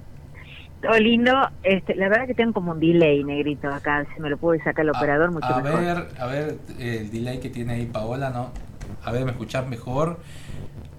Todo 0.88 1.00
lindo. 1.00 1.34
Este, 1.64 1.96
la 1.96 2.10
verdad 2.10 2.28
que 2.28 2.34
tengo 2.34 2.54
como 2.54 2.72
un 2.72 2.80
delay 2.80 3.24
negrito 3.24 3.68
acá. 3.70 4.06
Si 4.16 4.22
me 4.22 4.30
lo 4.30 4.38
puede 4.38 4.60
sacar 4.64 4.84
el 4.86 4.92
operador, 4.92 5.32
mucho 5.32 5.48
a 5.48 5.62
mejor. 5.62 5.82
ver, 5.82 6.08
a 6.20 6.26
ver, 6.26 6.56
el 6.80 7.12
delay 7.12 7.40
que 7.40 7.50
tiene 7.50 7.74
ahí 7.74 7.86
Paola, 7.86 8.30
¿no? 8.30 8.52
A 9.04 9.12
ver, 9.12 9.26
¿me 9.26 9.32
escuchás 9.32 9.68
mejor? 9.68 10.20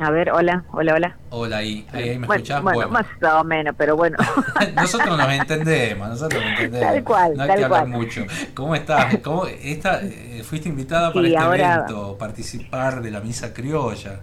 A 0.01 0.10
ver, 0.10 0.31
hola, 0.31 0.65
hola, 0.70 0.94
hola. 0.94 1.16
Hola, 1.31 1.56
ahí, 1.56 1.85
ahí, 1.93 2.19
me 2.19 2.27
bueno, 2.27 2.35
escuchás. 2.35 2.62
Bueno, 2.62 2.89
más 2.89 3.06
o 3.35 3.44
menos, 3.44 3.74
pero 3.77 3.97
bueno. 3.97 4.16
nosotros 4.77 5.19
nos 5.19 5.28
entendemos, 5.32 6.09
nosotros 6.09 6.40
nos 6.40 6.51
entendemos. 6.52 6.89
Tal 6.94 7.05
cual, 7.05 7.35
no 7.36 7.43
hay 7.43 7.48
tal 7.48 7.59
que 7.59 7.65
hablar 7.65 7.86
mucho. 7.89 8.24
¿Cómo 8.55 8.74
estás? 8.77 9.19
¿Cómo, 9.19 9.47
esta, 9.47 10.01
eh, 10.02 10.43
fuiste 10.44 10.69
invitada 10.69 11.12
para 11.12 11.27
Sí, 11.27 11.32
este 11.35 11.44
ahora- 11.44 11.74
evento, 11.74 12.16
participar 12.16 13.02
de 13.02 13.10
la 13.10 13.20
misa 13.20 13.52
criolla. 13.52 14.20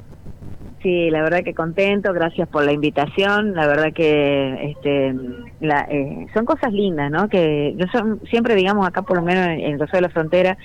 Sí, 0.86 1.10
la 1.10 1.24
verdad 1.24 1.44
que 1.44 1.56
contento, 1.56 2.14
gracias 2.14 2.48
por 2.48 2.64
la 2.64 2.72
invitación. 2.72 3.56
La 3.56 3.66
verdad 3.66 3.91
que 3.91 4.70
este, 4.70 5.16
la, 5.60 5.80
eh, 5.90 6.28
son 6.32 6.45
cosas 6.45 6.72
lindas, 6.72 7.10
¿no? 7.10 7.28
Que 7.28 7.74
yo 7.76 7.88
son, 7.91 8.22
siempre, 8.30 8.53
digamos, 8.53 8.88
acá 8.88 9.02
por 9.02 9.18
lo 9.18 9.24
menos 9.24 9.48
en, 9.48 9.62
en 9.62 9.80
Rosario 9.80 10.02
de 10.02 10.07
la 10.10 10.14
Frontera, 10.14 10.57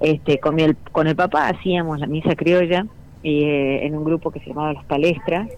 este, 0.00 0.38
con, 0.38 0.58
el, 0.58 0.74
con 0.90 1.06
el 1.06 1.14
papá 1.14 1.48
hacíamos 1.48 2.00
la 2.00 2.06
misa 2.06 2.34
criolla 2.34 2.86
y, 3.22 3.44
eh, 3.44 3.84
en 3.84 3.94
un 3.94 4.04
grupo 4.04 4.30
que 4.30 4.40
se 4.40 4.46
llamaba 4.46 4.72
Las 4.72 4.86
Palestras. 4.86 5.50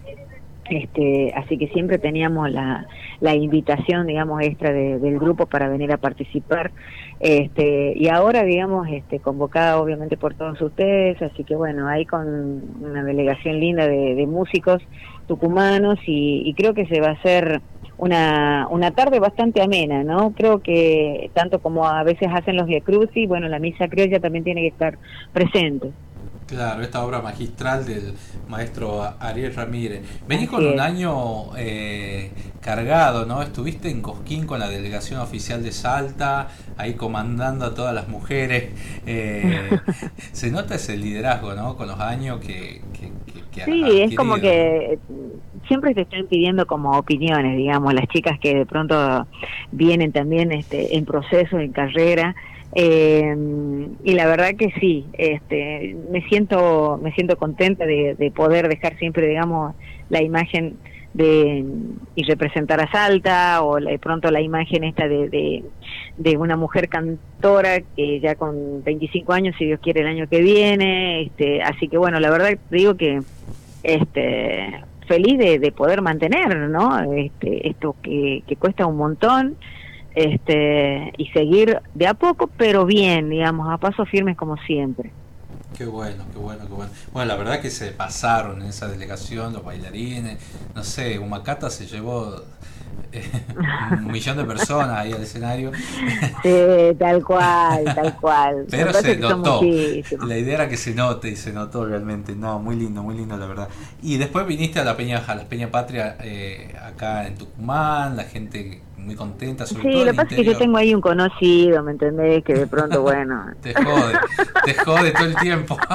Este, 0.69 1.33
así 1.35 1.57
que 1.57 1.67
siempre 1.69 1.97
teníamos 1.97 2.49
la, 2.51 2.87
la 3.19 3.35
invitación, 3.35 4.07
digamos, 4.07 4.41
extra 4.43 4.71
de- 4.71 4.99
del 4.99 5.17
grupo 5.19 5.47
para 5.47 5.67
venir 5.67 5.91
a 5.91 5.97
participar. 5.97 6.71
Este, 7.19 7.93
y 7.95 8.07
ahora, 8.09 8.43
digamos, 8.43 8.87
este, 8.89 9.19
convocada 9.19 9.79
obviamente 9.79 10.17
por 10.17 10.35
todos 10.35 10.61
ustedes, 10.61 11.21
así 11.21 11.43
que 11.43 11.55
bueno, 11.55 11.87
ahí 11.87 12.05
con 12.05 12.27
una 12.83 13.03
delegación 13.03 13.59
linda 13.59 13.87
de, 13.87 14.25
músicos 14.27 14.81
tucumanos 15.27 15.99
y, 16.07 16.43
y 16.45 16.53
creo 16.53 16.73
que 16.73 16.85
se 16.87 17.01
va 17.01 17.09
a 17.09 17.11
hacer 17.13 17.61
una, 17.97 18.67
una 18.69 18.91
tarde 18.91 19.19
bastante 19.19 19.61
amena, 19.61 20.03
¿no? 20.03 20.33
Creo 20.33 20.61
que 20.61 21.29
tanto 21.33 21.59
como 21.61 21.87
a 21.87 22.03
veces 22.03 22.29
hacen 22.33 22.55
los 22.55 22.65
Via 22.67 22.81
Crucis, 22.81 23.27
bueno, 23.27 23.47
la 23.49 23.59
misa 23.59 23.87
criolla 23.89 24.19
también 24.19 24.43
tiene 24.43 24.61
que 24.61 24.67
estar 24.67 24.97
presente. 25.31 25.93
Claro, 26.51 26.83
esta 26.83 27.05
obra 27.05 27.21
magistral 27.21 27.85
del 27.85 28.13
maestro 28.49 29.01
Ariel 29.21 29.55
Ramírez. 29.55 30.01
Venís 30.27 30.49
con 30.49 30.65
un 30.65 30.81
año 30.81 31.55
eh, 31.57 32.29
cargado, 32.59 33.25
¿no? 33.25 33.41
Estuviste 33.41 33.89
en 33.89 34.01
Cosquín 34.01 34.45
con 34.45 34.59
la 34.59 34.67
delegación 34.67 35.21
oficial 35.21 35.63
de 35.63 35.71
Salta, 35.71 36.49
ahí 36.75 36.95
comandando 36.95 37.63
a 37.65 37.73
todas 37.73 37.95
las 37.95 38.09
mujeres. 38.09 38.65
Eh, 39.05 39.69
se 40.33 40.51
nota 40.51 40.75
ese 40.75 40.97
liderazgo, 40.97 41.53
¿no? 41.53 41.77
Con 41.77 41.87
los 41.87 41.99
años 42.01 42.41
que... 42.41 42.81
que, 42.99 43.11
que- 43.33 43.41
que 43.51 43.65
Sí, 43.65 44.01
es 44.01 44.15
como 44.15 44.35
que 44.35 44.93
eh, 44.93 44.99
siempre 45.67 45.93
te 45.93 46.01
están 46.01 46.25
pidiendo 46.27 46.65
como 46.65 46.97
opiniones, 46.97 47.55
digamos, 47.57 47.93
las 47.93 48.07
chicas 48.07 48.39
que 48.39 48.55
de 48.55 48.65
pronto 48.65 49.27
vienen 49.71 50.11
también 50.11 50.51
este, 50.51 50.97
en 50.97 51.05
proceso, 51.05 51.59
en 51.59 51.71
carrera. 51.71 52.35
Eh, 52.73 53.35
y 54.03 54.13
la 54.13 54.27
verdad 54.27 54.55
que 54.55 54.71
sí, 54.79 55.05
este, 55.13 55.95
me 56.09 56.21
siento, 56.27 56.99
me 57.01 57.11
siento 57.13 57.37
contenta 57.37 57.85
de, 57.85 58.15
de 58.15 58.31
poder 58.31 58.67
dejar 58.67 58.97
siempre, 58.97 59.27
digamos, 59.27 59.75
la 60.09 60.21
imagen 60.21 60.77
de 61.13 61.65
y 62.15 62.23
representar 62.23 62.79
a 62.79 62.89
Salta 62.89 63.63
o 63.63 63.75
de 63.75 63.99
pronto 63.99 64.31
la 64.31 64.41
imagen 64.41 64.83
esta 64.83 65.07
de, 65.07 65.63
de, 66.17 66.37
una 66.37 66.55
mujer 66.55 66.87
cantora 66.87 67.81
que 67.95 68.19
ya 68.21 68.35
con 68.35 68.83
25 68.83 69.33
años, 69.33 69.55
si 69.57 69.65
Dios 69.65 69.79
quiere, 69.81 70.01
el 70.01 70.07
año 70.07 70.27
que 70.27 70.41
viene. 70.41 71.23
Este, 71.23 71.61
así 71.61 71.87
que 71.87 71.97
bueno, 71.97 72.19
la 72.19 72.29
verdad 72.29 72.57
digo 72.69 72.95
que 72.95 73.21
este 73.83 74.83
feliz 75.07 75.37
de, 75.37 75.59
de 75.59 75.71
poder 75.73 76.01
mantener 76.01 76.55
no 76.69 77.11
este 77.13 77.67
esto 77.67 77.95
que, 78.01 78.43
que 78.47 78.55
cuesta 78.55 78.85
un 78.85 78.95
montón 78.95 79.57
este 80.15 81.13
y 81.17 81.27
seguir 81.27 81.81
de 81.93 82.07
a 82.07 82.13
poco 82.13 82.47
pero 82.57 82.85
bien 82.85 83.29
digamos 83.29 83.71
a 83.71 83.77
pasos 83.77 84.09
firmes 84.09 84.37
como 84.37 84.57
siempre 84.57 85.11
Qué 85.77 85.85
bueno, 85.85 86.25
qué 86.31 86.37
bueno, 86.37 86.67
qué 86.67 86.73
bueno. 86.73 86.91
Bueno, 87.13 87.27
la 87.29 87.35
verdad 87.37 87.61
que 87.61 87.71
se 87.71 87.91
pasaron 87.91 88.61
en 88.61 88.67
esa 88.67 88.87
delegación, 88.87 89.53
los 89.53 89.63
bailarines, 89.63 90.37
no 90.75 90.83
sé, 90.83 91.17
Humacata 91.17 91.69
se 91.69 91.87
llevó 91.87 92.43
eh, 93.13 93.23
un 93.93 94.11
millón 94.11 94.37
de 94.37 94.45
personas 94.45 94.97
ahí 94.97 95.11
al 95.11 95.23
escenario, 95.23 95.71
sí 96.43 96.95
tal 96.97 97.23
cual 97.23 97.83
tal 97.95 98.15
cual 98.17 98.65
pero 98.69 98.93
se 98.93 99.17
notó. 99.17 99.61
La 100.25 100.37
idea 100.37 100.55
era 100.55 100.69
que 100.69 100.77
se 100.77 100.93
note 100.93 101.29
y 101.29 101.35
se 101.35 101.51
notó 101.51 101.85
realmente. 101.85 102.35
No, 102.35 102.59
muy 102.59 102.75
lindo, 102.75 103.01
muy 103.01 103.15
lindo 103.15 103.37
la 103.37 103.47
verdad. 103.47 103.69
Y 104.01 104.17
después 104.17 104.45
viniste 104.45 104.79
a 104.79 104.83
la 104.83 104.95
Peña, 104.95 105.23
a 105.25 105.35
la 105.35 105.45
Peña 105.45 105.71
Patria 105.71 106.17
eh, 106.21 106.75
acá 106.81 107.27
en 107.27 107.35
Tucumán, 107.35 108.15
la 108.15 108.23
gente 108.23 108.81
muy 109.01 109.15
contenta, 109.15 109.65
sobre 109.65 109.83
sí 109.83 109.91
todo 109.91 110.05
lo 110.05 110.11
que 110.11 110.17
pasa 110.17 110.29
es 110.29 110.35
que 110.35 110.43
yo 110.43 110.57
tengo 110.57 110.77
ahí 110.77 110.93
un 110.93 111.01
conocido 111.01 111.83
me 111.83 111.91
entendés 111.91 112.43
que 112.43 112.53
de 112.53 112.67
pronto 112.67 113.01
bueno. 113.11 113.45
Te 113.61 113.73
jode, 113.73 114.19
te 114.65 114.73
jode 114.75 115.11
todo 115.11 115.25
el 115.25 115.35
tiempo. 115.35 115.77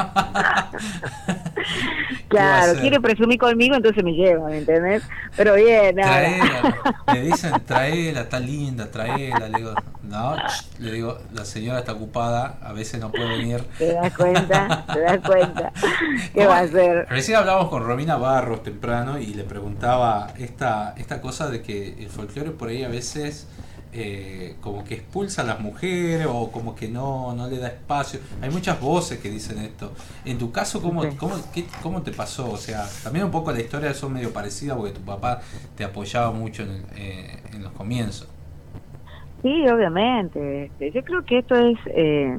¿Qué 2.29 2.37
va 2.39 2.59
a 2.59 2.63
claro 2.63 2.81
quiere 2.81 3.01
presumir 3.01 3.39
conmigo 3.39 3.77
entonces 3.77 4.03
me 4.05 4.13
lleva 4.13 4.49
me 4.49 4.59
entendés 4.59 5.03
pero 5.37 5.55
bien. 5.55 5.97
Traela, 5.97 6.77
me 7.13 7.21
dicen 7.21 7.53
traela, 7.67 8.23
está 8.23 8.41
linda, 8.41 8.91
traela, 8.91 9.49
le 9.49 9.59
digo, 9.59 9.75
no, 10.03 10.37
le 10.79 10.93
digo, 10.93 11.19
la 11.33 11.45
señora 11.45 11.81
está 11.81 11.93
ocupada, 11.93 12.59
a 12.63 12.73
veces 12.73 13.01
no 13.01 13.11
puede 13.11 13.37
venir. 13.37 13.63
te 13.79 13.93
das 13.93 14.17
cuenta 14.17 14.85
te 14.93 15.01
das 15.01 15.19
cuenta 15.21 15.73
qué 16.33 16.47
va 16.47 16.59
a 16.59 16.61
hacer 16.61 17.07
Recién 17.09 17.39
hablamos 17.39 17.69
con 17.69 17.85
Romina 17.85 18.17
Barros 18.17 18.63
temprano 18.63 19.19
y 19.19 19.35
le 19.35 19.45
preguntaba 19.45 20.29
esta, 20.39 20.95
esta 20.97 21.21
cosa 21.21 21.51
de 21.51 21.63
que 21.63 21.95
el 21.99 22.09
folclore 22.09 22.51
por 22.51 22.69
ahí 22.69 22.83
a 22.83 22.89
veces 22.89 22.96
eh, 23.93 24.59
como 24.61 24.85
que 24.85 24.95
expulsa 24.95 25.43
a 25.43 25.45
las 25.45 25.61
mujeres 25.61 26.27
o 26.29 26.51
como 26.53 26.75
que 26.75 26.89
no, 26.89 27.35
no 27.35 27.49
le 27.49 27.59
da 27.59 27.69
espacio. 27.69 28.21
Hay 28.41 28.51
muchas 28.51 28.81
voces 28.81 29.19
que 29.21 29.31
dicen 29.31 29.59
esto. 29.59 29.95
En 30.25 30.39
tu 30.39 30.53
caso, 30.53 30.83
¿cómo, 30.83 31.17
cómo, 31.17 31.37
qué- 31.53 31.67
cómo 31.83 32.03
te 32.03 32.13
pasó? 32.13 32.51
O 32.53 32.57
sea, 32.59 32.87
también 33.03 33.25
un 33.27 33.31
poco 33.31 33.53
la 33.53 33.61
historia 33.61 33.95
son 33.95 34.13
medio 34.15 34.33
parecida 34.33 34.77
porque 34.77 34.93
tu 34.93 35.05
papá 35.05 35.41
te 35.75 35.85
apoyaba 35.85 36.33
mucho 36.33 36.63
en, 36.65 36.71
el- 36.71 36.87
eh, 36.95 37.43
en 37.53 37.63
los 37.63 37.73
comienzos. 37.73 38.29
Sí, 39.43 39.69
obviamente. 39.69 40.65
Este, 40.67 40.93
Yo 40.93 41.03
creo 41.05 41.23
que 41.25 41.39
esto 41.39 41.55
es, 41.55 41.79
eh, 41.95 42.37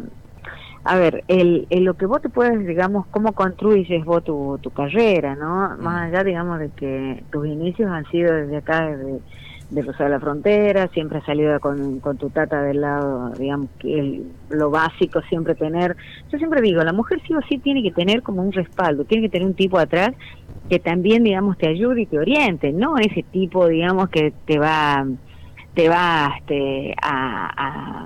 a 0.83 0.97
ver, 0.97 1.25
el, 1.27 1.67
el 1.69 1.83
lo 1.85 1.95
que 1.97 2.05
vos 2.07 2.21
te 2.21 2.29
puedes, 2.29 2.65
digamos, 2.67 3.07
cómo 3.11 3.33
construyes 3.33 4.05
vos 4.05 4.23
tu, 4.23 4.59
tu 4.61 4.71
carrera, 4.71 5.35
¿no? 5.35 5.77
Más 5.79 6.09
allá, 6.13 6.23
digamos, 6.23 6.59
de 6.59 6.71
que 6.73 7.25
tus 7.31 7.47
inicios 7.47 7.89
han 7.91 8.05
sido 8.07 8.33
desde 8.35 8.57
acá, 8.57 8.87
desde 8.87 9.23
de 9.69 9.83
de 9.83 10.09
la 10.09 10.19
Frontera, 10.19 10.87
siempre 10.93 11.17
has 11.19 11.25
salido 11.25 11.59
con, 11.59 11.99
con 11.99 12.17
tu 12.17 12.29
tata 12.31 12.61
del 12.63 12.81
lado, 12.81 13.35
digamos, 13.37 13.71
que 13.79 14.23
lo 14.49 14.69
básico 14.71 15.21
siempre 15.29 15.55
tener. 15.55 15.95
Yo 16.31 16.37
siempre 16.37 16.61
digo, 16.61 16.81
la 16.83 16.93
mujer 16.93 17.19
sí 17.27 17.33
o 17.33 17.39
sí 17.49 17.59
tiene 17.59 17.83
que 17.83 17.91
tener 17.91 18.21
como 18.23 18.41
un 18.43 18.51
respaldo, 18.53 19.05
tiene 19.05 19.27
que 19.27 19.31
tener 19.31 19.47
un 19.47 19.55
tipo 19.55 19.77
atrás 19.79 20.11
que 20.69 20.79
también, 20.79 21.23
digamos, 21.23 21.57
te 21.57 21.67
ayude 21.69 22.03
y 22.03 22.07
te 22.07 22.19
oriente, 22.19 22.73
no 22.73 22.97
ese 22.97 23.23
tipo, 23.23 23.67
digamos, 23.67 24.09
que 24.09 24.35
te 24.45 24.59
va 24.59 25.05
te 25.73 25.89
va 25.89 26.33
este, 26.39 26.93
a, 27.01 27.49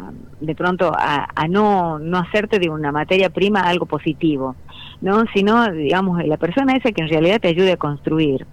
a- 0.09 0.11
de 0.39 0.55
pronto 0.55 0.91
a, 0.95 1.27
a 1.35 1.47
no 1.47 1.99
no 1.99 2.17
hacerte 2.19 2.59
de 2.59 2.69
una 2.69 2.91
materia 2.91 3.29
prima 3.29 3.61
algo 3.61 3.85
positivo 3.85 4.57
no 5.01 5.23
sino 5.33 5.71
digamos 5.71 6.23
la 6.25 6.37
persona 6.37 6.73
esa 6.75 6.91
que 6.91 7.01
en 7.01 7.09
realidad 7.09 7.39
te 7.41 7.47
ayude 7.49 7.71
a 7.73 7.77
construir 7.77 8.45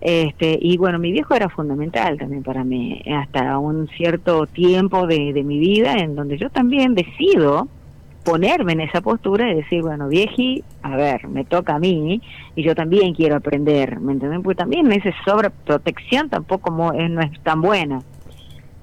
este 0.00 0.58
y 0.60 0.76
bueno 0.76 0.98
mi 0.98 1.12
viejo 1.12 1.34
era 1.34 1.48
fundamental 1.48 2.18
también 2.18 2.42
para 2.42 2.62
mí 2.64 3.02
hasta 3.12 3.58
un 3.58 3.88
cierto 3.96 4.46
tiempo 4.46 5.06
de, 5.06 5.32
de 5.32 5.42
mi 5.42 5.58
vida 5.58 5.94
en 5.94 6.14
donde 6.14 6.36
yo 6.38 6.50
también 6.50 6.94
decido 6.94 7.68
ponerme 8.22 8.72
en 8.72 8.80
esa 8.80 9.02
postura 9.02 9.52
y 9.52 9.56
decir, 9.56 9.82
bueno, 9.82 10.08
vieji, 10.08 10.64
a 10.82 10.96
ver, 10.96 11.28
me 11.28 11.44
toca 11.44 11.74
a 11.74 11.78
mí 11.78 12.22
y 12.56 12.62
yo 12.62 12.74
también 12.74 13.12
quiero 13.12 13.36
aprender, 13.36 14.00
¿me 14.00 14.12
entienden? 14.14 14.42
Porque 14.42 14.56
también 14.56 14.90
esa 14.92 15.10
sobreprotección 15.26 16.30
tampoco 16.30 16.94
es- 16.94 17.10
no 17.10 17.20
es 17.20 17.38
tan 17.42 17.60
buena. 17.60 17.98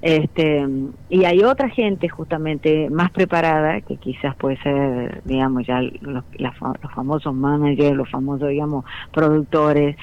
Este, 0.02 0.66
y 1.08 1.24
hay 1.24 1.44
otra 1.44 1.68
gente 1.68 2.08
justamente 2.08 2.90
más 2.90 3.12
preparada 3.12 3.80
que 3.82 3.96
quizás 3.96 4.34
puede 4.34 4.60
ser, 4.60 5.22
digamos, 5.24 5.64
ya 5.64 5.80
los, 5.80 6.24
la 6.38 6.52
los 6.82 6.92
famosos 6.92 7.32
managers, 7.32 7.96
los 7.96 8.10
famosos, 8.10 8.48
digamos, 8.48 8.84
productores. 9.12 9.96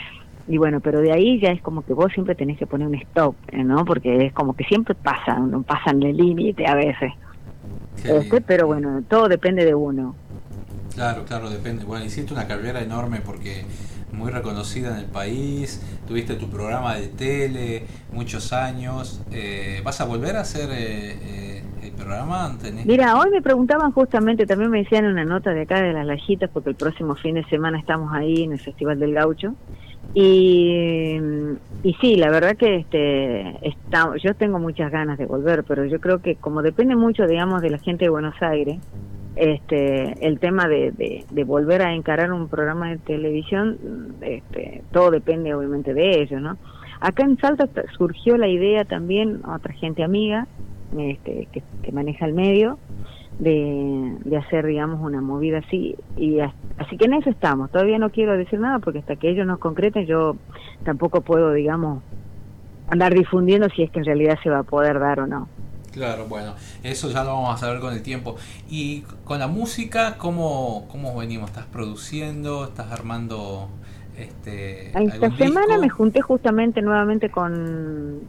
Y 0.47 0.57
bueno, 0.57 0.79
pero 0.79 1.01
de 1.01 1.11
ahí 1.11 1.39
ya 1.41 1.49
es 1.49 1.61
como 1.61 1.85
que 1.85 1.93
vos 1.93 2.11
siempre 2.13 2.33
tenés 2.33 2.57
que 2.57 2.65
poner 2.65 2.87
un 2.87 2.95
stop. 2.95 3.35
¿no? 3.51 3.83
Porque 3.83 4.25
es 4.25 4.33
como 4.33 4.55
que 4.55 4.63
siempre 4.63 4.95
pasan, 4.95 5.51
no 5.51 5.63
pasan 5.63 6.01
el 6.01 6.15
límite 6.15 6.65
a 6.65 6.75
veces. 6.75 7.11
Este, 8.01 8.39
pero 8.39 8.67
bueno, 8.67 9.03
todo 9.07 9.27
depende 9.27 9.65
de 9.65 9.75
uno. 9.75 10.15
Claro, 10.95 11.25
claro, 11.25 11.49
depende. 11.49 11.83
Bueno, 11.83 12.05
hiciste 12.05 12.33
una 12.33 12.47
carrera 12.47 12.81
enorme 12.81 13.19
porque 13.19 13.65
muy 14.11 14.31
reconocida 14.31 14.91
en 14.91 14.97
el 14.97 15.05
país, 15.05 15.81
tuviste 16.07 16.35
tu 16.35 16.49
programa 16.49 16.95
de 16.95 17.07
tele, 17.09 17.83
muchos 18.11 18.53
años. 18.53 19.21
Eh, 19.31 19.81
¿Vas 19.83 20.01
a 20.01 20.05
volver 20.05 20.35
a 20.35 20.41
hacer 20.41 20.69
eh, 20.71 21.17
eh, 21.21 21.63
el 21.83 21.91
programa? 21.91 22.57
¿Tenés- 22.61 22.85
Mira, 22.85 23.17
hoy 23.17 23.29
me 23.31 23.41
preguntaban 23.41 23.91
justamente, 23.91 24.45
también 24.45 24.71
me 24.71 24.79
decían 24.79 25.05
una 25.05 25.25
nota 25.25 25.51
de 25.51 25.61
acá 25.61 25.81
de 25.81 25.93
las 25.93 26.05
Lajitas, 26.05 26.49
porque 26.51 26.69
el 26.71 26.75
próximo 26.75 27.15
fin 27.15 27.35
de 27.35 27.43
semana 27.45 27.79
estamos 27.79 28.11
ahí 28.13 28.43
en 28.43 28.53
el 28.53 28.59
Festival 28.59 28.99
del 28.99 29.13
Gaucho, 29.13 29.55
Y, 30.13 31.17
y 31.83 31.93
sí, 32.01 32.15
la 32.15 32.31
verdad 32.31 32.57
que 32.57 32.77
este, 32.77 33.67
está, 33.67 34.11
yo 34.23 34.33
tengo 34.33 34.57
muchas 34.59 34.91
ganas 34.91 35.17
de 35.19 35.27
volver, 35.27 35.63
pero 35.63 35.85
yo 35.85 35.99
creo 35.99 36.19
que 36.19 36.35
como 36.35 36.61
depende 36.63 36.95
mucho, 36.95 37.27
digamos, 37.27 37.61
de 37.61 37.69
la 37.69 37.77
gente 37.77 38.05
de 38.05 38.09
Buenos 38.09 38.35
Aires, 38.41 38.79
este, 39.39 40.27
el 40.27 40.37
tema 40.39 40.67
de, 40.67 40.91
de, 41.31 41.43
volver 41.45 41.81
a 41.81 41.93
encarar 41.93 42.33
un 42.33 42.49
programa 42.49 42.89
de 42.89 42.97
televisión, 42.97 43.77
este, 44.19 44.83
todo 44.91 45.11
depende 45.11 45.53
obviamente 45.53 45.93
de 45.93 46.21
ellos, 46.21 46.41
¿no? 46.41 46.57
Acá 46.99 47.23
en 47.23 47.37
Salta 47.37 47.69
surgió 47.97 48.37
la 48.37 48.49
idea 48.49 48.83
también, 48.83 49.41
otra 49.45 49.73
gente 49.73 50.03
amiga 50.03 50.45
este, 50.97 51.47
que, 51.53 51.91
maneja 51.93 52.25
el 52.25 52.33
medio, 52.33 52.79
de, 53.39 54.17
de, 54.25 54.37
hacer, 54.37 54.65
digamos, 54.65 54.99
una 54.99 55.21
movida 55.21 55.59
así. 55.59 55.95
y 56.17 56.39
Así 56.41 56.97
que 56.97 57.05
en 57.05 57.13
eso 57.13 57.29
estamos. 57.29 57.71
Todavía 57.71 57.97
no 57.97 58.09
quiero 58.09 58.37
decir 58.37 58.59
nada 58.59 58.79
porque 58.79 58.99
hasta 58.99 59.15
que 59.15 59.29
ellos 59.29 59.47
nos 59.47 59.59
concreten 59.59 60.05
yo 60.05 60.35
tampoco 60.83 61.21
puedo, 61.21 61.53
digamos, 61.53 62.03
andar 62.89 63.13
difundiendo 63.13 63.69
si 63.69 63.83
es 63.83 63.91
que 63.91 63.99
en 63.99 64.05
realidad 64.05 64.37
se 64.43 64.49
va 64.49 64.59
a 64.59 64.63
poder 64.63 64.99
dar 64.99 65.21
o 65.21 65.27
no. 65.27 65.47
Claro, 65.99 66.27
bueno, 66.29 66.53
eso 66.81 67.11
ya 67.11 67.25
lo 67.25 67.33
vamos 67.33 67.55
a 67.55 67.57
saber 67.57 67.81
con 67.81 67.93
el 67.93 68.01
tiempo. 68.01 68.37
Y 68.69 69.01
con 69.25 69.39
la 69.39 69.47
música, 69.47 70.15
¿cómo, 70.17 70.87
cómo 70.89 71.13
venimos? 71.17 71.49
¿Estás 71.49 71.65
produciendo? 71.65 72.63
¿Estás 72.63 72.89
armando 72.93 73.67
este, 74.17 74.91
Esta 74.97 75.29
semana 75.35 75.77
me 75.77 75.89
junté 75.89 76.21
justamente 76.21 76.81
nuevamente 76.81 77.29
con, 77.29 78.21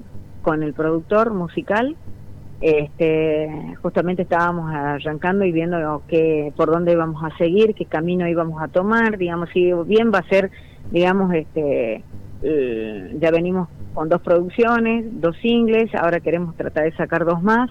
con 0.43 0.65
el 0.65 0.75
productor 0.75 1.33
musical. 1.33 1.95
Este, 2.61 3.49
justamente 3.81 4.23
estábamos 4.23 4.75
arrancando 4.75 5.45
y 5.45 5.53
viendo 5.53 6.03
qué, 6.09 6.53
por 6.57 6.73
dónde 6.73 6.91
íbamos 6.91 7.23
a 7.23 7.37
seguir, 7.39 7.77
qué 7.77 7.85
camino 7.85 8.27
íbamos 8.27 8.61
a 8.61 8.67
tomar, 8.67 9.17
digamos, 9.17 9.49
si 9.51 9.73
bien 9.87 10.11
va 10.13 10.19
a 10.19 10.29
ser, 10.29 10.51
digamos, 10.91 11.33
este, 11.35 12.03
eh, 12.43 13.17
ya 13.21 13.31
venimos 13.31 13.69
con 13.95 14.09
dos 14.09 14.23
producciones, 14.23 15.05
dos 15.21 15.37
singles, 15.39 15.95
ahora 15.95 16.21
queremos 16.21 16.57
tratar 16.57 16.85
de 16.85 16.93
sacar 16.93 17.25
dos 17.25 17.43
más, 17.43 17.71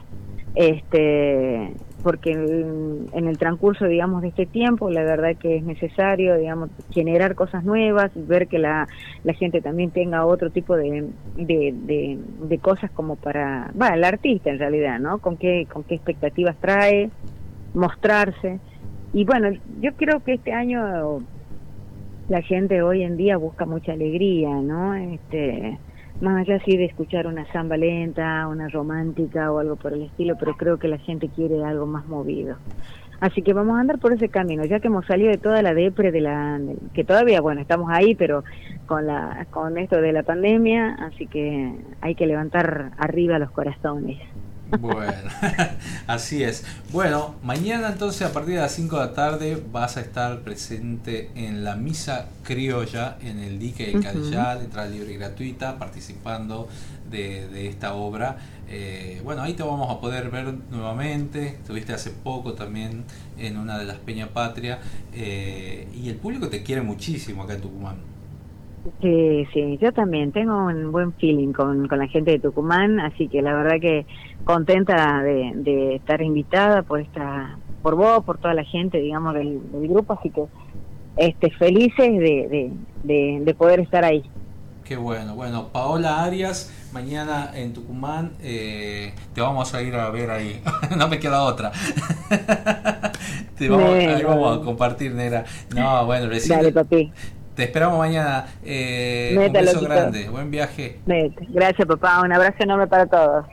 este, 0.56 1.74
porque 2.04 2.32
en, 2.32 3.28
el 3.28 3.38
transcurso, 3.38 3.86
digamos, 3.86 4.22
de 4.22 4.30
este 4.30 4.46
tiempo, 4.46 4.90
la 4.90 5.04
verdad 5.04 5.36
que 5.38 5.58
es 5.58 5.64
necesario, 5.64 6.36
digamos, 6.38 6.70
generar 6.92 7.36
cosas 7.36 7.64
nuevas, 7.64 8.12
ver 8.16 8.48
que 8.48 8.60
la, 8.60 8.88
la 9.24 9.34
gente 9.34 9.62
también 9.62 9.92
tenga 9.92 10.26
otro 10.26 10.50
tipo 10.50 10.76
de, 10.76 11.08
de, 11.36 12.20
de, 12.48 12.58
cosas 12.60 12.92
como 12.92 13.16
para, 13.16 13.72
bueno, 13.74 13.96
el 13.96 14.04
artista 14.04 14.50
en 14.50 14.60
realidad, 14.60 15.00
¿no? 15.00 15.20
Con 15.20 15.38
qué, 15.38 15.68
con 15.72 15.84
qué 15.84 15.96
expectativas 15.96 16.56
trae, 16.60 17.10
mostrarse. 17.74 18.60
Y 19.14 19.26
bueno, 19.26 19.50
yo 19.82 19.94
creo 19.94 20.24
que 20.24 20.34
este 20.34 20.54
año 20.54 21.22
la 22.30 22.44
gente 22.44 22.84
hoy 22.84 23.04
en 23.04 23.18
día 23.18 23.38
busca 23.38 23.66
mucha 23.66 23.94
alegría, 23.94 24.50
¿no? 24.50 24.94
Este, 24.94 25.80
más 26.22 26.42
allá 26.42 26.60
de 26.64 26.86
escuchar 26.86 27.26
una 27.26 27.52
samba 27.52 27.76
lenta, 27.76 28.48
una 28.48 28.70
romántica 28.70 29.52
o 29.52 29.58
algo 29.58 29.76
por 29.76 29.94
el 29.94 30.04
estilo, 30.04 30.36
pero 30.40 30.56
creo 30.56 30.78
que 30.78 30.88
la 30.88 31.00
gente 31.00 31.28
quiere 31.30 31.64
algo 31.64 31.88
más 31.88 32.08
movido. 32.08 32.58
Así 33.20 33.42
que 33.42 33.52
vamos 33.52 33.78
a 33.78 33.82
andar 33.82 34.00
por 34.00 34.14
ese 34.14 34.30
camino, 34.30 34.64
ya 34.64 34.80
que 34.80 34.88
hemos 34.88 35.06
salido 35.06 35.32
de 35.32 35.38
toda 35.38 35.62
la 35.62 35.74
depre 35.74 36.12
de 36.12 36.22
la 36.22 36.60
que 36.94 37.04
todavía 37.04 37.42
bueno, 37.42 37.62
estamos 37.62 37.90
ahí, 37.92 38.16
pero 38.16 38.44
con 38.86 39.08
la 39.08 39.46
con 39.50 39.78
esto 39.78 40.00
de 40.00 40.14
la 40.14 40.24
pandemia, 40.24 40.96
así 41.02 41.26
que 41.26 41.74
hay 42.00 42.16
que 42.16 42.28
levantar 42.28 42.92
arriba 42.98 43.40
los 43.40 43.52
corazones. 43.52 44.20
Bueno, 44.78 45.30
así 46.08 46.44
es. 46.44 46.64
Bueno, 46.92 47.36
mañana 47.42 47.90
entonces 47.90 48.22
a 48.22 48.32
partir 48.32 48.56
de 48.56 48.62
las 48.62 48.72
5 48.74 49.00
de 49.00 49.06
la 49.06 49.14
tarde 49.14 49.64
vas 49.72 49.98
a 49.98 50.02
estar 50.02 50.42
presente 50.42 51.32
en 51.34 51.64
la 51.64 51.76
misa 51.76 52.28
criolla 52.44 53.18
en 53.22 53.40
el 53.40 53.58
dique 53.58 53.88
de 53.88 54.00
Cadillal, 54.00 54.62
entrada 54.62 54.88
libre 54.88 55.14
y 55.14 55.18
gratuita, 55.18 55.80
participando 55.80 56.68
de, 57.10 57.68
esta 57.68 57.96
obra. 57.96 58.38
Eh, 58.68 59.22
bueno, 59.24 59.42
ahí 59.42 59.54
te 59.54 59.64
vamos 59.64 59.90
a 59.90 60.00
poder 60.00 60.30
ver 60.30 60.54
nuevamente. 60.70 61.48
Estuviste 61.48 61.94
hace 61.94 62.12
poco 62.12 62.54
también 62.54 63.06
en 63.40 63.58
una 63.58 63.80
de 63.80 63.86
las 63.86 63.98
Peña 63.98 64.28
Patria 64.28 64.80
eh, 65.14 65.88
y 65.96 66.10
el 66.10 66.16
público 66.16 66.50
te 66.50 66.62
quiere 66.62 66.82
muchísimo 66.82 67.44
acá 67.44 67.56
en 67.56 67.62
Tucumán. 67.62 68.19
Sí, 69.02 69.48
sí, 69.54 69.78
yo 69.82 69.92
también 69.92 70.32
tengo 70.32 70.66
un 70.66 70.92
buen 70.92 71.14
feeling 71.14 71.54
con, 71.54 71.88
con 71.88 72.00
la 72.00 72.08
gente 72.08 72.32
de 72.32 72.40
Tucumán, 72.40 73.00
así 73.00 73.28
que 73.28 73.42
la 73.42 73.54
verdad 73.54 73.80
que 73.80 74.06
contenta 74.44 75.22
de, 75.22 75.52
de 75.56 75.96
estar 75.96 76.22
invitada 76.22 76.82
por 76.84 77.00
esta, 77.00 77.58
por 77.82 77.96
vos, 77.96 78.24
por 78.24 78.38
toda 78.38 78.54
la 78.54 78.64
gente, 78.64 79.00
digamos, 79.00 79.34
del, 79.34 79.60
grupo, 79.72 80.14
así 80.14 80.30
que 80.30 80.44
este, 81.18 81.52
felices 81.52 82.12
de, 82.20 82.72
de, 83.04 83.40
de, 83.42 83.54
poder 83.54 83.82
estar 83.82 84.04
ahí. 84.04 84.24
Qué 84.84 84.96
bueno, 84.96 85.36
bueno, 85.36 85.68
Paola 85.68 86.24
Arias, 86.24 86.72
mañana 86.94 87.52
en 87.54 87.74
Tucumán, 87.74 88.32
eh, 88.42 89.14
te 89.34 89.42
vamos 89.42 89.74
a 89.74 89.82
ir 89.82 89.96
a 89.96 90.10
ver 90.10 90.32
ahí, 90.32 90.62
no 90.98 91.08
me 91.08 91.20
queda 91.20 91.44
otra. 91.44 91.72
te 93.58 93.70
vamos, 93.70 93.90
ahí 93.90 94.24
vamos 94.24 94.58
a 94.58 94.62
compartir, 94.62 95.14
negra. 95.14 95.46
No, 95.76 96.06
bueno, 96.06 96.28
recién, 96.28 96.58
Dale, 96.58 96.72
papi. 96.72 97.12
Te 97.60 97.66
esperamos 97.66 98.00
mañana. 98.00 98.48
Eh, 98.64 99.36
un 99.38 99.52
beso 99.52 99.82
grande. 99.82 100.30
Buen 100.30 100.50
viaje. 100.50 101.02
Gracias, 101.50 101.86
papá. 101.86 102.22
Un 102.22 102.32
abrazo 102.32 102.56
enorme 102.60 102.88
para 102.88 103.06
todos. 103.06 103.48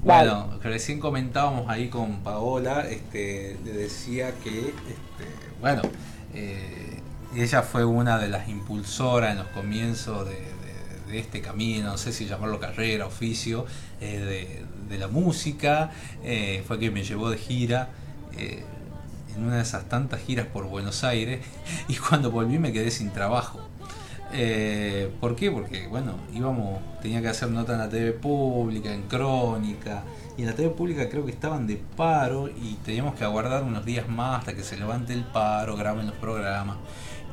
Bueno, 0.00 0.60
recién 0.62 1.00
comentábamos 1.00 1.68
ahí 1.68 1.88
con 1.88 2.22
Paola, 2.22 2.86
este, 2.88 3.56
le 3.64 3.72
decía 3.72 4.30
que, 4.44 4.60
este, 4.60 5.26
bueno, 5.60 5.82
eh, 6.32 7.00
ella 7.34 7.62
fue 7.62 7.84
una 7.84 8.16
de 8.20 8.28
las 8.28 8.48
impulsoras 8.48 9.32
en 9.32 9.38
los 9.38 9.48
comienzos 9.48 10.28
de, 10.28 11.18
este 11.18 11.40
camino, 11.40 11.88
no 11.88 11.98
sé 11.98 12.12
si 12.12 12.26
llamarlo 12.26 12.60
carrera, 12.60 13.06
oficio, 13.06 13.66
eh, 14.00 14.62
de, 14.88 14.98
la 14.98 15.08
música, 15.08 15.90
eh, 16.22 16.62
fue 16.64 16.78
que 16.78 16.92
me 16.92 17.02
llevó 17.02 17.28
de 17.28 17.38
gira 17.38 17.88
en 19.36 19.44
una 19.44 19.56
de 19.56 19.62
esas 19.62 19.88
tantas 19.88 20.20
giras 20.20 20.46
por 20.46 20.66
Buenos 20.66 21.04
Aires 21.04 21.44
y 21.88 21.96
cuando 21.96 22.30
volví 22.30 22.58
me 22.58 22.72
quedé 22.72 22.90
sin 22.90 23.10
trabajo. 23.10 23.60
Eh, 24.34 25.12
¿Por 25.20 25.36
qué? 25.36 25.50
Porque, 25.50 25.86
bueno, 25.88 26.14
íbamos, 26.32 26.80
tenía 27.02 27.20
que 27.20 27.28
hacer 27.28 27.50
nota 27.50 27.74
en 27.74 27.78
la 27.80 27.88
TV 27.88 28.12
pública, 28.12 28.92
en 28.92 29.02
crónica, 29.02 30.04
y 30.36 30.42
en 30.42 30.48
la 30.48 30.54
TV 30.54 30.70
pública 30.70 31.08
creo 31.10 31.26
que 31.26 31.32
estaban 31.32 31.66
de 31.66 31.76
paro 31.96 32.48
y 32.48 32.74
teníamos 32.84 33.14
que 33.14 33.24
aguardar 33.24 33.62
unos 33.62 33.84
días 33.84 34.08
más 34.08 34.38
hasta 34.40 34.54
que 34.54 34.62
se 34.62 34.78
levante 34.78 35.12
el 35.12 35.24
paro, 35.24 35.76
graben 35.76 36.06
los 36.06 36.16
programas. 36.16 36.78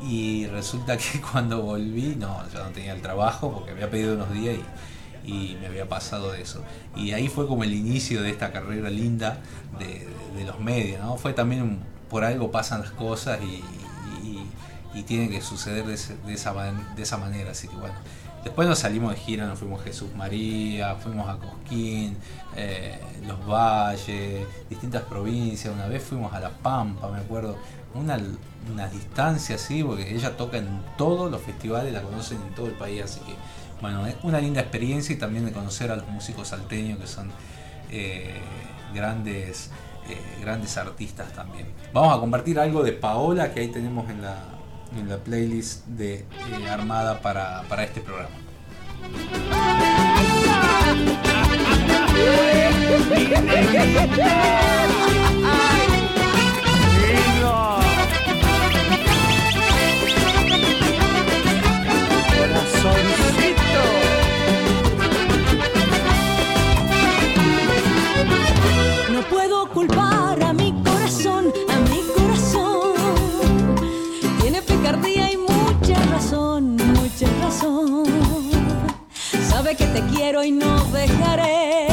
Y 0.07 0.47
resulta 0.47 0.97
que 0.97 1.21
cuando 1.21 1.61
volví, 1.61 2.15
no, 2.17 2.43
ya 2.53 2.63
no 2.63 2.69
tenía 2.71 2.93
el 2.93 3.01
trabajo 3.01 3.51
porque 3.53 3.71
había 3.71 3.89
pedido 3.89 4.15
unos 4.15 4.34
días 4.34 4.55
y, 4.57 4.63
y 5.26 5.58
me 5.62 5.68
había 5.68 5.88
pasado 5.88 6.34
eso. 6.34 6.64
Y 6.96 7.12
ahí 7.12 7.28
fue 7.28 7.48
como 7.48 7.64
el 7.64 7.74
inicio 7.74 8.22
de 8.22 8.30
esta 8.30 8.52
carrera 8.52 8.90
linda 8.90 9.40
de, 9.78 10.08
los 10.46 10.60
medios, 10.60 11.02
¿no? 11.04 11.18
Fue 11.18 11.34
también 11.34 11.80
por 12.10 12.24
algo 12.24 12.50
pasan 12.50 12.82
las 12.82 12.91
cosas 12.91 13.40
y, 13.41 13.62
y, 14.94 15.04
tiene 15.04 15.30
que 15.30 15.41
suceder 15.41 15.86
de, 15.86 15.94
esa, 15.94 16.14
de 16.24 17.02
esa 17.02 17.18
manera. 17.18 17.52
Así 17.52 17.68
que 17.68 17.76
bueno, 17.76 17.96
después 18.44 18.68
nos 18.68 18.80
salimos 18.80 19.14
de 19.14 19.20
gira, 19.20 19.46
nos 19.46 19.60
fuimos 19.60 19.82
a 19.82 19.84
Jesús 19.84 20.10
María, 20.16 20.96
fuimos 20.96 21.30
a 21.30 21.38
Cosquín, 21.38 22.18
eh, 22.56 23.00
Los 23.26 23.46
Valles, 23.48 24.46
distintas 24.70 25.04
provincias. 25.04 25.74
Una 25.74 25.88
vez 25.88 26.04
fuimos 26.04 26.34
a 26.34 26.40
La 26.40 26.50
Pampa, 26.50 27.10
me 27.10 27.20
acuerdo, 27.20 27.58
una, 27.94 28.20
una 28.72 28.88
distancia 28.88 29.56
así, 29.56 29.84
porque 29.84 30.14
ella 30.14 30.36
toca 30.36 30.58
en 30.58 30.82
todos 30.98 31.32
los 31.32 31.41
festivales, 31.41 31.94
la 31.94 32.02
conocen 32.02 32.41
en 32.41 32.54
todo 32.56 32.68
el 32.68 32.74
país, 32.74 33.04
así 33.04 33.20
que 33.22 33.36
bueno, 33.81 34.06
es 34.07 34.15
una 34.23 34.39
linda 34.39 34.61
experiencia 34.61 35.14
y 35.15 35.18
también 35.18 35.45
de 35.45 35.51
conocer 35.51 35.91
a 35.91 35.95
los 35.95 36.07
músicos 36.07 36.49
salteños 36.49 36.99
que 36.99 37.07
son 37.07 37.31
eh, 37.91 38.39
grandes 38.93 39.72
eh, 40.10 40.18
grandes 40.41 40.76
artistas 40.77 41.31
también. 41.34 41.68
Vamos 41.93 42.18
a 42.18 42.19
compartir 42.19 42.60
algo 42.60 42.81
de 42.81 42.93
Paola 42.93 43.53
que 43.53 43.60
ahí 43.60 43.68
tenemos 43.68 44.10
en 44.10 44.23
la, 44.23 44.38
en 44.97 45.07
la 45.07 45.18
playlist 45.18 45.85
de 45.85 46.15
eh, 46.15 46.26
Armada 46.69 47.22
para, 47.22 47.61
para 47.69 47.84
este 47.84 48.01
programa. 48.01 48.35
culpar 69.74 70.41
a 70.41 70.54
mi 70.54 70.74
corazón, 70.84 71.52
a 71.70 71.80
mi 71.90 72.02
corazón. 72.16 72.94
Tiene 74.41 74.62
picardía 74.62 75.32
y 75.32 75.38
mucha 75.38 76.02
razón, 76.12 76.76
mucha 76.76 77.28
razón. 77.41 78.04
Sabe 79.50 79.76
que 79.76 79.86
te 79.88 80.02
quiero 80.14 80.44
y 80.44 80.52
no 80.52 80.84
dejaré 80.86 81.88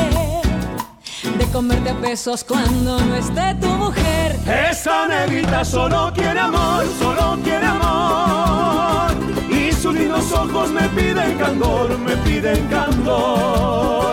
de 1.39 1.47
comerte 1.53 1.91
a 1.91 2.01
pesos 2.01 2.45
cuando 2.45 3.01
no 3.01 3.17
esté 3.17 3.55
tu 3.61 3.69
mujer. 3.69 4.37
Esa 4.71 5.09
negrita 5.09 5.65
solo 5.65 6.13
quiere 6.15 6.39
amor, 6.39 6.85
solo 6.99 7.39
quiere 7.43 7.67
amor. 7.67 9.13
Y 9.51 9.73
sus 9.73 9.95
lindos 9.95 10.31
ojos 10.33 10.71
me 10.71 10.89
piden 10.91 11.37
candor, 11.39 11.99
me 11.99 12.17
piden 12.19 12.67
candor. 12.69 14.06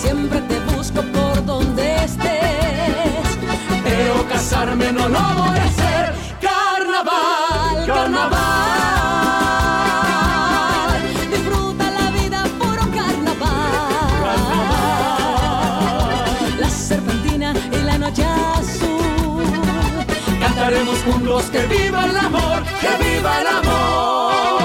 Siempre 0.00 0.40
te 0.42 0.58
busco 0.60 1.02
por 1.02 1.44
donde 1.44 2.04
estés, 2.04 3.38
pero 3.82 4.28
casarme 4.28 4.92
no 4.92 5.08
lo 5.08 5.18
voy 5.18 5.58
a 5.58 5.64
hacer. 5.64 6.14
Carnaval, 6.40 7.84
carnaval. 7.84 8.38
Disfruta 11.30 11.90
la 11.90 12.10
vida, 12.12 12.44
puro 12.60 12.82
carnaval. 12.98 13.50
La 16.60 16.70
serpentina 16.70 17.52
y 17.72 17.76
la 17.84 17.98
noche 17.98 18.24
azul. 18.24 19.44
Cantaremos 20.40 20.98
juntos 21.02 21.44
que 21.50 21.66
viva 21.66 22.04
el 22.04 22.16
amor, 22.16 22.62
que 22.80 23.04
viva 23.04 23.40
el 23.40 23.46
amor. 23.48 24.57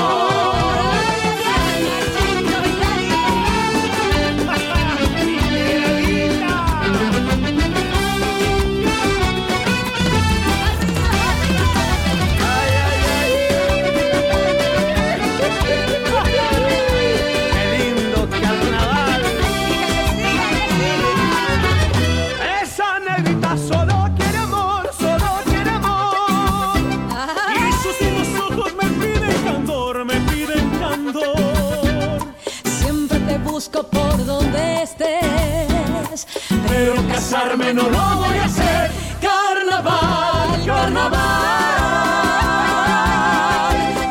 Por 33.81 34.23
donde 34.23 34.83
estés, 34.83 36.27
Pero 36.67 36.93
casarme 37.07 37.73
no 37.73 37.89
lo 37.89 38.15
voy 38.17 38.37
a 38.37 38.45
hacer. 38.45 38.91
Carnaval, 39.19 40.63
carnaval. 40.63 41.21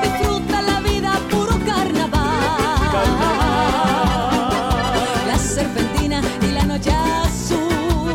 Disfruta 0.02 0.62
la 0.62 0.80
vida, 0.80 1.12
puro 1.30 1.56
carnaval. 1.64 2.22
La 5.28 5.39
serpentina 5.39 6.20
y 6.40 6.47
la 6.47 6.64
noche 6.64 6.90
azul. 6.93 8.12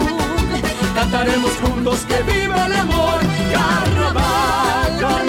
Cantaremos 0.95 1.52
juntos 1.61 1.99
que 2.10 2.22
viva 2.24 2.65
el 2.65 2.74
amor. 2.74 3.19
Carnaval, 3.53 4.99
carnaval. 4.99 5.27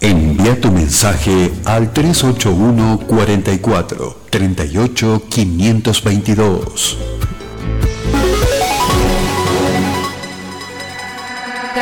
Envía 0.00 0.60
tu 0.60 0.70
mensaje 0.70 1.50
al 1.64 1.92
381 1.92 3.00
44 3.06 4.16
38 4.30 5.22
522. 5.30 7.23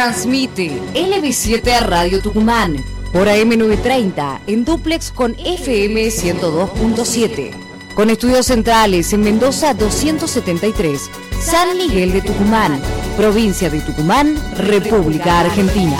Transmite 0.03 0.81
LB7 0.95 1.71
a 1.71 1.81
Radio 1.87 2.21
Tucumán 2.21 2.85
por 3.13 3.29
AM930 3.29 4.41
en 4.49 4.65
duplex 4.65 5.13
con 5.13 5.37
FM 5.39 6.09
102.7. 6.09 7.53
Con 7.95 8.11
estudios 8.11 8.47
centrales 8.47 9.13
en 9.13 9.21
Mendoza 9.21 9.75
273, 9.75 11.09
San 11.41 11.77
Miguel 11.77 12.11
de 12.11 12.21
Tucumán, 12.21 12.83
provincia 13.17 13.71
de 13.71 13.81
Tucumán, 13.81 14.35
República 14.57 15.39
Argentina. 15.39 15.97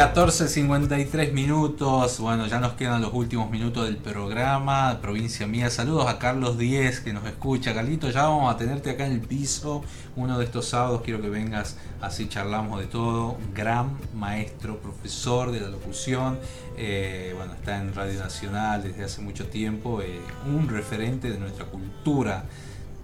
14.53 0.00 1.32
minutos, 1.34 2.20
bueno, 2.20 2.46
ya 2.46 2.58
nos 2.58 2.72
quedan 2.72 3.02
los 3.02 3.12
últimos 3.12 3.50
minutos 3.50 3.84
del 3.84 3.98
programa, 3.98 4.98
provincia 5.02 5.46
mía. 5.46 5.68
Saludos 5.68 6.06
a 6.08 6.18
Carlos 6.18 6.56
Díez 6.56 7.00
que 7.00 7.12
nos 7.12 7.26
escucha. 7.26 7.74
Carlito, 7.74 8.08
ya 8.08 8.22
vamos 8.22 8.54
a 8.54 8.56
tenerte 8.56 8.88
acá 8.88 9.04
en 9.04 9.12
el 9.12 9.20
piso. 9.20 9.82
Uno 10.16 10.38
de 10.38 10.46
estos 10.46 10.64
sábados 10.68 11.02
quiero 11.04 11.20
que 11.20 11.28
vengas, 11.28 11.76
así 12.00 12.30
charlamos 12.30 12.80
de 12.80 12.86
todo. 12.86 13.36
Gran 13.54 13.98
maestro, 14.14 14.78
profesor 14.78 15.52
de 15.52 15.60
la 15.60 15.68
locución. 15.68 16.38
eh, 16.78 17.34
bueno, 17.36 17.52
está 17.52 17.76
en 17.78 17.94
Radio 17.94 18.18
Nacional 18.20 18.82
desde 18.82 19.04
hace 19.04 19.20
mucho 19.20 19.48
tiempo. 19.48 20.00
eh, 20.00 20.18
un 20.46 20.66
referente 20.70 21.30
de 21.30 21.38
nuestra 21.38 21.66
cultura 21.66 22.44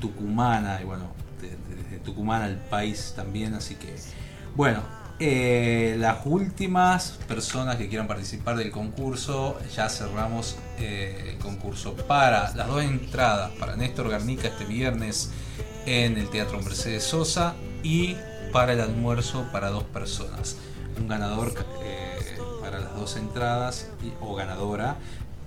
tucumana 0.00 0.80
y 0.80 0.84
bueno, 0.86 1.08
de- 1.42 1.50
de- 1.50 1.82
desde 1.82 1.98
Tucumán 1.98 2.40
al 2.40 2.56
país 2.56 3.12
también. 3.14 3.52
Así 3.52 3.74
que, 3.74 3.94
bueno, 4.54 4.80
eh, 5.18 5.96
las 5.98 6.26
últimas 6.26 7.12
personas 7.26 7.76
que 7.76 7.88
quieran 7.88 8.06
participar 8.06 8.56
del 8.56 8.70
concurso, 8.70 9.58
ya 9.74 9.88
cerramos 9.88 10.56
eh, 10.78 11.32
el 11.32 11.38
concurso 11.38 11.94
para 11.94 12.54
las 12.54 12.66
dos 12.66 12.82
entradas 12.82 13.50
para 13.52 13.76
Néstor 13.76 14.10
Garnica 14.10 14.48
este 14.48 14.66
viernes 14.66 15.30
en 15.86 16.18
el 16.18 16.28
Teatro 16.28 16.60
Mercedes 16.60 17.04
Sosa 17.04 17.54
y 17.82 18.16
para 18.52 18.74
el 18.74 18.80
almuerzo 18.80 19.46
para 19.52 19.70
dos 19.70 19.84
personas. 19.84 20.58
Un 20.98 21.08
ganador 21.08 21.54
eh, 21.82 22.38
para 22.60 22.80
las 22.80 22.94
dos 22.94 23.16
entradas 23.16 23.88
o 24.20 24.34
ganadora 24.34 24.96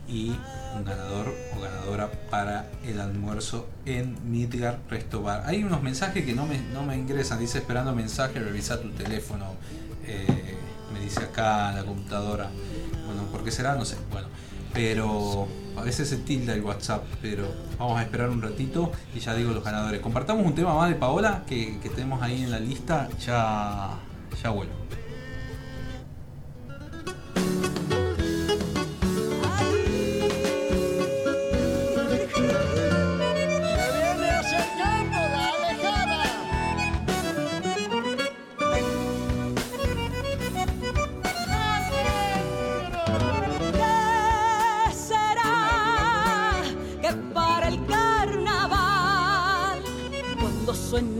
y 0.09 0.35
un 0.75 0.83
ganador 0.83 1.33
o 1.55 1.61
ganadora 1.61 2.11
para 2.29 2.69
el 2.83 2.99
almuerzo 2.99 3.67
en 3.85 4.17
Midgar 4.31 4.79
Resto 4.89 5.21
Bar. 5.21 5.43
Hay 5.45 5.63
unos 5.63 5.81
mensajes 5.81 6.25
que 6.25 6.33
no 6.33 6.45
me, 6.45 6.57
no 6.73 6.83
me 6.83 6.97
ingresan, 6.97 7.39
dice 7.39 7.59
esperando 7.59 7.93
mensaje, 7.93 8.39
revisa 8.39 8.81
tu 8.81 8.89
teléfono, 8.89 9.45
eh, 10.05 10.57
me 10.93 10.99
dice 10.99 11.21
acá 11.21 11.71
la 11.73 11.83
computadora. 11.83 12.49
Bueno, 13.05 13.23
¿por 13.31 13.43
qué 13.43 13.51
será? 13.51 13.75
No 13.75 13.85
sé. 13.85 13.97
Bueno, 14.11 14.27
pero 14.73 15.47
a 15.77 15.81
veces 15.81 16.09
se 16.09 16.17
tilda 16.17 16.53
el 16.53 16.61
WhatsApp, 16.61 17.03
pero 17.21 17.47
vamos 17.77 17.99
a 17.99 18.03
esperar 18.03 18.29
un 18.29 18.41
ratito 18.41 18.91
y 19.15 19.19
ya 19.19 19.33
digo 19.35 19.51
los 19.51 19.63
ganadores. 19.63 20.01
Compartamos 20.01 20.45
un 20.45 20.55
tema 20.55 20.73
más 20.75 20.89
de 20.89 20.95
Paola 20.95 21.43
que, 21.47 21.79
que 21.79 21.89
tenemos 21.89 22.21
ahí 22.21 22.43
en 22.43 22.51
la 22.51 22.59
lista, 22.59 23.09
ya, 23.19 23.97
ya 24.41 24.49
vuelvo. 24.49 24.73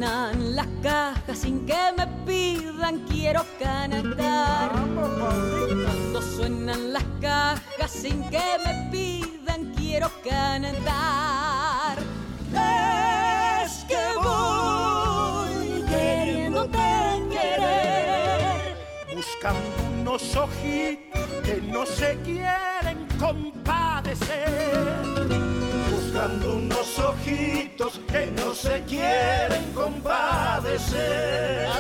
Suenan 0.09 0.55
las 0.55 0.67
cajas 0.81 1.37
sin 1.37 1.65
que 1.65 1.77
me 1.95 2.07
pidan, 2.25 2.99
quiero 3.07 3.45
cantar? 3.59 4.71
Cuando 5.85 6.21
suenan 6.21 6.93
las 6.93 7.03
cajas 7.21 7.91
sin 7.91 8.23
que 8.29 8.41
me 8.65 8.89
pidan, 8.91 9.71
quiero 9.75 10.09
cantar. 10.27 11.97
Es 13.63 13.85
que 13.87 14.03
voy 14.23 15.83
queriéndote 15.87 16.79
querer. 17.29 18.77
buscando 19.15 19.69
unos 20.01 20.35
ojitos 20.35 21.27
que 21.43 21.61
no 21.61 21.85
se 21.85 22.17
quieren 22.23 23.07
compadecer. 23.19 24.39
Buscando 25.91 26.55
unos 26.55 26.99
ojitos 26.99 27.99
que 28.07 28.25
no 28.37 28.53
se 28.55 28.81
quieren 28.87 29.48
compadecer. 30.01 31.78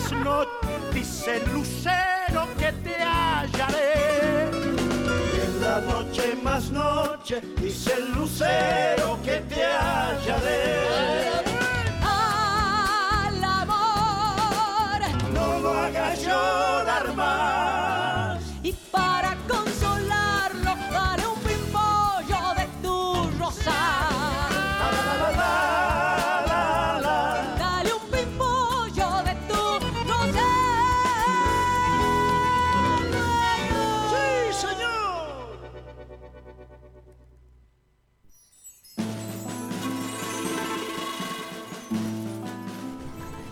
Noche 0.00 0.12
más 0.12 0.12
noche 0.12 0.50
dice 0.92 1.42
lucero 1.52 2.46
que 2.58 2.72
te 2.84 2.94
hallaré. 3.02 4.50
En 5.42 5.60
la 5.60 5.80
noche 5.80 6.36
más 6.42 6.70
noche 6.70 7.40
dice 7.60 7.92
lucero 8.14 8.89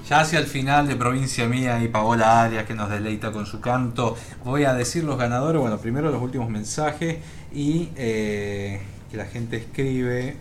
Ya 0.08 0.20
hacia 0.20 0.38
el 0.38 0.46
final 0.46 0.88
de 0.88 0.96
Provincia 0.96 1.46
Mía 1.46 1.84
y 1.84 1.88
Paola 1.88 2.42
Arias 2.42 2.64
que 2.64 2.72
nos 2.72 2.88
deleita 2.88 3.30
con 3.30 3.44
su 3.44 3.60
canto, 3.60 4.16
voy 4.42 4.64
a 4.64 4.72
decir 4.72 5.04
los 5.04 5.18
ganadores. 5.18 5.60
Bueno, 5.60 5.76
primero 5.76 6.10
los 6.10 6.22
últimos 6.22 6.48
mensajes 6.48 7.18
y 7.52 7.90
eh, 7.94 8.80
que 9.10 9.18
la 9.18 9.26
gente 9.26 9.58
escribe 9.58 10.36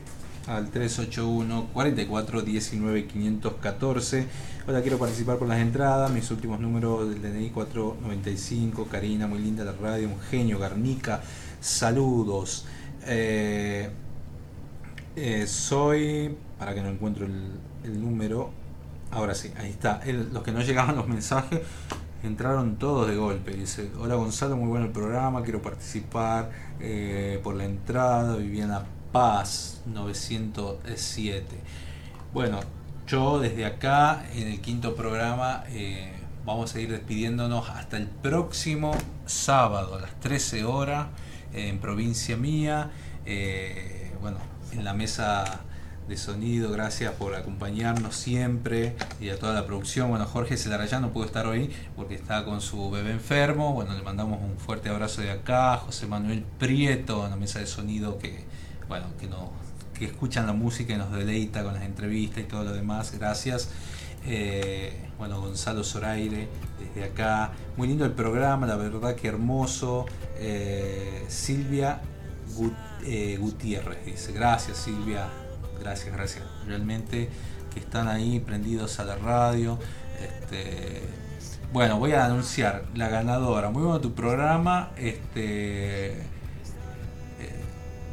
al 0.47 0.69
381 0.69 1.67
44 1.73 2.43
19 2.43 3.07
514. 3.07 4.27
Hola, 4.69 4.81
quiero 4.81 4.97
participar 4.99 5.37
por 5.37 5.49
las 5.49 5.59
entradas. 5.59 6.11
Mis 6.11 6.31
últimos 6.31 6.61
números 6.61 7.09
del 7.09 7.21
DNI 7.21 7.49
495. 7.49 8.87
Karina, 8.89 9.27
muy 9.27 9.39
linda 9.39 9.65
la 9.65 9.73
radio. 9.73 10.07
Un 10.07 10.21
genio. 10.21 10.59
Garnica, 10.59 11.21
saludos. 11.59 12.65
Eh, 13.05 13.89
eh, 15.17 15.45
soy, 15.45 16.37
para 16.57 16.73
que 16.73 16.81
no 16.81 16.87
encuentro 16.87 17.25
el, 17.25 17.51
el 17.83 17.99
número, 17.99 18.53
ahora 19.11 19.35
sí, 19.35 19.51
ahí 19.57 19.69
está. 19.69 20.01
Los 20.05 20.43
que 20.43 20.51
no 20.51 20.61
llegaban 20.61 20.95
los 20.95 21.07
mensajes 21.07 21.61
entraron 22.23 22.77
todos 22.77 23.07
de 23.07 23.15
golpe. 23.15 23.51
Dice, 23.51 23.91
hola 23.99 24.15
Gonzalo, 24.15 24.57
muy 24.57 24.67
bueno 24.67 24.85
el 24.85 24.91
programa, 24.91 25.43
quiero 25.43 25.61
participar 25.61 26.51
eh, 26.79 27.39
por 27.43 27.55
la 27.55 27.65
entrada. 27.65 28.35
Viviana 28.35 28.85
Paz, 29.11 29.81
907. 29.85 31.45
Bueno, 32.33 32.59
yo 33.07 33.39
desde 33.39 33.65
acá, 33.65 34.25
en 34.33 34.47
el 34.47 34.61
quinto 34.61 34.95
programa, 34.95 35.63
eh, 35.69 36.11
vamos 36.45 36.75
a 36.75 36.79
ir 36.79 36.91
despidiéndonos 36.91 37.69
hasta 37.69 37.97
el 37.97 38.07
próximo 38.07 38.95
sábado 39.25 39.95
a 39.95 40.01
las 40.01 40.19
13 40.19 40.65
horas 40.65 41.07
en 41.53 41.79
provincia 41.79 42.37
mía. 42.37 42.91
Eh, 43.25 44.11
bueno, 44.21 44.37
en 44.71 44.83
la 44.83 44.93
mesa 44.93 45.61
de 46.07 46.15
sonido, 46.17 46.71
gracias 46.71 47.13
por 47.13 47.35
acompañarnos 47.35 48.15
siempre 48.15 48.95
y 49.19 49.29
a 49.29 49.37
toda 49.37 49.53
la 49.53 49.65
producción. 49.65 50.09
Bueno, 50.09 50.25
Jorge 50.25 50.55
Celarayán 50.55 51.01
no 51.01 51.11
pudo 51.11 51.25
estar 51.25 51.47
hoy 51.47 51.69
porque 51.95 52.15
está 52.15 52.45
con 52.45 52.61
su 52.61 52.89
bebé 52.89 53.11
enfermo. 53.11 53.73
Bueno, 53.73 53.93
le 53.93 54.01
mandamos 54.03 54.39
un 54.41 54.57
fuerte 54.57 54.89
abrazo 54.89 55.21
de 55.21 55.31
acá. 55.31 55.77
José 55.77 56.07
Manuel 56.07 56.45
Prieto 56.59 57.25
en 57.25 57.31
la 57.31 57.35
mesa 57.35 57.59
de 57.59 57.67
sonido 57.67 58.17
que, 58.17 58.45
bueno, 58.87 59.07
que 59.19 59.27
nos 59.27 59.49
que 59.97 60.05
escuchan 60.05 60.45
la 60.45 60.53
música 60.53 60.93
y 60.93 60.97
nos 60.97 61.11
deleita 61.11 61.63
con 61.63 61.73
las 61.73 61.83
entrevistas 61.83 62.43
y 62.43 62.43
todo 62.43 62.63
lo 62.63 62.71
demás. 62.71 63.11
Gracias. 63.17 63.69
Eh, 64.25 64.93
bueno, 65.17 65.41
Gonzalo 65.41 65.83
Zoraire, 65.83 66.47
desde 66.79 67.03
acá. 67.09 67.51
Muy 67.75 67.87
lindo 67.87 68.05
el 68.05 68.11
programa, 68.11 68.65
la 68.67 68.75
verdad 68.75 69.15
que 69.15 69.27
hermoso. 69.27 70.05
Eh, 70.37 71.25
Silvia 71.27 71.99
Gut- 72.55 72.73
eh, 73.03 73.37
Gutiérrez 73.39 74.05
dice, 74.05 74.31
gracias 74.33 74.77
Silvia, 74.77 75.27
gracias, 75.79 76.13
gracias. 76.13 76.43
Realmente 76.65 77.29
que 77.73 77.79
están 77.79 78.07
ahí 78.07 78.39
prendidos 78.39 78.99
a 78.99 79.05
la 79.05 79.15
radio. 79.15 79.79
Este, 80.19 81.03
bueno, 81.73 81.99
voy 81.99 82.13
a 82.13 82.25
anunciar 82.25 82.85
la 82.95 83.09
ganadora. 83.09 83.69
Muy 83.69 83.83
bueno 83.83 83.99
tu 83.99 84.13
programa. 84.13 84.91
Este, 84.97 86.13
eh, 86.13 86.23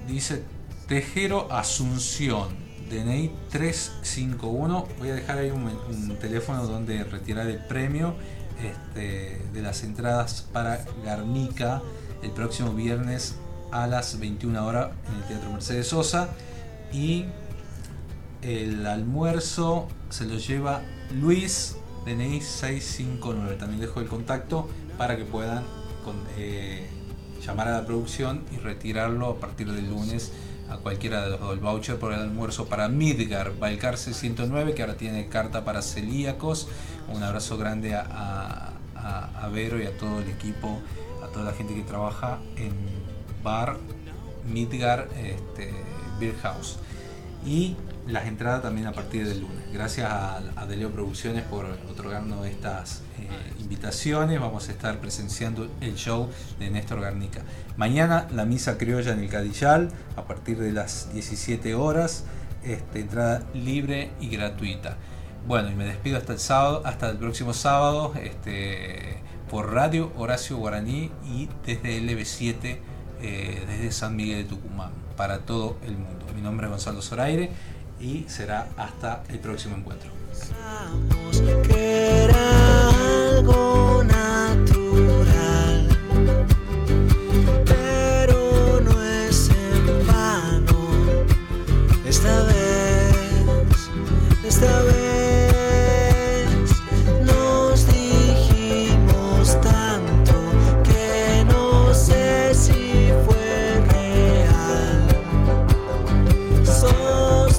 dice 0.06 0.42
Tejero 0.88 1.50
Asunción, 1.52 2.48
DNI 2.90 3.30
351. 3.50 4.88
Voy 4.98 5.10
a 5.10 5.14
dejar 5.14 5.38
ahí 5.38 5.50
un, 5.50 6.16
teléfono 6.18 6.66
donde 6.66 7.04
retirar 7.04 7.46
el 7.46 7.58
premio 7.58 8.14
este, 8.62 9.40
de 9.52 9.62
las 9.62 9.82
entradas 9.84 10.48
para 10.52 10.84
Garnica 11.04 11.80
el 12.22 12.30
próximo 12.32 12.72
viernes 12.72 13.36
a 13.70 13.86
las 13.86 14.18
21 14.18 14.66
horas 14.66 14.90
en 15.08 15.14
el 15.14 15.28
Teatro 15.28 15.50
Mercedes 15.50 15.88
Sosa. 15.88 16.30
Y 16.92 17.26
el 18.44 18.86
almuerzo 18.86 19.88
se 20.10 20.26
lo 20.26 20.36
lleva 20.36 20.82
Luis, 21.20 21.76
DNI 22.04 22.40
659. 22.40 23.56
También 23.56 23.80
dejo 23.80 24.00
el 24.00 24.06
contacto 24.08 24.68
para 24.98 25.16
que 25.16 25.24
puedan 25.24 25.64
eh, 26.36 26.86
llamar 27.44 27.68
a 27.68 27.72
la 27.80 27.86
producción 27.86 28.42
y 28.52 28.58
retirarlo 28.58 29.28
a 29.30 29.36
partir 29.40 29.70
del 29.72 29.88
lunes 29.88 30.32
a 30.70 30.76
cualquiera 30.76 31.24
de 31.24 31.30
los 31.30 31.40
dos. 31.40 31.52
El 31.54 31.60
voucher 31.60 31.98
por 31.98 32.12
el 32.12 32.20
almuerzo 32.20 32.66
para 32.66 32.88
Midgar, 32.88 33.52
Balcarce 33.58 34.12
109, 34.14 34.74
que 34.74 34.82
ahora 34.82 34.96
tiene 34.96 35.28
carta 35.28 35.64
para 35.64 35.82
celíacos. 35.82 36.68
Un 37.12 37.22
abrazo 37.22 37.56
grande 37.58 37.94
a- 37.94 38.70
a 38.96 39.48
Vero 39.48 39.78
y 39.82 39.84
a 39.86 39.96
todo 39.98 40.20
el 40.20 40.28
equipo, 40.30 40.78
a 41.22 41.26
toda 41.28 41.44
la 41.44 41.52
gente 41.52 41.74
que 41.74 41.82
trabaja 41.82 42.38
en 42.56 42.72
Bar 43.42 43.76
Midgar 44.50 45.08
este, 45.18 45.72
Beer 46.18 46.34
House. 46.42 46.76
Y 47.44 47.76
las 48.06 48.26
entradas 48.26 48.62
también 48.62 48.86
a 48.86 48.92
partir 48.92 49.26
del 49.26 49.40
lunes. 49.40 49.72
Gracias 49.72 50.10
a, 50.10 50.36
a 50.56 50.66
Deleo 50.66 50.90
Producciones 50.90 51.42
por 51.44 51.64
otorgarnos 51.90 52.46
estas 52.46 53.02
eh, 53.18 53.28
invitaciones. 53.60 54.40
Vamos 54.40 54.68
a 54.68 54.72
estar 54.72 54.98
presenciando 54.98 55.70
el 55.80 55.94
show 55.94 56.28
de 56.58 56.70
Néstor 56.70 57.00
Garnica. 57.00 57.42
Mañana 57.76 58.28
la 58.34 58.44
misa 58.44 58.76
criolla 58.76 59.12
en 59.12 59.20
el 59.20 59.28
Cadillal 59.28 59.90
a 60.16 60.24
partir 60.24 60.58
de 60.58 60.72
las 60.72 61.12
17 61.12 61.74
horas. 61.74 62.24
Este, 62.62 63.00
entrada 63.00 63.42
libre 63.52 64.10
y 64.20 64.28
gratuita. 64.28 64.96
Bueno, 65.46 65.70
y 65.70 65.74
me 65.74 65.84
despido 65.84 66.16
hasta 66.16 66.32
el 66.32 66.38
sábado, 66.38 66.82
hasta 66.86 67.10
el 67.10 67.18
próximo 67.18 67.52
sábado, 67.52 68.14
este, 68.22 69.18
por 69.50 69.74
Radio 69.74 70.10
Horacio 70.16 70.56
Guaraní 70.56 71.10
y 71.26 71.50
desde 71.66 72.00
LB7, 72.00 72.78
eh, 73.20 73.64
desde 73.66 73.92
San 73.92 74.16
Miguel 74.16 74.44
de 74.44 74.48
Tucumán, 74.48 74.92
para 75.18 75.40
todo 75.40 75.76
el 75.86 75.98
mundo. 75.98 76.24
Mi 76.34 76.40
nombre 76.40 76.66
es 76.66 76.70
Gonzalo 76.70 77.02
Zoraire 77.02 77.50
y 78.04 78.26
será 78.28 78.68
hasta 78.76 79.22
el 79.30 79.38
próximo 79.38 79.76
encuentro. 79.76 80.10
que 81.66 82.28
algo 82.34 84.04
natural, 84.04 85.88
pero 87.64 88.80
no 88.82 89.02
es 89.02 89.48
en 89.48 90.06
vano. 90.06 90.78
Esta 92.04 92.42
vez, 92.42 93.90
esta 94.46 94.82
vez 94.82 95.03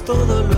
todo 0.06 0.42
lo 0.44 0.55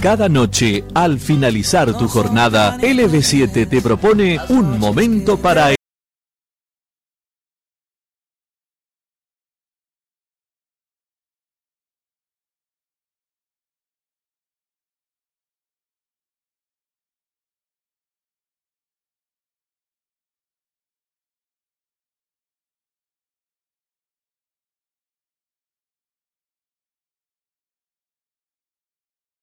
Cada 0.00 0.28
noche, 0.28 0.84
al 0.94 1.18
finalizar 1.18 1.96
tu 1.98 2.08
jornada, 2.08 2.78
LB7 2.78 3.68
te 3.68 3.82
propone 3.82 4.38
un 4.48 4.78
momento 4.78 5.36
para 5.36 5.77